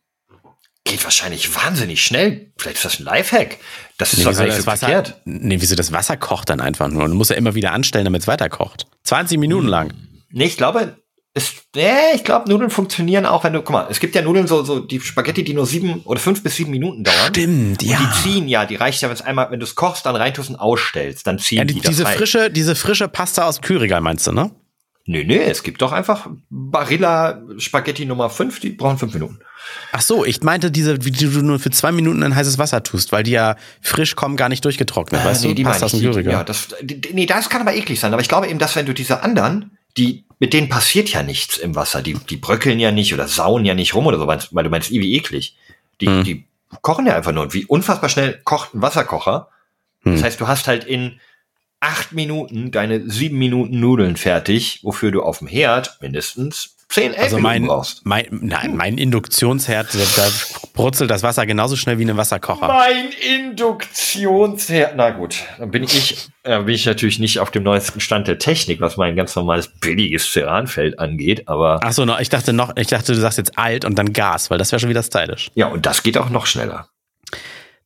Geht 0.87 1.05
wahrscheinlich 1.05 1.55
wahnsinnig 1.55 2.03
schnell. 2.03 2.53
Vielleicht 2.57 2.76
ist 2.76 2.84
das 2.84 3.01
ein 3.01 3.05
Lifehack. 3.05 3.59
Das 3.99 4.12
ist 4.12 4.20
nee, 4.20 4.24
doch 4.24 4.37
gar 4.37 4.45
nicht 4.45 4.57
so 4.57 4.66
Wasser, 4.66 4.87
verkehrt. 4.87 5.20
Nee, 5.24 5.57
wieso 5.61 5.74
das 5.74 5.93
Wasser 5.93 6.16
kocht 6.16 6.49
dann 6.49 6.61
einfach 6.61 6.89
nur? 6.89 7.07
Du 7.07 7.14
musst 7.14 7.30
ja 7.30 7.37
immer 7.37 7.55
wieder 7.55 7.72
anstellen, 7.72 8.05
damit 8.05 8.22
es 8.22 8.28
weiter 8.28 8.49
kocht. 8.49 8.87
20 9.05 9.39
Minuten 9.39 9.66
lang. 9.66 9.93
Nee, 10.30 10.45
ich 10.45 10.57
glaube, 10.57 10.97
ist, 11.37 11.64
nee, 11.74 12.14
ich 12.14 12.24
glaube, 12.24 12.49
Nudeln 12.49 12.70
funktionieren 12.70 13.26
auch, 13.26 13.45
wenn 13.45 13.53
du, 13.53 13.61
guck 13.61 13.70
mal, 13.70 13.87
es 13.91 14.01
gibt 14.01 14.14
ja 14.14 14.22
Nudeln 14.22 14.47
so, 14.47 14.64
so 14.64 14.80
die 14.80 15.01
Spaghetti, 15.01 15.45
die 15.45 15.53
nur 15.53 15.66
sieben 15.66 16.01
oder 16.05 16.18
fünf 16.18 16.43
bis 16.43 16.57
sieben 16.57 16.70
Minuten 16.70 17.05
dauern. 17.05 17.28
Stimmt, 17.28 17.82
ja. 17.82 17.99
Und 17.99 18.07
die 18.07 18.22
ziehen 18.22 18.49
ja, 18.49 18.64
die 18.64 18.76
reicht 18.76 19.03
ja, 19.03 19.09
wenn 19.09 19.16
es 19.16 19.20
einmal, 19.20 19.51
wenn 19.51 19.61
du 19.61 19.64
es 19.64 19.74
kochst, 19.74 20.07
dann 20.07 20.16
reintust 20.16 20.49
und 20.49 20.57
ausstellst, 20.57 21.26
dann 21.26 21.39
ziehen 21.39 21.59
ja, 21.59 21.64
die, 21.66 21.74
die 21.74 21.80
diese 21.80 22.05
das 22.05 22.14
frische, 22.14 22.51
diese 22.51 22.74
frische 22.74 23.09
Pasta 23.09 23.47
aus 23.47 23.57
dem 23.57 23.64
Kühlregal 23.64 24.01
meinst 24.01 24.26
du, 24.26 24.32
ne? 24.32 24.51
Nö, 25.09 25.23
nö, 25.25 25.37
es 25.37 25.63
gibt 25.63 25.83
doch 25.83 25.93
einfach 25.93 26.27
Barilla 26.51 27.41
Spaghetti 27.59 28.05
Nummer 28.05 28.29
5, 28.29 28.59
die 28.59 28.71
brauchen 28.71 28.99
fünf 28.99 29.15
Minuten. 29.15 29.39
Ach 29.93 30.01
so, 30.01 30.25
ich 30.25 30.43
meinte 30.43 30.73
diese, 30.73 31.05
wie 31.05 31.13
du 31.13 31.29
nur 31.43 31.61
für 31.61 31.71
zwei 31.71 31.93
Minuten 31.93 32.23
in 32.23 32.35
heißes 32.35 32.59
Wasser 32.59 32.83
tust, 32.83 33.13
weil 33.13 33.23
die 33.23 33.31
ja 33.31 33.57
frisch 33.81 34.17
kommen, 34.17 34.37
gar 34.37 34.49
nicht 34.49 34.65
durchgetrocknet, 34.65 35.21
äh, 35.21 35.25
weißt 35.25 35.43
nee, 35.43 35.49
du? 35.51 35.55
Die 35.55 35.63
Passt 35.63 35.85
aus 35.85 35.93
dem 35.93 36.01
Kühlregal. 36.01 36.33
Ja, 36.33 36.45
das, 36.45 36.69
nee, 37.13 37.27
das 37.27 37.49
kann 37.49 37.61
aber 37.61 37.75
eklig 37.75 38.01
sein. 38.01 38.13
Aber 38.13 38.21
ich 38.21 38.29
glaube 38.29 38.49
eben, 38.49 38.59
dass 38.59 38.75
wenn 38.75 38.87
du 38.87 38.95
diese 38.95 39.23
anderen, 39.23 39.79
die, 39.97 40.25
mit 40.41 40.53
denen 40.53 40.69
passiert 40.69 41.09
ja 41.11 41.23
nichts 41.23 41.57
im 41.57 41.77
Wasser. 41.77 42.03
Die, 42.03 42.15
die 42.15 42.37
bröckeln 42.37 42.81
ja 42.81 42.91
nicht 42.91 43.15
oder 43.15 43.29
sauen 43.29 43.65
ja 43.65 43.75
nicht 43.75 43.95
rum 43.95 44.07
oder 44.07 44.19
so, 44.19 44.27
weil 44.27 44.65
du 44.65 44.71
meinst, 44.71 44.91
wie 44.91 45.15
eklig. 45.15 45.57
Die, 46.01 46.07
hm. 46.07 46.25
die 46.25 46.45
kochen 46.83 47.07
ja 47.07 47.15
einfach 47.15 47.33
nur. 47.33 47.45
Und 47.45 47.55
wie 47.55 47.65
unfassbar 47.65 48.11
schnell 48.11 48.41
kocht 48.45 48.75
ein 48.75 48.83
Wasserkocher. 48.83 49.49
Hm. 50.03 50.15
Das 50.15 50.25
heißt, 50.25 50.41
du 50.41 50.49
hast 50.49 50.67
halt 50.67 50.85
in 50.85 51.21
acht 51.81 52.12
Minuten 52.12 52.70
deine 52.70 53.09
sieben 53.09 53.39
Minuten 53.39 53.81
Nudeln 53.81 54.16
fertig, 54.16 54.81
wofür 54.83 55.11
du 55.11 55.22
auf 55.22 55.39
dem 55.39 55.49
Herd 55.49 55.99
mindestens 56.01 56.77
zehn, 56.89 57.12
elf 57.12 57.24
also 57.24 57.39
mein, 57.39 57.66
brauchst. 57.66 58.05
Mein, 58.05 58.27
nein, 58.31 58.77
mein 58.77 58.99
Induktionsherd, 58.99 59.89
da 60.16 60.29
brutzelt 60.72 61.11
das 61.11 61.22
Wasser 61.22 61.47
genauso 61.47 61.77
schnell 61.77 61.99
wie 61.99 62.05
ein 62.05 62.16
Wasserkocher. 62.16 62.66
Mein 62.68 63.11
Induktionsherd, 63.11 64.95
na 64.97 65.11
gut, 65.11 65.45
dann 65.59 65.70
bin 65.70 65.83
ich, 65.83 66.29
äh, 66.45 66.59
bin 66.62 66.74
ich 66.74 66.87
natürlich 66.87 67.18
nicht 67.18 67.41
auf 67.41 67.51
dem 67.51 67.62
neuesten 67.62 68.01
Stand 68.01 68.29
der 68.29 68.39
Technik, 68.39 68.81
was 68.81 68.97
mein 68.97 69.16
ganz 69.16 69.35
normales 69.37 69.68
billiges 69.68 70.31
Ceranfeld 70.31 70.99
angeht, 70.99 71.49
aber. 71.49 71.81
Ach 71.83 71.93
so, 71.93 72.05
no, 72.05 72.18
ich 72.18 72.29
dachte 72.29 72.53
noch, 72.53 72.77
ich 72.77 72.87
dachte, 72.87 73.12
du 73.12 73.20
sagst 73.20 73.39
jetzt 73.39 73.59
alt 73.59 73.85
und 73.85 73.99
dann 73.99 74.12
Gas, 74.12 74.51
weil 74.51 74.59
das 74.59 74.72
wäre 74.72 74.81
schon 74.81 74.91
wieder 74.91 75.03
stylisch. 75.03 75.51
Ja, 75.55 75.66
und 75.66 75.87
das 75.87 76.03
geht 76.03 76.16
auch 76.18 76.31
noch 76.31 76.47
schneller. 76.47 76.89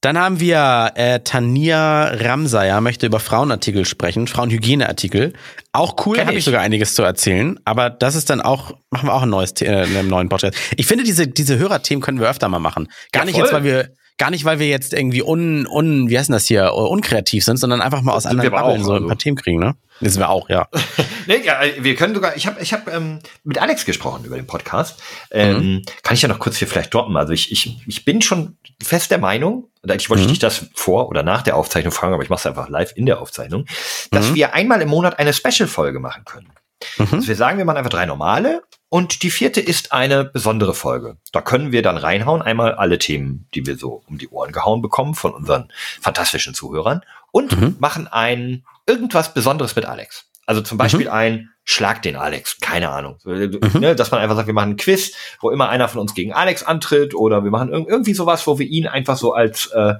Dann 0.01 0.17
haben 0.19 0.41
wir 0.41 0.93
äh, 0.95 1.21
Tania 1.21 2.05
Ramsayer 2.05 2.81
möchte 2.81 3.05
über 3.05 3.21
Frauenartikel 3.21 3.85
sprechen, 3.85 4.27
Frauenhygieneartikel. 4.29 5.35
Auch 5.73 6.07
cool, 6.07 6.19
habe 6.19 6.35
ich 6.35 6.45
sogar 6.45 6.63
einiges 6.63 6.95
zu 6.95 7.03
erzählen. 7.03 7.61
Aber 7.67 7.91
das 7.91 8.15
ist 8.15 8.31
dann 8.31 8.41
auch, 8.41 8.73
machen 8.91 9.09
wir 9.09 9.15
auch 9.15 9.23
ein 9.23 9.29
neues 9.29 9.53
äh, 9.61 9.69
einen 9.69 10.09
neuen 10.09 10.31
Podcast. 10.31 10.57
Ich 10.77 10.87
finde, 10.87 11.05
diese, 11.05 11.29
diese 11.29 11.59
Hörerthemen 11.59 12.01
können 12.01 12.19
wir 12.19 12.31
öfter 12.31 12.49
mal 12.49 12.61
machen. 12.61 12.89
Gar 13.13 13.23
ja, 13.23 13.27
nicht 13.27 13.37
jetzt, 13.37 13.53
weil 13.53 13.65
wir 13.65 13.91
gar 14.17 14.31
nicht, 14.31 14.45
weil 14.45 14.59
wir 14.59 14.69
jetzt 14.69 14.95
irgendwie 14.95 15.23
un, 15.23 15.67
un 15.67 16.09
wie 16.09 16.19
heißt 16.19 16.29
denn 16.29 16.35
das 16.35 16.47
hier, 16.47 16.73
unkreativ 16.73 17.45
sind, 17.45 17.59
sondern 17.59 17.83
einfach 17.83 18.01
mal 18.01 18.13
aus 18.13 18.27
anderen 18.27 18.51
Babbeln 18.51 18.83
so 18.83 18.93
ein 18.93 19.01
paar 19.01 19.11
also. 19.11 19.15
Themen 19.17 19.37
kriegen, 19.37 19.59
ne? 19.59 19.75
Das 20.01 20.15
sind 20.15 20.23
wir 20.23 20.31
auch, 20.31 20.49
ja. 20.49 20.69
nee, 21.27 21.43
ja, 21.45 21.61
wir 21.79 21.95
können 21.95 22.15
sogar, 22.15 22.37
ich 22.37 22.47
habe 22.47 22.61
ich 22.61 22.73
hab, 22.73 22.89
ähm, 22.89 23.21
mit 23.45 23.59
Alex 23.59 23.85
gesprochen 23.85 24.25
über 24.25 24.37
den 24.37 24.47
Podcast. 24.47 25.03
Ähm, 25.31 25.57
mhm. 25.57 25.83
Kann 26.03 26.15
ich 26.15 26.23
ja 26.23 26.29
noch 26.29 26.39
kurz 26.39 26.57
hier 26.57 26.69
vielleicht 26.69 26.95
droppen. 26.95 27.17
Also 27.17 27.33
ich, 27.33 27.53
ich, 27.53 27.79
ich 27.87 28.05
bin 28.05 28.23
schon 28.23 28.57
fest 28.83 29.11
der 29.11 29.19
Meinung, 29.19 29.69
ich 29.97 30.11
wollte 30.11 30.25
mhm. 30.25 30.29
dich 30.29 30.39
das 30.39 30.67
vor 30.75 31.09
oder 31.09 31.23
nach 31.23 31.43
der 31.43 31.57
Aufzeichnung 31.57 31.93
fragen, 31.93 32.15
aber 32.15 32.23
ich 32.23 32.31
mache 32.31 32.41
es 32.41 32.47
einfach 32.47 32.69
live 32.69 32.93
in 32.97 33.07
der 33.07 33.21
Aufzeichnung, 33.21 33.67
dass 34.11 34.31
mhm. 34.31 34.35
wir 34.35 34.55
einmal 34.55 34.81
im 34.83 34.89
Monat 34.89 35.19
eine 35.19 35.33
Special-Folge 35.33 36.01
machen 36.01 36.25
können. 36.25 36.53
Mhm. 36.99 37.09
Also 37.13 37.29
wir 37.29 37.37
sagen, 37.37 37.59
wir 37.59 37.65
machen 37.65 37.79
einfach 37.79 37.91
drei 37.91 38.07
normale 38.07 38.63
und 38.89 39.23
die 39.23 39.31
vierte 39.31 39.61
ist 39.61 39.93
eine 39.93 40.25
besondere 40.25 40.75
Folge. 40.75 41.17
Da 41.33 41.41
können 41.41 41.73
wir 41.73 41.83
dann 41.83 41.97
reinhauen, 41.97 42.43
einmal 42.43 42.75
alle 42.75 42.99
Themen, 42.99 43.47
die 43.55 43.67
wir 43.67 43.77
so 43.77 44.03
um 44.09 44.19
die 44.19 44.29
Ohren 44.29 44.53
gehauen 44.53 44.83
bekommen 44.83 45.15
von 45.15 45.33
unseren 45.33 45.71
fantastischen 46.01 46.55
Zuhörern 46.55 47.03
und 47.33 47.59
mhm. 47.59 47.77
machen 47.79 48.09
ein 48.09 48.65
irgendwas 48.87 49.35
Besonderes 49.35 49.77
mit 49.77 49.85
Alex. 49.85 50.27
Also 50.47 50.63
zum 50.63 50.79
Beispiel 50.79 51.07
mhm. 51.07 51.13
ein 51.13 51.51
Schlag 51.65 52.03
den 52.03 52.17
Alex, 52.17 52.59
keine 52.61 52.91
Ahnung. 52.91 53.19
Mhm. 53.25 53.61
Ne, 53.79 53.95
dass 53.95 54.11
man 54.11 54.21
einfach 54.21 54.35
sagt, 54.35 54.49
wir 54.49 54.55
machen 54.55 54.71
ein 54.71 54.77
Quiz, 54.77 55.13
wo 55.41 55.51
immer 55.51 55.69
einer 55.69 55.89
von 55.89 56.01
uns 56.01 56.15
gegen 56.15 56.33
Alex 56.33 56.65
antritt 56.65 57.15
oder 57.15 57.45
wir 57.45 57.53
machen 57.53 57.71
irgendwie 57.71 58.15
sowas, 58.15 58.47
wo 58.47 58.59
wir 58.59 58.67
ihn 58.67 58.89
einfach 58.89 59.17
so 59.17 59.33
als, 59.33 59.67
äh, 59.67 59.95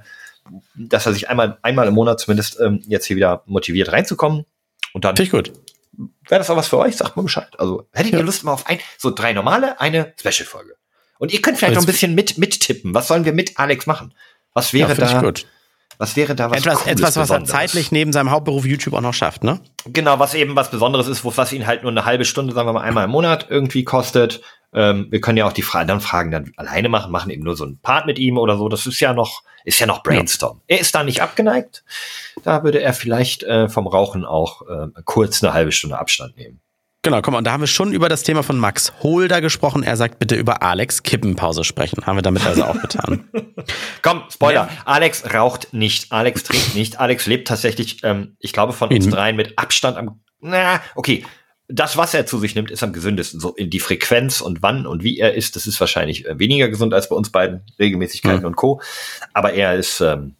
dass 0.75 1.05
er 1.05 1.13
sich 1.13 1.29
einmal, 1.29 1.57
einmal 1.61 1.87
im 1.87 1.93
Monat 1.93 2.19
zumindest 2.19 2.59
ähm, 2.59 2.83
jetzt 2.85 3.05
hier 3.05 3.15
wieder 3.15 3.43
motiviert 3.45 3.93
reinzukommen. 3.93 4.45
Und 4.93 5.05
dann. 5.05 5.15
Finde 5.15 5.31
gut. 5.31 5.53
Wäre 6.27 6.39
das 6.39 6.49
auch 6.49 6.57
was 6.57 6.67
für 6.67 6.79
euch? 6.79 6.97
Sagt 6.97 7.15
mal 7.15 7.23
Bescheid. 7.23 7.57
Also 7.57 7.87
hättet 7.93 8.13
ja. 8.13 8.19
ihr 8.19 8.25
Lust 8.25 8.43
mal 8.43 8.51
auf 8.53 8.67
ein, 8.67 8.79
so 8.97 9.11
drei 9.11 9.33
normale, 9.33 9.79
eine 9.79 10.13
Special-Folge. 10.19 10.75
Und 11.19 11.31
ihr 11.31 11.41
könnt 11.41 11.59
vielleicht 11.59 11.75
noch 11.75 11.83
ein 11.83 11.85
bisschen 11.85 12.15
mit, 12.15 12.37
mittippen. 12.37 12.93
Was 12.93 13.07
sollen 13.07 13.25
wir 13.25 13.33
mit 13.33 13.59
Alex 13.59 13.85
machen? 13.85 14.13
Was 14.53 14.73
wäre 14.73 14.89
ja, 14.89 14.95
da? 14.95 15.21
Gut. 15.21 15.45
Was 16.01 16.15
wäre 16.15 16.33
da 16.33 16.49
was 16.49 16.57
Etwas, 16.57 16.79
Cooles, 16.79 16.93
etwas 16.93 17.15
was 17.15 17.29
er 17.29 17.45
zeitlich 17.45 17.91
neben 17.91 18.11
seinem 18.11 18.31
Hauptberuf 18.31 18.65
YouTube 18.65 18.95
auch 18.95 19.01
noch 19.01 19.13
schafft, 19.13 19.43
ne? 19.43 19.59
Genau, 19.85 20.17
was 20.17 20.33
eben 20.33 20.55
was 20.55 20.71
Besonderes 20.71 21.07
ist, 21.07 21.23
was 21.23 21.53
ihn 21.53 21.67
halt 21.67 21.83
nur 21.83 21.91
eine 21.91 22.05
halbe 22.05 22.25
Stunde, 22.25 22.55
sagen 22.55 22.67
wir 22.67 22.73
mal, 22.73 22.81
einmal 22.81 23.05
im 23.05 23.11
Monat 23.11 23.45
irgendwie 23.51 23.83
kostet. 23.83 24.41
Ähm, 24.73 25.09
wir 25.11 25.21
können 25.21 25.37
ja 25.37 25.45
auch 25.45 25.53
die 25.53 25.61
Fra 25.61 25.85
dann 25.85 26.01
Fragen 26.01 26.31
dann 26.31 26.53
alleine 26.55 26.89
machen, 26.89 27.11
machen 27.11 27.29
eben 27.29 27.43
nur 27.43 27.55
so 27.55 27.65
einen 27.65 27.77
Part 27.77 28.07
mit 28.07 28.17
ihm 28.17 28.39
oder 28.39 28.57
so. 28.57 28.67
Das 28.67 28.87
ist 28.87 28.99
ja 28.99 29.13
noch, 29.13 29.43
ist 29.63 29.79
ja 29.79 29.85
noch 29.85 30.01
Brainstorm. 30.01 30.61
Ja. 30.67 30.77
Er 30.77 30.81
ist 30.81 30.95
da 30.95 31.03
nicht 31.03 31.21
abgeneigt. 31.21 31.83
Da 32.43 32.63
würde 32.63 32.81
er 32.81 32.93
vielleicht 32.93 33.43
äh, 33.43 33.69
vom 33.69 33.85
Rauchen 33.85 34.25
auch 34.25 34.63
äh, 34.63 34.87
kurz 35.05 35.43
eine 35.43 35.53
halbe 35.53 35.71
Stunde 35.71 35.99
Abstand 35.99 36.35
nehmen. 36.35 36.60
Genau, 37.03 37.21
komm, 37.23 37.33
und 37.33 37.45
da 37.45 37.51
haben 37.51 37.61
wir 37.61 37.67
schon 37.67 37.93
über 37.93 38.09
das 38.09 38.21
Thema 38.21 38.43
von 38.43 38.59
Max 38.59 38.93
Holder 39.01 39.41
gesprochen. 39.41 39.81
Er 39.81 39.97
sagt, 39.97 40.19
bitte 40.19 40.35
über 40.35 40.61
Alex 40.61 41.01
Kippenpause 41.01 41.63
sprechen. 41.63 42.05
Haben 42.05 42.17
wir 42.17 42.21
damit 42.21 42.45
also 42.45 42.63
auch 42.63 42.79
getan. 42.79 43.27
komm, 44.03 44.23
Spoiler. 44.29 44.69
Ja. 44.71 44.81
Alex 44.85 45.33
raucht 45.33 45.73
nicht. 45.73 46.11
Alex 46.11 46.43
trinkt 46.43 46.75
nicht. 46.75 46.99
Alex 46.99 47.25
lebt 47.25 47.47
tatsächlich, 47.47 48.03
ähm, 48.03 48.35
ich 48.39 48.53
glaube, 48.53 48.73
von 48.73 48.89
uns 48.89 49.09
dreien 49.09 49.35
mit 49.35 49.57
Abstand 49.57 49.97
am, 49.97 50.21
na, 50.41 50.81
okay. 50.95 51.25
Das, 51.73 51.95
was 51.95 52.13
er 52.13 52.25
zu 52.25 52.37
sich 52.37 52.53
nimmt, 52.53 52.69
ist 52.69 52.83
am 52.83 52.91
gesündesten. 52.91 53.39
So 53.39 53.55
in 53.55 53.69
die 53.69 53.79
Frequenz 53.79 54.41
und 54.41 54.61
wann 54.61 54.85
und 54.85 55.03
wie 55.03 55.17
er 55.17 55.33
ist, 55.33 55.55
das 55.55 55.67
ist 55.67 55.79
wahrscheinlich 55.79 56.27
äh, 56.27 56.37
weniger 56.37 56.67
gesund 56.67 56.93
als 56.93 57.09
bei 57.09 57.15
uns 57.15 57.31
beiden. 57.31 57.61
Regelmäßigkeiten 57.79 58.41
mhm. 58.41 58.47
und 58.47 58.55
Co. 58.57 58.81
Aber 59.33 59.53
er 59.53 59.75
ist, 59.75 60.01
ähm, 60.01 60.35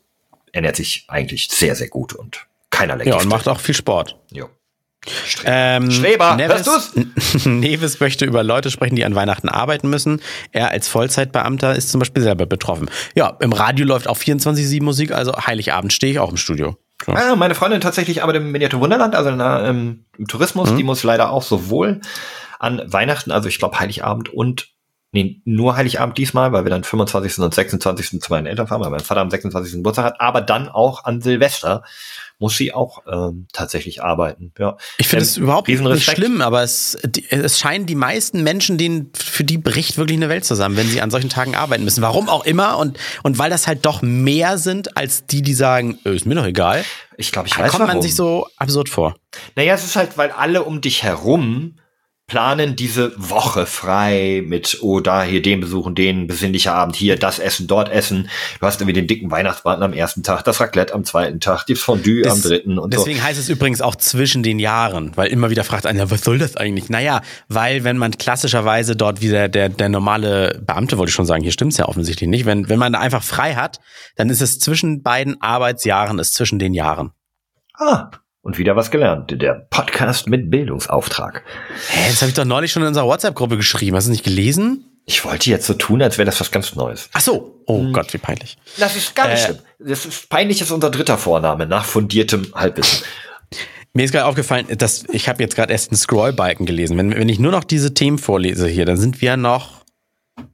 ernährt 0.52 0.76
sich 0.76 1.06
eigentlich 1.08 1.48
sehr, 1.48 1.76
sehr 1.76 1.88
gut 1.88 2.14
und 2.14 2.46
keinerlei 2.70 3.06
Ja, 3.06 3.18
und 3.18 3.30
macht 3.30 3.48
auch 3.48 3.60
viel 3.60 3.76
Sport. 3.76 4.18
Jo. 4.32 4.50
Streber, 5.08 5.52
ähm, 5.52 5.92
Streber 5.92 6.36
Neves, 6.36 6.68
hörst 6.68 6.96
du's? 6.96 7.46
Neves 7.46 8.00
möchte 8.00 8.26
über 8.26 8.44
Leute 8.44 8.70
sprechen, 8.70 8.96
die 8.96 9.04
an 9.04 9.16
Weihnachten 9.16 9.50
arbeiten 9.50 9.90
müssen. 9.90 10.22
Er 10.52 10.70
als 10.70 10.88
Vollzeitbeamter 10.88 11.76
ist 11.76 11.90
zum 11.90 12.00
Beispiel 12.00 12.22
selber 12.22 12.46
betroffen. 12.46 12.90
Ja, 13.16 13.36
im 13.40 13.52
Radio 13.52 13.86
läuft 13.86 14.08
auch 14.08 14.18
24-7 14.18 14.84
Musik, 14.84 15.12
also 15.12 15.34
Heiligabend 15.34 15.92
stehe 15.92 16.12
ich 16.12 16.20
auch 16.20 16.30
im 16.30 16.38
Studio. 16.38 16.78
So. 17.04 17.14
Ah, 17.14 17.36
meine 17.36 17.56
Freundin 17.56 17.82
tatsächlich 17.82 18.22
arbeitet 18.22 18.44
im 18.44 18.52
Miniatur 18.52 18.80
Wunderland, 18.80 19.16
also 19.16 19.32
na, 19.32 19.68
im, 19.68 20.06
im, 20.20 20.28
Tourismus. 20.28 20.72
Mhm. 20.72 20.78
Die 20.78 20.84
muss 20.84 21.02
leider 21.02 21.32
auch 21.32 21.44
sowohl 21.44 22.02
an 22.60 22.84
Weihnachten, 22.86 23.32
also 23.32 23.50
ich 23.50 23.58
glaube 23.58 23.80
Heiligabend 23.80 24.30
und 24.30 24.70
nee, 25.12 25.42
nur 25.46 25.78
Heiligabend 25.78 26.20
diesmal, 26.20 26.52
weil 26.52 26.64
wir 26.64 26.70
dann 26.70 26.84
25. 26.84 27.40
und 27.40 27.54
26. 27.54 28.22
zu 28.22 28.32
meinen 28.32 28.46
Eltern 28.46 28.68
fahren, 28.68 28.82
weil 28.82 28.92
mein 28.92 29.00
Vater 29.00 29.22
am 29.22 29.32
26. 29.32 29.74
Geburtstag 29.74 30.06
hat, 30.06 30.22
aber 30.22 30.42
dann 30.42 30.70
auch 30.70 31.06
an 31.06 31.22
Silvester 31.22 31.84
muss 32.42 32.58
sie 32.58 32.74
auch 32.74 33.04
ähm, 33.10 33.48
tatsächlich 33.54 34.04
arbeiten. 34.04 34.52
Ja. 34.58 34.78
Ich 34.98 35.08
finde 35.08 35.24
ähm, 35.24 35.30
es 35.30 35.38
überhaupt 35.38 35.68
nicht 35.68 36.04
schlimm, 36.04 36.42
aber 36.42 36.64
es, 36.64 36.98
die, 37.06 37.30
es 37.32 37.60
scheinen 37.60 37.86
die 37.86 37.96
meisten 37.96 38.44
Menschen, 38.44 38.78
denen 38.78 39.12
für 39.14 39.44
die 39.44 39.58
bricht 39.58 39.98
wirklich 39.98 40.18
eine 40.18 40.28
Welt 40.28 40.44
zusammen, 40.44 40.76
wenn 40.76 40.88
sie 40.88 41.02
an 41.02 41.12
solchen 41.12 41.30
Tagen 41.30 41.56
arbeiten 41.56 41.84
müssen. 41.84 42.02
Warum 42.02 42.28
auch 42.28 42.46
immer 42.46 42.78
und 42.78 42.98
und 43.24 43.38
weil 43.38 43.50
das 43.50 43.68
halt 43.68 43.86
doch 43.86 44.02
mehr 44.02 44.58
sind 44.58 44.98
als 44.98 45.26
die, 45.26 45.42
die 45.42 45.54
sagen, 45.54 46.00
äh, 46.04 46.16
ist 46.16 46.26
mir 46.26 46.36
doch 46.36 46.46
egal. 46.46 46.84
Ich 47.18 47.32
glaube, 47.32 47.48
ich 47.48 47.58
weiß 47.58 47.72
kommt 47.72 47.82
warum. 47.82 47.96
man 47.96 48.02
sich 48.02 48.16
so 48.16 48.48
absurd 48.58 48.90
vor. 48.90 49.16
Naja, 49.56 49.76
es 49.76 49.84
ist 49.84 49.96
halt, 49.96 50.18
weil 50.18 50.32
alle 50.32 50.64
um 50.64 50.82
dich 50.82 51.04
herum 51.04 51.76
planen 52.32 52.78
diese 52.78 53.12
Woche 53.18 53.66
frei 53.66 54.42
mit, 54.46 54.78
oh, 54.80 55.02
da 55.02 55.22
hier 55.22 55.42
den 55.42 55.60
besuchen, 55.60 55.96
den 55.96 56.28
besinnlicher 56.28 56.74
Abend, 56.74 56.96
hier 56.96 57.18
das 57.18 57.40
essen, 57.40 57.68
dort 57.68 57.92
essen. 57.92 58.30
Du 58.62 58.66
hast 58.66 58.80
irgendwie 58.80 58.94
den 58.94 59.06
dicken 59.06 59.30
Weihnachtsbraten 59.30 59.84
am 59.84 59.92
ersten 59.92 60.24
Tag, 60.24 60.42
das 60.44 60.62
Raclette 60.62 60.94
am 60.94 61.04
zweiten 61.04 61.42
Tag, 61.42 61.66
die 61.66 61.76
Fondue 61.76 62.22
das, 62.22 62.32
am 62.32 62.42
dritten 62.42 62.80
und 62.80 62.94
Deswegen 62.94 63.20
so. 63.20 63.26
heißt 63.26 63.38
es 63.38 63.50
übrigens 63.50 63.82
auch 63.82 63.98
zwischen 63.98 64.44
den 64.44 64.60
Jahren, 64.60 65.12
weil 65.18 65.28
immer 65.28 65.50
wieder 65.50 65.66
fragt 65.66 65.86
einer, 65.86 66.10
was 66.10 66.24
soll 66.24 66.38
das 66.38 66.56
eigentlich? 66.56 66.88
Naja, 66.88 67.22
weil 67.50 67.84
wenn 67.84 67.98
man 67.98 68.12
klassischerweise 68.12 68.96
dort 68.96 69.20
wieder 69.20 69.50
der, 69.50 69.68
der 69.68 69.90
normale 69.90 70.64
Beamte, 70.66 70.98
wollte 70.98 71.10
ich 71.10 71.16
schon 71.16 71.26
sagen, 71.26 71.44
hier 71.44 71.52
stimmt's 71.52 71.76
ja 71.76 71.90
offensichtlich 71.90 72.30
nicht, 72.30 72.46
wenn, 72.46 72.70
wenn 72.70 72.80
man 72.80 72.96
einfach 72.96 73.24
frei 73.24 73.56
hat, 73.56 73.82
dann 74.16 74.30
ist 74.30 74.40
es 74.40 74.58
zwischen 74.58 75.04
beiden 75.04 75.42
Arbeitsjahren, 75.42 76.18
ist 76.18 76.36
zwischen 76.36 76.60
den 76.60 76.74
Jahren. 76.74 77.12
Ah, 77.74 78.10
und 78.42 78.58
wieder 78.58 78.76
was 78.76 78.92
gelernt. 78.92 79.40
Der 79.42 79.68
Podcast 79.70 80.28
mit 80.28 80.50
Bildungsauftrag. 80.50 81.44
Hä, 81.90 82.10
das 82.10 82.22
habe 82.22 82.30
ich 82.30 82.36
doch 82.36 82.46
neulich 82.46 82.72
schon 82.72 82.82
in 82.82 82.90
unserer 82.90 83.06
WhatsApp-Gruppe 83.06 83.58
geschrieben. 83.58 83.96
Hast 83.96 84.08
du 84.08 84.12
nicht 84.12 84.24
gelesen? 84.24 84.86
Ich 85.06 85.26
wollte 85.26 85.50
jetzt 85.50 85.66
so 85.66 85.74
tun, 85.74 86.02
als 86.02 86.18
wäre 86.18 86.26
das 86.26 86.40
was 86.40 86.52
ganz 86.52 86.76
Neues. 86.76 87.10
Ach 87.14 87.22
so. 87.22 87.64
Oh 87.66 87.80
hm. 87.80 87.94
Gott, 87.94 88.14
wie 88.14 88.18
peinlich. 88.18 88.58
Das 88.78 88.96
ist 88.96 89.16
gar 89.16 89.28
nicht 89.28 89.42
äh, 89.42 89.46
schlimm. 89.46 89.60
Das 89.80 90.06
ist 90.06 90.30
peinlich 90.30 90.62
ist 90.62 90.72
unser 90.72 90.90
dritter 90.90 91.18
Vorname 91.18 91.66
nach 91.66 91.86
fundiertem 91.86 92.48
Halbwissen. 92.54 93.04
Mir 93.94 94.06
ist 94.06 94.12
gerade 94.12 94.26
aufgefallen, 94.26 94.68
dass 94.78 95.04
ich 95.12 95.28
habe 95.28 95.44
jetzt 95.44 95.56
gerade 95.56 95.74
erst 95.74 95.92
einen 95.92 95.98
Scrollbalken 95.98 96.66
gelesen. 96.66 96.98
Wenn, 96.98 97.14
wenn 97.14 97.30
ich 97.30 97.40
nur 97.40 97.52
noch 97.52 97.66
diese 97.66 97.94
Themen 97.94 98.20
vorlese 98.20 98.68
hier, 98.68 98.86
dann 98.86 98.98
sind 98.98 99.22
wir 99.22 99.36
noch 99.36 99.81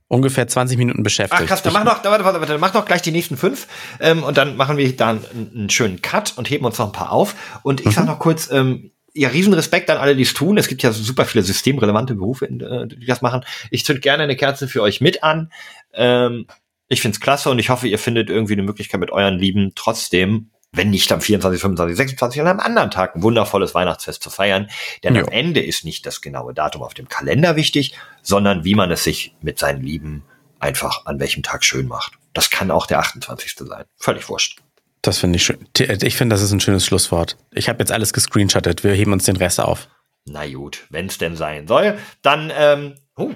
ungefähr 0.07 0.47
20 0.47 0.78
Minuten 0.78 1.03
beschäftigt. 1.03 1.41
Ach 1.41 1.47
krass, 1.47 1.63
dann 1.63 1.73
mach 1.73 1.84
noch, 1.84 2.03
warte, 2.03 2.23
warte, 2.23 2.39
warte, 2.39 2.57
mach 2.57 2.73
noch 2.73 2.86
gleich 2.86 3.01
die 3.01 3.11
nächsten 3.11 3.38
fünf 3.38 3.67
ähm, 3.99 4.23
und 4.23 4.38
dann 4.38 4.55
machen 4.55 4.78
wir 4.78 4.95
dann 4.95 5.23
einen 5.53 5.69
schönen 5.69 6.01
Cut 6.01 6.34
und 6.38 6.49
heben 6.49 6.65
uns 6.65 6.78
noch 6.78 6.88
ein 6.88 6.91
paar 6.91 7.11
auf. 7.11 7.36
Und 7.63 7.82
ich 7.82 7.88
mhm. 7.88 7.91
sag 7.91 8.05
noch 8.05 8.19
kurz, 8.19 8.49
ähm, 8.51 8.91
ja, 9.13 9.30
Riesenrespekt 9.30 9.89
an 9.89 9.97
alle, 9.97 10.15
die 10.15 10.23
es 10.23 10.34
tun. 10.34 10.57
Es 10.57 10.67
gibt 10.67 10.84
ja 10.84 10.91
super 10.91 11.25
viele 11.25 11.43
systemrelevante 11.43 12.15
Berufe, 12.15 12.45
äh, 12.45 12.88
die 12.88 13.05
das 13.05 13.21
machen. 13.21 13.43
Ich 13.71 13.84
zünd 13.84 14.01
gerne 14.01 14.23
eine 14.23 14.36
Kerze 14.36 14.67
für 14.67 14.82
euch 14.82 15.01
mit 15.01 15.23
an. 15.23 15.51
Ähm, 15.93 16.45
ich 16.88 17.01
find's 17.01 17.19
klasse 17.19 17.49
und 17.49 17.59
ich 17.59 17.69
hoffe, 17.69 17.88
ihr 17.88 17.99
findet 17.99 18.30
irgendwie 18.30 18.53
eine 18.53 18.63
Möglichkeit 18.63 18.99
mit 18.99 19.11
euren 19.11 19.38
Lieben 19.38 19.73
trotzdem 19.75 20.51
wenn 20.72 20.89
nicht 20.89 21.11
am 21.11 21.22
24, 21.22 21.61
25, 21.61 21.97
26 21.97 22.41
an 22.41 22.47
einem 22.47 22.59
anderen 22.59 22.91
Tag 22.91 23.15
ein 23.15 23.24
wundervolles 23.24 23.74
Weihnachtsfest 23.74 24.22
zu 24.22 24.30
feiern. 24.30 24.70
Denn 25.03 25.15
jo. 25.15 25.24
am 25.24 25.30
Ende 25.30 25.61
ist 25.63 25.86
nicht 25.86 26.05
das 26.05 26.22
genaue 26.22 26.53
Datum 26.53 26.84
auf 26.84 26.93
dem 26.93 27.07
Kalender 27.07 27.55
wichtig, 27.55 27.95
sondern 28.22 28.63
wie 28.63 28.76
man 28.76 28.91
es 28.91 29.03
sich 29.03 29.36
mit 29.41 29.59
seinen 29.59 29.82
Lieben 29.82 30.24
einfach 30.59 31.05
an 31.05 31.20
welchem 31.20 31.43
Tag 31.43 31.63
schön 31.63 31.88
macht. 31.88 32.13
Das 32.34 32.49
kann 32.49 32.72
auch 32.72 32.86
der 32.86 32.99
28. 32.99 33.55
sein. 33.59 33.86
Völlig 33.97 34.30
wurscht. 34.30 34.59
Das 35.01 35.20
finde 35.20 35.38
ich 35.38 35.43
schön. 35.43 35.68
Ich 35.78 36.18
finde, 36.18 36.34
das 36.34 36.41
ist 36.41 36.51
ein 36.51 36.59
schönes 36.59 36.86
Schlusswort. 36.86 37.38
Ich 37.53 37.70
habe 37.70 37.80
jetzt 37.80 37.91
alles 37.91 38.13
gescreenshottet. 38.13 38.84
Wir 38.84 38.93
heben 38.93 39.13
uns 39.13 39.26
den 39.26 39.38
Rest 39.38 39.59
auf. 39.59 39.88
Na 40.26 40.45
gut, 40.47 40.86
wenn 40.89 41.05
es 41.05 41.18
denn 41.18 41.36
sein 41.36 41.68
soll, 41.68 41.97
dann 42.22 42.51
ähm, 42.53 42.95
oh, 43.15 43.32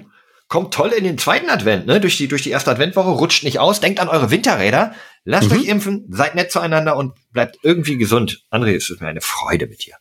kommt 0.48 0.74
toll 0.74 0.90
in 0.90 1.04
den 1.04 1.16
zweiten 1.16 1.48
Advent, 1.48 1.86
ne? 1.86 1.98
Durch 1.98 2.18
die, 2.18 2.28
durch 2.28 2.42
die 2.42 2.50
erste 2.50 2.70
Adventwoche, 2.70 3.08
rutscht 3.08 3.42
nicht 3.42 3.58
aus, 3.58 3.80
denkt 3.80 4.00
an 4.00 4.08
eure 4.08 4.30
Winterräder, 4.30 4.94
lasst 5.24 5.50
mhm. 5.50 5.58
euch 5.58 5.64
impfen, 5.66 6.06
seid 6.10 6.34
nett 6.34 6.52
zueinander 6.52 6.96
und 6.96 7.14
bleibt 7.32 7.58
irgendwie 7.62 7.96
gesund. 7.96 8.44
André, 8.50 8.76
es 8.76 8.90
ist 8.90 9.00
mir 9.00 9.08
eine 9.08 9.20
Freude 9.20 9.66
mit 9.66 9.86
dir. 9.86 9.94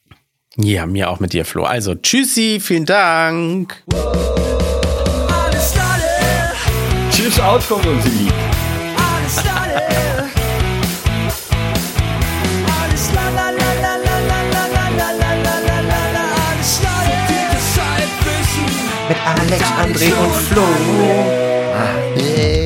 Ja, 0.58 0.86
mir 0.86 1.10
auch 1.10 1.20
mit 1.20 1.34
dir, 1.34 1.46
Flo. 1.46 1.64
Also, 1.64 1.96
tschüssi, 1.96 2.60
vielen 2.60 2.86
Dank. 2.86 3.84
Tschüss, 7.12 7.40
Outcome, 7.40 7.90
und 7.90 8.04
Sie. 8.04 8.28
mit 19.12 19.18
Alex, 19.26 19.64
André 19.84 20.14
und 20.14 20.34
Flo. 20.34 20.64
Ah. 21.74 22.61